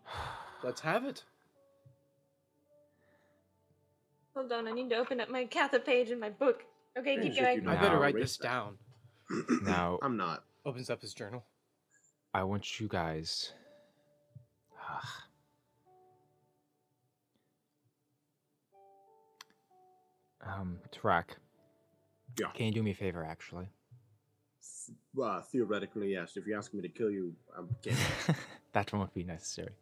[0.63, 1.25] let's have it.
[4.35, 6.65] Hold on, I need to open up my Kathyr page in my book.
[6.99, 7.65] Okay, Yeah, keep so if you going.
[7.65, 8.45] know I better write this that.
[8.45, 8.77] down.
[9.63, 10.45] Now, I'm not.
[10.67, 11.45] Opens up his journal.
[12.35, 13.53] I want you guys.
[20.47, 21.25] Um, Tarak.
[22.39, 22.49] Yeah.
[22.55, 23.69] Can you do me a favor, actually?
[25.21, 26.37] Uh, theoretically, yes.
[26.37, 27.97] If you ask me to kill you, I'm game.
[28.73, 29.73] that won't be necessary.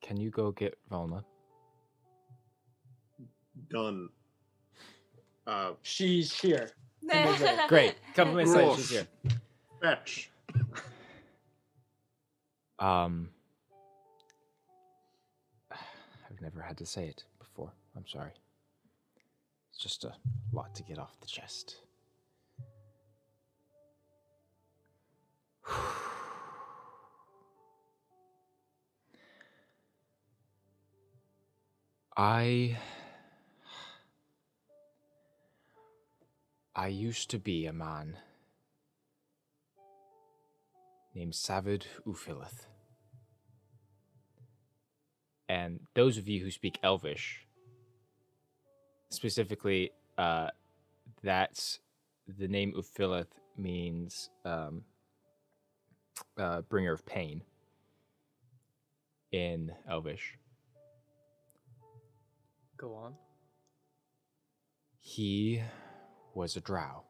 [0.00, 1.22] Can you go get Volna?
[3.70, 4.08] Done.
[5.46, 6.70] Uh, She's here.
[7.68, 7.94] Great.
[8.14, 9.06] Couple minutes later, she's here.
[9.80, 10.30] fetch.
[12.78, 13.30] Um,
[15.72, 17.72] I've never had to say it before.
[17.96, 18.32] I'm sorry.
[19.78, 20.12] Just a
[20.52, 21.76] lot to get off the chest.
[32.16, 32.76] I.
[36.74, 38.18] I used to be a man
[41.14, 42.66] named Savid Ufilith.
[45.48, 47.47] And those of you who speak Elvish,
[49.10, 50.48] specifically, uh,
[51.22, 51.80] that's
[52.26, 54.82] the name Ufilith means um,
[56.36, 57.42] uh, bringer of pain
[59.32, 60.36] in Elvish.
[62.76, 63.14] Go on.
[65.00, 65.62] He
[66.34, 67.04] was a drow.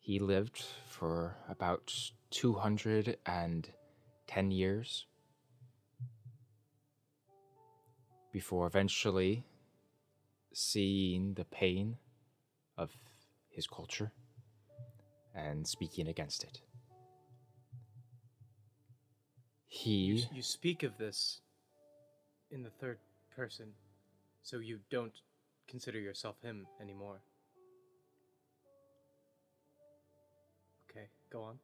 [0.00, 1.94] He lived for about
[2.30, 5.06] 210 years
[8.36, 9.42] before eventually
[10.52, 11.96] seeing the pain
[12.76, 12.90] of
[13.48, 14.12] his culture
[15.34, 16.60] and speaking against it.
[19.70, 21.40] You, He s- you speak of this
[22.50, 22.98] in the third
[23.34, 23.72] person,
[24.42, 25.18] so you don't
[25.66, 27.22] consider yourself him anymore.
[30.90, 31.58] Okay, go on.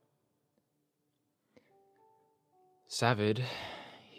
[2.89, 3.45] Savid,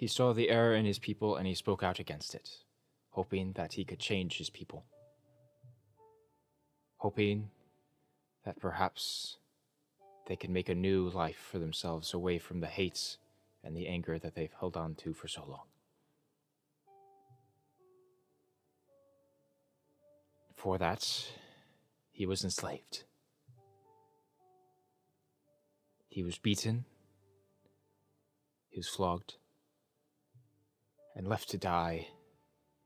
[0.04, 2.58] he saw the error in his people and he spoke out against it,
[3.12, 4.84] hoping that he could change his people.
[6.98, 7.50] Hoping
[8.44, 9.38] that perhaps
[10.28, 13.16] they could make a new life for themselves away from the hate
[13.64, 15.68] and the anger that they've held on to for so long.
[20.54, 21.30] For that,
[22.12, 23.06] he was enslaved.
[26.10, 26.84] He was beaten
[28.70, 29.36] he was flogged
[31.16, 32.08] and left to die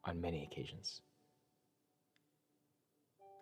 [0.03, 1.01] on many occasions.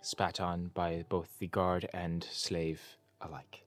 [0.02, 2.82] Spat on by both the guard and slave
[3.22, 3.66] alike.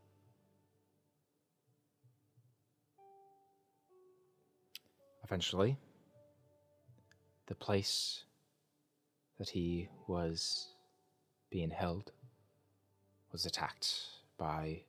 [5.25, 5.77] Eventually,
[7.47, 8.25] the place
[9.39, 10.69] that he was
[11.51, 12.13] being held
[13.33, 13.95] was attacked
[14.39, 14.83] by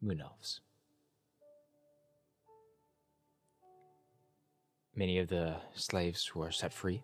[0.00, 0.60] moon elves.
[5.00, 7.02] Many of the slaves were set free.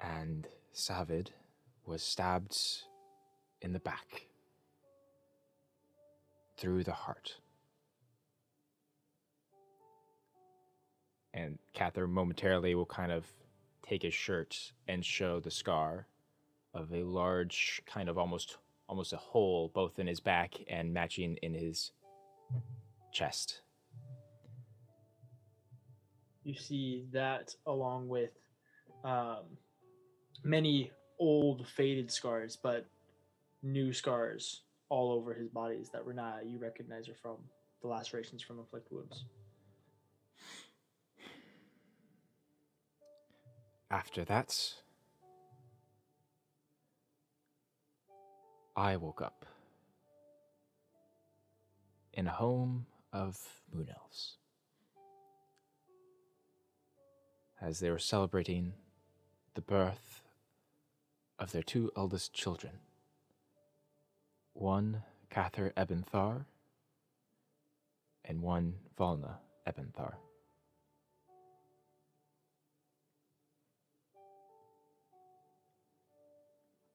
[0.00, 1.30] And Savid
[1.84, 2.56] was stabbed
[3.60, 4.28] in the back
[6.56, 7.38] through the heart.
[11.34, 13.26] And Kathyr momentarily will kind of
[13.82, 16.06] take his shirt and show the scar
[16.72, 18.58] of a large kind of almost
[18.88, 21.90] almost a hole both in his back and matching in his
[23.12, 23.62] chest.
[26.46, 28.30] You see that along with
[29.02, 29.42] um,
[30.44, 32.86] many old faded scars, but
[33.64, 37.38] new scars all over his bodies that Riniya you recognize are from
[37.82, 39.24] the lacerations from inflict wounds.
[43.90, 44.56] After that,
[48.76, 49.44] I woke up
[52.12, 53.36] in a home of
[53.72, 54.36] moon elves
[57.66, 58.72] as they were celebrating
[59.54, 60.22] the birth
[61.36, 62.74] of their two eldest children
[64.52, 66.46] one Kathyr Ebenthar
[68.24, 70.14] and one Volna Ebenthar.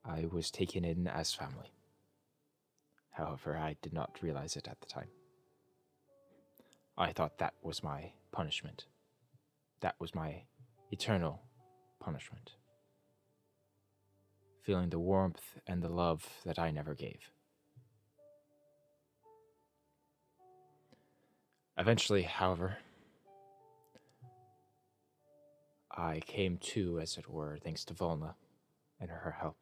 [0.03, 1.71] I was taken in as family.
[3.11, 5.09] However, I did not realize it at the time.
[6.97, 8.85] I thought that was my punishment.
[9.81, 10.43] That was my
[10.91, 11.41] eternal
[11.99, 12.51] punishment.
[14.61, 17.31] Feeling the warmth and the love that I never gave.
[21.77, 22.77] Eventually, however,
[25.89, 28.35] I came to, as it were, thanks to Volna
[28.99, 29.57] and her help.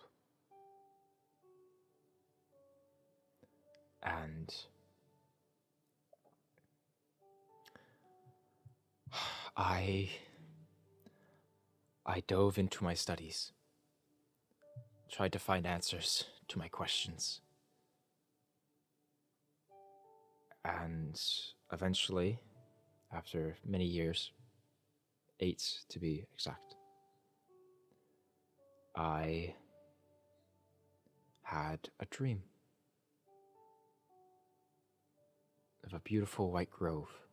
[4.04, 4.54] And
[9.58, 10.10] I
[12.10, 13.52] I dove into my studies,
[15.12, 17.42] tried to find answers to my questions.
[20.66, 21.22] And
[21.72, 22.40] eventually,
[23.14, 24.32] after many years,
[25.40, 26.74] eight to be exact,
[28.96, 29.54] I
[31.44, 32.42] had a dream
[35.86, 37.29] of a beautiful white grove.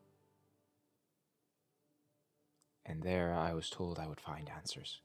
[2.89, 5.01] And there I was told I would find answers.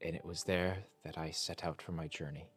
[0.00, 2.48] And it was there that I set out for my journey.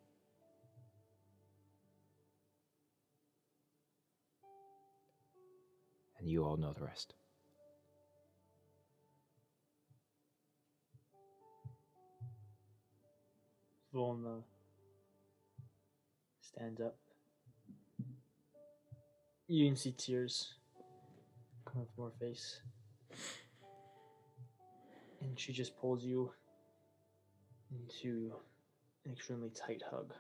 [6.18, 7.14] And you all know the rest.
[13.94, 14.44] Volna
[16.42, 16.96] stands up.
[19.48, 20.54] You can see tears
[21.72, 22.62] coming from her face.
[25.22, 26.32] And she just pulls you
[27.72, 28.34] into
[29.06, 30.14] an extremely tight hug.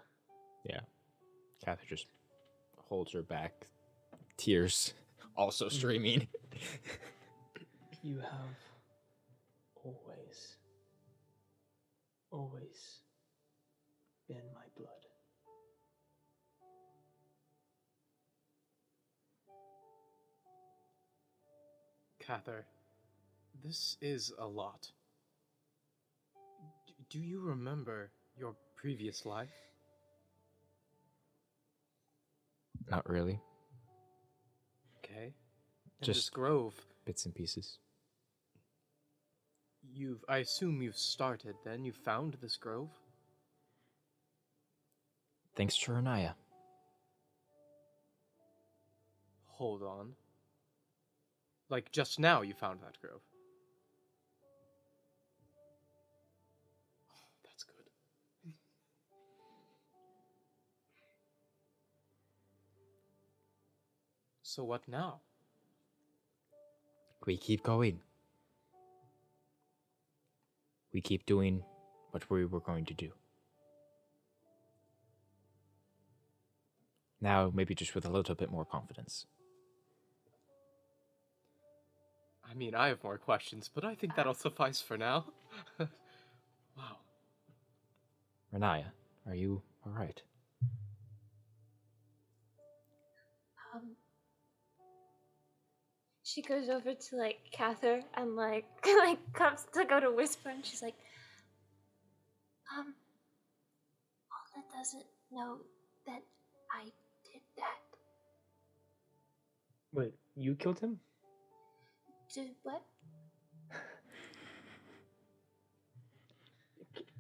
[1.64, 2.08] Cather just
[2.78, 3.68] holds her back,
[4.38, 4.94] tears
[5.36, 5.72] also mm.
[5.72, 6.28] streaming.
[8.02, 8.56] You have
[9.84, 10.56] always,
[12.32, 13.02] always
[14.28, 14.64] been my
[22.30, 22.64] Cather,
[23.64, 24.92] this is a lot.
[26.86, 29.50] D- do you remember your previous life?
[32.88, 33.40] Not really.
[35.00, 35.34] Okay.
[36.02, 37.80] This Just- grove, Bits and pieces.
[39.82, 42.92] you've I assume you've started then, you found this grove?
[45.56, 46.36] Thanks to Renaya.
[49.48, 50.16] Hold on.
[51.70, 53.22] Like just now you found that grove.
[57.12, 58.54] Oh, that's good.
[64.42, 65.22] So what now?
[67.28, 68.00] We keep going.
[70.92, 71.64] We keep doing
[72.10, 73.12] what we were going to do.
[77.22, 79.28] Now, maybe just with a little bit more confidence.
[82.50, 85.26] I mean, I have more questions, but I think that'll suffice for now.
[85.80, 86.98] wow.
[88.54, 88.86] Riniya,
[89.28, 90.22] are you alright?
[93.76, 93.96] Um,
[96.24, 98.66] she goes over to like Kathyr and like
[98.98, 100.96] like comes to go to whisper, and she's like,
[102.76, 102.96] um,
[104.28, 105.58] Paula doesn't know
[106.08, 106.24] that
[106.76, 106.86] I
[107.32, 107.78] did that.
[109.94, 111.00] Wait, you killed him?
[112.34, 112.82] Did what?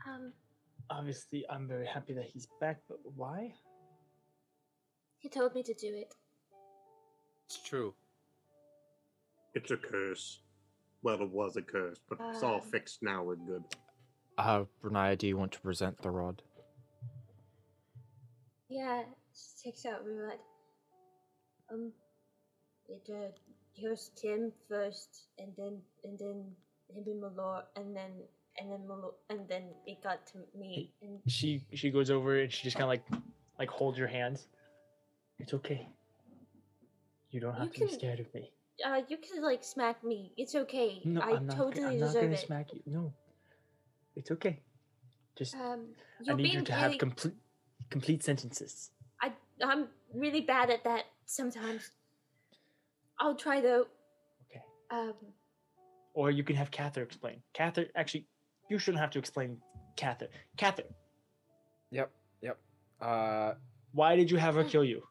[0.07, 0.33] Um,
[0.91, 3.53] Obviously, I'm very happy that he's back, but why?
[5.19, 6.15] he told me to do it.
[7.45, 7.93] It's true.
[9.53, 10.39] It's a curse.
[11.03, 12.61] Well, it was a curse, but it's all Um.
[12.61, 13.23] fixed now.
[13.23, 13.63] We're good.
[14.37, 16.41] Uh, Riniya, do you want to present the rod?
[18.69, 20.37] Yeah, she takes out Ruud.
[21.71, 21.91] Um,
[22.87, 23.31] it uh,
[23.79, 26.45] here's Tim first, and then and then
[26.93, 28.11] him and Malor, and then
[28.59, 32.51] and then Malor, and then it got to me, and She she goes over and
[32.51, 33.05] she just kind of like
[33.57, 34.47] like holds your hands.
[35.39, 35.87] It's okay.
[37.31, 38.51] You don't have You to be scared of me.
[38.85, 40.33] uh, you can like smack me.
[40.37, 41.01] It's okay.
[41.05, 41.55] No, I am not.
[41.55, 42.39] totally I'm not deserve gonna it.
[42.39, 42.81] smack you.
[42.85, 43.13] No,
[44.15, 44.59] it's okay.
[45.37, 45.93] Just Um,
[46.27, 46.81] I need you to really.
[46.83, 47.35] have complete
[47.89, 48.91] complete sentences.
[49.21, 49.31] I
[49.63, 51.91] I'm really bad at that sometimes.
[53.19, 53.87] I'll try though.
[54.49, 54.61] Okay.
[54.91, 55.13] Um,
[56.13, 57.41] Or you can have Kathyr explain.
[57.53, 58.25] Kathyr, actually,
[58.69, 59.57] you shouldn't have to explain
[59.97, 60.27] Kathyr.
[60.57, 60.85] Kathyr,
[61.91, 62.57] Yep, yep.
[63.01, 63.53] Uh,
[63.93, 65.03] why did you have her kill you?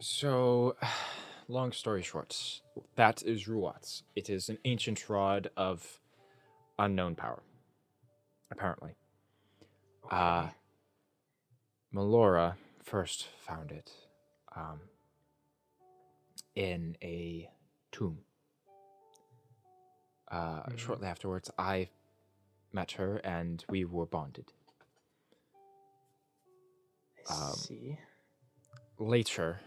[0.00, 0.76] So,
[1.48, 2.60] long story short,
[2.96, 4.02] that is Ruat's.
[4.14, 6.00] It is an ancient rod of
[6.78, 7.42] unknown power,
[8.50, 8.96] apparently.
[10.10, 10.48] Uh,
[11.94, 13.90] Melora first found it
[14.54, 14.80] um,
[16.56, 17.48] in a
[17.92, 18.24] tomb.
[20.28, 20.78] Uh, Mhm.
[20.78, 21.90] Shortly afterwards, I
[22.72, 24.52] met her and we were bonded.
[27.28, 27.98] I Um, see.
[28.98, 29.60] later,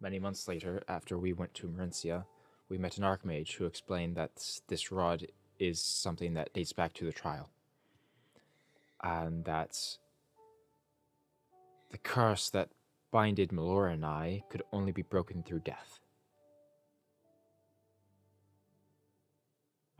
[0.00, 2.26] many months later, after we went to Marencia,
[2.68, 5.26] we met an archmage who explained that this rod
[5.58, 7.50] is something that dates back to the trial.
[9.02, 9.98] And that
[11.90, 12.70] the curse that
[13.10, 16.00] binded Melora and I could only be broken through death.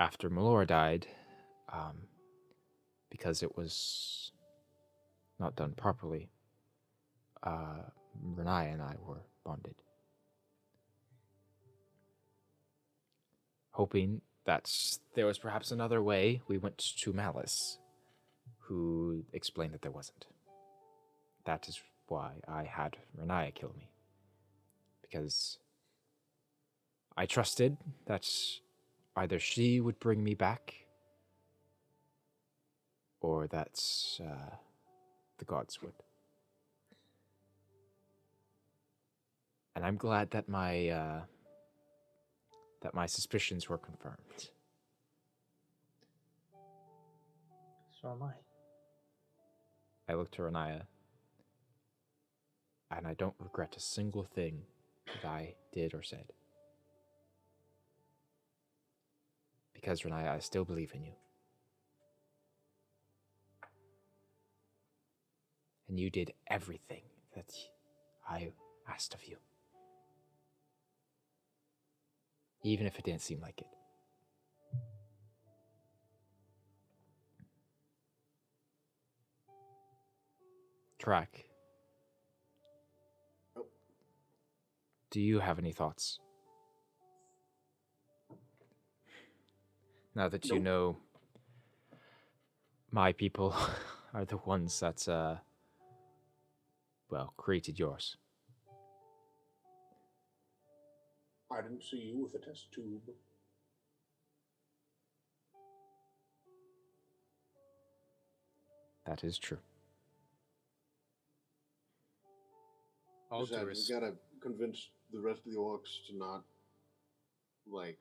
[0.02, 1.06] After Melora died,
[1.72, 2.08] um,
[3.08, 4.32] because it was
[5.38, 6.28] not done properly,
[7.44, 7.82] uh,
[8.34, 9.76] Riniya and I were bonded.
[13.70, 14.68] Hoping that
[15.14, 17.78] there was perhaps another way, we went to Malice,
[18.58, 20.26] who explained that there wasn't.
[21.44, 23.92] That is why I had Riniya kill me.
[25.00, 25.58] Because
[27.16, 28.28] I trusted that
[29.16, 30.74] either she would bring me back,
[33.20, 33.80] or that
[34.20, 34.56] uh,
[35.38, 35.94] the gods would.
[39.74, 41.20] And I'm glad that my uh,
[42.82, 44.50] that my suspicions were confirmed.
[48.00, 48.32] So am I.
[50.08, 50.82] I looked to Riniya,
[52.90, 54.62] and I don't regret a single thing
[55.06, 56.32] that I did or said.
[59.82, 61.12] Because, Riniya, I still believe in you.
[65.88, 67.02] And you did everything
[67.34, 67.52] that
[68.26, 68.52] I
[68.88, 69.36] asked of you.
[72.62, 73.66] Even if it didn't seem like it.
[81.02, 81.26] Tarak.
[83.56, 83.66] Oh.
[85.10, 86.20] Do you have any thoughts?
[90.14, 90.96] Now that you know
[92.90, 93.54] my people
[94.14, 95.36] are the ones that, uh,
[97.10, 98.16] well, created yours.
[101.50, 103.02] I didn't see you with a test tube.
[109.06, 109.58] That is true.
[113.30, 116.44] All due Besides, res- we gotta convince the rest of the orcs to not,
[117.70, 117.98] like,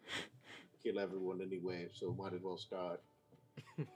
[0.84, 3.02] kill everyone anyway, so might as well start.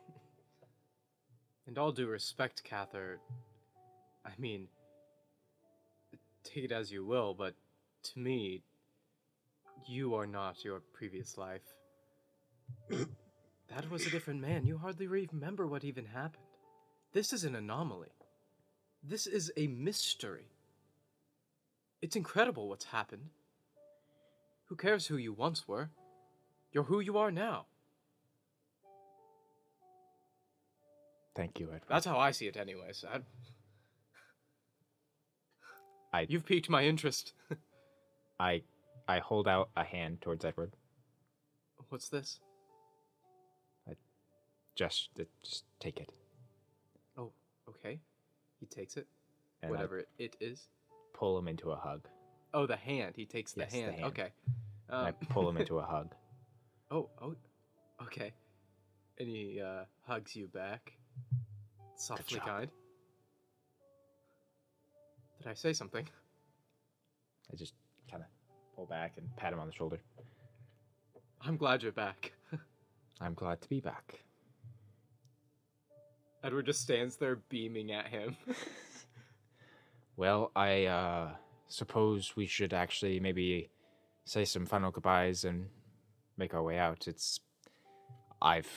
[1.67, 3.17] And all due respect, Kathyr,
[4.23, 4.67] I mean,
[6.43, 7.55] take it as you will, but
[8.03, 8.61] to me,
[9.88, 11.64] you are not your previous life.
[12.89, 14.65] that was a different man.
[14.65, 16.43] You hardly remember what even happened.
[17.14, 18.14] This is an anomaly.
[19.03, 20.49] This is a mystery.
[22.01, 23.30] It's incredible what's happened.
[24.65, 25.89] Who cares who you once were?
[26.76, 27.68] You're who you are now.
[31.34, 31.84] Thank you, Edward.
[31.88, 33.06] That's how I see it, anyways.
[33.10, 33.20] I...
[36.20, 37.32] I- You've piqued my interest.
[38.40, 38.64] I
[39.08, 40.74] I hold out a hand towards Edward.
[41.90, 42.40] What's this?
[43.88, 43.94] I
[44.76, 46.10] just uh, just take it.
[47.18, 47.32] Oh,
[47.70, 48.00] okay.
[48.60, 49.08] He takes it.
[49.62, 50.68] And I whatever it is.
[51.14, 52.02] pull him into a hug.
[52.54, 53.14] Oh, the hand.
[53.16, 53.92] He takes the, Yes, the hand.
[53.95, 54.06] hand.
[54.08, 54.30] Okay.
[54.90, 56.14] And I Um, pull him into a hug.
[56.91, 57.35] Oh, oh,
[58.03, 58.33] okay.
[59.19, 60.93] And he uh, hugs you back.
[61.95, 62.69] Softly kind.
[65.39, 66.07] Did I say something?
[67.51, 67.73] I just
[68.09, 68.30] kind of
[68.75, 69.99] pull back and pat him on the shoulder.
[71.41, 72.33] I'm glad you're back.
[73.22, 74.19] I'm glad to be back.
[76.43, 78.35] Edward just stands there beaming at him.
[80.17, 81.30] Well, I uh,
[81.67, 83.69] suppose we should actually maybe
[84.23, 85.67] say some final goodbyes and
[86.38, 87.07] make our way out.
[87.07, 87.39] It's
[88.41, 88.69] I've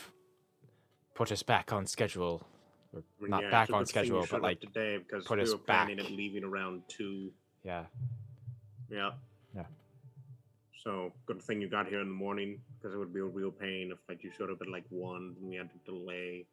[1.15, 2.45] put us back on schedule,
[2.93, 5.43] or not Yeah, back on good thing you schedule, but like today because put we
[5.43, 6.05] us were planning back.
[6.07, 7.31] on leaving around two.
[7.63, 7.85] yeah,
[8.89, 9.11] Yeah.
[9.55, 9.65] Yeah.
[10.83, 13.51] So good thing you got here in the morning because it would be a real
[13.51, 16.45] pain if like you showed up at like one and we had to delay.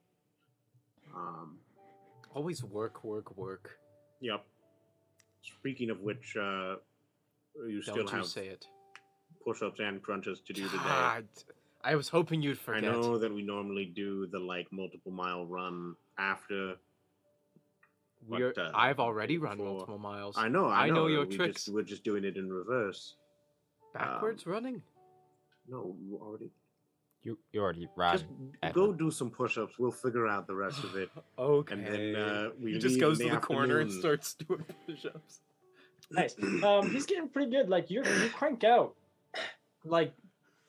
[1.15, 1.59] Um.
[2.35, 3.79] Always work, work, work.
[4.21, 4.45] Yep.
[5.41, 6.75] Speaking of which, uh,
[7.67, 8.67] you still Don't you have say it.
[9.47, 10.77] Push-ups and crunches to do today.
[10.85, 11.25] God,
[11.85, 12.85] I was hoping you'd forget.
[12.85, 16.75] I know that we normally do the like multiple mile run after.
[18.29, 20.35] We're, but, uh, I've already run before- multiple miles.
[20.37, 21.65] I know, I, I know that your we tricks.
[21.67, 23.15] Just, we're just doing it in reverse.
[23.95, 24.83] Backwards running?
[25.69, 26.51] No, you already.
[27.23, 28.19] you you already ran.
[28.63, 29.79] Just go do some push-ups.
[29.79, 31.09] We'll figure out the rest of it.
[31.39, 31.75] Okay.
[31.75, 35.41] And then uh, we he just goes in to the corner and starts doing push-ups.
[36.11, 36.35] Nice.
[36.63, 37.69] Um, he's getting pretty good.
[37.69, 38.95] Like you're you crank out
[39.87, 40.13] like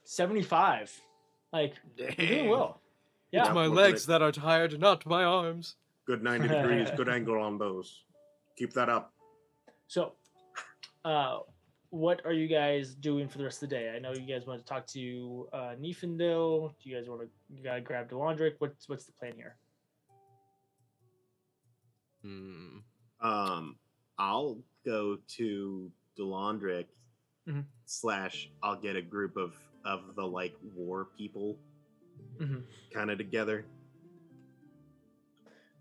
[0.04, 0.92] seventy five.
[1.54, 2.82] Like you're doing well.
[3.32, 3.46] Yeah.
[3.46, 5.76] It's my legs that are tired, not my arms.
[6.06, 6.90] Good ninety degrees.
[6.96, 8.04] Good angle on those.
[8.58, 9.14] Keep that up.
[9.88, 10.14] So,
[11.06, 11.40] uh,
[11.90, 13.94] what are you guys doing for the rest of the day?
[13.96, 16.74] I know you guys want to talk to uh, Niefendil.
[16.82, 18.56] Do you guys want to you gotta grab Delandric?
[18.60, 19.56] What's what's the plan here?
[22.24, 22.80] Hmm.
[23.22, 23.78] Um,
[24.18, 26.86] I'll go to Delandric
[27.48, 27.66] Mhm.
[27.86, 31.58] slash I'll get a group of of the like war people
[32.38, 32.64] Mhm.
[32.94, 33.66] kind of together.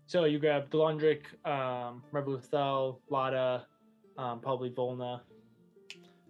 [0.05, 3.67] So you grab Delandric, um, Revoluthel, Lada,
[4.17, 5.21] um, probably Volna.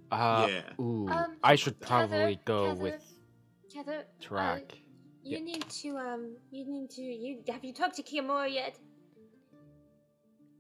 [0.10, 0.74] Uh, yeah.
[0.84, 3.18] ooh, Um, I should Heather- probably go Heather- with
[3.76, 4.72] Heather, uh, Tarak.
[5.22, 5.44] you Yeah.
[5.44, 8.80] need to um, you need to you have you talked to Kiamora yet?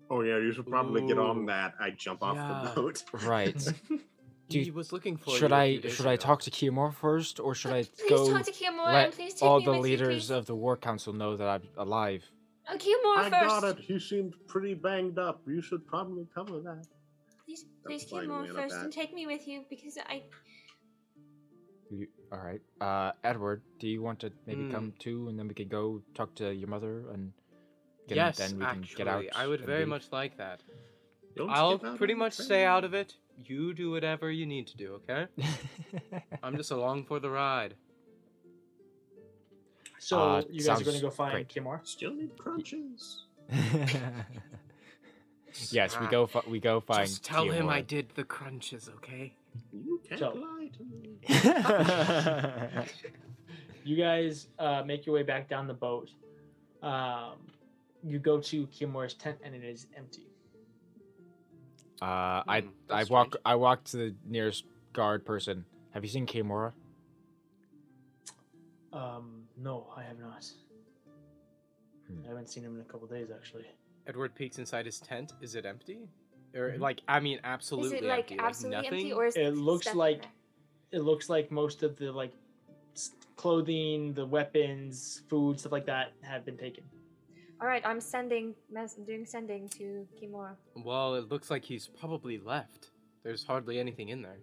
[0.09, 1.73] Oh yeah, you should probably get on that.
[1.80, 2.72] I jump off Yeah.
[2.75, 3.03] the boat.
[3.23, 3.56] Right.
[4.50, 5.32] Do he you- was looking for.
[5.35, 8.09] should you a I few should I talk to Kiamora first, or should I please
[8.09, 10.32] go talk to Kiamora and let please all the leaders please.
[10.32, 12.24] of the war council know that I'm alive?
[12.69, 13.48] Uh, Kiamora I first.
[13.61, 13.80] got it.
[13.80, 15.42] He seemed pretty banged up.
[15.48, 16.85] You should probably cover that.
[17.45, 20.24] Please, please fine with me, first and take me with you because I
[21.90, 24.72] You, all right, uh, Edward, do you want to maybe Hmm.
[24.72, 27.32] come too, and then we could go talk to your mother and
[28.09, 29.24] get, Yes, then we can actually, get out.
[29.34, 29.88] I would very leave?
[29.88, 30.61] much like that.
[31.38, 32.67] Don't I'll pretty on the much stay train.
[32.67, 33.16] out of it.
[33.43, 35.27] You do whatever you need to do, okay?
[36.43, 37.75] I'm just along for the ride.
[39.99, 41.49] So Uh, you guys are going to go find great.
[41.49, 41.85] Kiamora.
[41.88, 43.25] Still need crunches.
[45.72, 46.27] yes, we go.
[46.27, 47.07] Fi- we go find.
[47.07, 49.33] Just tell him I did the crunches, okay?
[49.74, 51.19] You can't So- lie to me.
[53.83, 56.09] You guys uh, make your way back down the boat.
[56.83, 57.35] Um,
[58.03, 60.27] you go to Kiamora's tent and it is empty.
[62.01, 63.42] Uh, I Hmm, I that's walk strange.
[63.45, 65.66] I walk to the nearest guard person.
[65.92, 66.74] Have you seen Kiamora?
[68.93, 70.45] Um, no, I have not.
[72.08, 72.26] Hmm.
[72.26, 73.66] I haven't seen him in a couple days actually.
[74.06, 75.34] Edward peeks inside his tent.
[75.42, 76.08] Is it empty?
[76.56, 76.80] Or Mhm.
[76.80, 78.40] like, I mean, absolutely is it like empty.
[78.40, 78.93] absolutely nothing?
[79.00, 80.26] empty or is It looks like-
[80.92, 82.32] It looks like most of the like
[83.35, 86.85] clothing, the weapons, food, stuff like that have been taken.
[87.60, 90.56] All right, I'm sending mes- doing sending to Kiamora.
[90.76, 92.92] Well, it looks like he's probably left.
[93.24, 94.38] There's hardly anything in there.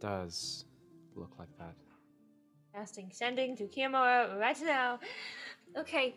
[0.00, 0.64] Does
[1.14, 1.74] look like that.
[2.74, 4.98] Casting sending to Kiamora right now.
[5.76, 6.14] Okay.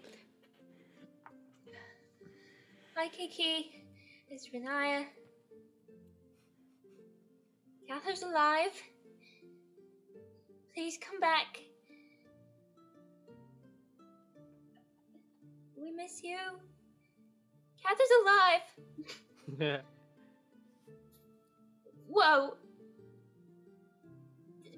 [2.95, 3.83] Hi Kiki.
[4.29, 5.05] It's Riniya.
[7.87, 8.71] Kathyr's alive.
[10.73, 11.59] Please come back.
[15.81, 16.37] We miss you.
[17.83, 18.13] Kathyr's
[19.59, 19.81] alive.
[22.07, 22.55] Whoa.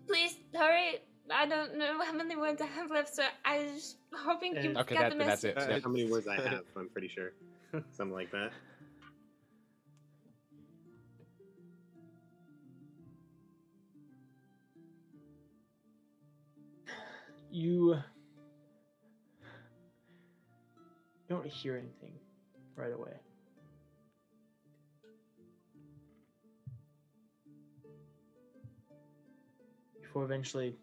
[0.08, 1.00] Please hurry.
[1.34, 4.78] I don't know how many words I have left, so I was hoping you And-
[4.78, 5.58] Okay, got that- the that's it.
[5.58, 6.64] Uh, How many words I have?
[6.76, 7.32] I'm pretty sure.
[7.92, 8.52] Something like that.
[17.52, 17.98] You
[21.34, 22.14] don't hear anything
[22.76, 23.14] right away.
[30.00, 30.76] Before eventually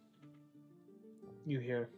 [1.46, 1.88] you hear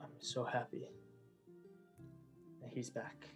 [0.00, 0.88] I'm so happy
[2.62, 3.26] that he's back.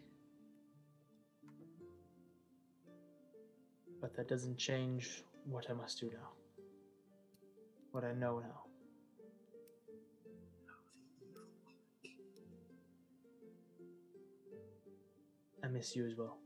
[4.00, 6.41] But that doesn't change what I must do now.
[7.92, 8.62] What I know now.
[15.62, 16.38] I miss you as well.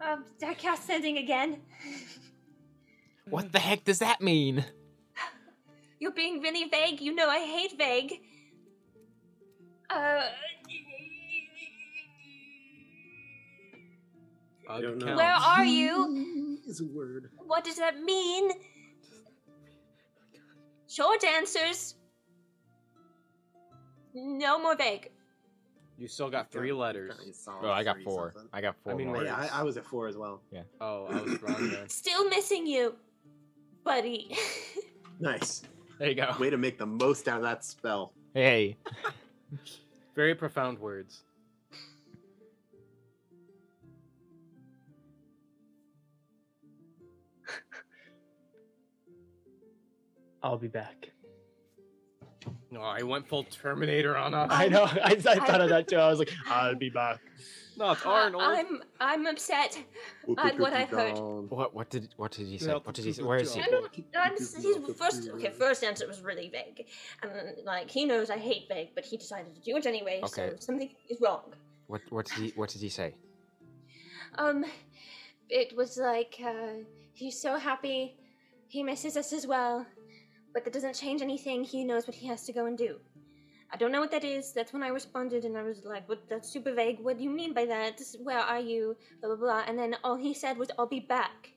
[0.00, 1.60] Um, I cast sending again.
[3.28, 4.64] What the heck does that mean?
[5.98, 7.00] You're being really vague.
[7.00, 8.20] You know I hate vague.
[9.90, 10.22] Uh,
[14.66, 15.16] Bug don't know.
[15.16, 16.58] where are you?
[16.66, 17.30] Is a word.
[17.46, 18.50] What does that mean?
[20.88, 21.94] Short answers.
[24.14, 25.10] No more vague.
[25.98, 27.14] You still got three letters.
[27.48, 28.34] Oh, I got four.
[28.52, 28.92] I got four.
[28.92, 29.18] I mean, more.
[29.18, 30.42] Wait, yeah, I, I was at four as well.
[30.50, 30.62] Yeah.
[30.80, 31.84] Oh, I was wrong there.
[31.88, 32.94] Still missing you,
[33.84, 34.36] buddy.
[35.18, 35.62] Nice.
[35.98, 36.34] There you go.
[36.38, 38.12] Way to make the most out of that spell.
[38.34, 38.76] Hey,
[40.14, 41.22] Very profound words.
[50.46, 51.10] I'll be back.
[52.70, 54.48] No, I went full Terminator on us.
[54.52, 54.84] I know.
[54.84, 55.96] I, I thought of that too.
[55.96, 57.18] I was like, I'll be back.
[57.76, 58.42] Not Uh, Arnold.
[58.44, 59.76] I'm I'm upset
[60.38, 61.18] at what I heard.
[61.50, 62.72] What what did what did he say?
[62.72, 63.22] What did he say?
[63.22, 63.60] Where is he?
[63.60, 63.72] I job.
[63.72, 63.92] don't.
[63.92, 65.28] Keep- I'm, keep s- it he's up, first.
[65.30, 66.86] Okay, first answer was really vague,
[67.22, 67.32] and
[67.64, 70.20] like he knows I hate vague, but he decided to do it anyway.
[70.24, 70.50] Okay.
[70.52, 71.52] So something is wrong.
[71.88, 73.14] What what did he what did he say?
[74.38, 74.64] Um,
[75.50, 78.16] it was like uh, he's so happy,
[78.68, 79.84] he misses us as well,
[80.54, 81.64] but that doesn't change anything.
[81.64, 82.98] He knows what he has to go and do.
[83.72, 84.52] I don't know what that is.
[84.52, 87.00] That's when I responded, and I was like, what, that's super vague.
[87.00, 88.00] What do you mean by that?
[88.22, 88.96] Where are you?
[89.20, 91.50] Blah blah blah." And then all he said was, "I'll be back."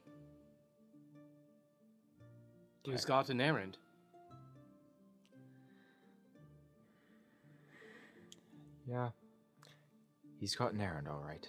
[2.83, 3.77] He's got an errand.
[8.87, 9.09] Yeah.
[10.39, 11.47] He's got an errand, all right.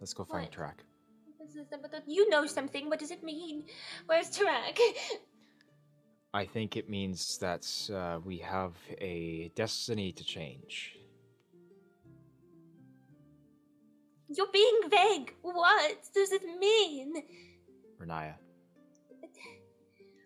[0.00, 0.52] Let's go find What?
[0.52, 0.78] Tarak.
[1.40, 2.90] This is- but that- You know something.
[2.90, 3.64] What does it mean?
[4.06, 4.78] Where's Tarak?
[6.34, 10.96] I think it means that uh, we have a destiny to change.
[14.28, 15.34] You're being vague.
[15.42, 17.22] What does it mean?
[18.00, 18.34] Riniya,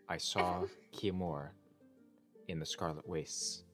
[0.08, 0.62] I saw
[0.96, 1.48] Kiamora
[2.46, 3.64] in the Scarlet Wastes.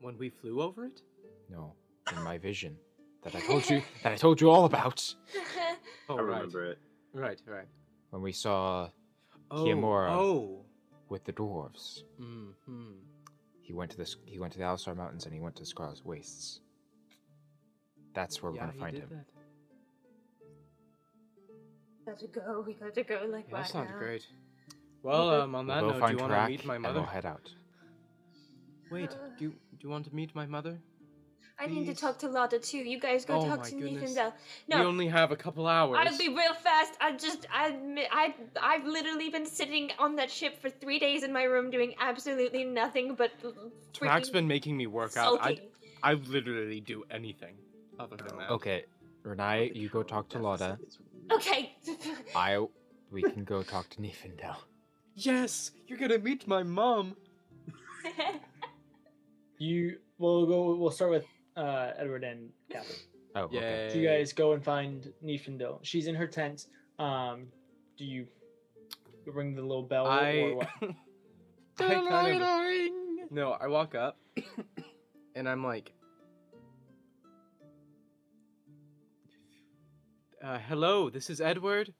[0.00, 1.02] When we flew over it?
[1.48, 1.76] No,
[2.10, 2.76] in my vision
[3.22, 5.14] that I told you that I told you all about.
[6.08, 6.78] Oh, I remember it.
[7.14, 7.68] Right, right.
[8.10, 8.88] When we saw
[9.54, 10.10] Oh, Kiamora.
[10.10, 10.64] Oh.
[11.08, 12.02] with the dwarves.
[12.20, 12.92] Mm-hmm.
[13.60, 15.66] He went to the he went to the Alistar Mountains and he went to the
[15.66, 16.60] Scarlet Wastes.
[18.14, 19.08] That's where we're gonna find he him.
[19.08, 19.26] did that.
[22.06, 22.64] gotta go.
[22.66, 23.26] We gotta go.
[23.28, 23.98] Like Yeah, right that sounds now.
[23.98, 24.26] great.
[25.02, 25.42] Well, Okay.
[25.44, 27.50] um, on We'll note, do find you want to meet my and we'll head out.
[28.90, 30.78] Wait, do you, do you want to meet my mother?
[31.58, 32.78] I need to talk to Lotta too.
[32.78, 34.14] You guys go Oh talk to goodness.
[34.14, 34.32] Niefendel.
[34.68, 35.98] We No, only have a couple hours.
[36.00, 36.94] I'll be real fast.
[37.00, 37.76] I just, I,
[38.10, 41.94] I, I've literally been sitting on that ship for three days in my room doing
[42.00, 43.30] absolutely nothing but.
[43.92, 45.38] Tarak's been making me work out.
[45.40, 45.58] I.
[46.02, 47.54] I literally do anything
[47.98, 48.50] other than that.
[48.50, 48.84] Okay,
[49.24, 50.78] Renai, you go talk to Lotta.
[51.30, 51.76] Okay.
[52.34, 52.66] I
[53.12, 54.56] we can go talk to Nifendel.
[55.14, 57.16] Yes, you're gonna meet my mom.
[59.58, 60.74] You we'll go.
[60.74, 62.98] We'll start with uh, Edward and Catherine.
[63.34, 63.88] Oh, okay.
[63.92, 65.78] So you guys go and find Nifendil.
[65.82, 66.66] She's in her tent.
[66.98, 67.46] Um,
[67.96, 68.26] do you
[69.26, 70.68] ring the little bell or I, what?
[71.80, 73.52] I kind of no.
[73.52, 74.18] I walk up,
[75.34, 75.92] and I'm like,
[80.44, 81.92] uh, "Hello, this is Edward.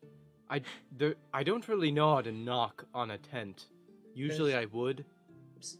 [0.51, 0.61] I
[0.97, 3.69] there, I don't really know how to knock on a tent.
[4.15, 5.05] Usually I would.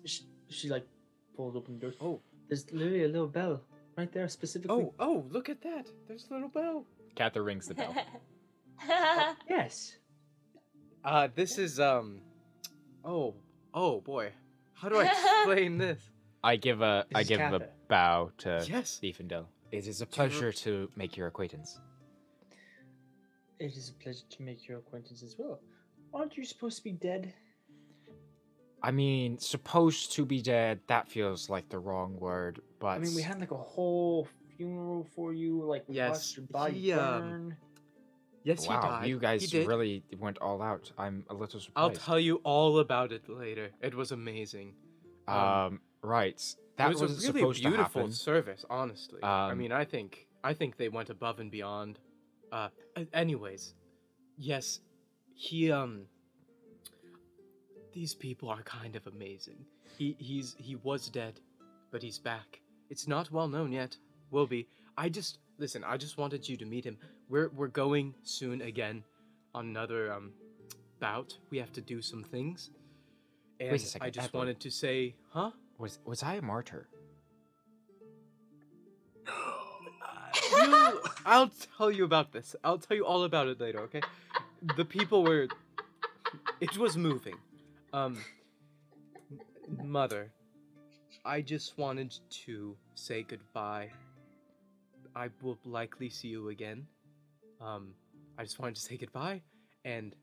[0.07, 0.87] She, she like
[1.37, 1.95] pulls open the door.
[2.01, 2.21] Oh,
[2.53, 3.63] There's literally a little bell
[3.97, 4.77] right there specifically.
[4.77, 5.25] oh, oh!
[5.31, 5.87] Look at that.
[6.07, 6.85] There's a little bell.
[7.17, 7.97] Kathyr rings the bell.
[9.49, 9.97] yes.
[11.03, 12.21] Uh, this is um,
[13.07, 13.37] oh,
[13.73, 14.33] oh boy,
[14.75, 15.99] how do I explain this?
[16.45, 19.01] I give a This I is give a bow to Yes.
[19.03, 19.47] Nifendel.
[19.71, 21.81] It is a pleasure to make your acquaintance.
[23.61, 25.59] It is a pleasure to make your acquaintance as well.
[26.13, 27.33] Aren't you supposed to be dead?
[28.83, 30.81] I mean, supposed to be dead.
[30.89, 35.07] That feels like the wrong word, but I mean, we had like a whole funeral
[35.15, 35.63] for you.
[35.63, 37.57] Like, we Yes, watched your body he, um, burn.
[38.45, 39.09] Yes, wow, he died.
[39.09, 40.91] you guys He really went all out.
[40.99, 42.01] I'm a little surprised.
[42.01, 43.71] I'll tell you all about it later.
[43.81, 44.75] It was amazing.
[45.29, 46.43] Um, um, right.
[46.77, 49.21] That it was wasn't a really supposed beautiful service, honestly.
[49.23, 52.01] I Um, mean, I think I think they went above and beyond.
[52.51, 52.69] Uh,
[53.13, 53.75] anyways,
[54.37, 54.81] yes,
[55.35, 56.07] he um.
[57.93, 59.65] These people are kind of amazing.
[59.99, 61.41] He he's he was dead,
[61.91, 62.61] but he's back.
[62.91, 63.97] It's not well known yet.
[64.31, 64.67] Will be.
[64.97, 65.85] I just listen.
[65.85, 66.97] I just wanted you to meet him.
[67.29, 69.05] We're we're going soon again,
[69.55, 70.33] on another um,
[71.01, 71.37] bout.
[71.51, 72.71] We have to do some things.
[73.61, 75.51] And Wait a second, I just wanted to say, huh?
[75.79, 76.89] Was was I a martyr?
[79.29, 82.57] you, I'll tell you about this.
[82.65, 84.01] I'll tell you all about it later, okay?
[84.77, 85.49] The people were.
[86.61, 87.37] It was moving.
[87.93, 88.19] Um.
[89.83, 90.31] Mother,
[91.25, 92.15] I just wanted
[92.45, 93.91] to say goodbye.
[95.15, 96.87] I will likely see you again.
[97.61, 97.95] Um,
[98.39, 99.41] I just wanted to say goodbye,
[99.85, 100.15] and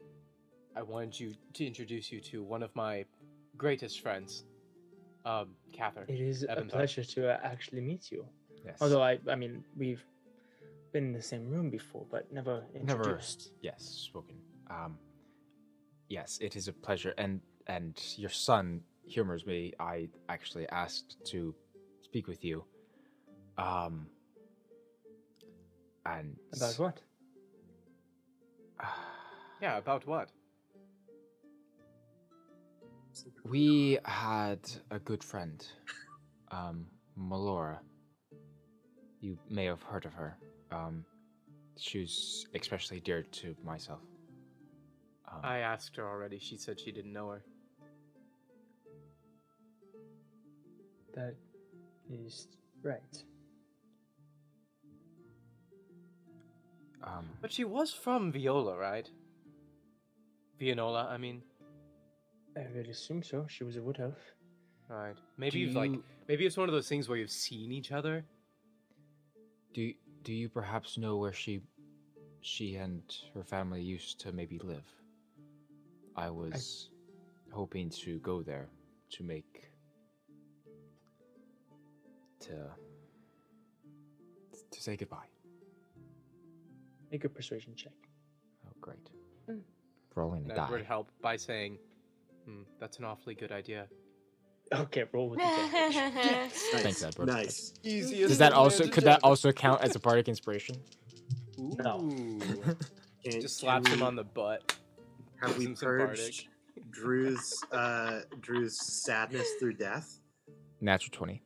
[0.75, 3.05] I wanted you to introduce you to one of my
[3.57, 4.43] greatest friends,
[5.25, 6.09] um, Catherine.
[6.09, 6.77] It is a Evan Thought.
[6.77, 8.25] pleasure to uh, actually meet you.
[8.65, 8.77] Yes.
[8.81, 10.03] Although I, I mean, we've
[10.91, 13.51] been in the same room before, but never introduced.
[13.63, 13.75] Never.
[13.77, 14.35] yes, spoken.
[14.69, 14.97] Um,
[16.09, 19.73] yes, it is a pleasure, and and your son humors me.
[19.79, 21.55] I actually asked to
[22.01, 22.65] speak with you.
[23.57, 24.07] Um.
[26.05, 27.01] And About what?
[29.61, 30.29] Yeah, about what?
[33.43, 35.61] We had a good friend,
[36.49, 36.85] um,
[37.19, 37.79] Melora.
[39.19, 40.37] You may have heard of her.
[40.71, 41.03] Um,
[41.77, 43.99] she was especially dear to myself.
[45.29, 46.39] Um, I asked her already.
[46.39, 47.43] She said she didn't know her.
[51.19, 51.35] That
[52.09, 52.47] is
[52.81, 53.23] right.
[57.03, 59.09] um, But she was from Viola, right?
[60.57, 61.41] Viola, I mean.
[62.55, 63.45] I would assume so.
[63.49, 64.15] She was a wood elf.
[64.87, 65.17] Right.
[65.37, 65.91] Maybe you've like
[66.29, 68.23] maybe it's one of those things where you've seen each other.
[69.73, 71.61] do you, do you perhaps know where she
[72.41, 74.87] she and her family used to maybe live?
[76.15, 76.89] I was
[77.51, 78.69] hoping to go there
[79.11, 79.68] to make
[82.41, 82.69] to
[84.71, 85.27] to say goodbye.
[87.11, 87.93] Make a persuasion check.
[88.67, 89.09] Oh, great.
[89.49, 89.61] Mm.
[90.15, 90.71] Rolling a That die.
[90.71, 91.79] would help by saying,
[92.45, 93.87] hmm, "That's an awfully good idea."
[94.71, 95.95] Okay, roll with advantage.
[96.73, 96.83] Nice.
[96.83, 97.27] Thanks, Edward.
[97.27, 97.73] Nice.
[97.83, 98.29] Easiest.
[98.29, 100.75] Does that also could that also count as a bardic inspiration?
[101.57, 102.39] No.
[103.23, 104.75] Just slaps can him on the butt.
[105.41, 106.47] Have we Gives him some purged
[106.91, 110.19] Drew's uh Drew's sadness through death?
[110.79, 111.41] Natural twenty.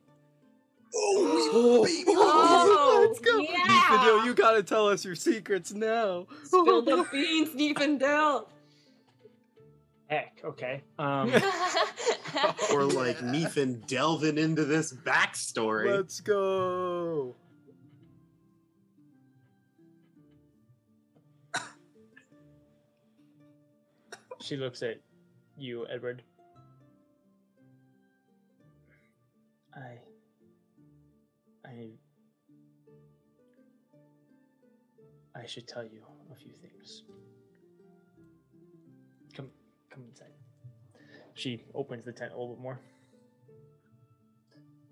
[0.96, 3.38] Oh, Oh, let's go.
[3.38, 3.50] yeah.
[3.66, 6.26] Nifadil, you gotta tell us your secrets now.
[6.44, 8.46] Spill the beans, Neefendel.
[10.06, 10.82] Heck, okay.
[10.98, 11.30] Um,
[12.72, 15.96] Or like Neefin delving into this backstory.
[15.96, 17.34] Let's go.
[24.40, 25.00] she looks at
[25.56, 26.22] you, Edward.
[29.74, 29.98] I.
[31.74, 31.88] I.
[35.40, 37.02] I should tell you a few things.
[39.36, 39.50] Come,
[39.90, 40.28] come inside.
[41.34, 42.78] She opens the tent a little bit more.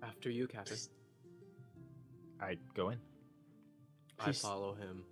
[0.01, 0.79] After you, Catherine.
[2.41, 2.97] I go in.
[4.19, 5.03] I follow him.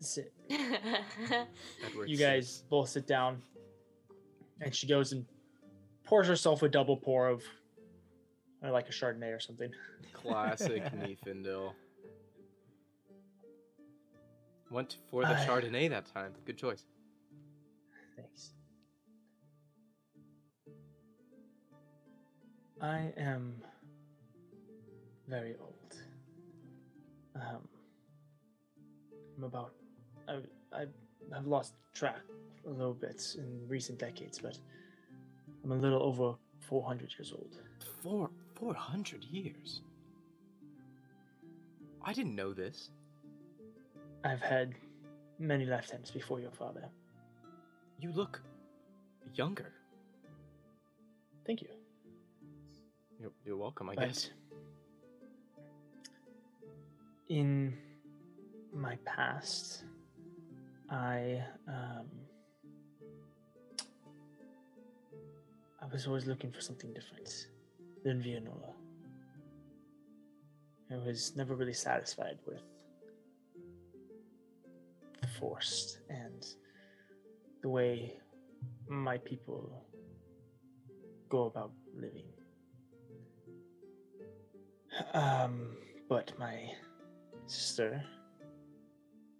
[0.00, 0.32] Sit.
[0.50, 2.20] Edward You sits.
[2.20, 3.40] guys both sit down,
[4.60, 5.24] and she goes and
[6.04, 7.44] pours herself a double pour of,
[8.64, 9.70] uh, like a Chardonnay or something.
[10.12, 11.72] Classic Nifendil.
[14.70, 16.32] Went for the I- Chardonnay that time.
[16.46, 16.84] Good choice.
[18.16, 18.52] Thanks.
[22.80, 23.62] I am
[25.28, 25.96] very old.
[27.36, 27.68] Um,
[29.36, 29.72] I'm about.
[30.28, 30.38] I,
[30.72, 30.86] I
[31.32, 32.20] have lost track
[32.66, 34.58] a little bit in recent decades, but
[35.64, 37.56] I'm a little over 400 years old.
[38.02, 38.30] Four
[38.62, 39.80] four hundred years.
[42.04, 42.90] I didn't know this.
[44.24, 44.74] I've had
[45.40, 46.88] many lifetimes before your father.
[47.98, 48.40] You look
[49.34, 49.72] younger.
[51.44, 51.70] Thank you.
[53.20, 54.30] You're, you're welcome, I but guess.
[57.28, 57.74] in
[58.72, 59.82] my past,
[60.88, 62.06] I um,
[65.80, 67.48] I was always looking for something different
[68.04, 68.74] than Vianola.
[70.90, 72.62] I was never really satisfied with
[75.20, 76.46] the forced and
[77.62, 78.14] the way
[78.88, 79.84] my people
[81.28, 82.26] go about living.
[85.14, 85.76] Um,
[86.08, 86.70] but my
[87.46, 88.04] sister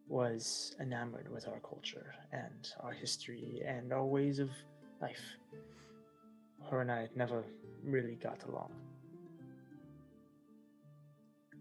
[0.09, 4.51] was enamored with our culture and our history and our ways of
[5.01, 5.37] life.
[6.71, 7.45] Her and I never
[7.85, 8.71] really got along.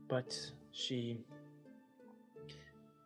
[0.08, 0.36] But
[0.72, 1.18] she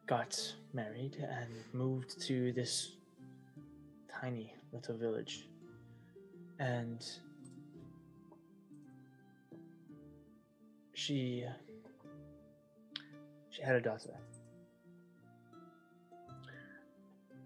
[0.08, 0.40] got
[0.74, 2.94] married and moved to this
[4.10, 5.48] tiny little village.
[6.60, 7.04] And
[10.94, 11.46] she
[13.50, 14.14] she had a daughter.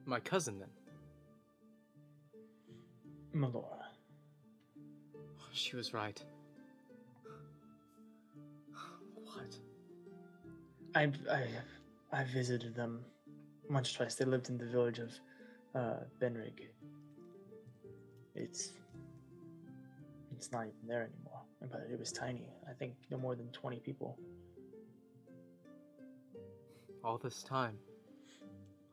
[0.05, 0.69] My cousin, then.
[3.35, 3.78] Melora.
[5.51, 6.21] She was right.
[9.23, 9.57] What?
[10.95, 11.47] I I
[12.11, 13.03] I visited them
[13.69, 14.15] once or twice.
[14.15, 15.11] They lived in the village of
[15.75, 16.69] uh, Benrig.
[18.35, 18.71] It's
[20.35, 22.47] it's not even there anymore, but it was tiny.
[22.69, 24.17] I think no more than twenty people.
[27.03, 27.77] All this time.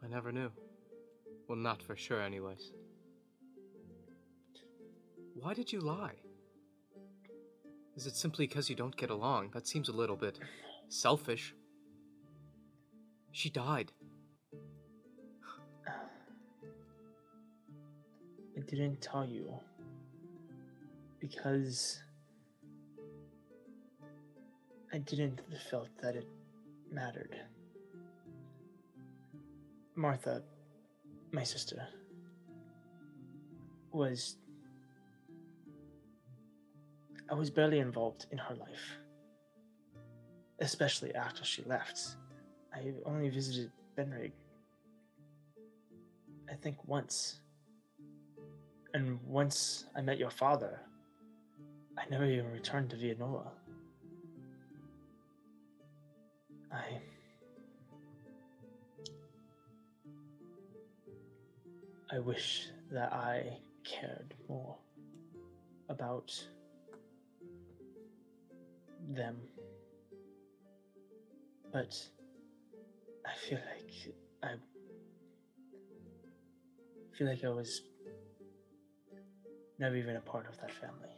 [0.04, 0.50] I never knew.
[1.48, 2.72] Well, not for sure, anyways.
[5.34, 6.16] Why did you lie?
[7.96, 9.50] Is it simply because you don't get along?
[9.54, 10.38] That seems a little bit
[10.88, 11.54] selfish.
[13.32, 13.90] She died.
[18.56, 19.52] I didn't tell you
[21.20, 22.02] because
[24.92, 26.28] I didn't felt that it
[26.90, 27.34] mattered.
[29.94, 30.42] Martha,
[31.32, 31.88] my sister,
[33.90, 34.36] was.
[37.28, 38.98] I was barely involved in her life.
[40.60, 42.16] Especially after she left.
[42.72, 44.32] I only visited Benrig,
[46.50, 47.40] I think once.
[48.94, 50.78] And once I met your father,
[51.98, 53.48] I never even returned to Vianoa.
[56.72, 57.00] I.
[62.12, 64.76] I wish that I cared more
[65.88, 66.32] about
[69.14, 69.36] them.
[71.72, 71.94] But
[73.26, 74.54] I feel like I
[77.16, 77.82] feel like I was
[79.78, 81.08] never even a part of that family.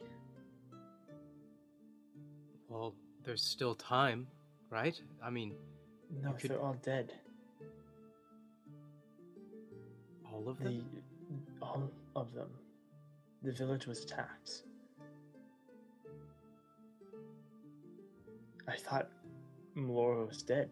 [2.68, 2.94] Well,
[3.24, 4.26] there's still time,
[4.70, 5.00] right?
[5.22, 5.54] I mean,
[6.22, 7.12] No, could- they're all dead.
[10.32, 11.02] all of The them.
[11.60, 12.50] all of them.
[13.42, 14.62] The village was attacked.
[18.68, 19.08] I thought
[19.76, 20.70] Melora was dead.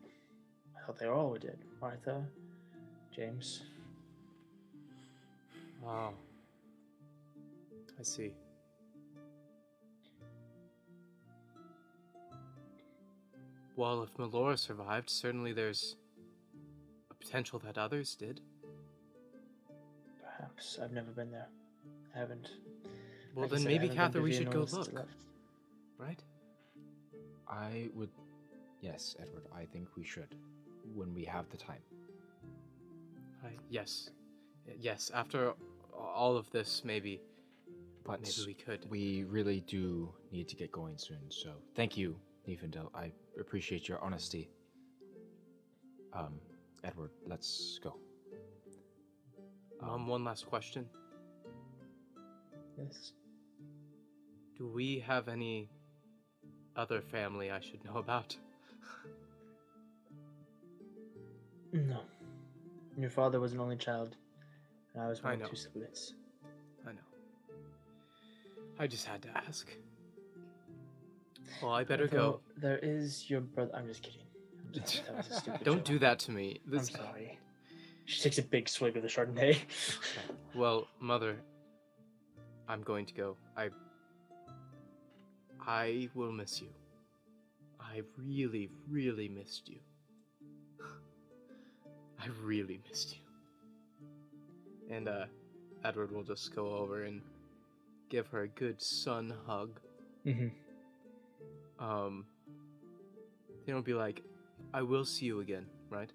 [0.76, 1.58] I thought they all were dead.
[1.80, 2.24] Martha,
[3.14, 3.62] James.
[5.84, 6.12] Oh.
[7.98, 8.32] I see.
[13.76, 15.96] Well, if Melora survived, certainly there's
[17.10, 18.40] a potential that others did.
[20.22, 21.48] Perhaps I've never been there.
[22.14, 22.48] I haven't.
[23.34, 25.06] Well, like then said, maybe, haven't been Kathyr, to we should go look,
[25.98, 26.22] right?
[27.48, 28.10] I would.
[28.80, 30.34] Yes, Edward, I think we should.
[30.94, 31.80] When we have the time.
[33.44, 34.10] I, yes.
[34.80, 35.52] Yes, after
[35.92, 37.20] all of this, maybe,
[38.04, 38.86] But maybe we could.
[38.90, 42.16] we really do need to get going soon, so thank you,
[42.48, 42.88] Nefendel.
[42.94, 44.50] I appreciate your honesty.
[46.12, 46.40] Um,
[46.84, 47.96] Edward, let's go.
[49.80, 50.86] Mom, one last question.
[52.78, 53.12] Yes.
[54.56, 55.68] Do we have any
[56.76, 58.36] other family I should know about?
[61.72, 62.00] No.
[62.96, 64.16] Your father was an only child,
[64.94, 66.14] and I was one I of two siblings.
[66.86, 66.98] I know.
[68.78, 69.68] I just had to ask.
[71.62, 72.40] Well, I better go.
[72.56, 73.70] There is your brother.
[73.74, 74.20] I'm just kidding.
[74.74, 75.84] I'm sorry, that was a stupid Don't joke.
[75.84, 76.60] do that to me.
[76.72, 77.38] I'm sorry.
[78.06, 79.58] She takes a big swig of the Chardonnay.
[80.54, 81.36] well, mother,
[82.68, 83.36] I'm going to go.
[83.56, 83.70] I
[85.66, 86.68] I will miss you.
[87.80, 89.78] I really, really missed you.
[92.20, 94.94] I really missed you.
[94.94, 95.26] And uh
[95.84, 97.20] Edward will just go over and
[98.08, 99.80] give her a good sun hug.
[100.24, 100.48] mm-hmm.
[101.84, 102.26] Um
[103.66, 104.22] you know be like,
[104.72, 106.10] I will see you again, right?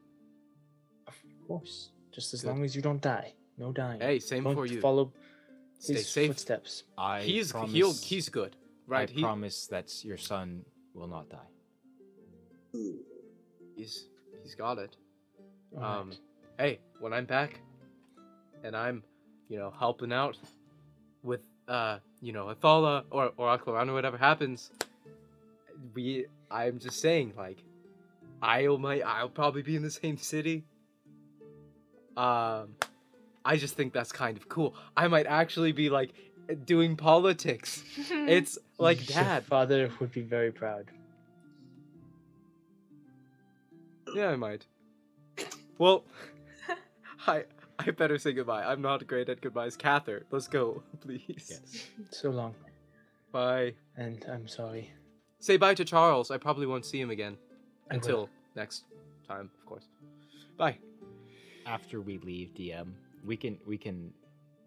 [1.08, 1.16] Of
[1.48, 1.90] course.
[2.12, 2.48] Just as Good.
[2.50, 3.34] long as you don't die.
[3.58, 4.00] No dying.
[4.00, 4.80] Hey, same don't for you.
[4.82, 5.12] Follow
[5.80, 6.28] Stay his safe.
[6.30, 6.84] footsteps.
[6.98, 8.56] I he's promise, he'll he's good,
[8.92, 9.10] right?
[9.10, 11.38] I he, promise that your son will not die.
[13.76, 14.06] he's
[14.44, 14.95] he's got it.
[15.76, 16.20] All Um, right.
[16.60, 17.60] hey, when I'm back,
[18.64, 19.03] and I'm,
[19.48, 20.38] you know, helping out
[21.24, 24.72] with, uh, you know, Athala or or or whatever happens,
[25.94, 27.64] we, I'm just saying, like,
[28.42, 30.66] I'll might, I'll probably be in the same city.
[32.18, 32.76] Um,
[33.45, 34.76] I just think that's kind of cool.
[34.95, 36.14] I might actually be like
[36.54, 37.84] doing politics.
[38.12, 39.44] It's like Your dad.
[39.46, 40.86] father would be very proud.
[44.14, 44.66] Yeah, I might.
[45.78, 46.04] Well,
[47.28, 47.46] I
[47.80, 48.64] I better say goodbye.
[48.64, 49.78] I'm not great at goodbyes.
[49.78, 51.24] Kathyr, let's go, please.
[51.50, 51.88] Yes.
[52.12, 52.54] So long.
[53.32, 53.74] Bye.
[53.96, 54.92] And I'm sorry.
[55.40, 56.30] Say bye to Charles.
[56.32, 57.38] I probably won't see him again
[57.90, 58.02] I will.
[58.02, 58.84] until next
[59.28, 59.86] time, of course.
[60.58, 60.78] Bye.
[61.66, 62.92] After we leave DM,
[63.26, 64.14] we can we can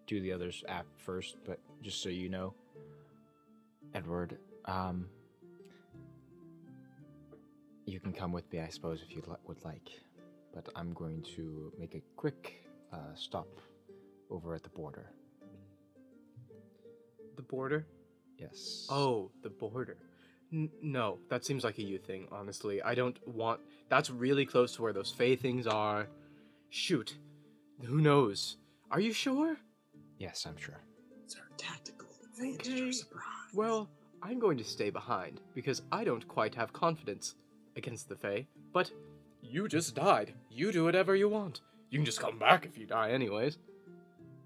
[0.07, 2.55] do the others app first, but just so you know,
[3.93, 5.05] Edward, um,
[7.85, 9.91] you can come with me, I suppose, if you li- would like.
[10.51, 13.47] But I'm going to make a quick uh, stop
[14.31, 15.11] over at the border.
[17.35, 17.85] The border?
[18.39, 18.87] Yes.
[18.89, 19.97] Oh, the border.
[20.51, 22.81] N- no, that seems like a you thing, honestly.
[22.81, 23.59] I don't want.
[23.89, 26.07] That's really close to where those Fey things are.
[26.71, 27.15] Shoot.
[27.83, 28.57] Who knows?
[28.89, 29.57] Are you sure?
[30.17, 30.79] Yes, I'm sure.
[32.39, 32.91] Okay.
[32.91, 33.23] surprise.
[33.53, 33.89] Well,
[34.21, 37.35] I'm going to stay behind because I don't quite have confidence
[37.75, 38.47] against the Fae.
[38.73, 38.91] But
[39.41, 40.33] you just died.
[40.49, 41.61] You do whatever you want.
[41.89, 43.57] You can just come back if you die, anyways.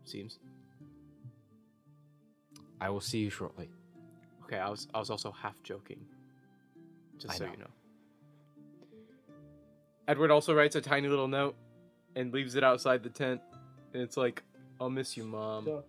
[0.03, 0.39] Seems.
[2.81, 3.69] I will see you shortly.
[4.43, 5.99] Okay, I was I was also half joking.
[7.17, 7.51] Just I so know.
[7.51, 7.67] you know.
[10.07, 11.55] Edward also writes a tiny little note
[12.15, 13.41] and leaves it outside the tent.
[13.93, 14.43] And it's like,
[14.81, 15.65] I'll miss you, mom.
[15.65, 15.83] So,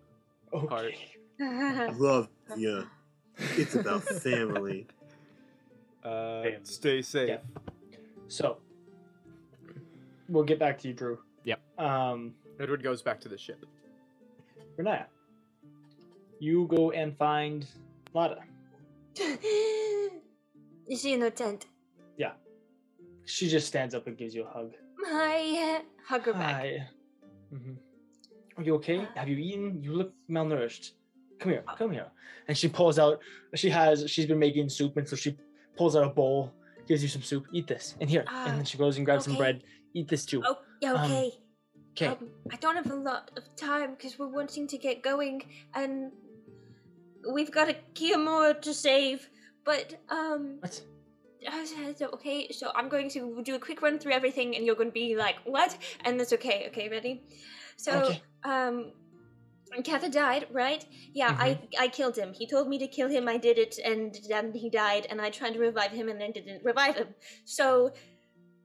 [0.68, 0.94] Heart.
[1.40, 1.92] Okay.
[1.98, 2.86] Love you.
[3.56, 4.86] It's about family.
[6.02, 6.58] Uh, Family.
[6.62, 7.28] stay safe.
[7.28, 7.38] Yeah.
[8.28, 8.56] So,
[10.30, 11.18] we'll get back to you, Drew.
[11.44, 11.60] Yep.
[11.78, 13.66] Um, Edward goes back to the ship.
[14.78, 15.04] Riniya,
[16.38, 17.66] you go and find
[18.14, 18.38] Lada.
[20.88, 21.66] Is she in her tent?
[22.16, 22.32] Yeah.
[23.26, 24.72] She just stands up and gives you a hug.
[25.04, 25.82] Hi.
[26.02, 26.54] Hug her back.
[26.62, 26.88] Hi.
[27.50, 27.72] hmm
[28.56, 29.06] Are you okay?
[29.16, 29.82] Have you eaten?
[29.82, 30.92] You look malnourished.
[31.40, 32.06] Come here, come here.
[32.48, 33.20] And she pulls out.
[33.54, 34.08] She has.
[34.10, 35.36] She's been making soup, and so she
[35.76, 36.52] pulls out a bowl,
[36.86, 37.46] gives you some soup.
[37.52, 38.24] Eat this, and here.
[38.28, 39.62] and then Ah, she goes and grabs some bread.
[39.94, 40.42] Eat this too.
[40.44, 41.32] Oh, yeah, Um, okay.
[41.92, 42.06] Okay.
[42.06, 45.42] Um, I don't have a lot of time because we're wanting to get going,
[45.74, 46.12] and
[47.32, 49.28] we've got a Kiamora to save.
[49.64, 50.82] But um, what?
[52.14, 54.94] Okay, so I'm going to do a quick run through everything, and you're going to
[54.94, 56.66] be like, "What?" And that's okay.
[56.68, 57.22] Okay, ready?
[57.76, 58.22] So, Okay.
[58.44, 58.92] um,
[59.78, 60.84] Kathyr died, right?
[61.14, 62.32] Yeah, I I killed him.
[62.32, 63.28] He told me to kill him.
[63.28, 65.06] I did it, and then he died.
[65.10, 67.14] And I tried to revive him, and I didn't revive him.
[67.44, 67.92] So,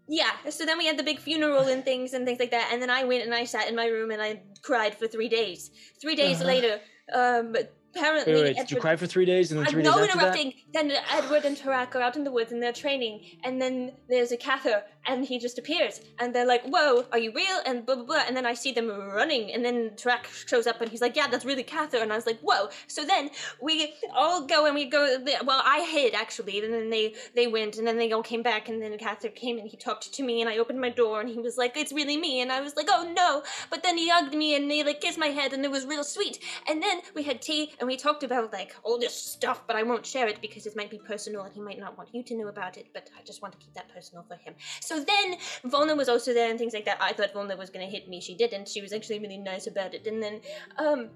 [0.07, 0.31] yeah.
[0.49, 2.69] So then we had the big funeral and things and things like that.
[2.71, 5.29] And then I went and I sat in my room and I cried for three
[5.29, 5.69] days.
[6.01, 6.47] Three days Uh-huh.
[6.47, 6.81] later,
[7.13, 7.55] um,
[7.95, 8.57] apparently Wait, wait.
[8.57, 10.53] Did you cry for three days and then I'm three no days after interrupting.
[10.73, 14.31] Then Edward and Tarak are out in the woods and they're training, and then there's
[14.31, 17.95] a Kathyr, and he just appears, and they're like, "Whoa, are you real?" And blah
[17.95, 18.23] blah blah.
[18.27, 21.27] And then I see them running, and then Tarak shows up, and he's like, "Yeah,
[21.27, 23.29] that's really Kathyr." And I was like, "Whoa!" So then
[23.61, 25.17] we all go and we go.
[25.45, 28.69] Well, I hid actually, and then they they went, and then they all came back,
[28.69, 31.29] and then Kathyr came and he talked to me, and I opened my door, and
[31.29, 34.09] he was like, "It's really me," and I was like, "Oh no!" But then he
[34.09, 36.39] hugged me and he like kissed my head, and it was real sweet.
[36.67, 39.83] And then we had tea and we talked about like all this stuff, but I
[39.83, 42.35] won't share it because it might be personal and he might not want you to
[42.35, 44.55] know about it, but I just want to keep that personal for him.
[44.81, 46.97] So then Volna was also there and things like that.
[47.01, 48.21] I thought Volna was gonna hit me.
[48.21, 48.67] She didn't.
[48.67, 50.07] She was actually really nice about it.
[50.07, 50.41] And then
[50.77, 51.09] um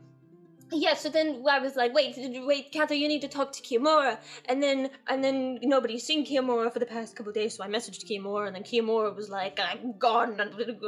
[0.72, 4.18] yeah, so then I was like, wait, wait, Kathyr, you need to talk to Kiamora.
[4.46, 8.06] And then and then nobody's seen Kiamora for the past couple days, so I messaged
[8.06, 10.40] Kiamora, and then Kiamora was like, I'm gone,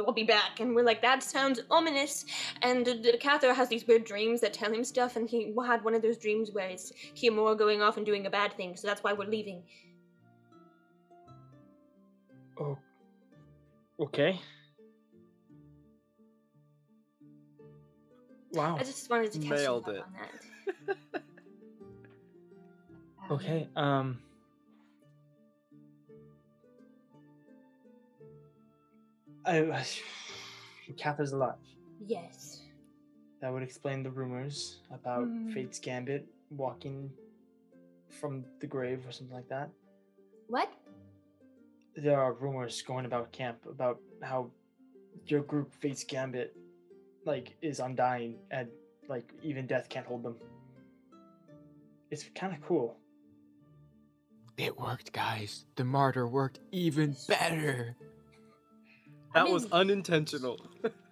[0.06, 0.60] I'll be back.
[0.60, 2.24] And we're like, that sounds ominous.
[2.62, 6.02] And Kathyr has these weird dreams that tell him stuff, and he had one of
[6.02, 9.12] those dreams where it's Kiamora going off and doing a bad thing, so that's why
[9.12, 9.62] we're leaving.
[12.60, 12.78] Oh.
[13.98, 14.40] Okay.
[18.52, 18.76] Wow.
[18.78, 20.04] I just wanted to catch Nailed you up it.
[20.04, 21.22] on that.
[23.30, 23.68] Okay.
[23.76, 24.18] Um.
[29.46, 29.84] I.
[30.96, 31.54] Kathyr's alive.
[32.06, 32.60] Yes.
[33.40, 35.50] That would explain the rumors about Hmm.
[35.52, 37.10] Fate's Gambit walking
[38.10, 39.70] from the grave or something like that.
[40.48, 40.70] What?
[41.96, 44.50] There are rumors going about camp about how
[45.26, 46.54] your group Fate's Gambit
[47.24, 48.68] like is undying and
[49.08, 50.36] like even death can't hold them.
[52.10, 52.96] It's kind of cool.
[54.58, 55.64] It worked, guys.
[55.76, 57.96] The martyr worked even better.
[59.34, 60.60] That I was unintentional.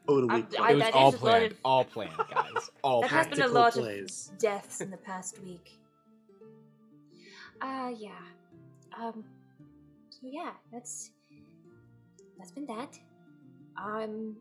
[0.06, 0.40] Totally.
[0.40, 0.62] I- planned.
[0.62, 1.52] I it was all there's a lot planned.
[1.52, 2.70] of- All planned, guys.
[2.84, 4.28] All There has been a lot plays.
[4.32, 5.78] of deaths in the past week.
[7.62, 8.12] Uh yeah.
[8.98, 9.22] Um
[10.08, 11.10] so yeah, that's
[12.38, 12.98] that's been that.
[13.76, 14.34] I'm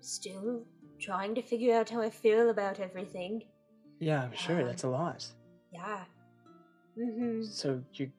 [0.00, 0.64] still
[1.00, 3.42] trying to figure out how I feel about everything.
[3.98, 5.26] Yeah, I'm sure Um, that's a lot.
[5.72, 6.04] Yeah.
[6.98, 7.44] Mm-hmm.
[7.44, 8.10] So you,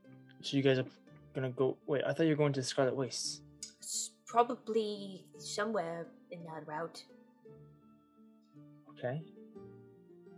[0.41, 0.85] so you guys are
[1.33, 1.77] gonna go.
[1.87, 3.41] Wait, I thought you were going to Scarlet Wastes.
[3.79, 7.03] It's probably somewhere in that route.
[8.97, 9.21] Okay.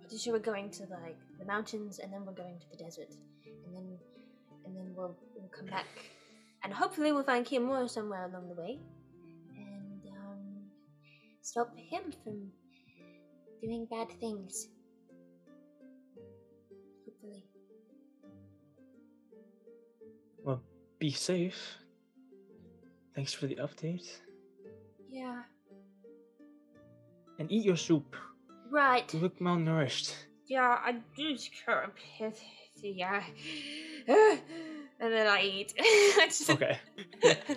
[0.01, 3.11] Pretty sure we're going to like the mountains and then we're going to the desert.
[3.65, 3.97] And then
[4.65, 5.87] and then we'll we'll come back.
[6.63, 8.79] And hopefully we'll find Kiamora somewhere along the way.
[11.43, 12.47] Stop him from
[13.61, 14.69] doing bad things.
[17.05, 17.43] Hopefully.
[20.43, 20.61] Well,
[20.99, 21.77] be safe.
[23.13, 24.07] Thanks for the update.
[25.11, 25.43] Yeah.
[27.39, 28.15] And eat your soup.
[28.71, 29.13] Right.
[29.13, 30.13] You look malnourished.
[30.47, 32.41] Yeah, I just can't pit.
[32.81, 33.21] Yeah.
[34.07, 34.39] and
[34.99, 35.73] then I eat.
[35.79, 36.77] I just- Okay.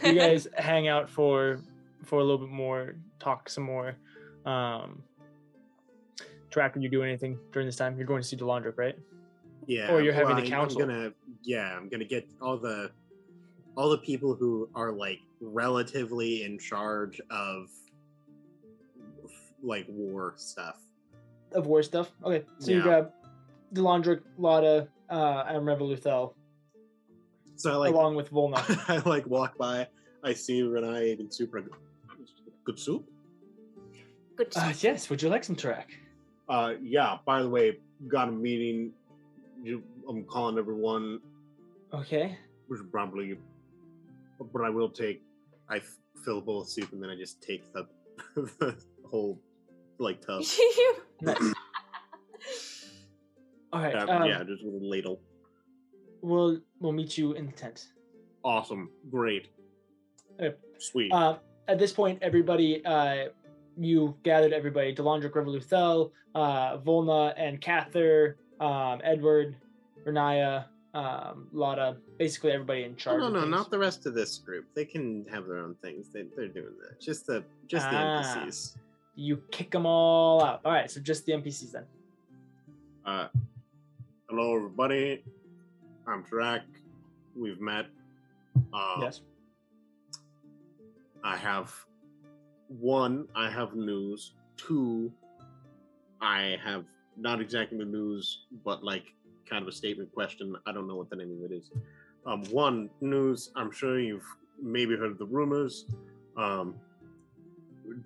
[0.05, 1.60] you guys hang out for
[2.05, 2.94] for a little bit more,
[3.26, 3.96] talk some more.
[4.44, 5.02] Um,
[6.50, 7.96] Tarak, you do anything during this time?
[7.96, 8.96] You're going to see Delandric, right?
[9.66, 9.90] Yeah.
[9.90, 10.80] Or you're having the council.
[10.80, 12.92] I'm gonna yeah, I'm gonna get all the
[13.76, 17.68] all the people who are like relatively in charge of
[19.60, 20.78] like war stuff.
[21.52, 22.12] Of war stuff.
[22.24, 23.10] Okay, so you grab
[23.74, 26.34] Delandric, Lotta, uh, and Revoluthel,
[27.56, 28.62] So I like along with Volna.
[28.88, 29.88] I like walk by.
[30.22, 31.64] I see Renai eating super
[32.64, 33.08] good soup.
[34.36, 34.52] Good.
[34.55, 35.86] Uh, yes, would you like some Tarak?
[36.48, 37.18] Uh, yeah.
[37.24, 38.92] By the way, got a meeting.
[39.62, 41.20] You, I'm calling everyone.
[41.92, 42.39] Okay.
[42.68, 43.39] Which probably,
[44.52, 45.23] but I will take.
[45.70, 45.81] I
[46.24, 47.86] fill a bowl of soup and then I just take the,
[48.60, 48.76] the
[49.08, 49.40] whole
[49.98, 50.42] like tub.
[51.23, 51.39] Nice.
[53.73, 53.94] All right.
[53.94, 55.18] Uh, um, yeah, just with a ladle.
[56.20, 57.86] We'll we'll meet you in the tent.
[58.44, 58.90] Awesome.
[59.10, 59.48] Great.
[60.39, 61.10] Uh, Sweet.
[61.10, 63.28] Uh, at this point, everybody, uh,
[63.78, 69.56] you gathered everybody: Delandric, Revoluthel, uh, Volna, and Kathyr, um, Edward,
[70.06, 70.64] Riniya,
[70.94, 71.96] um, Lotta.
[72.18, 73.20] Basically, everybody in Oh, charge.
[73.20, 73.50] no, of no, things.
[73.50, 74.66] not the rest of this group.
[74.74, 76.08] They can have their own things.
[76.12, 77.00] They, they're doing that.
[77.00, 78.22] Just the just the Ah.
[78.46, 78.76] NPCs.
[79.14, 80.60] You kick them all out.
[80.64, 81.84] All right, so just the NPCs then.
[83.05, 83.28] Uh,
[84.28, 85.22] hello, everybody.
[86.06, 86.62] I'm Drac.
[87.34, 87.86] We've met.
[88.72, 89.20] Uh, yes.
[91.24, 91.74] I have
[92.68, 93.28] one.
[93.34, 94.32] I have news.
[94.56, 95.12] Two.
[96.20, 96.84] I have
[97.16, 99.04] not exactly the news, but like
[99.48, 100.56] kind of a statement question.
[100.66, 101.70] I don't know what the name of it is.
[102.26, 103.50] Um, one news.
[103.54, 104.26] I'm sure you've
[104.60, 105.86] maybe heard the rumors.
[106.36, 106.74] Um,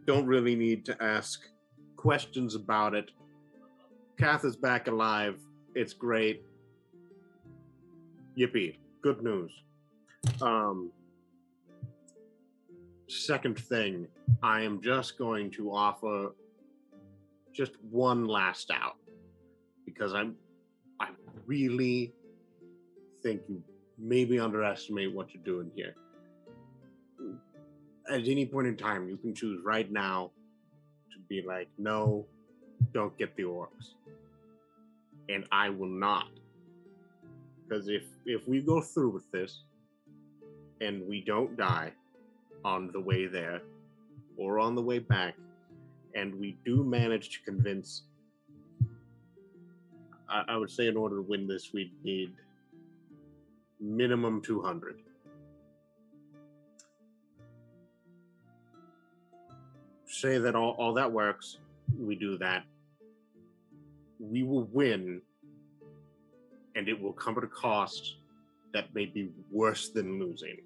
[0.07, 1.49] don't really need to ask
[1.97, 3.11] questions about it.
[4.19, 5.39] Kath is back alive.
[5.75, 6.43] It's great.
[8.37, 8.77] Yippee.
[9.03, 9.51] Good news.
[10.43, 10.91] Um,
[13.11, 14.07] second thing,
[14.43, 16.31] I am just going to offer
[17.53, 18.97] just one last out
[19.85, 20.37] because I'm
[21.01, 21.09] I
[21.47, 22.15] really
[23.23, 23.63] think you
[23.99, 25.95] maybe underestimate what you're doing here.
[28.09, 30.31] At any point in time, you can choose right now
[31.13, 32.27] to be like, no,
[32.93, 33.95] don't get the orcs.
[35.29, 36.29] And I will not.
[37.63, 39.65] Because if if we go through with this
[40.81, 41.93] and we don't die
[42.65, 43.63] on the way there
[44.37, 45.35] or on the way back,
[46.15, 48.05] and we do manage to convince
[50.29, 52.33] I, I would say in order to win this we'd need
[53.81, 55.01] minimum 200
[60.07, 61.59] say that all, all that works
[61.99, 62.65] we do that.
[64.19, 65.23] We will win
[66.77, 68.17] and it will come at a cost
[68.73, 70.59] that may be worse than losing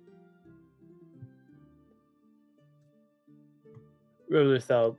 [4.31, 4.97] Revoluthel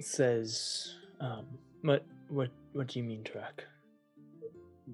[0.00, 1.46] says, um,
[1.82, 3.64] "What, what, what do you mean, Tarak?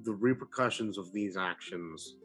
[0.04, 2.16] the repercussions of these actions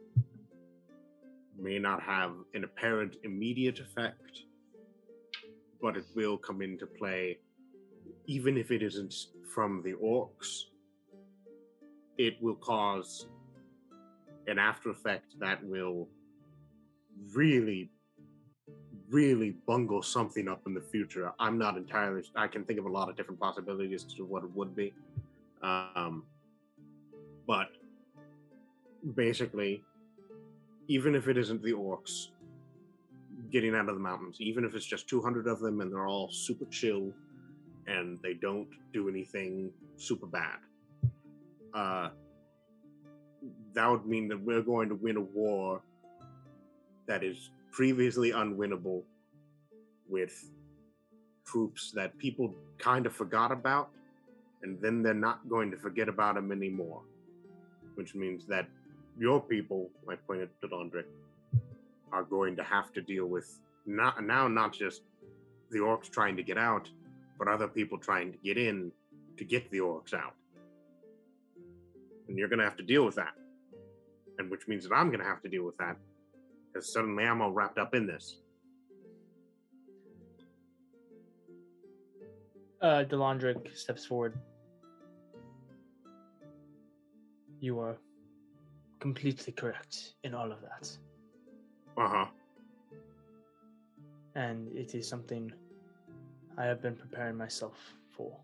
[1.59, 4.43] may not have an apparent immediate effect,
[5.81, 7.37] but it will come into play,
[8.25, 9.13] even if it isn't
[9.53, 10.63] from the orcs.
[12.17, 13.27] It will cause
[14.47, 16.07] an after effect that will
[17.33, 17.91] really,
[19.09, 21.31] really bungle something up in the future.
[21.39, 22.23] I'm not entirely.
[22.35, 24.93] I can think of a lot of different possibilities as to what it would be.
[25.61, 26.23] Um,
[27.47, 27.69] but
[29.15, 29.83] basically,
[30.87, 32.27] even if it isn't the orcs
[33.51, 36.29] getting out of the mountains, even if it's just 200 of them and they're all
[36.29, 37.13] super chill
[37.87, 40.57] and they don't do anything super bad,
[41.73, 42.09] uh,
[43.73, 45.81] that would mean that we're going to win a war
[47.07, 49.01] that is previously unwinnable
[50.09, 50.35] with
[51.45, 52.47] troops that people
[52.77, 53.89] kind of forgot about,
[54.63, 57.01] and then they're not going to forget about them anymore
[57.97, 58.67] which means that
[59.17, 61.07] your people, I pointed to Dondrick,
[62.11, 65.01] are going to have to deal with not now not just
[65.71, 66.89] the orcs trying to get out,
[67.39, 68.91] but other people trying to get in
[69.37, 70.35] to get the orcs out.
[72.27, 73.33] And you're gonna have to deal with that.
[74.37, 75.97] And which means that I'm gonna have to deal with that.
[76.71, 78.41] Because suddenly I'm all wrapped up in this.
[82.81, 84.37] Uh, Delandric steps forward.
[87.59, 87.97] You are
[88.99, 90.97] completely correct in all of that.
[91.97, 92.25] Uh-huh.
[94.35, 95.51] And it is something
[96.57, 97.77] I have been preparing myself
[98.11, 98.37] for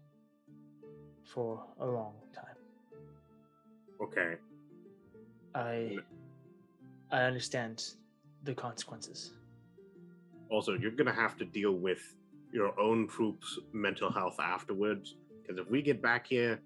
[1.23, 2.57] for a long time.
[4.01, 4.35] Okay.
[5.55, 5.97] I
[7.11, 7.93] I understand
[8.43, 9.31] the consequences.
[10.49, 12.15] Also, you're gonna have to deal with
[12.51, 15.15] your own troops' mental health afterwards.
[15.41, 16.61] Because if we get back here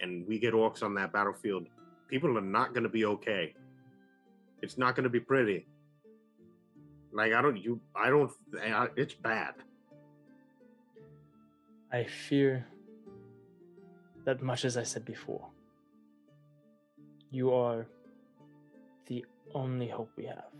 [0.00, 1.66] and we get orcs on that battlefield,
[2.08, 3.54] people are not gonna be okay.
[4.62, 5.66] It's not gonna be pretty.
[7.12, 8.30] Like I don't, you, I don't.
[8.62, 9.54] I, it's bad.
[11.92, 12.66] I fear
[14.24, 15.46] that much as I said before.
[17.30, 17.86] You are
[19.06, 20.52] the only hope we have.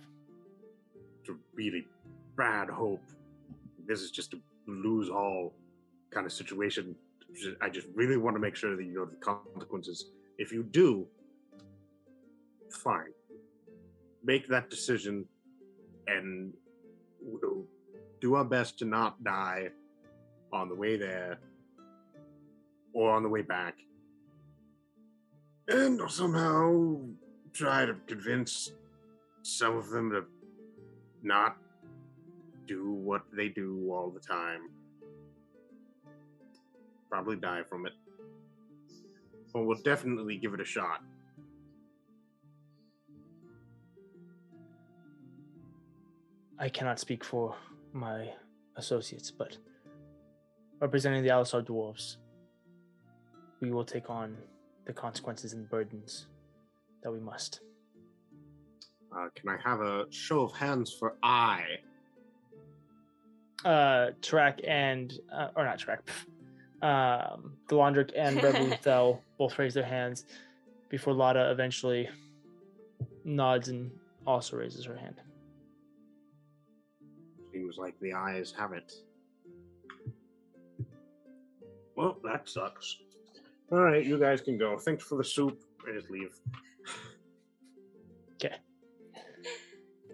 [1.26, 1.86] To really
[2.36, 3.02] bad hope.
[3.86, 5.52] This is just a lose all
[6.10, 6.94] kind of situation.
[7.60, 10.10] I just really want to make sure that you know the consequences.
[10.38, 11.06] If you do,
[12.70, 13.12] fine.
[14.24, 15.26] Make that decision
[16.06, 16.52] and
[17.20, 17.64] we'll
[18.20, 19.68] do our best to not die
[20.52, 21.38] on the way there
[22.92, 23.74] or on the way back.
[25.68, 26.98] And somehow
[27.52, 28.72] try to convince
[29.42, 30.24] some of them to
[31.26, 31.56] not
[32.66, 34.70] do what they do all the time.
[37.10, 37.92] Probably die from it.
[39.52, 41.02] But we'll definitely give it a shot.
[46.58, 47.54] I cannot speak for
[47.92, 48.30] my
[48.76, 49.58] associates, but
[50.80, 52.16] representing the Alisar dwarves,
[53.60, 54.36] we will take on
[54.86, 56.26] the consequences and burdens
[57.02, 57.60] that we must.
[59.16, 61.62] Uh, can I have a show of hands for I?
[63.64, 66.00] Uh, Tarak and uh, or not Tarak,
[66.82, 70.26] um, Delandric and Revoluthel both raise their hands
[70.90, 72.08] before Lada eventually
[73.24, 73.90] nods and
[74.26, 75.16] also raises her hand.
[77.52, 78.92] Seems like the ayes have it.
[81.96, 82.98] Well, that sucks.
[83.72, 84.78] All right, you guys can go.
[84.78, 85.58] Thanks for the soup.
[85.88, 86.38] I just leave.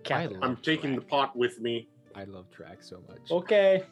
[0.05, 0.41] Catherine.
[0.41, 1.89] love I'm taking the pot with me.
[2.15, 3.31] I love Tarak so much.
[3.31, 3.85] Okay.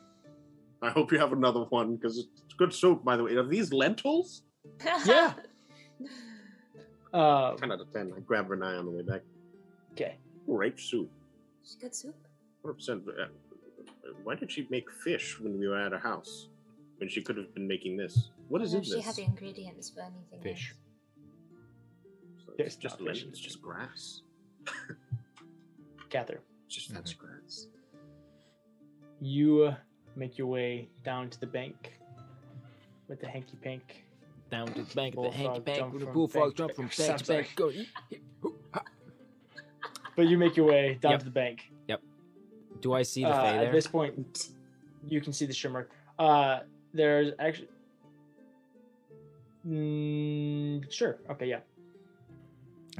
[0.82, 3.34] I hope you have another one because it's good soup, by the way.
[3.36, 4.42] Are these lentils?
[5.06, 5.34] Yeah.
[7.12, 8.12] Uh, 10 out of 10.
[8.16, 9.22] I grabbed Renai on the way back.
[9.92, 10.16] okay.
[10.46, 11.10] Great soup.
[11.64, 12.14] She good soup.
[12.64, 13.06] 100%.
[13.08, 13.26] Uh,
[14.22, 16.48] Why did she make fish when we were at her house?
[16.98, 18.30] When she could have been making this.
[18.48, 19.14] What is I in don't know if this?
[19.16, 20.40] she had the ingredients for anything.
[20.42, 20.74] Fish.
[20.74, 22.46] else.
[22.46, 24.22] So It's it's just lentils, it's just grass.
[26.10, 26.40] Catherine.
[26.66, 27.66] It's just fancy grass.
[29.20, 29.74] You uh,
[30.16, 31.92] make your way down to the bank
[33.08, 34.04] with the hanky pank.
[34.50, 36.96] Down to the bank of the hanky pank jump with a bullfrog jump from bank.
[37.06, 37.52] bank to bank.
[37.56, 37.70] Go.
[37.70, 38.82] eep, eep, hoo, ha.
[40.16, 41.18] But you make your way down Yep.
[41.20, 41.70] to the bank.
[41.88, 42.02] Yep.
[42.80, 44.50] Do I see the Uh, Fae at this point,
[45.06, 45.88] you can see the shimmer.
[46.18, 46.60] Uh,
[46.92, 47.68] there's actually.
[49.66, 51.18] Mm, sure.
[51.30, 51.46] Okay.
[51.46, 51.60] Yeah.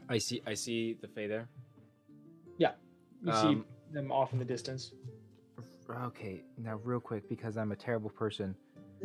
[0.09, 0.43] I see.
[0.47, 1.49] I see the Fae there.
[3.23, 4.93] You Um, see them off in the distance.
[6.07, 8.55] Okay, now real quick because I'm a terrible person.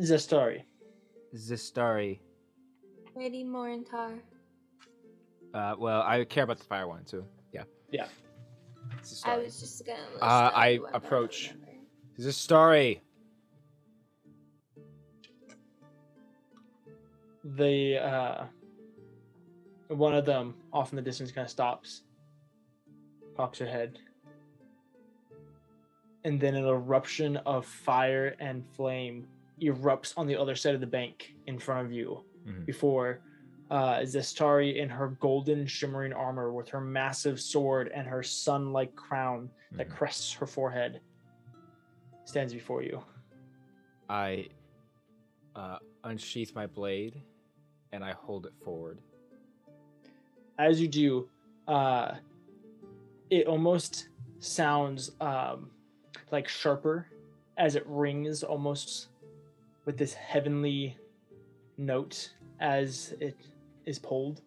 [0.00, 0.62] Zestari.
[1.34, 2.20] Zistari.
[3.16, 4.18] Lady Morintar.
[5.52, 7.24] Uh, well, I care about the fire one, too.
[7.52, 7.64] yeah.
[7.90, 8.06] Yeah.
[9.02, 9.26] Zistari.
[9.28, 9.98] I was just gonna.
[10.22, 11.52] Uh, I approach.
[11.52, 11.72] remember.
[12.20, 13.00] Zistari.
[17.44, 18.44] The uh,
[19.88, 22.02] one of them off in the distance kind of stops,
[23.36, 23.98] pops her head,
[26.26, 29.24] and then an eruption of fire and flame
[29.62, 32.20] erupts on the other side of the bank in front of you.
[32.46, 32.66] Mhm.
[32.66, 33.20] Before
[33.68, 39.50] uh, Zestari in her golden shimmering armor with her massive sword and her sun-like crown
[39.72, 39.96] that Mhm.
[39.96, 41.00] crests her forehead
[42.24, 43.02] stands before you.
[44.08, 44.48] I
[45.56, 47.22] uh, unsheath my blade
[47.92, 49.00] and I hold it forward.
[50.58, 51.28] as you do,
[51.68, 52.14] uh,
[53.30, 55.70] it almost sounds um,
[56.30, 57.06] like sharper
[57.56, 59.08] as it rings almost
[59.84, 60.96] with this heavenly
[61.78, 63.36] note as it
[63.84, 64.42] is pulled.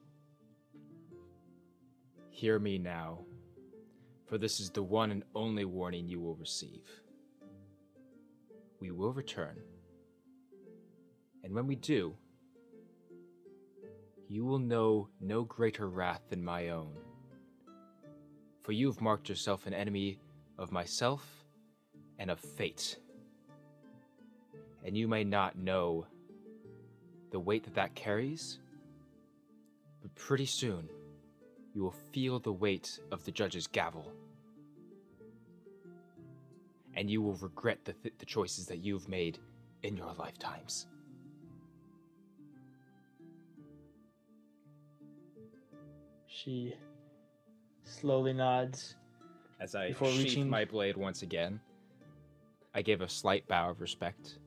[2.29, 3.19] Hear me now,
[4.25, 6.87] for this is the one and only warning you will receive.
[8.79, 9.57] We will return.
[11.43, 12.15] And when we do,
[14.27, 16.93] you will know no greater wrath than my own.
[18.63, 20.19] For you have marked yourself an enemy
[20.57, 21.38] of myself
[22.19, 22.99] and of fate.
[24.85, 26.05] And you may not know
[27.31, 28.59] the weight that that carries,
[30.01, 30.89] but pretty soon
[31.73, 34.11] you will feel the weight of the judge's gavel.
[36.95, 39.39] And you will regret the, th- the choices that you've made
[39.83, 40.87] in your lifetimes.
[46.27, 46.73] She
[47.83, 48.95] slowly nods.
[49.59, 51.59] As I sheath reaching- my blade once again,
[52.73, 54.37] I give a slight bow of respect.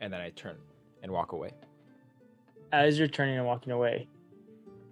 [0.00, 0.56] And then I turn
[1.02, 1.52] and walk away.
[2.72, 4.08] As you're turning and walking away,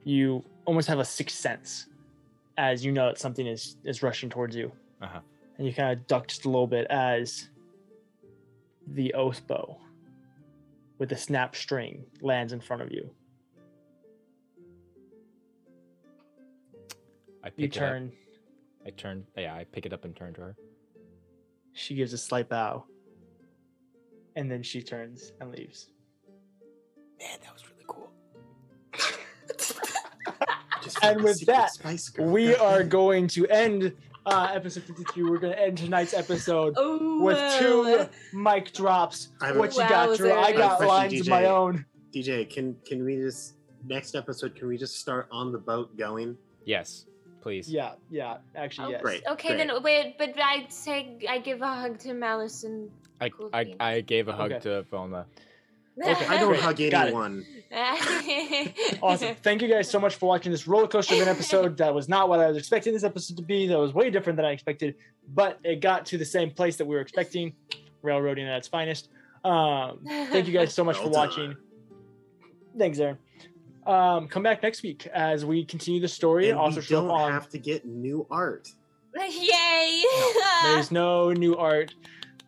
[0.04, 1.86] you almost have a sixth sense
[2.56, 4.70] as you know that something is, is rushing towards you.
[5.02, 5.20] Uh-huh.
[5.58, 7.48] And you kind of duck just a little bit as
[8.88, 9.78] the oath bow
[10.98, 13.10] with the snap string lands in front of you.
[17.42, 17.78] I pick You it up.
[17.78, 18.12] turn
[18.86, 19.26] I turn.
[19.36, 20.56] Yeah, I pick it up and turn to her.
[21.74, 22.84] She gives a slight bow.
[24.36, 25.88] And then she turns and leaves.
[27.20, 28.10] Man, that was really cool.
[31.02, 33.92] And with that, Spice We are going to end
[34.26, 35.30] uh, episode 52.
[35.30, 38.08] We're going to end tonight's episode Oh, with two well.
[38.32, 39.28] mic drops.
[39.40, 40.32] I have a- What you got, Drew?
[40.32, 41.84] I got Question, lines of my own.
[42.12, 43.54] DJ, can can we just
[43.86, 44.54] next episode?
[44.54, 46.36] Can we just start on the boat going?
[46.64, 47.06] Yes,
[47.44, 47.70] please.
[47.70, 49.02] Yeah, yeah, actually, Oh, yes.
[49.02, 49.22] Great.
[49.34, 52.90] Okay, then wait, but I'd say I give a hug to Malice and.
[53.20, 53.74] I, I.
[53.78, 54.60] I gave a hug Okay.
[54.64, 55.24] to Volna.
[55.96, 56.60] Okay, I don't Great.
[56.60, 57.14] hug Got it.
[57.14, 57.46] anyone.
[59.00, 59.36] Awesome.
[59.36, 61.76] Thank you guys so much for watching this roller coaster of an episode.
[61.82, 63.68] That was not what I was expecting this episode to be.
[63.68, 64.96] That was way different than I expected,
[65.32, 67.52] but it got to the same place that we were expecting.
[68.02, 69.08] Railroading at its finest.
[69.44, 70.00] Um,
[70.32, 71.50] thank you guys so much for Well watching.
[71.52, 71.56] done.
[72.76, 73.18] Thanks, Aaron.
[73.86, 76.50] Um, come back next week as we continue the story.
[76.50, 77.32] And also we don't on.
[77.32, 78.72] have to get new art.
[79.16, 80.02] Yay!
[80.62, 81.94] There's no new art.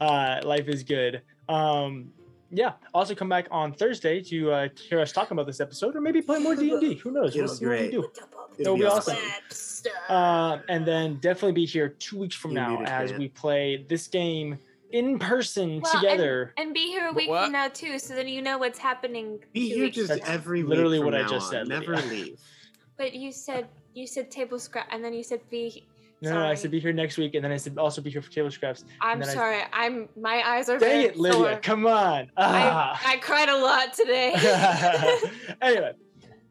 [0.01, 1.23] Uh, life is good.
[1.49, 2.13] Um,
[2.51, 2.73] yeah.
[2.95, 6.23] Also, come back on Thursday to uh, hear us talk about this episode, or maybe
[6.23, 6.95] play more D and D.
[6.95, 7.37] Who knows?
[7.37, 8.11] It'll We'll be see what we do.
[8.59, 9.17] It'll be awesome.
[9.17, 9.91] Webster.
[10.09, 14.07] Um, and then definitely be here two weeks from You now as we play this
[14.07, 14.59] game
[14.93, 16.53] in person Well, together.
[16.57, 17.45] And be here a week what?
[17.45, 19.41] from now too, so then you know what's happening.
[19.53, 21.51] Be here weeks just That's every week literally from what I just on.
[21.53, 22.11] said, Never Lydia.
[22.11, 22.41] leave.
[22.99, 25.85] But you said you said table scrap, and then you said be.
[26.23, 28.23] no, no, I said be here next week, and then I said also be here
[28.23, 28.87] for table scraps.
[29.03, 29.61] I'm then I- sorry.
[29.71, 31.39] I'm my eyes are Dang it, Lydia!
[31.39, 31.57] sore.
[31.63, 32.31] Come on.
[32.39, 33.01] I, Ah.
[33.05, 34.33] I cried a lot today.
[35.61, 35.93] anyway,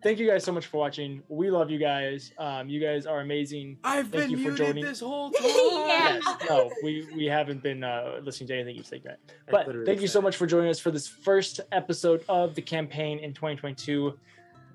[0.05, 1.23] thank you guys so much for watching.
[1.29, 2.31] We love you guys.
[2.37, 3.77] Um, you guys are amazing.
[3.83, 4.85] I've Thank been you for muted joining.
[4.85, 5.41] this whole Yeah.
[5.41, 6.21] time.
[6.23, 9.17] Yes, no, we we haven't been uh, listening to anything you say, Grant.
[9.47, 12.61] I But thank you so much for joining us for this first episode of the
[12.61, 14.17] campaign in 2022.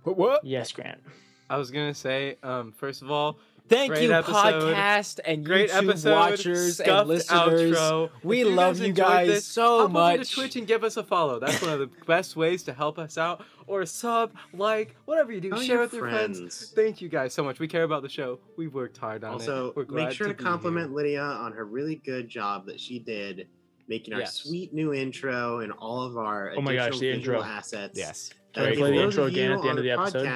[0.04, 0.44] But what?
[0.44, 1.00] Yes, Grant.
[1.48, 3.38] I was gonna say, um, first of all,
[3.70, 4.34] Thank Great you, episode.
[4.74, 7.76] podcast and great YouTube episode, watchers and listeners.
[7.78, 8.10] outro.
[8.24, 10.28] We If you love guys you enjoyed guys this, so hop over much.
[10.28, 11.38] to Twitch and give us a follow.
[11.38, 13.44] That's one of the best ways to help us out.
[13.68, 16.38] Or sub, like, whatever you do, Tell share your with your friends.
[16.38, 16.72] friends.
[16.74, 17.60] Thank you guys so much.
[17.60, 18.40] We care about the show.
[18.56, 19.76] We've worked hard on Also, it.
[19.76, 20.50] We're make sure to, be here.
[20.50, 23.46] compliment Lydia on her really good job that she did
[23.86, 24.34] making our Yes.
[24.34, 27.40] sweet new intro and all of our Oh my gosh, the intro.
[27.40, 27.96] assets.
[27.96, 28.30] Yes.
[28.52, 29.90] Can I That Very if play the intro of again at the end of the
[29.92, 30.26] episode?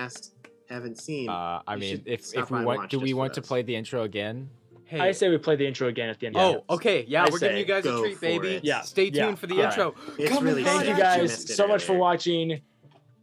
[0.68, 1.28] Podcast haven't seen.
[1.28, 4.48] Uh, I mean, if if we want, do we want to play the intro again?
[4.86, 5.00] Hey.
[5.00, 6.36] I say we play the intro again at the end.
[6.36, 6.74] of the Oh, episode.
[6.74, 7.04] okay.
[7.08, 8.48] Yeah, I we're giving you guys a treat, baby.
[8.56, 8.64] it.
[8.64, 9.72] Yeah, Stay tuned yeah, for the alright.
[9.72, 9.94] intro.
[10.18, 12.60] It's Come really Thank you sad that guys it so much for watching.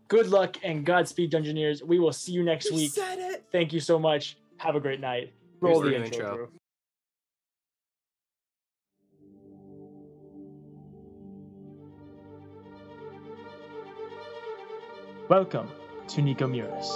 [0.08, 1.84] Good luck and Godspeed, Dungeoneers.
[1.84, 2.92] We will see you next You week.
[2.92, 3.46] said it.
[3.52, 4.38] Thank you so much.
[4.58, 5.32] Have a great night.
[5.62, 6.32] Roll Here's the the intro.
[6.32, 6.50] intro.
[15.30, 15.70] Welcome
[16.10, 16.88] to Nikomuris,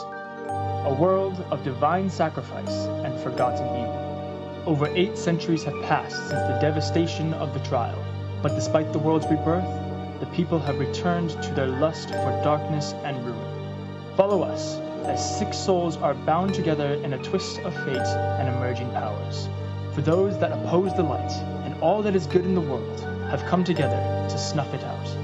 [0.85, 4.63] a world of divine sacrifice and forgotten evil.
[4.67, 7.97] Over eight centuries have passed since the devastation of the trial,
[8.43, 13.25] but despite the world's rebirth, the people have returned to their lust for darkness and
[13.25, 14.15] ruin.
[14.15, 17.97] Follow us as six souls are bound together in a twist of fate
[18.37, 19.49] and emerging powers.
[19.95, 21.31] For those that oppose the light
[21.65, 22.99] and all that is good in the world
[23.31, 25.17] have come together to snuff it out.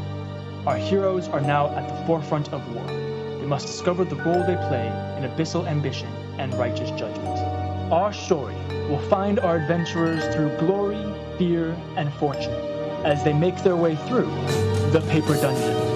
[0.66, 3.11] Our heroes are now at the forefront of war.
[3.52, 6.08] Must discover the role they play in abyssal ambition
[6.38, 7.38] and righteous judgment.
[7.92, 8.56] Our story
[8.88, 11.04] will find our adventurers through glory,
[11.38, 12.54] fear, and fortune
[13.04, 14.32] as they make their way through
[14.94, 15.91] the Paper Dungeon.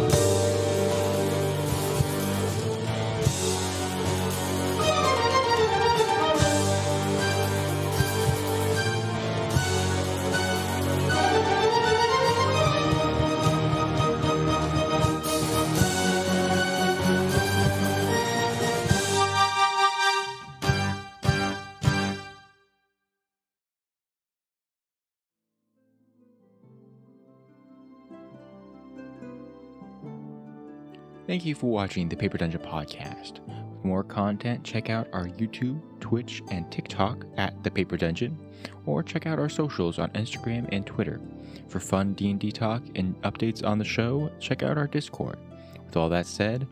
[31.36, 33.46] Thank you for watching the Paper Dungeon podcast.
[33.82, 38.40] For more content, check out our YouTube, Twitch, and TikTok at the Paper Dungeon,
[38.86, 41.20] or check out our socials on Instagram and Twitter.
[41.68, 45.38] For fun D&D talk and updates on the show, check out our Discord.
[45.86, 46.70] With all that said,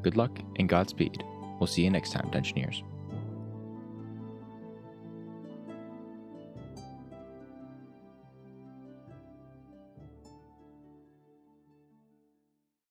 [0.00, 1.22] good luck and Godspeed.
[1.60, 2.82] We'll see you next time, Dungeoneers.